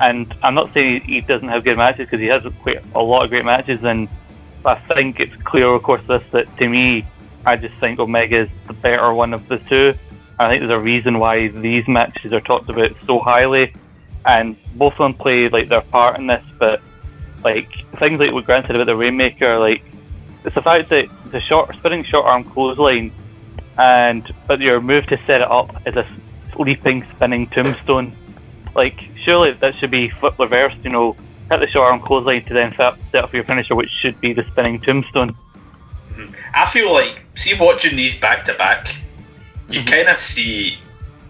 And 0.00 0.34
I'm 0.42 0.54
not 0.54 0.72
saying 0.74 1.02
he 1.02 1.20
doesn't 1.20 1.48
have 1.48 1.64
good 1.64 1.76
matches 1.76 2.06
because 2.06 2.20
he 2.20 2.26
has 2.26 2.42
quite 2.62 2.82
a 2.94 3.02
lot 3.02 3.24
of 3.24 3.30
great 3.30 3.44
matches. 3.44 3.82
And 3.82 4.08
I 4.64 4.74
think 4.74 5.20
it's 5.20 5.34
clear, 5.44 5.68
of 5.68 5.82
course, 5.82 6.02
this 6.08 6.22
that 6.32 6.56
to 6.58 6.68
me, 6.68 7.06
I 7.46 7.56
just 7.56 7.74
think 7.78 7.98
Omega 7.98 8.40
is 8.40 8.48
the 8.66 8.72
better 8.72 9.12
one 9.12 9.34
of 9.34 9.46
the 9.48 9.58
two. 9.58 9.94
I 10.38 10.48
think 10.48 10.60
there's 10.60 10.72
a 10.72 10.80
reason 10.80 11.18
why 11.18 11.48
these 11.48 11.86
matches 11.86 12.32
are 12.32 12.40
talked 12.40 12.68
about 12.68 12.92
so 13.06 13.20
highly, 13.20 13.72
and 14.24 14.56
both 14.74 14.94
of 14.94 14.98
them 14.98 15.14
play 15.14 15.48
like 15.48 15.68
their 15.68 15.82
part 15.82 16.18
in 16.18 16.26
this. 16.26 16.44
But 16.58 16.80
like 17.44 17.68
things 17.98 18.18
like 18.18 18.32
what 18.32 18.44
Grant 18.44 18.68
about 18.68 18.86
the 18.86 18.96
Rainmaker, 18.96 19.58
like 19.58 19.84
it's 20.44 20.54
the 20.54 20.62
fact 20.62 20.88
that 20.88 21.08
the 21.30 21.40
short 21.40 21.74
spinning 21.76 22.04
short 22.04 22.26
arm 22.26 22.44
clothesline, 22.44 23.12
and 23.78 24.34
but 24.48 24.60
your 24.60 24.80
move 24.80 25.06
to 25.06 25.18
set 25.26 25.40
it 25.40 25.50
up 25.50 25.86
is 25.86 25.94
a 25.94 26.06
leaping 26.58 27.06
spinning 27.14 27.46
tombstone. 27.48 28.16
Like 28.74 29.00
surely 29.24 29.52
that 29.52 29.76
should 29.76 29.90
be 29.90 30.10
flip 30.10 30.38
reversed. 30.38 30.76
You 30.84 30.90
know, 30.90 31.16
hit 31.50 31.60
the 31.60 31.66
short 31.68 31.90
arm 31.90 32.00
clothesline 32.00 32.44
to 32.46 32.54
then 32.54 32.74
set 32.76 32.94
set 33.12 33.24
up 33.24 33.32
your 33.32 33.44
finisher, 33.44 33.74
which 33.74 33.90
should 33.90 34.20
be 34.20 34.32
the 34.32 34.44
spinning 34.44 34.80
tombstone. 34.80 35.36
Mm-hmm. 36.10 36.34
I 36.54 36.66
feel 36.66 36.92
like, 36.92 37.18
see, 37.34 37.54
watching 37.58 37.96
these 37.96 38.18
back 38.18 38.44
to 38.44 38.54
back, 38.54 38.94
you 39.68 39.80
mm-hmm. 39.80 39.88
kind 39.88 40.08
of 40.08 40.16
see 40.16 40.78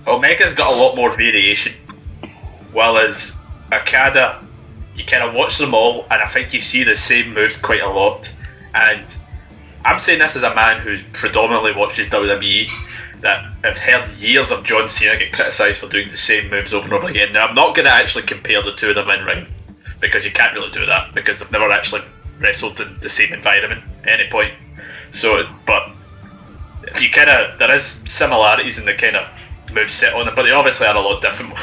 Omega's 0.06 0.52
got 0.52 0.70
a 0.72 0.76
lot 0.76 0.96
more 0.96 1.10
variation, 1.10 1.72
while 2.72 2.98
as 2.98 3.34
Okada, 3.72 4.44
you 4.94 5.04
kind 5.04 5.22
of 5.22 5.34
watch 5.34 5.58
them 5.58 5.74
all, 5.74 6.02
and 6.10 6.22
I 6.22 6.26
think 6.26 6.52
you 6.52 6.60
see 6.60 6.84
the 6.84 6.94
same 6.94 7.32
moves 7.32 7.56
quite 7.56 7.80
a 7.80 7.88
lot. 7.88 8.34
And 8.74 9.04
I'm 9.84 9.98
saying 9.98 10.18
this 10.18 10.36
as 10.36 10.42
a 10.42 10.54
man 10.54 10.80
who's 10.80 11.02
predominantly 11.12 11.72
watches 11.72 12.06
WWE, 12.08 12.68
that 13.24 13.52
I've 13.64 13.78
heard 13.78 14.10
years 14.18 14.50
of 14.50 14.64
John 14.64 14.90
Cena 14.90 15.16
get 15.16 15.32
criticised 15.32 15.80
for 15.80 15.88
doing 15.88 16.10
the 16.10 16.16
same 16.16 16.50
moves 16.50 16.74
over 16.74 16.84
and 16.84 16.92
over 16.92 17.08
again. 17.08 17.32
Now, 17.32 17.46
I'm 17.46 17.54
not 17.54 17.74
going 17.74 17.86
to 17.86 17.90
actually 17.90 18.24
compare 18.24 18.62
the 18.62 18.72
two 18.72 18.90
of 18.90 18.96
them 18.96 19.08
in 19.08 19.24
ring, 19.24 19.46
because 19.98 20.26
you 20.26 20.30
can't 20.30 20.52
really 20.52 20.70
do 20.70 20.84
that, 20.84 21.14
because 21.14 21.40
they've 21.40 21.50
never 21.50 21.70
actually 21.70 22.02
wrestled 22.38 22.78
in 22.80 22.98
the 23.00 23.08
same 23.08 23.32
environment 23.32 23.82
at 24.02 24.20
any 24.20 24.30
point. 24.30 24.52
So, 25.10 25.48
but 25.66 25.90
if 26.82 27.00
you 27.00 27.10
kind 27.10 27.30
of 27.30 27.58
there 27.58 27.74
is 27.74 27.98
similarities 28.04 28.78
in 28.78 28.84
the 28.84 28.92
kind 28.92 29.16
of 29.16 29.26
move 29.72 29.90
set 29.90 30.12
on 30.12 30.26
them, 30.26 30.34
but 30.34 30.42
they 30.42 30.52
obviously 30.52 30.86
are 30.86 30.94
a 30.94 31.00
lot 31.00 31.22
different. 31.22 31.54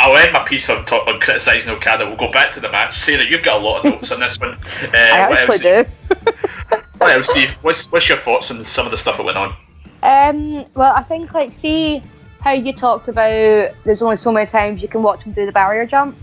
I'll 0.00 0.16
end 0.16 0.32
my 0.32 0.44
piece 0.44 0.70
on, 0.70 0.86
top, 0.86 1.06
on 1.06 1.20
criticising 1.20 1.70
Okada. 1.70 2.06
We'll 2.06 2.16
go 2.16 2.32
back 2.32 2.52
to 2.52 2.60
the 2.60 2.70
match. 2.70 2.96
Sarah, 2.96 3.24
you've 3.24 3.42
got 3.42 3.60
a 3.60 3.64
lot 3.64 3.84
of 3.84 3.92
notes 3.92 4.10
on 4.12 4.20
this 4.20 4.40
one. 4.40 4.56
Uh, 4.80 4.90
I 4.94 5.32
actually 5.32 5.58
do. 5.58 5.84
What 6.98 7.10
else, 7.12 7.28
Steve? 7.28 7.50
What's, 7.62 7.92
what's 7.92 8.08
your 8.08 8.18
thoughts 8.18 8.50
on 8.50 8.64
some 8.64 8.86
of 8.86 8.90
the 8.90 8.96
stuff 8.96 9.18
that 9.18 9.26
went 9.26 9.36
on? 9.36 9.54
Um, 10.02 10.64
well, 10.74 10.92
I 10.94 11.02
think 11.02 11.34
like 11.34 11.52
see 11.52 12.02
how 12.40 12.52
you 12.52 12.72
talked 12.72 13.08
about. 13.08 13.72
There's 13.84 14.02
only 14.02 14.16
so 14.16 14.32
many 14.32 14.46
times 14.46 14.82
you 14.82 14.88
can 14.88 15.02
watch 15.02 15.24
him 15.24 15.32
do 15.32 15.46
the 15.46 15.52
barrier 15.52 15.86
jump. 15.86 16.16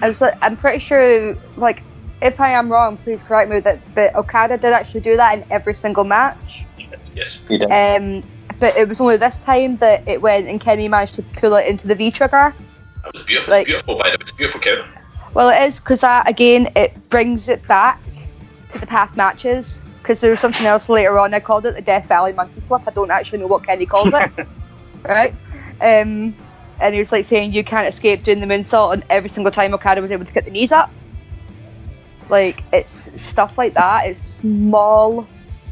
I 0.00 0.08
was 0.08 0.20
like, 0.20 0.34
I'm 0.40 0.56
pretty 0.56 0.78
sure 0.78 1.36
like 1.56 1.82
if 2.22 2.40
I 2.40 2.50
am 2.50 2.70
wrong, 2.70 2.96
please 2.98 3.22
correct 3.22 3.50
me. 3.50 3.60
That 3.60 3.94
but 3.94 4.14
Okada 4.14 4.58
did 4.58 4.72
actually 4.72 5.00
do 5.00 5.16
that 5.16 5.38
in 5.38 5.44
every 5.50 5.74
single 5.74 6.04
match. 6.04 6.66
Yes. 7.14 7.40
He 7.48 7.58
did. 7.58 7.70
Um, 7.70 8.22
but 8.58 8.76
it 8.76 8.86
was 8.86 9.00
only 9.00 9.16
this 9.16 9.38
time 9.38 9.76
that 9.76 10.06
it 10.06 10.20
went 10.20 10.46
and 10.46 10.60
Kenny 10.60 10.86
managed 10.88 11.14
to 11.14 11.22
pull 11.22 11.54
it 11.54 11.66
into 11.66 11.88
the 11.88 11.94
V 11.94 12.10
trigger. 12.10 12.54
That 13.02 13.14
was 13.14 13.24
beautiful. 13.24 13.52
Like- 13.52 13.66
beautiful, 13.66 13.96
by 13.96 14.04
the 14.04 14.10
way. 14.10 14.16
It's 14.20 14.32
beautiful 14.32 14.60
counter. 14.60 14.88
Well, 15.32 15.48
it 15.48 15.66
is 15.68 15.80
because 15.80 16.00
that 16.00 16.28
again 16.28 16.72
it 16.76 17.08
brings 17.08 17.48
it 17.48 17.66
back 17.66 18.02
to 18.70 18.78
the 18.78 18.86
past 18.86 19.16
matches. 19.16 19.82
Because 20.02 20.20
there 20.20 20.30
was 20.30 20.40
something 20.40 20.66
else 20.66 20.88
later 20.88 21.18
on. 21.18 21.34
I 21.34 21.40
called 21.40 21.66
it 21.66 21.74
the 21.74 21.82
Death 21.82 22.08
Valley 22.08 22.32
Monkey 22.32 22.60
Flip. 22.62 22.82
I 22.86 22.90
don't 22.90 23.10
actually 23.10 23.38
know 23.38 23.46
what 23.46 23.66
Kenny 23.66 23.86
calls 23.86 24.12
it. 24.12 24.30
right? 25.04 25.34
Um, 25.80 26.34
and 26.80 26.94
he 26.94 26.98
was 26.98 27.12
like 27.12 27.24
saying 27.24 27.52
you 27.52 27.62
can't 27.62 27.86
escape 27.86 28.22
doing 28.22 28.40
the 28.40 28.46
moonsault, 28.46 28.94
and 28.94 29.04
every 29.10 29.28
single 29.28 29.50
time 29.50 29.74
Okada 29.74 30.00
was 30.00 30.10
able 30.10 30.24
to 30.24 30.32
get 30.32 30.44
the 30.44 30.50
knees 30.50 30.72
up. 30.72 30.90
Like 32.28 32.62
it's 32.72 33.20
stuff 33.20 33.58
like 33.58 33.74
that. 33.74 34.06
It's 34.06 34.18
small 34.18 35.26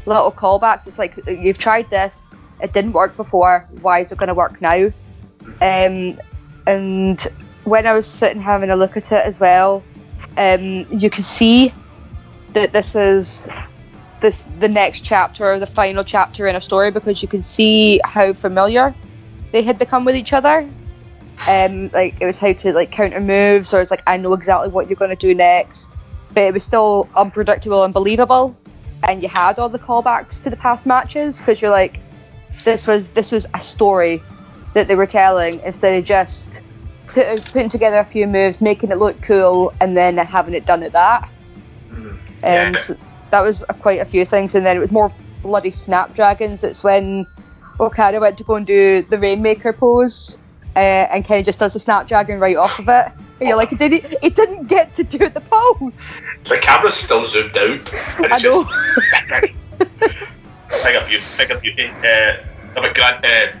little 0.05 0.31
callbacks. 0.31 0.87
It's 0.87 0.99
like 0.99 1.19
you've 1.27 1.57
tried 1.57 1.89
this, 1.89 2.29
it 2.61 2.73
didn't 2.73 2.93
work 2.93 3.15
before. 3.15 3.67
Why 3.81 3.99
is 3.99 4.11
it 4.11 4.17
going 4.17 4.27
to 4.27 4.33
work 4.33 4.61
now? 4.61 4.91
Um, 5.61 6.19
and 6.67 7.21
when 7.63 7.87
I 7.87 7.93
was 7.93 8.07
sitting 8.07 8.41
having 8.41 8.69
a 8.69 8.75
look 8.75 8.97
at 8.97 9.11
it 9.11 9.25
as 9.25 9.39
well, 9.39 9.83
um, 10.37 10.85
you 10.91 11.09
can 11.09 11.23
see 11.23 11.73
that 12.53 12.73
this 12.73 12.95
is 12.95 13.47
this 14.21 14.45
the 14.59 14.67
next 14.67 15.01
chapter 15.01 15.51
or 15.51 15.59
the 15.59 15.65
final 15.65 16.03
chapter 16.03 16.47
in 16.47 16.55
a 16.55 16.61
story 16.61 16.91
because 16.91 17.21
you 17.21 17.27
can 17.27 17.41
see 17.43 17.99
how 18.03 18.33
familiar 18.33 18.93
they 19.51 19.61
had 19.63 19.79
become 19.79 20.05
with 20.05 20.15
each 20.15 20.33
other. 20.33 20.69
Um, 21.47 21.89
like 21.93 22.17
it 22.19 22.25
was 22.25 22.37
how 22.37 22.53
to 22.53 22.73
like 22.73 22.91
counter 22.91 23.21
moves, 23.21 23.73
or 23.73 23.81
it's 23.81 23.91
like 23.91 24.03
I 24.05 24.17
know 24.17 24.33
exactly 24.33 24.69
what 24.69 24.89
you're 24.89 24.97
going 24.97 25.09
to 25.09 25.15
do 25.15 25.33
next, 25.33 25.97
but 26.33 26.43
it 26.43 26.53
was 26.53 26.63
still 26.63 27.07
unpredictable 27.15 27.83
and 27.83 27.93
believable. 27.93 28.55
And 29.03 29.23
you 29.23 29.29
had 29.29 29.57
all 29.59 29.69
the 29.69 29.79
callbacks 29.79 30.43
to 30.43 30.49
the 30.49 30.57
past 30.57 30.85
matches 30.85 31.39
because 31.39 31.61
you're 31.61 31.71
like, 31.71 31.99
this 32.65 32.85
was 32.85 33.13
this 33.13 33.31
was 33.31 33.47
a 33.53 33.61
story 33.61 34.21
that 34.73 34.87
they 34.87 34.95
were 34.95 35.07
telling 35.07 35.61
instead 35.61 35.97
of 35.97 36.03
just 36.03 36.61
put, 37.07 37.43
putting 37.45 37.69
together 37.69 37.99
a 37.99 38.05
few 38.05 38.27
moves, 38.27 38.61
making 38.61 38.91
it 38.91 38.97
look 38.97 39.21
cool, 39.21 39.73
and 39.79 39.95
then 39.95 40.17
having 40.17 40.53
it 40.53 40.65
done 40.65 40.83
at 40.83 40.91
that. 40.91 41.29
Um, 42.43 42.75
so 42.75 42.95
that 43.31 43.41
was 43.41 43.63
a, 43.67 43.73
quite 43.73 44.01
a 44.01 44.05
few 44.05 44.25
things, 44.25 44.55
and 44.55 44.65
then 44.65 44.77
it 44.77 44.79
was 44.79 44.91
more 44.91 45.09
bloody 45.41 45.71
snapdragons. 45.71 46.63
It's 46.63 46.83
when 46.83 47.27
Okada 47.79 48.19
went 48.19 48.37
to 48.39 48.43
go 48.43 48.55
and 48.55 48.65
do 48.65 49.01
the 49.03 49.19
Rainmaker 49.19 49.73
pose, 49.73 50.39
uh, 50.75 50.79
and 50.79 51.23
Kenny 51.25 51.43
just 51.43 51.59
does 51.59 51.73
the 51.73 51.79
snapdragon 51.79 52.39
right 52.39 52.57
off 52.57 52.79
of 52.79 52.89
it. 52.89 53.11
And 53.39 53.47
you're 53.47 53.57
like, 53.57 53.69
he 53.69 53.75
didn't, 53.75 54.05
he 54.21 54.29
didn't 54.29 54.67
get 54.67 54.93
to 54.95 55.03
do 55.03 55.29
the 55.29 55.39
pose. 55.39 55.93
The 56.45 56.57
camera's 56.57 56.95
still 56.95 57.23
zoomed 57.25 57.55
out. 57.57 57.93
And 58.17 58.25
it's 58.25 58.33
I 58.33 58.37
know. 58.37 58.63
just. 58.65 59.53
Big 60.83 60.95
up 60.95 61.11
you, 61.11 61.19
big 61.37 61.51
up 61.51 61.63
you. 61.63 61.71
Uh, 61.73 62.37
but 62.75 62.93
Grant, 62.93 63.25
uh, 63.25 63.55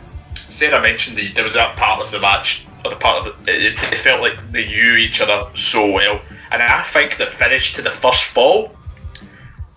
Sarah 0.49 0.81
mentioned 0.81 1.17
the, 1.17 1.31
there 1.33 1.43
was 1.43 1.53
that 1.53 1.75
part 1.75 2.01
of 2.01 2.11
the 2.11 2.19
match, 2.19 2.65
or 2.83 2.91
the 2.91 2.97
part 2.97 3.25
of 3.25 3.47
it, 3.47 3.49
it, 3.49 3.73
it 3.73 3.99
felt 3.99 4.21
like 4.21 4.51
they 4.51 4.67
knew 4.67 4.95
each 4.95 5.21
other 5.21 5.49
so 5.55 5.91
well. 5.91 6.21
And 6.51 6.61
I 6.61 6.81
think 6.83 7.17
the 7.17 7.25
finish 7.25 7.73
to 7.75 7.81
the 7.81 7.91
first 7.91 8.23
fall, 8.23 8.75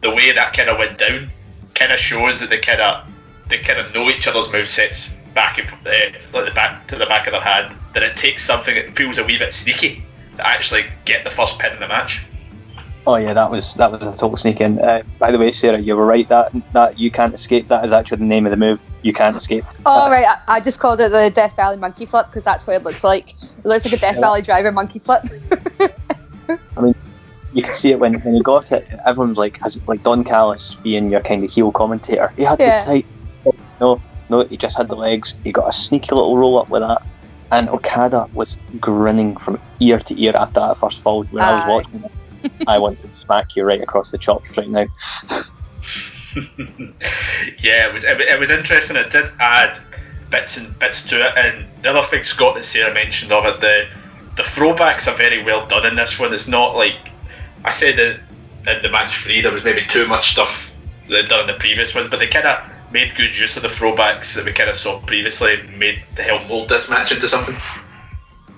the 0.03 0.11
way 0.11 0.33
that 0.33 0.53
kind 0.53 0.69
of 0.69 0.79
went 0.79 0.99
down, 0.99 1.31
kind 1.75 1.93
of 1.93 1.99
shows 1.99 2.41
that 2.41 2.51
they 2.51 2.59
kind 2.59 2.81
of 2.81 3.07
they 3.49 3.59
kind 3.59 3.79
of 3.79 3.95
know 3.95 4.09
each 4.11 4.27
other's 4.27 4.49
movesets 4.49 5.15
back 5.35 5.59
and 5.59 5.69
uh, 5.71 6.19
like 6.33 6.47
the 6.47 6.53
back 6.55 6.87
to 6.89 6.97
the 6.97 7.07
back 7.07 7.27
of 7.27 7.33
their 7.33 7.41
hand. 7.41 7.77
That 7.95 8.03
it 8.03 8.17
takes 8.17 8.45
something 8.45 8.75
that 8.75 8.97
feels 8.97 9.19
a 9.19 9.25
wee 9.25 9.39
bit 9.39 9.53
sneaky 9.53 10.05
to 10.37 10.47
actually 10.47 10.87
get 11.05 11.25
the 11.25 11.31
first 11.31 11.59
pin 11.59 11.73
in 11.73 11.81
the 11.81 11.89
match. 11.89 12.25
Oh 13.07 13.17
yeah, 13.17 13.35
that 13.35 13.51
was 13.51 13.75
that 13.75 13.91
was 13.91 14.03
a 14.03 14.19
total 14.19 14.37
sneak 14.37 14.61
in. 14.61 14.79
Uh, 14.79 15.03
by 15.19 15.33
the 15.33 15.39
way, 15.39 15.51
Sarah, 15.51 15.79
you 15.79 15.97
were 15.97 16.07
right. 16.07 16.29
That 16.29 16.53
that 16.73 17.01
you 17.01 17.11
can't 17.11 17.35
escape. 17.35 17.69
That 17.69 17.85
is 17.85 17.93
actually 17.93 18.19
the 18.19 18.25
name 18.25 18.47
of 18.47 18.51
the 18.51 18.57
move. 18.57 18.81
You 19.03 19.13
can't 19.13 19.37
escape. 19.37 19.65
Oh 19.85 20.09
right, 20.09 20.27
I, 20.27 20.57
I 20.57 20.61
just 20.61 20.79
called 20.79 21.01
it 21.01 21.11
the 21.11 21.31
Death 21.31 21.57
Valley 21.57 21.77
Monkey 21.77 22.07
Flip 22.07 22.27
because 22.27 22.45
that's 22.45 22.67
what 22.67 22.77
it 22.77 22.85
looks 22.85 23.03
like. 23.03 23.35
It 23.43 23.65
looks 23.65 23.85
like 23.85 23.95
a 23.95 23.99
Death 23.99 24.21
Valley 24.21 24.43
Driver 24.43 24.71
Monkey 24.71 25.01
Flip. 25.01 25.23
I 26.77 26.81
mean, 26.81 26.95
you 27.53 27.63
could 27.63 27.75
see 27.75 27.91
it 27.91 28.01
when, 28.01 28.15
when 28.15 28.35
you 28.35 28.43
got 28.43 28.73
it. 28.73 28.89
Everyone's 29.07 29.39
like, 29.39 29.59
has 29.63 29.81
like 29.87 30.03
Don 30.03 30.25
Callis 30.25 30.77
being 30.83 31.11
your 31.11 31.21
kind 31.21 31.45
of 31.45 31.51
heel 31.51 31.71
commentator. 31.73 32.33
He 32.37 32.45
had 32.45 32.59
Yeah. 32.59 32.81
the 32.81 32.87
tight. 32.87 33.13
No, 33.81 34.01
no, 34.31 34.45
he 34.47 34.57
just 34.57 34.77
had 34.79 34.89
the 34.89 34.97
legs. 34.97 35.39
He 35.45 35.53
got 35.53 35.69
a 35.69 35.73
sneaky 35.73 36.15
little 36.15 36.37
roll 36.37 36.59
up 36.59 36.69
with 36.69 36.83
that. 36.83 37.03
And 37.51 37.69
Okada 37.69 38.27
was 38.33 38.59
grinning 38.81 39.37
from 39.37 39.59
ear 39.81 39.99
to 39.99 40.21
ear 40.23 40.33
after 40.35 40.61
that 40.61 40.77
first 40.79 41.01
fall. 41.03 41.25
When 41.25 41.43
I 41.43 41.53
was 41.53 41.65
watching 41.67 42.03
it, 42.03 42.63
I 42.67 42.79
want 42.79 42.99
to 43.01 43.09
smack 43.09 43.55
you 43.57 43.65
right 43.65 43.83
across 43.83 44.11
the 44.11 44.19
chops 44.19 44.57
right 44.57 44.71
now. 44.71 44.87
yeah, 47.63 47.89
it 47.89 47.93
was 47.93 48.05
it, 48.05 48.21
it 48.21 48.39
was 48.39 48.51
interesting. 48.51 48.97
It 48.97 49.11
did 49.11 49.27
add 49.39 49.79
bits 50.31 50.57
and 50.57 50.79
bits 50.79 51.07
to 51.09 51.17
it, 51.17 51.33
and 51.37 51.67
the 51.83 51.91
other 51.91 52.03
thing 52.03 52.23
Scott 52.23 52.57
and 52.57 52.65
Sarah 52.65 52.95
mentioned 52.95 53.33
of 53.33 53.45
it, 53.45 53.61
the 53.61 53.87
the 54.37 54.43
throwbacks 54.43 55.07
are 55.13 55.17
very 55.17 55.43
well 55.45 55.67
done 55.67 55.85
in 55.85 55.95
this 55.95 56.19
one. 56.19 56.33
It's 56.33 56.49
not 56.49 56.75
like 56.75 57.12
I 57.65 57.71
said 57.71 57.97
that 57.97 58.77
in 58.77 58.83
the 58.83 58.91
match 58.91 59.17
three, 59.23 59.41
there 59.41 59.53
was 59.53 59.65
maybe 59.65 59.85
too 59.87 60.07
much 60.07 60.33
stuff 60.33 60.75
they'd 61.09 61.27
done 61.27 61.41
in 61.41 61.47
the 61.47 61.59
previous 61.59 61.95
ones, 61.95 62.09
but 62.11 62.19
they 62.19 62.27
kind 62.27 62.47
of 62.47 62.65
made 62.93 63.15
good 63.17 63.37
use 63.37 63.57
of 63.57 63.63
the 63.63 63.69
throwbacks 63.69 64.35
that 64.35 64.45
we 64.45 64.53
kind 64.53 64.71
of 64.71 64.77
saw 64.77 65.01
previously, 65.01 65.63
made 65.77 66.03
to 66.17 66.23
help 66.23 66.47
mold 66.49 66.69
this 66.69 66.91
match 66.91 67.13
into 67.13 67.27
something. 67.27 67.57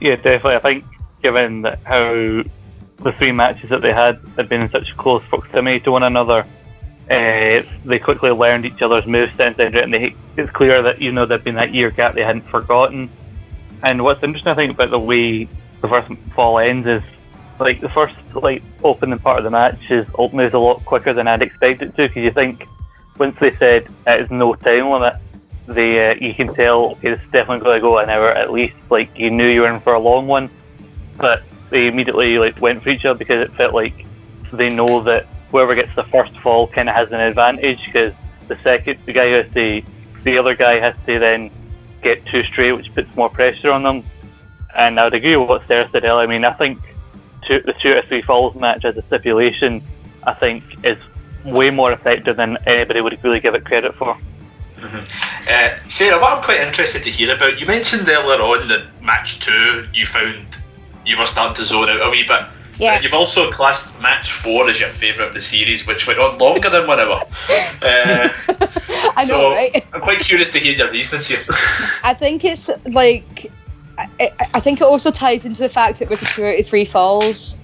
Yeah, 0.00 0.16
definitely. 0.16 0.56
I 0.56 0.60
think 0.60 0.84
given 1.22 1.64
how 1.84 2.42
the 3.02 3.12
three 3.18 3.32
matches 3.32 3.70
that 3.70 3.82
they 3.82 3.92
had 3.92 4.20
had 4.36 4.48
been 4.48 4.62
in 4.62 4.70
such 4.70 4.96
close 4.96 5.22
proximity 5.28 5.80
to 5.80 5.92
one 5.92 6.02
another, 6.02 6.46
uh, 7.10 7.62
they 7.84 7.98
quickly 7.98 8.30
learned 8.30 8.64
each 8.64 8.82
other's 8.82 9.04
movesets 9.04 9.58
and 9.58 9.92
they, 9.92 10.14
it's 10.36 10.50
clear 10.52 10.82
that 10.82 11.00
you 11.00 11.12
know 11.12 11.26
there'd 11.26 11.44
been 11.44 11.56
that 11.56 11.74
year 11.74 11.90
gap 11.90 12.14
they 12.14 12.22
hadn't 12.22 12.48
forgotten. 12.48 13.10
And 13.82 14.02
what's 14.02 14.22
interesting, 14.22 14.50
I 14.50 14.54
think, 14.54 14.72
about 14.72 14.90
the 14.90 14.98
way 14.98 15.48
the 15.82 15.88
first 15.88 16.10
fall 16.34 16.58
ends 16.58 16.86
is 16.86 17.02
like 17.58 17.80
the 17.80 17.88
first 17.88 18.14
like 18.34 18.62
opening 18.82 19.18
part 19.18 19.38
of 19.38 19.44
the 19.44 19.50
match 19.50 19.90
is 19.90 20.06
moves 20.32 20.54
a 20.54 20.58
lot 20.58 20.84
quicker 20.84 21.12
than 21.12 21.28
I'd 21.28 21.42
expect 21.42 21.82
it 21.82 21.96
to 21.96 22.08
because 22.08 22.22
you 22.22 22.30
think 22.30 22.66
once 23.18 23.36
they 23.40 23.54
said 23.56 23.88
it 24.06 24.20
is 24.20 24.30
no 24.30 24.54
time 24.54 24.90
limit, 24.90 25.14
they 25.66 26.10
uh, 26.10 26.14
you 26.14 26.34
can 26.34 26.54
tell 26.54 26.98
it's 27.02 27.22
definitely 27.30 27.60
going 27.60 27.76
to 27.76 27.80
go 27.80 27.98
an 27.98 28.10
hour 28.10 28.30
at 28.30 28.52
least. 28.52 28.74
Like 28.90 29.16
you 29.16 29.30
knew 29.30 29.46
you 29.46 29.62
were 29.62 29.72
in 29.72 29.80
for 29.80 29.94
a 29.94 30.00
long 30.00 30.26
one, 30.26 30.50
but 31.16 31.42
they 31.70 31.86
immediately 31.86 32.38
like 32.38 32.60
went 32.60 32.82
for 32.82 32.90
each 32.90 33.04
other 33.04 33.18
because 33.18 33.48
it 33.48 33.54
felt 33.56 33.74
like 33.74 34.04
they 34.52 34.70
know 34.70 35.02
that 35.02 35.26
whoever 35.50 35.74
gets 35.74 35.94
the 35.94 36.04
first 36.04 36.36
fall 36.38 36.66
kind 36.66 36.88
of 36.88 36.94
has 36.94 37.10
an 37.12 37.20
advantage 37.20 37.80
because 37.86 38.12
the 38.48 38.58
second 38.62 38.98
the 39.06 39.12
guy 39.12 39.26
has 39.26 39.52
to 39.54 39.82
the 40.24 40.38
other 40.38 40.54
guy 40.54 40.80
has 40.80 40.94
to 41.06 41.18
then 41.18 41.50
get 42.02 42.24
two 42.26 42.42
straight, 42.44 42.72
which 42.72 42.94
puts 42.94 43.14
more 43.16 43.28
pressure 43.28 43.70
on 43.70 43.82
them. 43.82 44.04
And 44.76 44.98
I 44.98 45.04
would 45.04 45.14
agree 45.14 45.36
with 45.36 45.48
what 45.48 45.66
Sarah 45.66 45.88
said 45.90 46.04
earlier. 46.04 46.22
I 46.22 46.26
mean, 46.26 46.44
I 46.44 46.52
think 46.52 46.78
two, 47.46 47.60
the 47.60 47.74
two 47.74 47.92
or 47.92 48.02
three 48.02 48.22
falls 48.22 48.54
match 48.54 48.84
as 48.84 48.96
a 48.96 49.02
stipulation, 49.02 49.82
I 50.24 50.34
think 50.34 50.64
is 50.84 50.98
way 51.44 51.70
more 51.70 51.92
effective 51.92 52.36
than 52.36 52.56
anybody 52.66 53.00
would 53.00 53.22
really 53.22 53.40
give 53.40 53.54
it 53.54 53.64
credit 53.64 53.94
for. 53.96 54.16
Uh, 55.48 55.70
Sarah, 55.88 56.20
what 56.20 56.32
I'm 56.36 56.42
quite 56.42 56.60
interested 56.60 57.02
to 57.04 57.10
hear 57.10 57.34
about, 57.34 57.58
you 57.58 57.66
mentioned 57.66 58.08
earlier 58.08 58.40
on 58.42 58.68
that 58.68 58.84
match 59.02 59.40
two 59.40 59.86
you 59.94 60.04
found 60.06 60.58
you 61.06 61.18
were 61.18 61.26
starting 61.26 61.54
to 61.56 61.62
zone 61.62 61.88
out 61.88 62.06
a 62.06 62.10
wee 62.10 62.22
bit. 62.22 62.42
Yeah. 62.78 62.94
Uh, 62.94 63.00
you've 63.00 63.14
also 63.14 63.50
classed 63.50 63.98
match 64.00 64.32
four 64.32 64.68
as 64.68 64.80
your 64.80 64.90
favourite 64.90 65.28
of 65.28 65.34
the 65.34 65.40
series, 65.40 65.86
which 65.86 66.06
went 66.06 66.18
on 66.18 66.38
longer 66.38 66.70
than 66.70 66.86
one 66.86 67.00
hour. 67.00 67.24
Uh, 67.84 68.30
I 69.14 69.24
know, 69.24 69.40
so 69.40 69.50
right? 69.50 69.84
I'm 69.92 70.00
quite 70.00 70.20
curious 70.20 70.50
to 70.52 70.58
hear 70.58 70.74
your 70.74 70.90
reasonings 70.90 71.26
here. 71.26 71.42
I 72.02 72.14
think 72.14 72.44
it's 72.46 72.70
like 72.86 73.52
I, 73.96 74.60
think 74.60 74.80
it 74.80 74.84
also 74.84 75.10
ties 75.10 75.44
into 75.44 75.62
the 75.62 75.68
fact 75.68 75.98
that 75.98 76.06
it 76.06 76.10
was 76.10 76.22
a 76.22 76.26
two 76.26 76.44
out 76.44 76.58
of 76.58 76.66
three 76.66 76.84
falls, 76.84 77.58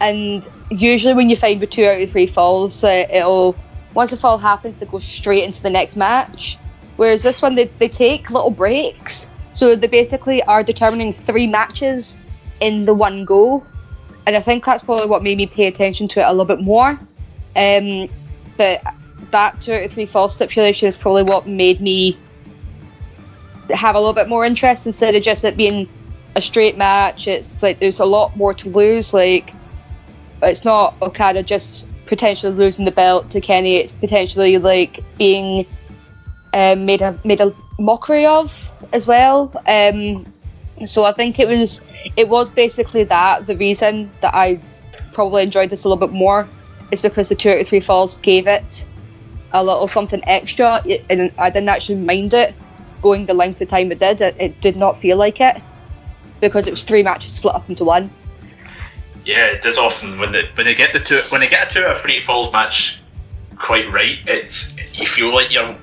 and 0.00 0.48
usually 0.70 1.14
when 1.14 1.28
you 1.28 1.36
find 1.36 1.60
with 1.60 1.70
two 1.70 1.84
out 1.84 2.00
of 2.00 2.10
three 2.10 2.26
falls, 2.26 2.82
uh, 2.82 3.06
it'll 3.10 3.56
once 3.92 4.10
the 4.10 4.16
fall 4.16 4.38
happens, 4.38 4.80
it 4.82 4.90
goes 4.90 5.04
straight 5.04 5.44
into 5.44 5.62
the 5.62 5.70
next 5.70 5.96
match. 5.96 6.58
Whereas 6.96 7.22
this 7.22 7.42
one, 7.42 7.54
they, 7.54 7.66
they 7.78 7.88
take 7.88 8.30
little 8.30 8.50
breaks, 8.50 9.28
so 9.52 9.76
they 9.76 9.86
basically 9.86 10.42
are 10.42 10.62
determining 10.62 11.12
three 11.12 11.46
matches 11.46 12.20
in 12.60 12.82
the 12.82 12.94
one 12.94 13.24
go, 13.24 13.64
and 14.26 14.36
I 14.36 14.40
think 14.40 14.64
that's 14.64 14.82
probably 14.82 15.06
what 15.06 15.22
made 15.22 15.36
me 15.36 15.46
pay 15.46 15.66
attention 15.66 16.08
to 16.08 16.20
it 16.20 16.24
a 16.24 16.30
little 16.30 16.44
bit 16.44 16.60
more. 16.60 16.98
Um, 17.56 18.08
but 18.56 18.82
that 19.30 19.60
two 19.60 19.74
out 19.74 19.82
of 19.84 19.92
three 19.92 20.06
fall 20.06 20.28
stipulation 20.28 20.88
is 20.88 20.96
probably 20.96 21.24
what 21.24 21.46
made 21.46 21.80
me 21.80 22.18
have 23.70 23.94
a 23.94 23.98
little 23.98 24.12
bit 24.12 24.28
more 24.28 24.44
interest 24.44 24.86
instead 24.86 25.14
of 25.14 25.22
just 25.22 25.44
it 25.44 25.56
being 25.56 25.88
a 26.36 26.40
straight 26.40 26.76
match. 26.76 27.28
It's 27.28 27.62
like 27.62 27.80
there's 27.80 28.00
a 28.00 28.04
lot 28.04 28.36
more 28.36 28.54
to 28.54 28.68
lose. 28.68 29.14
Like 29.14 29.52
it's 30.42 30.64
not 30.64 30.94
Okada 31.00 31.42
just 31.42 31.88
potentially 32.06 32.52
losing 32.52 32.84
the 32.84 32.90
belt 32.90 33.30
to 33.30 33.40
Kenny. 33.40 33.76
It's 33.76 33.92
potentially 33.92 34.58
like 34.58 35.00
being 35.18 35.66
um, 36.52 36.86
made 36.86 37.02
a 37.02 37.18
made 37.24 37.40
a 37.40 37.54
mockery 37.78 38.26
of 38.26 38.70
as 38.92 39.06
well. 39.06 39.52
Um, 39.66 40.32
so 40.84 41.04
I 41.04 41.12
think 41.12 41.38
it 41.38 41.48
was 41.48 41.82
it 42.16 42.28
was 42.28 42.50
basically 42.50 43.04
that 43.04 43.46
the 43.46 43.56
reason 43.56 44.10
that 44.20 44.34
I 44.34 44.60
probably 45.12 45.42
enjoyed 45.42 45.70
this 45.70 45.84
a 45.84 45.88
little 45.88 46.06
bit 46.06 46.14
more 46.14 46.48
is 46.90 47.00
because 47.00 47.28
the 47.28 47.34
two 47.34 47.50
out 47.50 47.58
of 47.58 47.68
three 47.68 47.80
falls 47.80 48.16
gave 48.16 48.46
it 48.46 48.84
a 49.52 49.62
little 49.62 49.86
something 49.86 50.20
extra, 50.26 50.82
and 51.08 51.32
I 51.38 51.50
didn't 51.50 51.68
actually 51.68 51.96
mind 51.96 52.34
it 52.34 52.54
going 53.04 53.26
the 53.26 53.34
length 53.34 53.60
of 53.60 53.68
time 53.68 53.92
it 53.92 54.00
did. 54.00 54.20
It, 54.20 54.34
it 54.40 54.60
did 54.62 54.76
not 54.76 54.98
feel 54.98 55.18
like 55.18 55.40
it 55.40 55.62
because 56.40 56.66
it 56.66 56.70
was 56.72 56.82
three 56.82 57.02
matches 57.02 57.32
split 57.32 57.54
up 57.54 57.68
into 57.68 57.84
one. 57.84 58.10
Yeah, 59.24 59.46
it 59.46 59.62
does 59.62 59.78
often 59.78 60.18
when 60.18 60.32
they 60.32 60.48
when 60.54 60.66
they 60.66 60.74
get 60.74 60.92
the 60.92 61.00
two 61.00 61.20
when 61.28 61.40
they 61.40 61.48
get 61.48 61.70
a 61.70 61.74
two 61.74 61.84
out 61.84 61.92
of 61.92 62.00
three 62.00 62.20
falls 62.20 62.50
match 62.52 63.00
quite 63.56 63.92
right. 63.92 64.18
It's 64.26 64.74
you 64.94 65.06
feel 65.06 65.32
like 65.32 65.52
you're. 65.52 65.76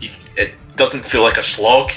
You, 0.00 0.10
it 0.36 0.54
doesn't 0.76 1.04
feel 1.04 1.22
like 1.22 1.36
a 1.36 1.42
slog. 1.42 1.92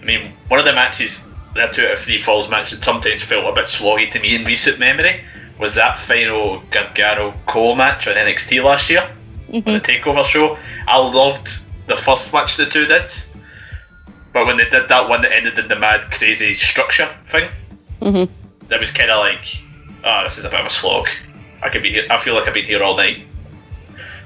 I 0.00 0.04
mean, 0.04 0.32
one 0.46 0.58
of 0.58 0.66
the 0.66 0.72
matches 0.72 1.26
that 1.54 1.72
two 1.72 1.84
out 1.84 1.92
of 1.92 1.98
three 1.98 2.18
falls 2.18 2.48
match 2.48 2.70
that 2.70 2.82
sometimes 2.82 3.22
felt 3.22 3.46
a 3.46 3.52
bit 3.52 3.66
sloggy 3.66 4.10
to 4.12 4.20
me 4.20 4.34
in 4.36 4.44
recent 4.44 4.78
memory 4.78 5.20
was 5.58 5.74
that 5.74 5.98
final 5.98 6.62
Gargano 6.70 7.34
Cole 7.46 7.74
match 7.74 8.06
on 8.06 8.14
NXT 8.14 8.62
last 8.62 8.88
year 8.90 9.02
on 9.02 9.14
the 9.48 9.60
mm-hmm. 9.60 10.08
Takeover 10.08 10.24
show. 10.24 10.56
I 10.86 10.98
loved 10.98 11.48
the 11.86 11.96
first 11.96 12.32
match 12.32 12.56
the 12.56 12.66
two 12.66 12.86
did, 12.86 13.12
but 14.32 14.46
when 14.46 14.56
they 14.56 14.68
did 14.68 14.88
that 14.88 15.08
one 15.08 15.22
that 15.22 15.32
ended 15.32 15.58
in 15.58 15.68
the 15.68 15.78
mad 15.78 16.10
crazy 16.10 16.54
structure 16.54 17.08
thing, 17.28 17.48
Mm-hmm. 18.00 18.32
that 18.68 18.78
was 18.78 18.92
kind 18.92 19.10
of 19.10 19.18
like, 19.18 19.60
oh, 20.04 20.22
this 20.22 20.38
is 20.38 20.44
a 20.44 20.50
bit 20.50 20.60
of 20.60 20.66
a 20.66 20.70
slog. 20.70 21.08
I 21.62 21.68
could 21.68 21.82
be 21.82 21.90
here. 21.90 22.06
I 22.08 22.18
feel 22.18 22.34
like 22.34 22.46
I've 22.46 22.54
been 22.54 22.64
here 22.64 22.82
all 22.82 22.96
night. 22.96 23.26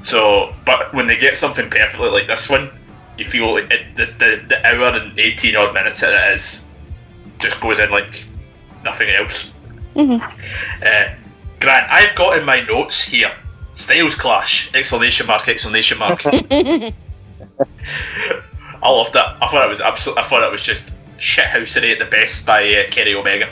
So, 0.02 0.54
but 0.66 0.92
when 0.92 1.06
they 1.06 1.16
get 1.16 1.38
something 1.38 1.70
perfectly 1.70 2.10
like 2.10 2.26
this 2.26 2.50
one, 2.50 2.70
you 3.16 3.24
feel 3.24 3.56
it, 3.56 3.70
the, 3.96 4.06
the 4.18 4.42
the 4.48 4.66
hour 4.66 4.88
and 4.88 5.18
eighteen 5.18 5.56
odd 5.56 5.72
minutes 5.72 6.00
that 6.00 6.12
it 6.12 6.34
is 6.34 6.66
just 7.38 7.58
goes 7.60 7.78
in 7.78 7.90
like 7.90 8.24
nothing 8.84 9.08
else. 9.08 9.50
Mm-hmm. 9.94 10.22
Uh, 10.84 11.14
Grant, 11.60 11.90
I've 11.90 12.14
got 12.14 12.38
in 12.38 12.44
my 12.44 12.60
notes 12.60 13.00
here 13.00 13.32
Styles 13.74 14.14
Clash! 14.14 14.72
Exclamation 14.74 15.26
mark! 15.26 15.48
Exclamation 15.48 15.98
mark! 15.98 16.22
I 18.82 18.90
loved 18.90 19.12
that. 19.14 19.36
I 19.40 19.46
thought 19.48 19.64
it 19.64 19.68
was 19.68 19.80
absolute. 19.80 20.18
I 20.18 20.22
thought 20.22 20.42
it 20.42 20.50
was 20.50 20.62
just 20.62 20.90
shithousery 21.18 21.92
at 21.92 21.98
the 21.98 22.06
best 22.06 22.44
by 22.44 22.62
uh, 22.74 22.90
Kenny 22.90 23.14
Omega. 23.14 23.48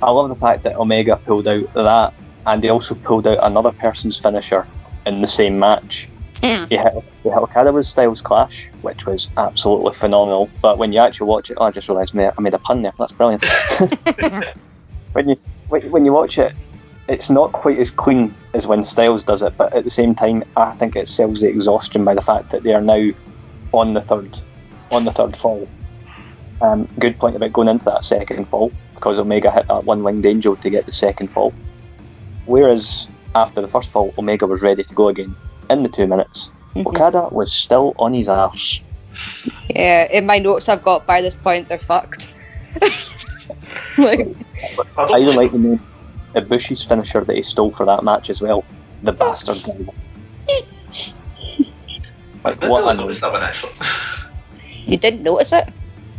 I 0.00 0.10
love 0.10 0.28
the 0.28 0.34
fact 0.36 0.62
that 0.64 0.76
Omega 0.76 1.16
pulled 1.16 1.48
out 1.48 1.72
that, 1.74 2.14
and 2.46 2.62
he 2.62 2.70
also 2.70 2.94
pulled 2.94 3.26
out 3.26 3.38
another 3.42 3.72
person's 3.72 4.18
finisher 4.18 4.66
in 5.06 5.18
the 5.18 5.26
same 5.26 5.58
match. 5.58 6.08
He 6.40 6.48
hit, 6.48 6.68
he 6.68 6.76
hit 6.76 7.38
Okada 7.38 7.72
with 7.72 7.86
Styles 7.86 8.20
Clash, 8.20 8.68
which 8.82 9.06
was 9.06 9.30
absolutely 9.36 9.94
phenomenal. 9.94 10.50
But 10.60 10.76
when 10.76 10.92
you 10.92 11.00
actually 11.00 11.28
watch 11.28 11.50
it, 11.50 11.56
oh, 11.58 11.64
I 11.64 11.70
just 11.70 11.88
realised 11.88 12.14
I 12.14 12.32
made 12.38 12.52
a 12.52 12.58
pun 12.58 12.82
there. 12.82 12.92
That's 12.98 13.12
brilliant. 13.12 13.44
when 15.12 15.30
you 15.30 15.36
when 15.68 15.90
when 15.90 16.04
you 16.04 16.12
watch 16.12 16.38
it, 16.38 16.52
it's 17.08 17.30
not 17.30 17.52
quite 17.52 17.78
as 17.78 17.90
clean 17.90 18.34
as 18.52 18.66
when 18.66 18.84
Styles 18.84 19.24
does 19.24 19.42
it, 19.42 19.56
but 19.56 19.74
at 19.74 19.84
the 19.84 19.90
same 19.90 20.14
time, 20.14 20.44
I 20.54 20.72
think 20.72 20.96
it 20.96 21.08
sells 21.08 21.40
the 21.40 21.48
exhaustion 21.48 22.04
by 22.04 22.14
the 22.14 22.20
fact 22.20 22.50
that 22.50 22.62
they 22.62 22.74
are 22.74 22.82
now 22.82 23.10
on 23.78 23.94
the 23.94 24.00
third 24.00 24.38
on 24.90 25.04
the 25.04 25.12
third 25.12 25.36
fall. 25.36 25.68
Um, 26.60 26.88
good 26.98 27.18
point 27.18 27.36
about 27.36 27.52
going 27.52 27.68
into 27.68 27.84
that 27.86 28.04
second 28.04 28.46
fall 28.46 28.72
because 28.94 29.18
Omega 29.18 29.50
hit 29.50 29.66
that 29.68 29.84
one 29.84 30.02
winged 30.02 30.24
angel 30.24 30.56
to 30.56 30.70
get 30.70 30.86
the 30.86 30.92
second 30.92 31.28
fall. 31.28 31.52
Whereas 32.46 33.08
after 33.34 33.60
the 33.60 33.68
first 33.68 33.90
fall, 33.90 34.14
Omega 34.16 34.46
was 34.46 34.62
ready 34.62 34.82
to 34.82 34.94
go 34.94 35.08
again 35.08 35.34
in 35.68 35.82
the 35.82 35.88
two 35.88 36.06
minutes. 36.06 36.52
Okada 36.76 37.28
was 37.30 37.52
still 37.52 37.94
on 37.98 38.14
his 38.14 38.28
arse. 38.28 38.84
Yeah, 39.68 40.04
in 40.10 40.26
my 40.26 40.38
notes 40.38 40.68
I've 40.68 40.82
got 40.82 41.06
by 41.06 41.20
this 41.20 41.36
point 41.36 41.68
they're 41.68 41.78
fucked. 41.78 42.32
like, 43.98 44.26
I 44.96 45.18
even 45.18 45.36
like 45.36 45.52
the 45.52 45.58
name 45.58 45.80
Ibushi's 46.34 46.84
finisher 46.84 47.24
that 47.24 47.36
he 47.36 47.42
stole 47.42 47.72
for 47.72 47.86
that 47.86 48.02
match 48.02 48.30
as 48.30 48.42
well. 48.42 48.64
The 49.02 49.12
bastard. 49.12 49.62
like, 52.44 52.62
I 52.64 52.68
what 52.68 52.80
really 52.82 52.94
a 52.94 52.96
noticed 52.96 53.20
that 53.22 53.32
one 53.32 53.42
actually. 53.42 53.72
you 54.86 54.96
didn't 54.96 55.22
notice 55.22 55.52
it? 55.52 55.68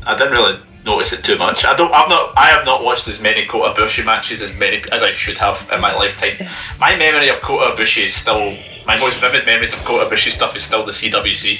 I 0.05 0.17
didn't 0.17 0.33
really 0.33 0.59
notice 0.85 1.13
it 1.13 1.23
too 1.23 1.37
much. 1.37 1.65
I 1.65 1.75
don't. 1.75 1.91
I've 1.93 2.09
not. 2.09 2.33
I 2.37 2.47
have 2.47 2.65
not 2.65 2.83
watched 2.83 3.07
as 3.07 3.21
many 3.21 3.45
Kota 3.45 3.73
Ibushi 3.79 4.05
matches 4.05 4.41
as 4.41 4.53
many 4.55 4.83
as 4.91 5.01
I 5.03 5.11
should 5.11 5.37
have 5.37 5.67
in 5.71 5.81
my 5.81 5.93
lifetime. 5.95 6.47
My 6.79 6.95
memory 6.95 7.29
of 7.29 7.41
Kota 7.41 7.75
Ibushi 7.75 8.05
is 8.05 8.13
still 8.13 8.55
my 8.85 8.97
most 8.99 9.17
vivid 9.17 9.45
memories 9.45 9.73
of 9.73 9.79
Kota 9.79 10.05
Ibushi 10.09 10.31
stuff 10.31 10.55
is 10.55 10.63
still 10.63 10.85
the 10.85 10.91
CWC. 10.91 11.59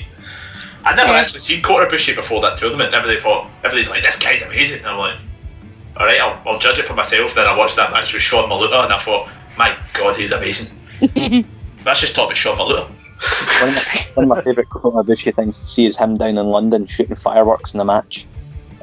I'd 0.83 0.95
never 0.95 1.11
Yeah. 1.11 1.17
actually 1.17 1.39
seen 1.39 1.63
Kota 1.63 1.87
Ibushi 1.87 2.15
before 2.15 2.41
that 2.41 2.57
tournament. 2.59 2.87
and 2.87 2.95
Everybody 2.95 3.19
thought 3.19 3.47
everybody's 3.63 3.89
like, 3.89 4.03
"This 4.03 4.15
guy's 4.15 4.43
amazing." 4.43 4.79
And 4.79 4.87
I'm 4.89 4.97
like, 4.99 5.17
"All 5.97 6.05
right, 6.05 6.21
I'll, 6.21 6.39
I'll 6.45 6.59
judge 6.59 6.77
it 6.77 6.85
for 6.85 6.93
myself." 6.93 7.33
Then 7.33 7.47
I 7.47 7.55
watched 7.57 7.77
that 7.77 7.91
match 7.91 8.13
with 8.13 8.21
Sean 8.21 8.47
Maluta, 8.49 8.83
and 8.83 8.93
I 8.93 8.99
thought, 8.99 9.27
"My 9.57 9.75
God, 9.93 10.15
he's 10.15 10.31
amazing." 10.31 10.77
That's 11.83 11.99
just 12.01 12.13
talk 12.15 12.29
with 12.29 12.37
Sean 12.37 12.57
Maluta. 12.59 12.87
One, 13.21 13.69
of 13.69 13.75
my, 13.75 14.05
one 14.15 14.23
of 14.23 14.29
my 14.29 14.41
favourite 14.41 14.69
Kota 14.69 14.87
Ibushi 14.97 15.33
things 15.33 15.59
to 15.59 15.65
see 15.65 15.85
is 15.85 15.97
him 15.97 16.17
down 16.17 16.37
in 16.37 16.47
London 16.47 16.85
shooting 16.85 17.15
fireworks 17.15 17.73
in 17.73 17.77
the 17.77 17.85
match. 17.85 18.27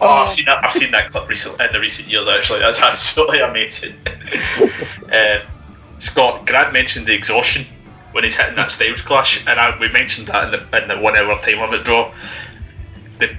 Oh, 0.00 0.08
I've 0.08 0.30
seen 0.30 0.46
that. 0.46 0.64
I've 0.64 0.72
seen 0.72 0.90
that 0.92 1.10
clip 1.10 1.28
recently 1.28 1.64
in 1.64 1.72
the 1.72 1.80
recent 1.80 2.08
years. 2.08 2.26
Actually, 2.26 2.60
that's 2.60 2.80
absolutely 2.82 3.40
amazing. 3.40 3.94
uh, 5.12 5.40
Scott 5.98 6.46
Grant 6.46 6.72
mentioned 6.72 7.06
the 7.06 7.14
exhaustion 7.14 7.64
when 8.10 8.24
he's 8.24 8.36
hitting 8.36 8.56
that 8.56 8.70
Styles 8.70 9.00
clash, 9.00 9.46
and 9.46 9.60
I, 9.60 9.78
we 9.78 9.88
mentioned 9.88 10.28
that 10.28 10.52
in 10.52 10.60
the 10.70 10.82
in 10.82 10.88
the 10.88 10.98
one 10.98 11.16
hour 11.16 11.38
time 11.40 11.60
limit 11.60 11.84
draw. 11.84 12.12
The 13.20 13.36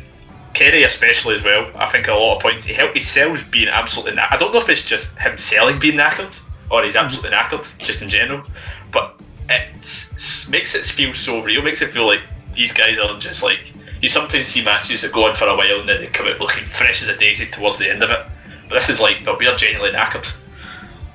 Kerry 0.53 0.84
especially 0.84 1.36
as 1.36 1.44
well. 1.44 1.70
I 1.76 1.88
think 1.88 2.07
a 2.07 2.14
lot 2.14 2.38
of 2.38 2.41
points 2.41 2.64
he 2.64 2.74
helped 2.74 2.95
himself 2.95 3.49
being 3.52 3.68
absolutely. 3.68 4.14
Knack- 4.14 4.32
I 4.32 4.38
don't 4.38 4.53
know 4.53 4.60
if 4.60 4.70
it's 4.70 4.84
just 4.84 5.18
him 5.18 5.38
selling 5.38 5.80
being 5.80 5.98
knackered 5.98 6.40
or 6.72 6.84
he's 6.84 6.95
absolutely 6.95 7.32
knackered 7.32 7.78
just 7.78 8.02
in 8.02 8.10
general, 8.10 8.44
but 8.91 9.20
it 9.49 10.49
makes 10.49 10.76
it 10.76 10.86
feel 10.86 11.14
so 11.14 11.44
real. 11.44 11.61
Makes 11.61 11.82
it 11.82 11.91
feel 11.91 12.06
like 12.06 12.22
these 12.53 12.72
guys 12.72 12.98
are 12.99 13.20
just 13.20 13.44
like 13.44 13.60
you 14.02 14.10
sometimes 14.10 14.48
see 14.48 14.64
matches 14.64 15.02
that 15.02 15.11
go 15.11 15.26
on 15.28 15.36
for 15.36 15.48
a 15.48 15.56
while 15.56 15.80
and 15.80 15.90
then 15.90 16.02
they 16.02 16.07
come 16.07 16.28
out 16.28 16.40
looking 16.40 16.65
fresh 16.65 17.02
as 17.02 17.07
a 17.07 17.18
daisy 17.18 17.45
towards 17.45 17.78
the 17.78 17.90
end 17.90 18.03
of 18.03 18.10
it. 18.10 18.26
But 18.68 18.76
this 18.76 18.90
is 18.90 18.99
like 18.99 19.24
no, 19.24 19.36
we're 19.40 19.56
genuinely 19.56 19.98
knackered. 19.98 20.32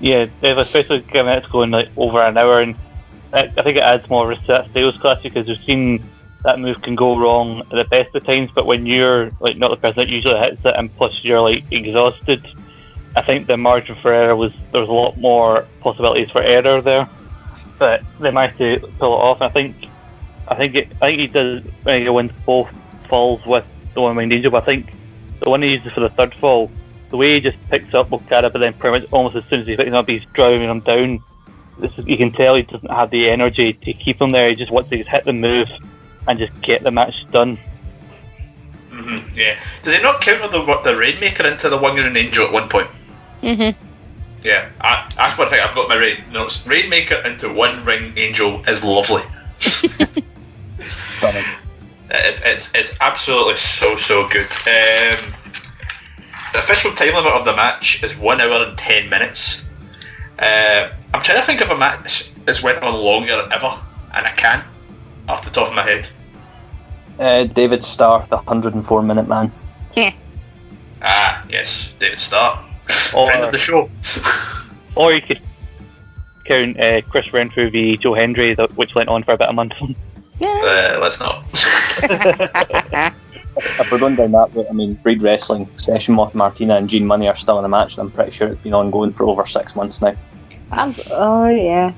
Yeah, 0.00 0.26
especially 0.42 1.00
given 1.00 1.32
it's 1.32 1.46
going 1.48 1.70
like 1.70 1.88
over 1.96 2.22
an 2.22 2.36
hour, 2.38 2.60
and 2.60 2.76
I, 3.32 3.48
think 3.48 3.76
it 3.76 3.82
adds 3.82 4.08
more 4.08 4.28
risk 4.28 4.42
to 4.42 4.48
that 4.48 4.70
Styles 4.70 4.96
clash 4.98 5.22
because 5.22 5.48
we've 5.48 5.62
seen 5.66 6.04
that 6.44 6.60
move 6.60 6.80
can 6.82 6.94
go 6.94 7.18
wrong 7.18 7.60
at 7.60 7.70
the 7.70 7.84
best 7.84 8.14
of 8.14 8.24
times. 8.24 8.50
But 8.54 8.64
when 8.64 8.86
you're 8.86 9.32
like 9.40 9.56
not 9.56 9.70
the 9.70 9.76
person 9.76 9.96
that 9.96 10.08
usually 10.08 10.38
hits 10.38 10.60
it, 10.64 10.74
and 10.76 10.94
plus 10.96 11.12
you're 11.22 11.40
like 11.40 11.64
exhausted, 11.72 12.46
I 13.16 13.22
think 13.22 13.48
the 13.48 13.56
margin 13.56 13.96
for 14.00 14.12
error 14.12 14.36
was 14.36 14.52
there 14.70 14.80
was 14.80 14.88
a 14.88 14.92
lot 14.92 15.18
more 15.18 15.66
possibilities 15.80 16.30
for 16.30 16.42
error 16.42 16.80
there. 16.80 17.08
But 17.78 18.02
they 18.20 18.30
managed 18.30 18.58
to 18.58 18.80
pull 18.98 19.14
it 19.14 19.22
off. 19.22 19.40
I 19.40 19.48
think 19.50 19.76
I 20.48 20.56
think 20.56 20.74
it, 20.74 20.88
I 21.00 21.08
think 21.08 21.20
he 21.20 21.26
does 21.26 21.62
when 21.82 22.02
he 22.02 22.08
wins 22.08 22.32
both 22.44 22.68
falls 23.08 23.44
with 23.46 23.64
the 23.94 24.00
one 24.00 24.16
winged 24.16 24.32
angel. 24.32 24.50
But 24.50 24.62
I 24.62 24.66
think 24.66 24.92
the 25.40 25.50
one 25.50 25.62
he 25.62 25.72
uses 25.72 25.92
for 25.92 26.00
the 26.00 26.08
third 26.10 26.34
fall, 26.34 26.70
the 27.10 27.16
way 27.16 27.34
he 27.34 27.40
just 27.40 27.58
picks 27.70 27.94
up 27.94 28.12
Okada, 28.12 28.50
but 28.50 28.58
then 28.58 28.74
pretty 28.74 29.00
much 29.00 29.12
almost 29.12 29.36
as 29.36 29.44
soon 29.48 29.60
as 29.60 29.66
he 29.66 29.76
picks 29.76 29.88
him 29.88 29.94
up, 29.94 30.08
he's 30.08 30.24
driving 30.32 30.68
him 30.68 30.80
down. 30.80 31.22
This 31.78 31.92
is, 31.96 32.06
you 32.06 32.16
can 32.16 32.32
tell 32.32 32.56
he 32.56 32.62
doesn't 32.62 32.90
have 32.90 33.10
the 33.10 33.30
energy 33.30 33.72
to 33.72 33.92
keep 33.92 34.20
him 34.20 34.32
there. 34.32 34.48
He 34.48 34.56
just 34.56 34.72
wants 34.72 34.90
to 34.90 34.96
hit 34.96 35.24
the 35.24 35.32
move 35.32 35.68
and 36.26 36.38
just 36.38 36.58
get 36.60 36.82
the 36.82 36.90
match 36.90 37.14
done. 37.30 37.58
hmm 38.90 39.16
yeah. 39.34 39.58
Does 39.84 39.94
it 39.94 40.02
not 40.02 40.20
counter 40.20 40.48
the 40.48 40.64
the 40.82 40.96
Rainmaker 40.96 41.46
into 41.46 41.68
the 41.68 41.78
one 41.78 41.98
and 41.98 42.16
angel 42.16 42.46
at 42.46 42.52
one 42.52 42.68
point? 42.68 42.88
Mm-hmm. 43.42 43.87
Yeah, 44.42 44.70
I, 44.80 45.08
that's 45.16 45.36
one 45.36 45.48
thing 45.48 45.60
I've 45.60 45.74
got 45.74 45.88
my 45.88 45.96
rain 45.96 46.24
notes. 46.32 46.64
Rainmaker 46.66 47.16
into 47.16 47.52
one 47.52 47.84
wing 47.84 48.16
angel 48.16 48.62
is 48.64 48.84
lovely. 48.84 49.22
Stunning. 51.08 51.44
It's, 52.10 52.40
it's, 52.44 52.74
it's 52.74 52.94
absolutely 53.00 53.56
so 53.56 53.96
so 53.96 54.28
good. 54.28 54.46
Um, 54.46 55.34
the 56.52 56.60
official 56.60 56.92
time 56.92 57.14
limit 57.14 57.32
of 57.32 57.44
the 57.44 57.54
match 57.54 58.02
is 58.02 58.16
one 58.16 58.40
hour 58.40 58.64
and 58.66 58.78
ten 58.78 59.10
minutes. 59.10 59.64
Uh, 60.38 60.90
I'm 61.12 61.22
trying 61.22 61.40
to 61.40 61.44
think 61.44 61.60
of 61.60 61.70
a 61.70 61.76
match 61.76 62.30
that's 62.44 62.62
went 62.62 62.82
on 62.82 62.94
longer 62.94 63.48
ever, 63.52 63.80
and 64.14 64.26
I 64.26 64.30
can't 64.30 64.64
off 65.28 65.44
the 65.44 65.50
top 65.50 65.68
of 65.68 65.74
my 65.74 65.82
head. 65.82 66.08
Uh, 67.18 67.44
David 67.44 67.82
Starr, 67.82 68.26
the 68.28 68.36
104 68.36 69.02
minute 69.02 69.28
man. 69.28 69.52
Yeah. 69.94 70.12
Ah, 71.02 71.44
yes, 71.48 71.92
David 71.98 72.20
Starr, 72.20 72.64
Or- 73.14 73.26
friend 73.26 73.44
of 73.44 73.52
the 73.52 73.58
show. 73.58 73.90
Or 74.96 75.12
you 75.12 75.22
could 75.22 75.40
count 76.44 76.80
uh, 76.80 77.02
Chris 77.02 77.32
Renfrew 77.32 77.70
v 77.70 77.96
Joe 77.98 78.14
Hendry, 78.14 78.56
which 78.74 78.96
went 78.96 79.08
on 79.08 79.22
for 79.22 79.32
about 79.32 79.50
a 79.50 79.52
month. 79.52 79.72
Uh, 80.40 80.98
let's 81.02 81.18
not. 81.20 81.44
If 83.60 83.90
we're 83.90 83.98
going 83.98 84.14
down 84.14 84.30
that 84.32 84.54
route, 84.54 84.66
I 84.70 84.72
mean, 84.72 84.94
Breed 84.94 85.20
Wrestling, 85.20 85.68
Session 85.78 86.14
Moth 86.14 86.32
Martina 86.34 86.76
and 86.76 86.88
Gene 86.88 87.04
Money 87.06 87.26
are 87.26 87.34
still 87.34 87.58
in 87.58 87.64
the 87.64 87.68
match, 87.68 87.98
and 87.98 88.06
I'm 88.06 88.12
pretty 88.12 88.30
sure 88.30 88.46
it's 88.48 88.60
been 88.62 88.72
ongoing 88.72 89.12
for 89.12 89.26
over 89.26 89.44
six 89.46 89.74
months 89.74 90.00
now. 90.00 90.14
I'm, 90.70 90.94
oh 91.10 91.48
yeah. 91.48 91.92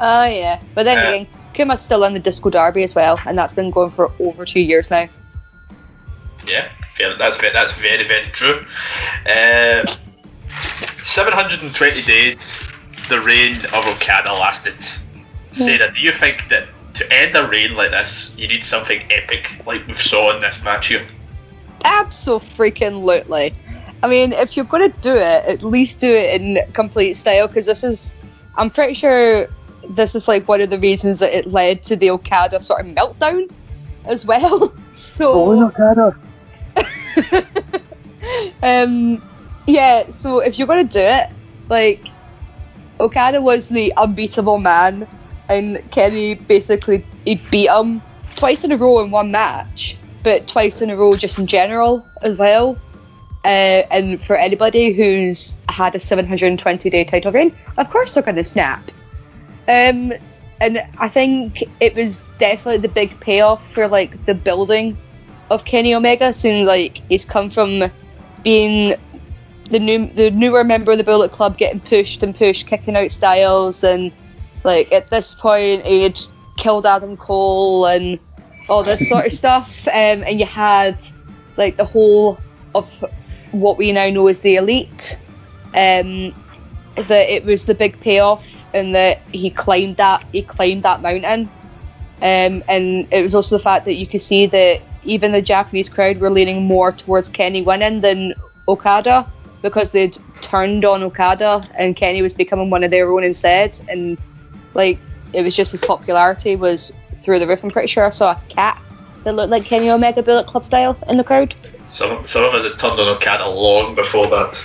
oh 0.00 0.24
yeah. 0.24 0.60
But 0.74 0.84
then 0.84 0.98
Uh, 0.98 1.08
again, 1.10 1.26
Kuma's 1.52 1.82
still 1.82 2.04
in 2.04 2.14
the 2.14 2.20
Disco 2.20 2.48
Derby 2.48 2.84
as 2.84 2.94
well, 2.94 3.18
and 3.26 3.36
that's 3.36 3.52
been 3.52 3.70
going 3.72 3.90
for 3.90 4.12
over 4.20 4.44
two 4.44 4.60
years 4.60 4.88
now. 4.90 5.08
Yeah, 6.46 6.68
fair, 6.94 7.16
that's 7.16 7.36
ve- 7.36 7.50
that's 7.52 7.72
very 7.72 8.06
very 8.06 8.26
true. 8.32 8.64
Uh, 9.26 9.86
720 11.02 12.02
days, 12.02 12.60
the 13.08 13.20
reign 13.20 13.56
of 13.56 13.86
Okada 13.86 14.32
lasted. 14.32 14.76
Sarah, 15.52 15.92
do 15.92 16.00
you 16.00 16.12
think 16.12 16.48
that 16.48 16.68
to 16.94 17.12
end 17.12 17.36
a 17.36 17.46
reign 17.48 17.74
like 17.74 17.90
this, 17.90 18.34
you 18.36 18.48
need 18.48 18.64
something 18.64 19.00
epic 19.10 19.62
like 19.66 19.86
we 19.86 19.94
saw 19.94 20.34
in 20.34 20.40
this 20.40 20.62
match 20.62 20.88
here? 20.88 21.06
Absolutely. 21.84 23.54
I 24.02 24.08
mean, 24.08 24.32
if 24.32 24.56
you're 24.56 24.64
going 24.64 24.90
to 24.90 24.98
do 25.00 25.14
it, 25.14 25.44
at 25.46 25.62
least 25.62 26.00
do 26.00 26.12
it 26.12 26.40
in 26.40 26.58
complete 26.72 27.14
style, 27.14 27.46
because 27.46 27.66
this 27.66 27.84
is, 27.84 28.14
I'm 28.56 28.70
pretty 28.70 28.94
sure 28.94 29.48
this 29.88 30.14
is 30.14 30.28
like 30.28 30.46
one 30.48 30.60
of 30.60 30.70
the 30.70 30.78
reasons 30.78 31.18
that 31.20 31.36
it 31.36 31.46
led 31.46 31.82
to 31.84 31.96
the 31.96 32.10
Okada 32.10 32.60
sort 32.62 32.86
of 32.86 32.94
meltdown 32.94 33.50
as 34.04 34.24
well. 34.24 34.74
So. 34.92 35.32
Oh, 35.32 35.66
Okada! 35.68 36.18
um, 38.62 39.22
yeah, 39.66 40.10
so 40.10 40.40
if 40.40 40.58
you're 40.58 40.68
gonna 40.68 40.84
do 40.84 41.00
it, 41.00 41.28
like 41.68 42.06
Okada 42.98 43.40
was 43.40 43.68
the 43.68 43.92
unbeatable 43.96 44.58
man, 44.58 45.06
and 45.48 45.82
Kenny 45.90 46.34
basically 46.34 47.04
he 47.24 47.36
beat 47.50 47.70
him 47.70 48.02
twice 48.36 48.64
in 48.64 48.72
a 48.72 48.76
row 48.76 49.00
in 49.00 49.10
one 49.10 49.30
match, 49.30 49.96
but 50.22 50.46
twice 50.46 50.80
in 50.80 50.90
a 50.90 50.96
row 50.96 51.14
just 51.14 51.38
in 51.38 51.46
general 51.46 52.04
as 52.22 52.36
well. 52.36 52.78
Uh, 53.42 53.82
and 53.90 54.22
for 54.22 54.36
anybody 54.36 54.92
who's 54.92 55.60
had 55.68 55.94
a 55.94 56.00
720 56.00 56.90
day 56.90 57.04
title 57.04 57.32
reign, 57.32 57.56
of 57.78 57.90
course 57.90 58.14
they're 58.14 58.22
gonna 58.22 58.44
snap. 58.44 58.90
Um, 59.66 60.12
and 60.60 60.84
I 60.98 61.08
think 61.08 61.62
it 61.80 61.94
was 61.94 62.26
definitely 62.38 62.82
the 62.82 62.92
big 62.92 63.18
payoff 63.20 63.66
for 63.72 63.88
like 63.88 64.26
the 64.26 64.34
building 64.34 64.98
of 65.50 65.64
Kenny 65.64 65.94
Omega, 65.94 66.32
since 66.32 66.66
like 66.66 67.02
he's 67.08 67.24
come 67.24 67.50
from 67.50 67.90
being 68.42 68.94
the 69.70 69.78
new 69.78 70.06
the 70.06 70.30
newer 70.30 70.64
member 70.64 70.92
of 70.92 70.98
the 70.98 71.04
Bullet 71.04 71.32
Club, 71.32 71.58
getting 71.58 71.80
pushed 71.80 72.22
and 72.22 72.34
pushed, 72.34 72.66
kicking 72.66 72.96
out 72.96 73.10
Styles, 73.10 73.84
and 73.84 74.12
like 74.64 74.92
at 74.92 75.10
this 75.10 75.34
point 75.34 75.84
he 75.84 76.02
had 76.02 76.18
killed 76.56 76.86
Adam 76.86 77.16
Cole 77.16 77.86
and 77.86 78.18
all 78.68 78.82
this 78.82 79.08
sort 79.08 79.26
of 79.26 79.32
stuff. 79.42 79.86
Um, 79.88 80.22
and 80.24 80.38
you 80.38 80.46
had 80.46 81.04
like 81.56 81.76
the 81.76 81.84
whole 81.84 82.38
of 82.74 83.04
what 83.50 83.76
we 83.76 83.92
now 83.92 84.08
know 84.10 84.28
as 84.28 84.40
the 84.40 84.56
Elite. 84.56 85.20
Um, 85.74 86.34
that 86.96 87.32
it 87.32 87.44
was 87.44 87.64
the 87.64 87.74
big 87.74 88.00
payoff, 88.00 88.64
and 88.74 88.94
that 88.94 89.20
he 89.32 89.50
climbed 89.50 89.96
that 89.98 90.24
he 90.32 90.42
climbed 90.42 90.82
that 90.82 91.02
mountain. 91.02 91.50
Um, 92.22 92.62
and 92.68 93.08
it 93.10 93.22
was 93.22 93.34
also 93.34 93.56
the 93.56 93.62
fact 93.62 93.86
that 93.86 93.94
you 93.94 94.06
could 94.06 94.20
see 94.20 94.46
that 94.46 94.82
even 95.04 95.32
the 95.32 95.42
Japanese 95.42 95.88
crowd 95.88 96.18
were 96.18 96.30
leaning 96.30 96.64
more 96.64 96.92
towards 96.92 97.30
Kenny 97.30 97.62
winning 97.62 98.00
than 98.00 98.34
Okada 98.68 99.30
because 99.62 99.92
they'd 99.92 100.16
turned 100.40 100.84
on 100.84 101.02
Okada 101.02 101.68
and 101.74 101.96
Kenny 101.96 102.22
was 102.22 102.32
becoming 102.32 102.70
one 102.70 102.84
of 102.84 102.90
their 102.90 103.10
own 103.12 103.24
instead. 103.24 103.80
And 103.88 104.18
like 104.74 104.98
it 105.32 105.42
was 105.42 105.54
just 105.54 105.72
his 105.72 105.80
popularity 105.80 106.56
was 106.56 106.92
through 107.16 107.38
the 107.38 107.46
roof. 107.46 107.62
I'm 107.62 107.70
pretty 107.70 107.88
sure 107.88 108.04
I 108.04 108.10
saw 108.10 108.32
a 108.32 108.40
cat 108.48 108.80
that 109.24 109.34
looked 109.34 109.50
like 109.50 109.64
Kenny 109.64 109.90
Omega 109.90 110.22
Bullet 110.22 110.46
Club 110.46 110.64
style 110.64 110.96
in 111.08 111.16
the 111.16 111.24
crowd. 111.24 111.54
Some 111.88 112.26
some 112.26 112.44
of 112.44 112.54
us 112.54 112.64
had 112.64 112.78
turned 112.78 113.00
on 113.00 113.08
Okada 113.16 113.48
long 113.48 113.94
before 113.94 114.26
that. 114.28 114.62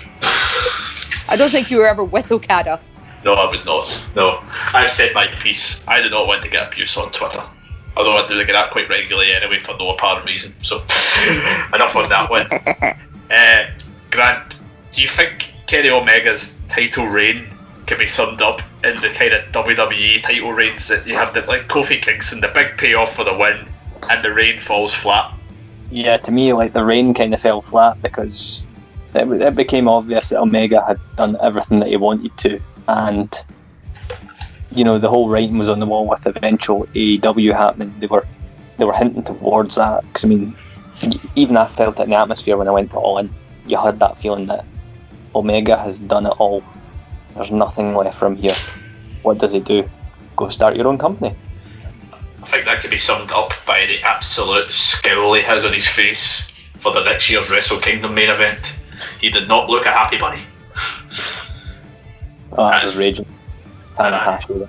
I 1.27 1.35
don't 1.35 1.49
think 1.49 1.71
you 1.71 1.77
were 1.77 1.87
ever 1.87 2.03
with 2.03 2.31
Okada. 2.31 2.79
No, 3.23 3.33
I 3.33 3.49
was 3.49 3.65
not. 3.65 4.11
No, 4.15 4.43
I've 4.73 4.91
said 4.91 5.13
my 5.15 5.27
piece. 5.27 5.85
I 5.87 6.01
do 6.01 6.09
not 6.09 6.27
want 6.27 6.43
to 6.43 6.49
get 6.49 6.67
abuse 6.67 6.95
on 6.95 7.11
Twitter. 7.11 7.43
Although 7.97 8.17
I 8.17 8.27
do 8.27 8.37
get 8.45 8.53
that 8.53 8.71
quite 8.71 8.89
regularly 8.89 9.31
anyway 9.31 9.59
for 9.59 9.75
no 9.77 9.91
apparent 9.91 10.25
reason. 10.25 10.53
So 10.61 10.77
enough 11.73 11.95
on 11.95 12.09
that 12.09 12.29
one. 12.29 12.47
Uh, 13.27 13.65
Grant, 14.11 14.59
do 14.91 15.01
you 15.01 15.07
think 15.07 15.51
Kenny 15.65 15.89
Omega's 15.89 16.55
title 16.69 17.07
reign 17.07 17.47
can 17.85 17.97
be 17.97 18.05
summed 18.05 18.41
up 18.41 18.61
in 18.83 18.95
the 19.01 19.09
kind 19.09 19.33
of 19.33 19.43
WWE 19.51 20.21
title 20.23 20.53
reigns 20.53 20.87
that 20.89 21.07
you 21.07 21.15
have 21.15 21.33
that 21.33 21.47
like 21.47 21.67
Kofi 21.67 22.01
Kingston, 22.01 22.41
the 22.41 22.49
big 22.49 22.77
payoff 22.77 23.15
for 23.15 23.23
the 23.23 23.35
win, 23.35 23.67
and 24.09 24.23
the 24.23 24.31
reign 24.31 24.59
falls 24.59 24.93
flat? 24.93 25.33
Yeah, 25.91 26.17
to 26.17 26.31
me, 26.31 26.53
like 26.53 26.73
the 26.73 26.85
rain 26.85 27.13
kind 27.13 27.33
of 27.33 27.39
fell 27.39 27.61
flat 27.61 28.01
because 28.01 28.67
it, 29.13 29.29
it 29.41 29.55
became 29.55 29.87
obvious 29.87 30.29
that 30.29 30.41
Omega 30.41 30.83
had 30.85 30.99
done 31.15 31.37
everything 31.41 31.79
that 31.79 31.87
he 31.87 31.97
wanted 31.97 32.35
to, 32.37 32.59
and 32.87 33.45
you 34.75 34.83
know 34.83 34.99
the 34.99 35.09
whole 35.09 35.29
writing 35.29 35.57
was 35.57 35.69
on 35.69 35.79
the 35.79 35.85
wall 35.85 36.07
with 36.07 36.25
eventual 36.25 36.85
AEW 36.87 37.53
happening. 37.53 37.93
They 37.99 38.07
were 38.07 38.25
they 38.77 38.85
were 38.85 38.93
hinting 38.93 39.23
towards 39.23 39.75
that 39.75 40.03
because 40.03 40.25
I 40.25 40.27
mean, 40.27 40.55
even 41.35 41.57
I 41.57 41.65
felt 41.65 41.99
it 41.99 42.03
in 42.03 42.09
the 42.09 42.19
atmosphere 42.19 42.57
when 42.57 42.67
I 42.67 42.71
went 42.71 42.91
to 42.91 42.97
All 42.97 43.17
In. 43.17 43.33
You 43.67 43.77
had 43.77 43.99
that 43.99 44.17
feeling 44.17 44.45
that 44.47 44.65
Omega 45.33 45.77
has 45.77 45.97
done 45.99 46.25
it 46.25 46.33
all. 46.37 46.63
There's 47.35 47.51
nothing 47.51 47.95
left 47.95 48.17
from 48.17 48.35
here. 48.35 48.55
What 49.23 49.39
does 49.39 49.53
he 49.53 49.59
do? 49.59 49.89
Go 50.35 50.49
start 50.49 50.75
your 50.75 50.87
own 50.87 50.97
company. 50.97 51.35
I 52.41 52.45
think 52.45 52.65
that 52.65 52.81
could 52.81 52.91
be 52.91 52.97
summed 52.97 53.31
up 53.31 53.53
by 53.65 53.87
the 53.87 54.01
absolute 54.03 54.71
scowl 54.71 55.33
he 55.33 55.41
has 55.41 55.65
on 55.65 55.73
his 55.73 55.87
face 55.87 56.51
for 56.77 56.93
the 56.93 57.03
next 57.03 57.29
year's 57.29 57.49
Wrestle 57.49 57.79
Kingdom 57.79 58.13
main 58.13 58.29
event. 58.29 58.77
He 59.19 59.29
did 59.31 59.47
not 59.47 59.67
look 59.69 59.85
a 59.85 59.91
happy 59.91 60.17
bunny. 60.17 60.45
Oh, 62.51 62.69
that 62.69 62.83
was 62.83 62.95
raging. 62.95 63.25
Tanahashi. 63.95 64.67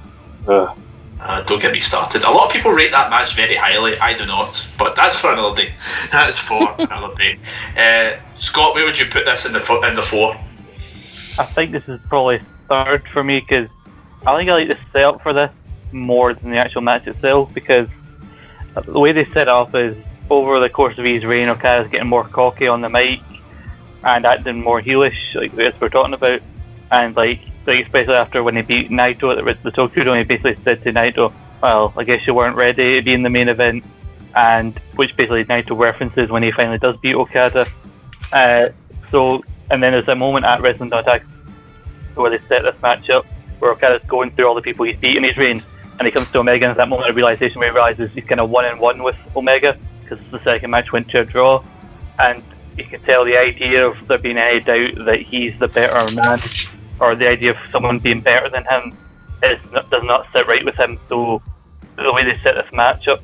Ugh. 0.48 0.78
Uh, 1.18 1.42
don't 1.42 1.60
get 1.62 1.72
me 1.72 1.80
started. 1.80 2.22
A 2.22 2.30
lot 2.30 2.46
of 2.46 2.52
people 2.52 2.72
rate 2.72 2.92
that 2.92 3.10
match 3.10 3.34
very 3.34 3.56
highly. 3.56 3.98
I 3.98 4.12
do 4.12 4.26
not, 4.26 4.68
but 4.78 4.96
that's 4.96 5.16
for 5.16 5.32
another 5.32 5.56
day. 5.56 5.72
That 6.12 6.28
is 6.28 6.38
for 6.38 6.60
another 6.78 7.14
day. 7.16 7.38
Uh, 7.76 8.20
Scott, 8.36 8.74
where 8.74 8.84
would 8.84 8.98
you 8.98 9.06
put 9.06 9.24
this 9.24 9.46
in 9.46 9.52
the 9.52 9.60
fo- 9.60 9.82
in 9.82 9.94
the 9.94 10.02
four? 10.02 10.36
I 11.38 11.44
think 11.46 11.72
this 11.72 11.86
is 11.88 12.00
probably 12.08 12.40
third 12.68 13.04
for 13.12 13.24
me 13.24 13.40
because 13.40 13.68
I 14.26 14.36
think 14.36 14.50
I 14.50 14.54
like 14.54 14.68
the 14.68 14.78
setup 14.92 15.22
for 15.22 15.32
this 15.32 15.50
more 15.92 16.34
than 16.34 16.50
the 16.50 16.58
actual 16.58 16.82
match 16.82 17.06
itself 17.06 17.52
because 17.54 17.88
the 18.84 19.00
way 19.00 19.12
they 19.12 19.24
set 19.26 19.42
it 19.42 19.48
up 19.48 19.74
is 19.74 19.96
over 20.28 20.60
the 20.60 20.68
course 20.68 20.98
of 20.98 21.04
his 21.04 21.24
reign, 21.24 21.48
Okada's 21.48 21.90
getting 21.90 22.08
more 22.08 22.24
cocky 22.24 22.66
on 22.66 22.80
the 22.80 22.88
mic 22.88 23.20
and 24.04 24.26
acting 24.26 24.60
more 24.60 24.80
heelish, 24.80 25.34
like 25.34 25.56
as 25.58 25.78
we're 25.80 25.88
talking 25.88 26.14
about, 26.14 26.40
and 26.90 27.16
like, 27.16 27.40
like 27.66 27.84
especially 27.84 28.14
after 28.14 28.42
when 28.42 28.56
he 28.56 28.62
beat 28.62 28.90
Naito 28.90 29.36
at 29.36 29.44
the, 29.44 29.62
the 29.62 29.70
Tokyo 29.70 30.04
Dome, 30.04 30.18
he 30.18 30.24
basically 30.24 30.58
said 30.64 30.82
to 30.84 30.92
Naito, 30.92 31.32
well, 31.62 31.92
I 31.96 32.04
guess 32.04 32.26
you 32.26 32.34
weren't 32.34 32.56
ready 32.56 32.96
to 32.96 33.02
be 33.02 33.12
in 33.12 33.22
the 33.22 33.30
main 33.30 33.48
event, 33.48 33.84
and 34.34 34.78
which 34.94 35.16
basically 35.16 35.44
Naito 35.44 35.78
references 35.78 36.30
when 36.30 36.42
he 36.42 36.52
finally 36.52 36.78
does 36.78 36.96
beat 36.98 37.14
Okada. 37.14 37.66
Uh, 38.32 38.68
so, 39.10 39.42
and 39.70 39.82
then 39.82 39.92
there's 39.92 40.08
a 40.08 40.14
moment 40.14 40.44
at 40.44 40.60
Wrestling 40.60 40.90
Dontaku 40.90 41.24
where 42.14 42.30
they 42.30 42.38
set 42.48 42.62
this 42.62 42.74
match 42.82 43.10
up 43.10 43.26
where 43.58 43.72
Okada's 43.72 44.06
going 44.06 44.30
through 44.32 44.46
all 44.46 44.54
the 44.54 44.62
people 44.62 44.84
he's 44.84 44.96
beat 44.96 45.16
in 45.16 45.24
his 45.24 45.36
reign, 45.36 45.62
and 45.98 46.06
he 46.06 46.12
comes 46.12 46.30
to 46.32 46.38
Omega, 46.38 46.66
and 46.66 46.72
it's 46.72 46.78
that 46.78 46.88
moment 46.88 47.10
of 47.10 47.16
realization 47.16 47.58
where 47.58 47.68
he 47.68 47.74
realizes 47.74 48.10
he's 48.12 48.24
kind 48.24 48.40
of 48.40 48.50
one 48.50 48.64
and 48.64 48.78
one 48.78 49.02
with 49.02 49.16
Omega 49.34 49.78
because 50.02 50.18
the 50.30 50.42
second 50.44 50.70
match 50.70 50.92
went 50.92 51.08
to 51.10 51.20
a 51.20 51.24
draw, 51.24 51.64
and 52.18 52.42
you 52.76 52.84
can 52.84 53.00
tell 53.02 53.24
the 53.24 53.36
idea 53.36 53.86
of 53.86 53.96
there 54.08 54.18
being 54.18 54.36
any 54.36 54.60
doubt 54.60 55.04
that 55.06 55.20
he's 55.20 55.58
the 55.58 55.68
better 55.68 56.14
man, 56.14 56.38
or 57.00 57.14
the 57.14 57.28
idea 57.28 57.50
of 57.50 57.56
someone 57.70 57.98
being 57.98 58.20
better 58.20 58.48
than 58.48 58.64
him, 58.64 58.96
is 59.42 59.58
not, 59.72 59.90
does 59.90 60.02
not 60.04 60.26
sit 60.32 60.46
right 60.46 60.64
with 60.64 60.76
him. 60.76 60.98
So 61.08 61.42
the 61.96 62.12
way 62.12 62.24
they 62.24 62.38
set 62.42 62.54
this 62.54 62.72
match 62.72 63.08
up, 63.08 63.22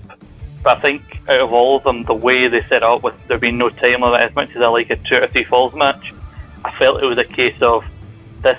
but 0.62 0.78
I 0.78 0.80
think 0.80 1.02
out 1.28 1.40
of 1.40 1.52
all 1.52 1.76
of 1.76 1.84
them, 1.84 2.04
the 2.04 2.14
way 2.14 2.48
they 2.48 2.64
set 2.68 2.82
up 2.82 3.02
with 3.02 3.14
there 3.28 3.38
being 3.38 3.58
no 3.58 3.68
time 3.70 4.00
limit, 4.00 4.20
as 4.20 4.34
much 4.34 4.50
as 4.50 4.62
I 4.62 4.66
like 4.68 4.90
a 4.90 4.96
two 4.96 5.16
or 5.16 5.26
three 5.28 5.44
falls 5.44 5.74
match, 5.74 6.12
I 6.64 6.76
felt 6.78 7.02
it 7.02 7.06
was 7.06 7.18
a 7.18 7.24
case 7.24 7.60
of 7.60 7.84
this. 8.42 8.58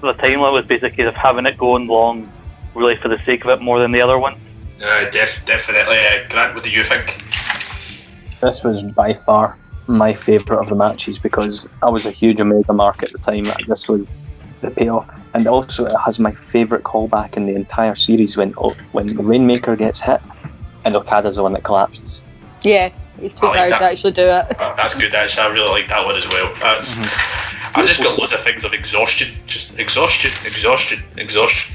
The 0.00 0.12
time 0.14 0.40
limit 0.40 0.52
was 0.52 0.66
basically 0.66 0.88
a 0.88 0.96
case 0.96 1.08
of 1.08 1.14
having 1.14 1.46
it 1.46 1.58
going 1.58 1.86
long, 1.86 2.30
really 2.74 2.96
for 2.96 3.08
the 3.08 3.18
sake 3.24 3.44
of 3.44 3.50
it 3.50 3.62
more 3.62 3.78
than 3.78 3.92
the 3.92 4.00
other 4.00 4.18
one. 4.18 4.40
Uh, 4.82 5.08
def- 5.10 5.44
definitely. 5.46 5.96
Uh, 5.96 6.28
Grant, 6.28 6.54
what 6.54 6.64
do 6.64 6.70
you 6.70 6.82
think? 6.82 7.22
This 8.40 8.64
was 8.64 8.84
by 8.84 9.14
far 9.14 9.58
my 9.86 10.14
favourite 10.14 10.60
of 10.60 10.68
the 10.68 10.74
matches 10.74 11.18
because 11.18 11.68
I 11.82 11.90
was 11.90 12.06
a 12.06 12.10
huge 12.10 12.40
Omega 12.40 12.72
mark 12.72 13.02
at 13.02 13.12
the 13.12 13.18
time. 13.18 13.46
and 13.46 13.66
This 13.66 13.88
was 13.88 14.04
the 14.60 14.70
payoff, 14.70 15.08
and 15.34 15.46
also 15.46 15.84
it 15.86 15.96
has 16.04 16.18
my 16.18 16.32
favourite 16.32 16.84
callback 16.84 17.36
in 17.36 17.46
the 17.46 17.54
entire 17.54 17.94
series 17.94 18.36
when 18.36 18.52
when 18.92 19.14
the 19.14 19.22
Rainmaker 19.22 19.76
gets 19.76 20.00
hit 20.00 20.20
and 20.84 20.96
Okada's 20.96 21.36
the 21.36 21.42
one 21.42 21.52
that 21.52 21.64
collapses. 21.64 22.24
Yeah, 22.62 22.90
he's 23.20 23.34
too 23.34 23.46
I 23.46 23.48
like 23.48 23.56
tired 23.58 23.70
that. 23.72 23.78
to 23.80 23.84
actually 23.84 24.12
do 24.12 24.22
it. 24.22 24.60
Uh, 24.60 24.74
that's 24.76 24.94
good, 24.94 25.14
actually. 25.14 25.42
I 25.42 25.52
really 25.52 25.68
like 25.68 25.88
that 25.88 26.04
one 26.04 26.16
as 26.16 26.26
well. 26.28 26.54
That's. 26.60 26.96
I've 27.74 27.86
just 27.86 28.02
got 28.02 28.18
loads 28.18 28.32
of 28.32 28.42
things 28.42 28.64
of 28.64 28.72
exhaustion, 28.72 29.34
just 29.46 29.76
exhaustion, 29.78 30.30
exhaustion, 30.44 31.02
exhaustion 31.16 31.74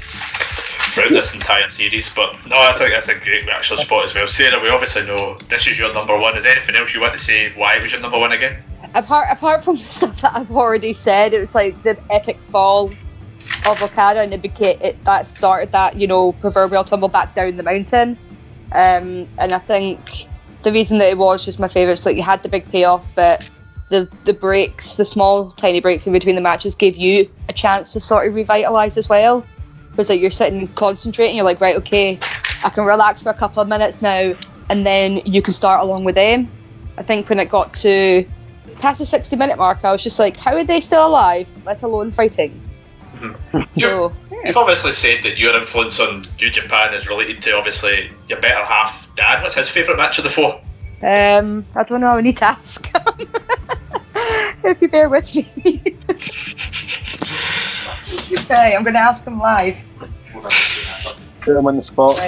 throughout 0.92 1.10
this 1.10 1.34
entire 1.34 1.68
series. 1.68 2.12
But 2.14 2.34
no, 2.46 2.56
I 2.56 2.72
think 2.72 2.92
that's 2.92 3.08
a 3.08 3.14
great 3.14 3.48
actual 3.48 3.76
spot 3.76 4.04
as 4.04 4.14
well. 4.14 4.26
Sarah, 4.26 4.60
we 4.60 4.70
obviously 4.70 5.04
know 5.04 5.38
this 5.48 5.66
is 5.66 5.78
your 5.78 5.92
number 5.92 6.18
one. 6.18 6.36
Is 6.36 6.42
there 6.44 6.52
anything 6.52 6.76
else 6.76 6.94
you 6.94 7.00
want 7.00 7.12
to 7.12 7.18
say 7.18 7.52
why 7.54 7.76
it 7.76 7.82
was 7.82 7.92
your 7.92 8.00
number 8.00 8.18
one 8.18 8.32
again? 8.32 8.62
Apart 8.94 9.28
apart 9.30 9.62
from 9.62 9.76
the 9.76 9.82
stuff 9.82 10.20
that 10.22 10.34
I've 10.34 10.50
already 10.50 10.94
said, 10.94 11.34
it 11.34 11.38
was 11.38 11.54
like 11.54 11.82
the 11.82 11.98
epic 12.10 12.38
fall 12.40 12.90
of 13.66 13.82
Okada, 13.82 14.20
and 14.20 14.32
it 14.32 14.42
became 14.42 14.78
it, 14.80 15.04
that 15.04 15.26
started 15.26 15.72
that 15.72 15.96
you 15.96 16.06
know 16.06 16.32
proverbial 16.32 16.84
tumble 16.84 17.08
back 17.08 17.34
down 17.34 17.56
the 17.56 17.62
mountain. 17.62 18.18
Um, 18.72 19.28
and 19.38 19.52
I 19.52 19.58
think 19.58 20.28
the 20.62 20.72
reason 20.72 20.98
that 20.98 21.10
it 21.10 21.18
was 21.18 21.44
just 21.44 21.58
my 21.58 21.68
favourite 21.68 21.98
is 21.98 22.06
like 22.06 22.16
you 22.16 22.22
had 22.22 22.42
the 22.42 22.48
big 22.48 22.70
payoff, 22.70 23.08
but 23.14 23.48
the 23.90 24.08
the 24.24 24.32
breaks, 24.32 24.96
the 24.96 25.04
small 25.04 25.50
tiny 25.52 25.80
breaks 25.80 26.06
in 26.06 26.12
between 26.12 26.36
the 26.36 26.40
matches, 26.40 26.74
gave 26.74 26.96
you 26.96 27.28
a 27.48 27.52
chance 27.52 27.92
to 27.92 28.00
sort 28.00 28.26
of 28.26 28.34
revitalise 28.34 28.96
as 28.96 29.08
well. 29.08 29.44
Because 29.90 30.08
like 30.08 30.20
you're 30.20 30.30
sitting 30.30 30.68
concentrating, 30.68 31.36
you're 31.36 31.44
like 31.44 31.60
right, 31.60 31.76
okay, 31.76 32.18
I 32.64 32.70
can 32.70 32.84
relax 32.84 33.22
for 33.22 33.30
a 33.30 33.34
couple 33.34 33.60
of 33.60 33.68
minutes 33.68 34.00
now, 34.00 34.34
and 34.68 34.86
then 34.86 35.22
you 35.26 35.42
can 35.42 35.52
start 35.52 35.82
along 35.82 36.04
with 36.04 36.14
them. 36.14 36.50
I 36.96 37.02
think 37.02 37.28
when 37.28 37.40
it 37.40 37.50
got 37.50 37.74
to 37.74 38.26
past 38.78 39.00
the 39.00 39.06
60 39.06 39.36
minute 39.36 39.58
mark, 39.58 39.84
I 39.84 39.92
was 39.92 40.02
just 40.02 40.18
like, 40.18 40.36
how 40.36 40.54
are 40.54 40.64
they 40.64 40.80
still 40.80 41.06
alive, 41.06 41.52
let 41.66 41.82
alone 41.82 42.12
fighting? 42.12 42.68
So, 43.74 44.14
You've 44.44 44.56
obviously 44.56 44.92
said 44.92 45.22
that 45.24 45.38
your 45.38 45.54
influence 45.54 46.00
on 46.00 46.24
New 46.40 46.50
Japan 46.50 46.94
is 46.94 47.06
related 47.06 47.42
to 47.42 47.52
obviously 47.56 48.10
your 48.28 48.40
better 48.40 48.64
half, 48.64 49.06
Dan. 49.14 49.42
What's 49.42 49.54
his 49.54 49.68
favourite 49.68 49.98
match 49.98 50.16
of 50.18 50.24
the 50.24 50.30
four? 50.30 50.60
um, 51.02 51.66
I 51.74 51.82
don't 51.82 52.00
know, 52.00 52.12
I 52.12 52.20
need 52.20 52.38
to 52.38 52.44
ask. 52.46 52.90
if 54.64 54.80
you 54.80 54.88
bear 54.88 55.08
with 55.08 55.34
me. 55.34 55.80
okay, 58.32 58.74
I'm 58.76 58.82
going 58.82 58.94
to 58.94 59.00
ask 59.00 59.24
him 59.24 59.38
live. 59.38 59.84
Put 61.40 61.56
him 61.56 61.66
on 61.66 61.76
the 61.76 61.82
spot. 61.82 62.20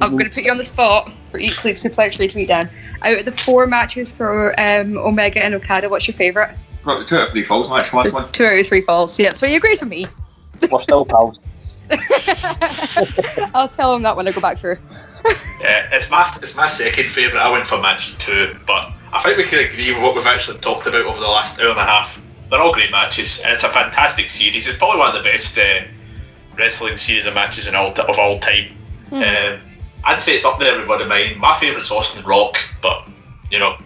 I'm 0.00 0.12
going 0.12 0.24
to 0.24 0.30
put 0.30 0.44
you 0.44 0.50
on 0.50 0.58
the 0.58 0.64
spot 0.64 1.12
for 1.30 1.38
Eat 1.38 1.52
Sleep 1.52 1.76
Suplex 1.76 2.18
Retweet, 2.18 2.48
Dan. 2.48 2.70
Out 3.02 3.18
of 3.18 3.24
the 3.24 3.32
four 3.32 3.66
matches 3.66 4.12
for 4.12 4.58
um, 4.60 4.98
Omega 4.98 5.44
and 5.44 5.54
Okada, 5.54 5.88
what's 5.88 6.06
your 6.06 6.16
favourite? 6.16 6.56
Right, 6.84 7.06
two 7.06 7.16
out 7.16 7.26
of 7.28 7.32
three 7.32 7.44
falls 7.44 7.68
match, 7.68 7.92
last 7.92 8.14
one. 8.14 8.30
Two 8.32 8.44
out 8.44 8.58
of 8.58 8.66
three 8.66 8.80
falls. 8.80 9.18
Yeah, 9.18 9.30
so 9.34 9.46
he 9.46 9.56
agrees 9.56 9.80
with 9.80 9.90
me. 9.90 10.06
We're 10.70 10.78
still 10.78 11.04
pals. 11.04 11.40
I'll 13.54 13.68
tell 13.68 13.94
him 13.94 14.02
that 14.02 14.16
when 14.16 14.28
I 14.28 14.32
go 14.32 14.40
back 14.40 14.58
through. 14.58 14.78
Yeah, 15.60 15.88
it's 15.92 16.10
my 16.10 16.22
it's 16.42 16.56
my 16.56 16.66
second 16.66 17.10
favourite. 17.10 17.42
I 17.42 17.50
went 17.50 17.66
for 17.66 17.78
match 17.80 18.16
two, 18.18 18.56
but 18.66 18.92
I 19.12 19.20
think 19.22 19.38
we 19.38 19.44
can 19.44 19.58
agree 19.58 19.92
with 19.92 20.02
what 20.02 20.14
we've 20.14 20.26
actually 20.26 20.58
talked 20.58 20.86
about 20.86 21.04
over 21.04 21.18
the 21.18 21.26
last 21.26 21.58
hour 21.58 21.70
and 21.70 21.78
a 21.78 21.84
half. 21.84 22.20
They're 22.50 22.60
all 22.60 22.72
great 22.72 22.90
matches, 22.90 23.40
and 23.40 23.52
it's 23.52 23.64
a 23.64 23.68
fantastic 23.68 24.30
series. 24.30 24.66
It's 24.66 24.78
probably 24.78 24.98
one 24.98 25.16
of 25.16 25.22
the 25.22 25.28
best 25.28 25.56
uh, 25.58 25.82
wrestling 26.56 26.96
series 26.96 27.26
of 27.26 27.34
matches 27.34 27.66
in 27.66 27.74
all 27.74 27.92
of 27.92 28.18
all 28.18 28.38
time. 28.38 28.76
Um, 29.12 29.60
I'd 30.04 30.20
say 30.20 30.34
it's 30.34 30.44
up 30.44 30.60
there 30.60 30.78
with 30.78 30.88
one 30.88 31.02
of 31.02 31.08
mine. 31.08 31.38
My 31.38 31.54
favourite's 31.58 31.90
Austin 31.90 32.24
Rock, 32.24 32.56
but 32.80 33.06
you 33.50 33.58
know, 33.58 33.76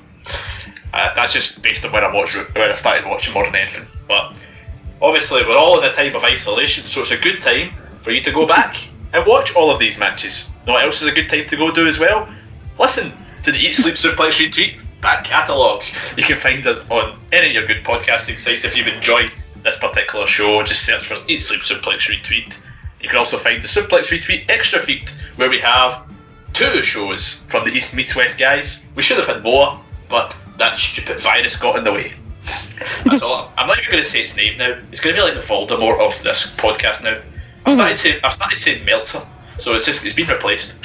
uh, 0.92 1.14
that's 1.14 1.32
just 1.32 1.62
based 1.62 1.84
on 1.84 1.92
when 1.92 2.04
I 2.04 2.12
watched 2.12 2.34
when 2.34 2.70
I 2.70 2.74
started 2.74 3.08
watching 3.08 3.32
more 3.32 3.44
than 3.44 3.54
anything. 3.54 3.86
But 4.06 4.36
obviously, 5.00 5.42
we're 5.44 5.56
all 5.56 5.80
in 5.80 5.90
a 5.90 5.94
time 5.94 6.14
of 6.14 6.22
isolation, 6.22 6.84
so 6.84 7.00
it's 7.00 7.10
a 7.10 7.16
good 7.16 7.40
time 7.40 7.72
for 8.02 8.10
you 8.10 8.20
to 8.22 8.32
go 8.32 8.46
back 8.46 8.76
and 9.12 9.26
watch 9.26 9.54
all 9.54 9.70
of 9.70 9.78
these 9.78 9.98
matches. 9.98 10.48
Know 10.66 10.74
what 10.74 10.84
else 10.84 11.00
is 11.00 11.08
a 11.08 11.12
good 11.12 11.28
time 11.28 11.46
to 11.46 11.56
go 11.56 11.70
do 11.72 11.86
as 11.86 11.98
well? 11.98 12.28
Listen 12.78 13.12
to 13.42 13.52
the 13.52 13.58
Eat 13.58 13.74
Sleep 13.74 13.94
Suplex 13.94 14.32
Retweet 14.32 14.83
back 15.04 15.24
catalogue. 15.24 15.84
You 16.16 16.24
can 16.24 16.38
find 16.38 16.66
us 16.66 16.80
on 16.90 17.20
any 17.30 17.48
of 17.48 17.52
your 17.52 17.66
good 17.66 17.84
podcasting 17.84 18.40
sites. 18.40 18.64
If 18.64 18.76
you've 18.76 18.88
enjoyed 18.88 19.30
this 19.62 19.76
particular 19.76 20.26
show, 20.26 20.62
just 20.62 20.84
search 20.84 21.04
for 21.04 21.16
Eat 21.28 21.40
Sleep 21.42 21.60
Suplex 21.60 22.08
Retweet. 22.10 22.56
You 23.02 23.10
can 23.10 23.18
also 23.18 23.36
find 23.36 23.62
the 23.62 23.68
Suplex 23.68 24.04
Retweet 24.06 24.48
Extra 24.48 24.80
Feed, 24.80 25.10
where 25.36 25.50
we 25.50 25.58
have 25.58 26.02
two 26.54 26.82
shows 26.82 27.34
from 27.48 27.64
the 27.64 27.70
East 27.70 27.94
Meets 27.94 28.16
West 28.16 28.38
guys. 28.38 28.82
We 28.94 29.02
should 29.02 29.18
have 29.18 29.26
had 29.26 29.42
more, 29.42 29.78
but 30.08 30.34
that 30.56 30.74
stupid 30.76 31.20
virus 31.20 31.56
got 31.56 31.76
in 31.76 31.84
the 31.84 31.92
way. 31.92 32.14
That's 33.04 33.22
all. 33.22 33.52
I'm 33.58 33.66
not 33.66 33.78
even 33.78 33.90
going 33.90 34.02
to 34.02 34.08
say 34.08 34.22
its 34.22 34.34
name 34.36 34.56
now. 34.56 34.78
It's 34.90 35.00
going 35.00 35.14
to 35.14 35.20
be 35.20 35.24
like 35.28 35.34
the 35.34 35.46
Voldemort 35.46 36.00
of 36.00 36.22
this 36.22 36.46
podcast 36.56 37.02
now. 37.02 37.20
I've 37.66 37.74
mm. 37.74 37.74
started 37.74 37.98
saying 37.98 38.20
I've 38.24 38.34
started 38.34 38.56
saying 38.56 38.84
Meltzer, 38.86 39.26
so 39.58 39.74
it's 39.74 39.84
just 39.84 40.02
it's 40.02 40.14
been 40.14 40.28
replaced. 40.28 40.76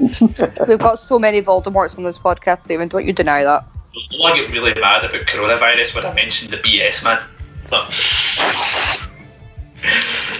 We've 0.68 0.78
got 0.78 0.98
so 0.98 1.18
many 1.18 1.42
Voldemorts 1.42 1.96
on 1.98 2.04
this 2.04 2.18
podcast, 2.18 2.66
David. 2.66 2.88
Don't 2.88 3.06
you 3.06 3.12
deny 3.12 3.44
that? 3.44 3.66
I 4.24 4.34
get 4.34 4.48
really 4.50 4.72
mad 4.80 5.04
about 5.04 5.26
coronavirus 5.26 5.94
when 5.94 6.06
I 6.06 6.14
mentioned 6.14 6.50
the 6.52 6.56
BS 6.58 7.02
man. 7.04 7.20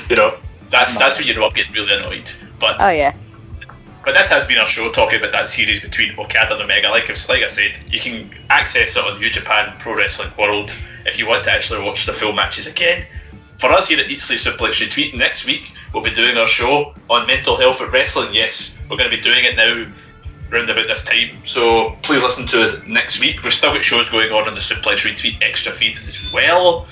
You 0.08 0.16
know, 0.16 0.36
that's 0.70 0.96
that's 0.96 1.18
when 1.18 1.26
you 1.26 1.34
know 1.34 1.44
I'm 1.46 1.52
getting 1.54 1.72
really 1.72 1.94
annoyed. 1.94 2.30
But 2.58 2.76
Oh 2.80 2.88
yeah. 2.90 3.14
but 4.04 4.14
this 4.14 4.28
has 4.28 4.46
been 4.46 4.58
our 4.58 4.66
show 4.66 4.90
talking 4.92 5.18
about 5.18 5.32
that 5.32 5.46
series 5.48 5.80
between 5.80 6.18
Okada 6.18 6.54
and 6.54 6.62
Omega. 6.62 6.88
Like, 6.88 7.08
like 7.28 7.42
I 7.42 7.46
said, 7.46 7.78
you 7.92 8.00
can 8.00 8.30
access 8.50 8.96
it 8.96 9.04
on 9.04 9.20
New 9.20 9.30
Japan 9.30 9.76
Pro 9.78 9.94
Wrestling 9.94 10.30
World 10.38 10.76
if 11.06 11.18
you 11.18 11.26
want 11.26 11.44
to 11.44 11.52
actually 11.52 11.82
watch 11.84 12.06
the 12.06 12.12
full 12.12 12.32
matches 12.32 12.66
again. 12.66 13.04
For 13.58 13.70
us 13.70 13.88
here 13.88 14.00
at 14.00 14.10
Eat 14.10 14.20
Sleep 14.20 14.40
Suplex 14.40 14.80
Retweet, 14.84 15.14
next 15.14 15.44
week 15.44 15.70
we'll 15.92 16.02
be 16.02 16.10
doing 16.14 16.36
our 16.36 16.46
show 16.48 16.94
on 17.10 17.26
mental 17.26 17.56
health 17.56 17.80
at 17.80 17.92
wrestling. 17.92 18.32
Yes, 18.32 18.76
we're 18.90 18.96
going 18.96 19.10
to 19.10 19.16
be 19.16 19.22
doing 19.22 19.44
it 19.44 19.56
now 19.56 19.86
around 20.52 20.68
about 20.68 20.88
this 20.88 21.04
time. 21.04 21.38
So 21.44 21.96
please 22.02 22.22
listen 22.22 22.46
to 22.48 22.62
us 22.62 22.82
next 22.84 23.20
week. 23.20 23.42
We've 23.42 23.52
still 23.52 23.72
got 23.72 23.84
shows 23.84 24.10
going 24.10 24.32
on 24.32 24.48
on 24.48 24.54
the 24.54 24.60
Suplex 24.60 25.08
Retweet 25.08 25.42
extra 25.42 25.72
feed 25.72 25.98
as 26.06 26.32
well. 26.32 26.88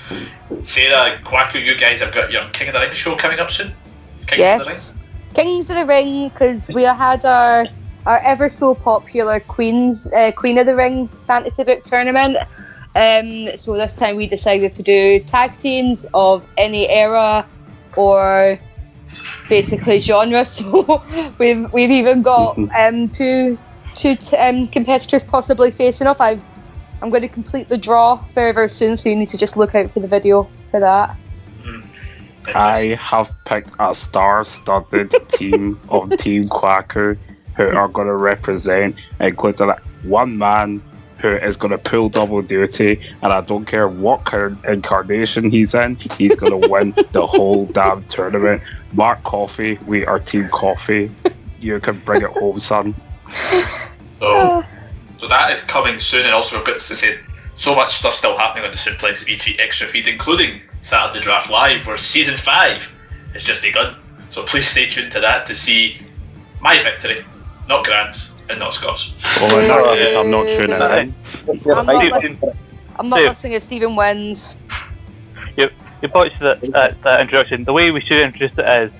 Sarah, 0.61 1.19
Kwaku, 1.23 1.63
you 1.63 1.75
guys 1.75 1.99
have 1.99 2.13
got 2.13 2.31
your 2.31 2.43
King 2.45 2.69
of 2.69 2.73
the 2.73 2.79
Ring 2.79 2.93
show 2.93 3.15
coming 3.15 3.39
up 3.39 3.51
soon. 3.51 3.73
King 4.27 4.39
of 4.39 4.65
the 4.65 4.69
Ring. 4.69 4.77
yes. 4.77 4.95
Kings 5.35 5.69
of 5.69 5.75
the 5.75 5.85
Ring, 5.85 6.29
because 6.29 6.67
we 6.69 6.83
had 6.83 7.25
our 7.25 7.67
our 8.05 8.17
ever 8.19 8.49
so 8.49 8.73
popular 8.73 9.39
Queens 9.41 10.07
uh, 10.07 10.31
Queen 10.31 10.57
of 10.57 10.65
the 10.65 10.75
Ring 10.75 11.09
fantasy 11.27 11.63
book 11.63 11.83
tournament. 11.83 12.37
Um, 12.95 13.55
so 13.57 13.75
this 13.75 13.95
time 13.95 14.15
we 14.15 14.27
decided 14.27 14.73
to 14.75 14.83
do 14.83 15.19
tag 15.19 15.59
teams 15.59 16.07
of 16.13 16.43
any 16.57 16.89
era 16.89 17.45
or 17.95 18.59
basically 19.47 19.99
genre. 19.99 20.45
So 20.45 21.03
we've 21.37 21.71
we've 21.71 21.91
even 21.91 22.21
got 22.21 22.57
um, 22.57 23.09
two 23.09 23.57
two 23.95 24.15
t- 24.15 24.37
um, 24.37 24.67
competitors 24.67 25.23
possibly 25.23 25.71
facing 25.71 26.07
off. 26.07 26.21
I've 26.21 26.41
I'm 27.01 27.09
going 27.09 27.21
to 27.21 27.29
complete 27.29 27.69
the 27.69 27.77
draw 27.77 28.23
very 28.33 28.51
very 28.51 28.69
soon, 28.69 28.97
so 28.97 29.09
you 29.09 29.15
need 29.15 29.29
to 29.29 29.37
just 29.37 29.57
look 29.57 29.75
out 29.75 29.91
for 29.91 29.99
the 29.99 30.07
video 30.07 30.49
for 30.71 30.79
that. 30.79 31.17
I 32.55 32.97
have 32.99 33.31
picked 33.45 33.71
a 33.79 33.93
star-studded 33.93 35.13
team 35.29 35.79
of 35.89 36.17
Team 36.17 36.49
Quacker 36.49 37.17
who 37.55 37.67
are 37.67 37.87
going 37.87 38.07
to 38.07 38.15
represent, 38.15 38.95
including 39.19 39.69
one 40.03 40.37
man 40.37 40.81
who 41.19 41.35
is 41.35 41.57
going 41.57 41.71
to 41.71 41.77
pull 41.77 42.09
double 42.09 42.41
duty, 42.41 43.01
and 43.21 43.33
I 43.33 43.41
don't 43.41 43.65
care 43.65 43.87
what 43.87 44.23
current 44.25 44.63
incarnation 44.65 45.51
he's 45.51 45.73
in, 45.73 45.95
he's 45.95 46.35
going 46.35 46.61
to 46.61 46.69
win 46.69 46.95
the 47.11 47.27
whole 47.27 47.65
damn 47.65 48.03
tournament. 48.05 48.61
Mark 48.93 49.23
Coffey, 49.23 49.77
we 49.85 50.05
are 50.05 50.19
Team 50.19 50.47
Coffey. 50.49 51.11
You 51.59 51.79
can 51.79 51.99
bring 51.99 52.21
it 52.21 52.29
home, 52.29 52.57
son. 52.59 52.95
So, 54.19 54.63
so 55.17 55.27
that 55.27 55.51
is 55.51 55.61
coming 55.61 55.99
soon, 55.99 56.25
and 56.25 56.33
also 56.33 56.55
we've 56.55 56.65
got 56.65 56.79
to 56.79 56.95
say 56.95 57.19
so 57.53 57.75
much 57.75 57.93
stuff 57.95 58.15
still 58.15 58.37
happening 58.37 58.63
on 58.63 58.71
the 58.71 58.77
Suplex 58.77 59.25
Retweet 59.25 59.59
extra 59.59 59.87
feed, 59.87 60.07
including 60.07 60.61
Saturday 60.81 61.21
Draft 61.21 61.49
Live, 61.49 61.85
where 61.85 61.97
season 61.97 62.37
five 62.37 62.89
has 63.33 63.43
just 63.43 63.61
begun. 63.61 63.95
So 64.29 64.43
please 64.43 64.67
stay 64.67 64.87
tuned 64.87 65.11
to 65.11 65.19
that 65.19 65.45
to 65.47 65.53
see 65.53 66.01
my 66.61 66.81
victory, 66.81 67.25
not 67.67 67.83
Grant's 67.83 68.31
and 68.49 68.59
not 68.59 68.73
Scott's. 68.73 69.13
Well, 69.39 69.59
in 69.59 69.67
that 69.67 69.95
case, 69.95 70.15
I'm 70.15 70.31
not 70.31 70.43
tuning 70.47 70.69
in. 70.75 71.71
I'm 71.77 71.85
not, 71.85 72.03
listening, 72.03 72.39
I'm 72.97 73.09
not 73.09 73.21
listening 73.21 73.53
if 73.53 73.63
Stephen 73.63 73.95
wins. 73.95 74.57
You, 75.55 75.69
you 76.01 76.07
botched 76.07 76.39
that, 76.39 76.61
that, 76.61 77.01
that 77.03 77.21
introduction. 77.21 77.63
The 77.63 77.73
way 77.73 77.91
we 77.91 78.01
should 78.01 78.21
introduce 78.21 78.57
it 78.57 78.65
is 78.65 78.91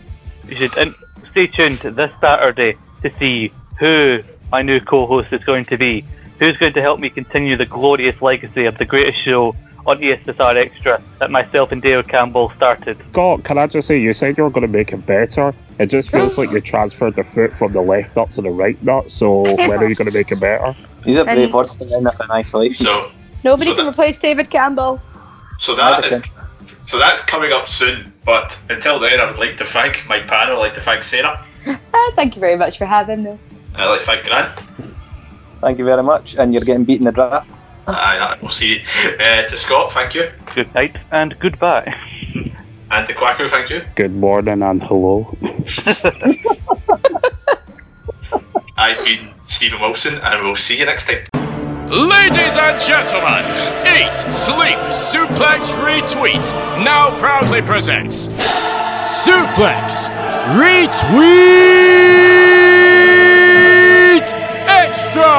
you 0.49 0.55
should 0.55 0.77
in, 0.77 0.95
stay 1.31 1.47
tuned 1.47 1.79
this 1.79 2.11
Saturday 2.21 2.75
to 3.01 3.11
see 3.17 3.51
who 3.79 4.23
my 4.51 4.61
new 4.61 4.79
co-host 4.79 5.31
is 5.31 5.43
going 5.43 5.65
to 5.65 5.77
be. 5.77 6.05
Who's 6.39 6.55
going 6.57 6.73
to 6.73 6.81
help 6.81 6.99
me 6.99 7.09
continue 7.09 7.57
the 7.57 7.65
glorious 7.65 8.21
legacy 8.21 8.65
of 8.65 8.77
the 8.77 8.85
greatest 8.85 9.21
show 9.21 9.55
on 9.85 9.99
ESSR 9.99 10.55
Extra 10.55 11.01
that 11.19 11.31
myself 11.31 11.71
and 11.71 11.81
Dale 11.81 12.03
Campbell 12.03 12.51
started. 12.55 12.97
Scott, 13.11 13.43
can 13.43 13.57
I 13.57 13.67
just 13.67 13.87
say, 13.87 13.99
you 13.99 14.13
said 14.13 14.37
you 14.37 14.43
were 14.43 14.49
going 14.49 14.65
to 14.65 14.71
make 14.71 14.91
it 14.91 15.05
better. 15.05 15.53
It 15.79 15.87
just 15.87 16.09
feels 16.09 16.37
like 16.37 16.51
you 16.51 16.61
transferred 16.73 17.15
the 17.15 17.23
foot 17.23 17.55
from 17.55 17.73
the 17.73 17.81
left 17.81 18.15
nut 18.15 18.31
to 18.33 18.41
the 18.41 18.49
right 18.49 18.81
nut, 18.83 19.09
so 19.09 19.41
when 19.41 19.71
are 19.71 19.87
you 19.89 19.95
going 19.95 20.09
to 20.11 20.17
make 20.17 20.31
it 20.31 20.39
better? 20.41 20.73
He's 21.03 21.17
a 21.17 21.25
And- 21.25 21.35
brave 21.37 21.51
horse 21.51 21.75
to 21.75 21.95
end 21.95 22.07
up 22.07 22.15
in 22.23 22.29
isolation. 22.31 22.85
So, 22.85 23.11
Nobody 23.43 23.69
So 23.71 23.75
can 23.77 23.85
that- 23.85 23.91
replace 23.91 24.19
David 24.19 24.49
Campbell. 24.49 25.01
so 25.59 25.75
that 25.75 26.05
is 26.05 26.21
so 26.61 26.99
that's 26.99 27.23
coming 27.23 27.51
up 27.53 27.67
soon. 27.69 28.13
But 28.25 28.57
until 28.69 28.99
then, 28.99 29.19
I 29.19 29.25
would 29.31 29.39
like 29.39 29.55
to 29.57 29.65
thank 29.65 30.05
my 30.07 30.19
panel. 30.19 30.57
I'd 30.57 30.59
like 30.59 30.73
to 30.75 30.81
thank 30.81 31.03
Sarah. 31.03 31.43
Ah, 31.67 32.11
Thank 32.15 32.35
you 32.35 32.41
very 32.41 32.57
much 32.57 32.77
for 32.77 32.85
having 32.85 33.23
me. 33.23 33.37
I'd 33.75 33.89
like 33.89 33.99
to 34.01 34.05
thank 34.05 34.25
Grant. 34.25 34.59
Thank 35.61 35.79
you 35.79 35.85
very 35.85 36.03
much, 36.03 36.35
and 36.35 36.53
you're 36.53 36.63
getting 36.63 36.83
beaten 36.83 37.07
in 37.07 37.13
the 37.13 37.15
draft. 37.15 37.49
Aye, 37.87 38.17
aye, 38.19 38.37
we'll 38.41 38.51
see. 38.51 38.81
Uh, 39.19 39.43
to 39.43 39.57
Scott, 39.57 39.91
thank 39.91 40.13
you. 40.13 40.29
Good 40.53 40.73
night 40.73 40.95
and 41.11 41.37
goodbye. 41.39 41.93
And 42.91 43.07
to 43.07 43.13
Quacker, 43.13 43.47
thank 43.49 43.69
you. 43.69 43.83
Good 43.93 44.15
morning 44.15 44.63
and 44.63 44.81
hello. 44.81 45.37
I've 48.75 49.05
been 49.05 49.29
Stephen 49.45 49.79
Wilson, 49.79 50.15
and 50.15 50.43
we'll 50.43 50.55
see 50.55 50.79
you 50.79 50.85
next 50.87 51.05
time. 51.05 51.23
Ladies 51.89 52.57
and 52.57 52.79
gentlemen, 52.79 53.45
Eat, 53.85 54.17
Sleep, 54.31 54.79
Suplex, 54.89 55.71
Retweet 55.83 56.51
now 56.83 57.15
proudly 57.19 57.61
presents 57.61 58.27
Suplex 58.99 60.09
Retweet 60.57 60.95
Extra! 64.67 65.29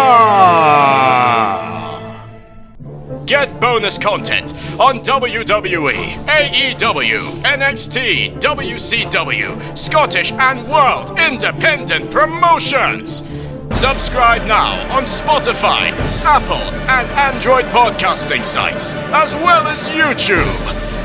Get 3.30 3.60
bonus 3.60 3.96
content 3.96 4.52
on 4.80 4.98
WWE, 5.04 6.14
AEW, 6.26 7.20
NXT, 7.44 8.40
WCW, 8.40 9.78
Scottish 9.78 10.32
and 10.32 10.58
World 10.68 11.16
Independent 11.16 12.10
Promotions. 12.10 13.22
Subscribe 13.70 14.44
now 14.48 14.72
on 14.96 15.04
Spotify, 15.04 15.92
Apple, 16.24 16.56
and 16.90 17.08
Android 17.10 17.66
podcasting 17.66 18.44
sites, 18.44 18.94
as 18.94 19.32
well 19.36 19.64
as 19.68 19.86
YouTube. 19.90 20.42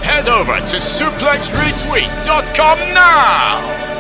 Head 0.02 0.28
over 0.28 0.56
to 0.56 0.78
suplexretweet.com 0.78 2.80
now. 2.96 3.95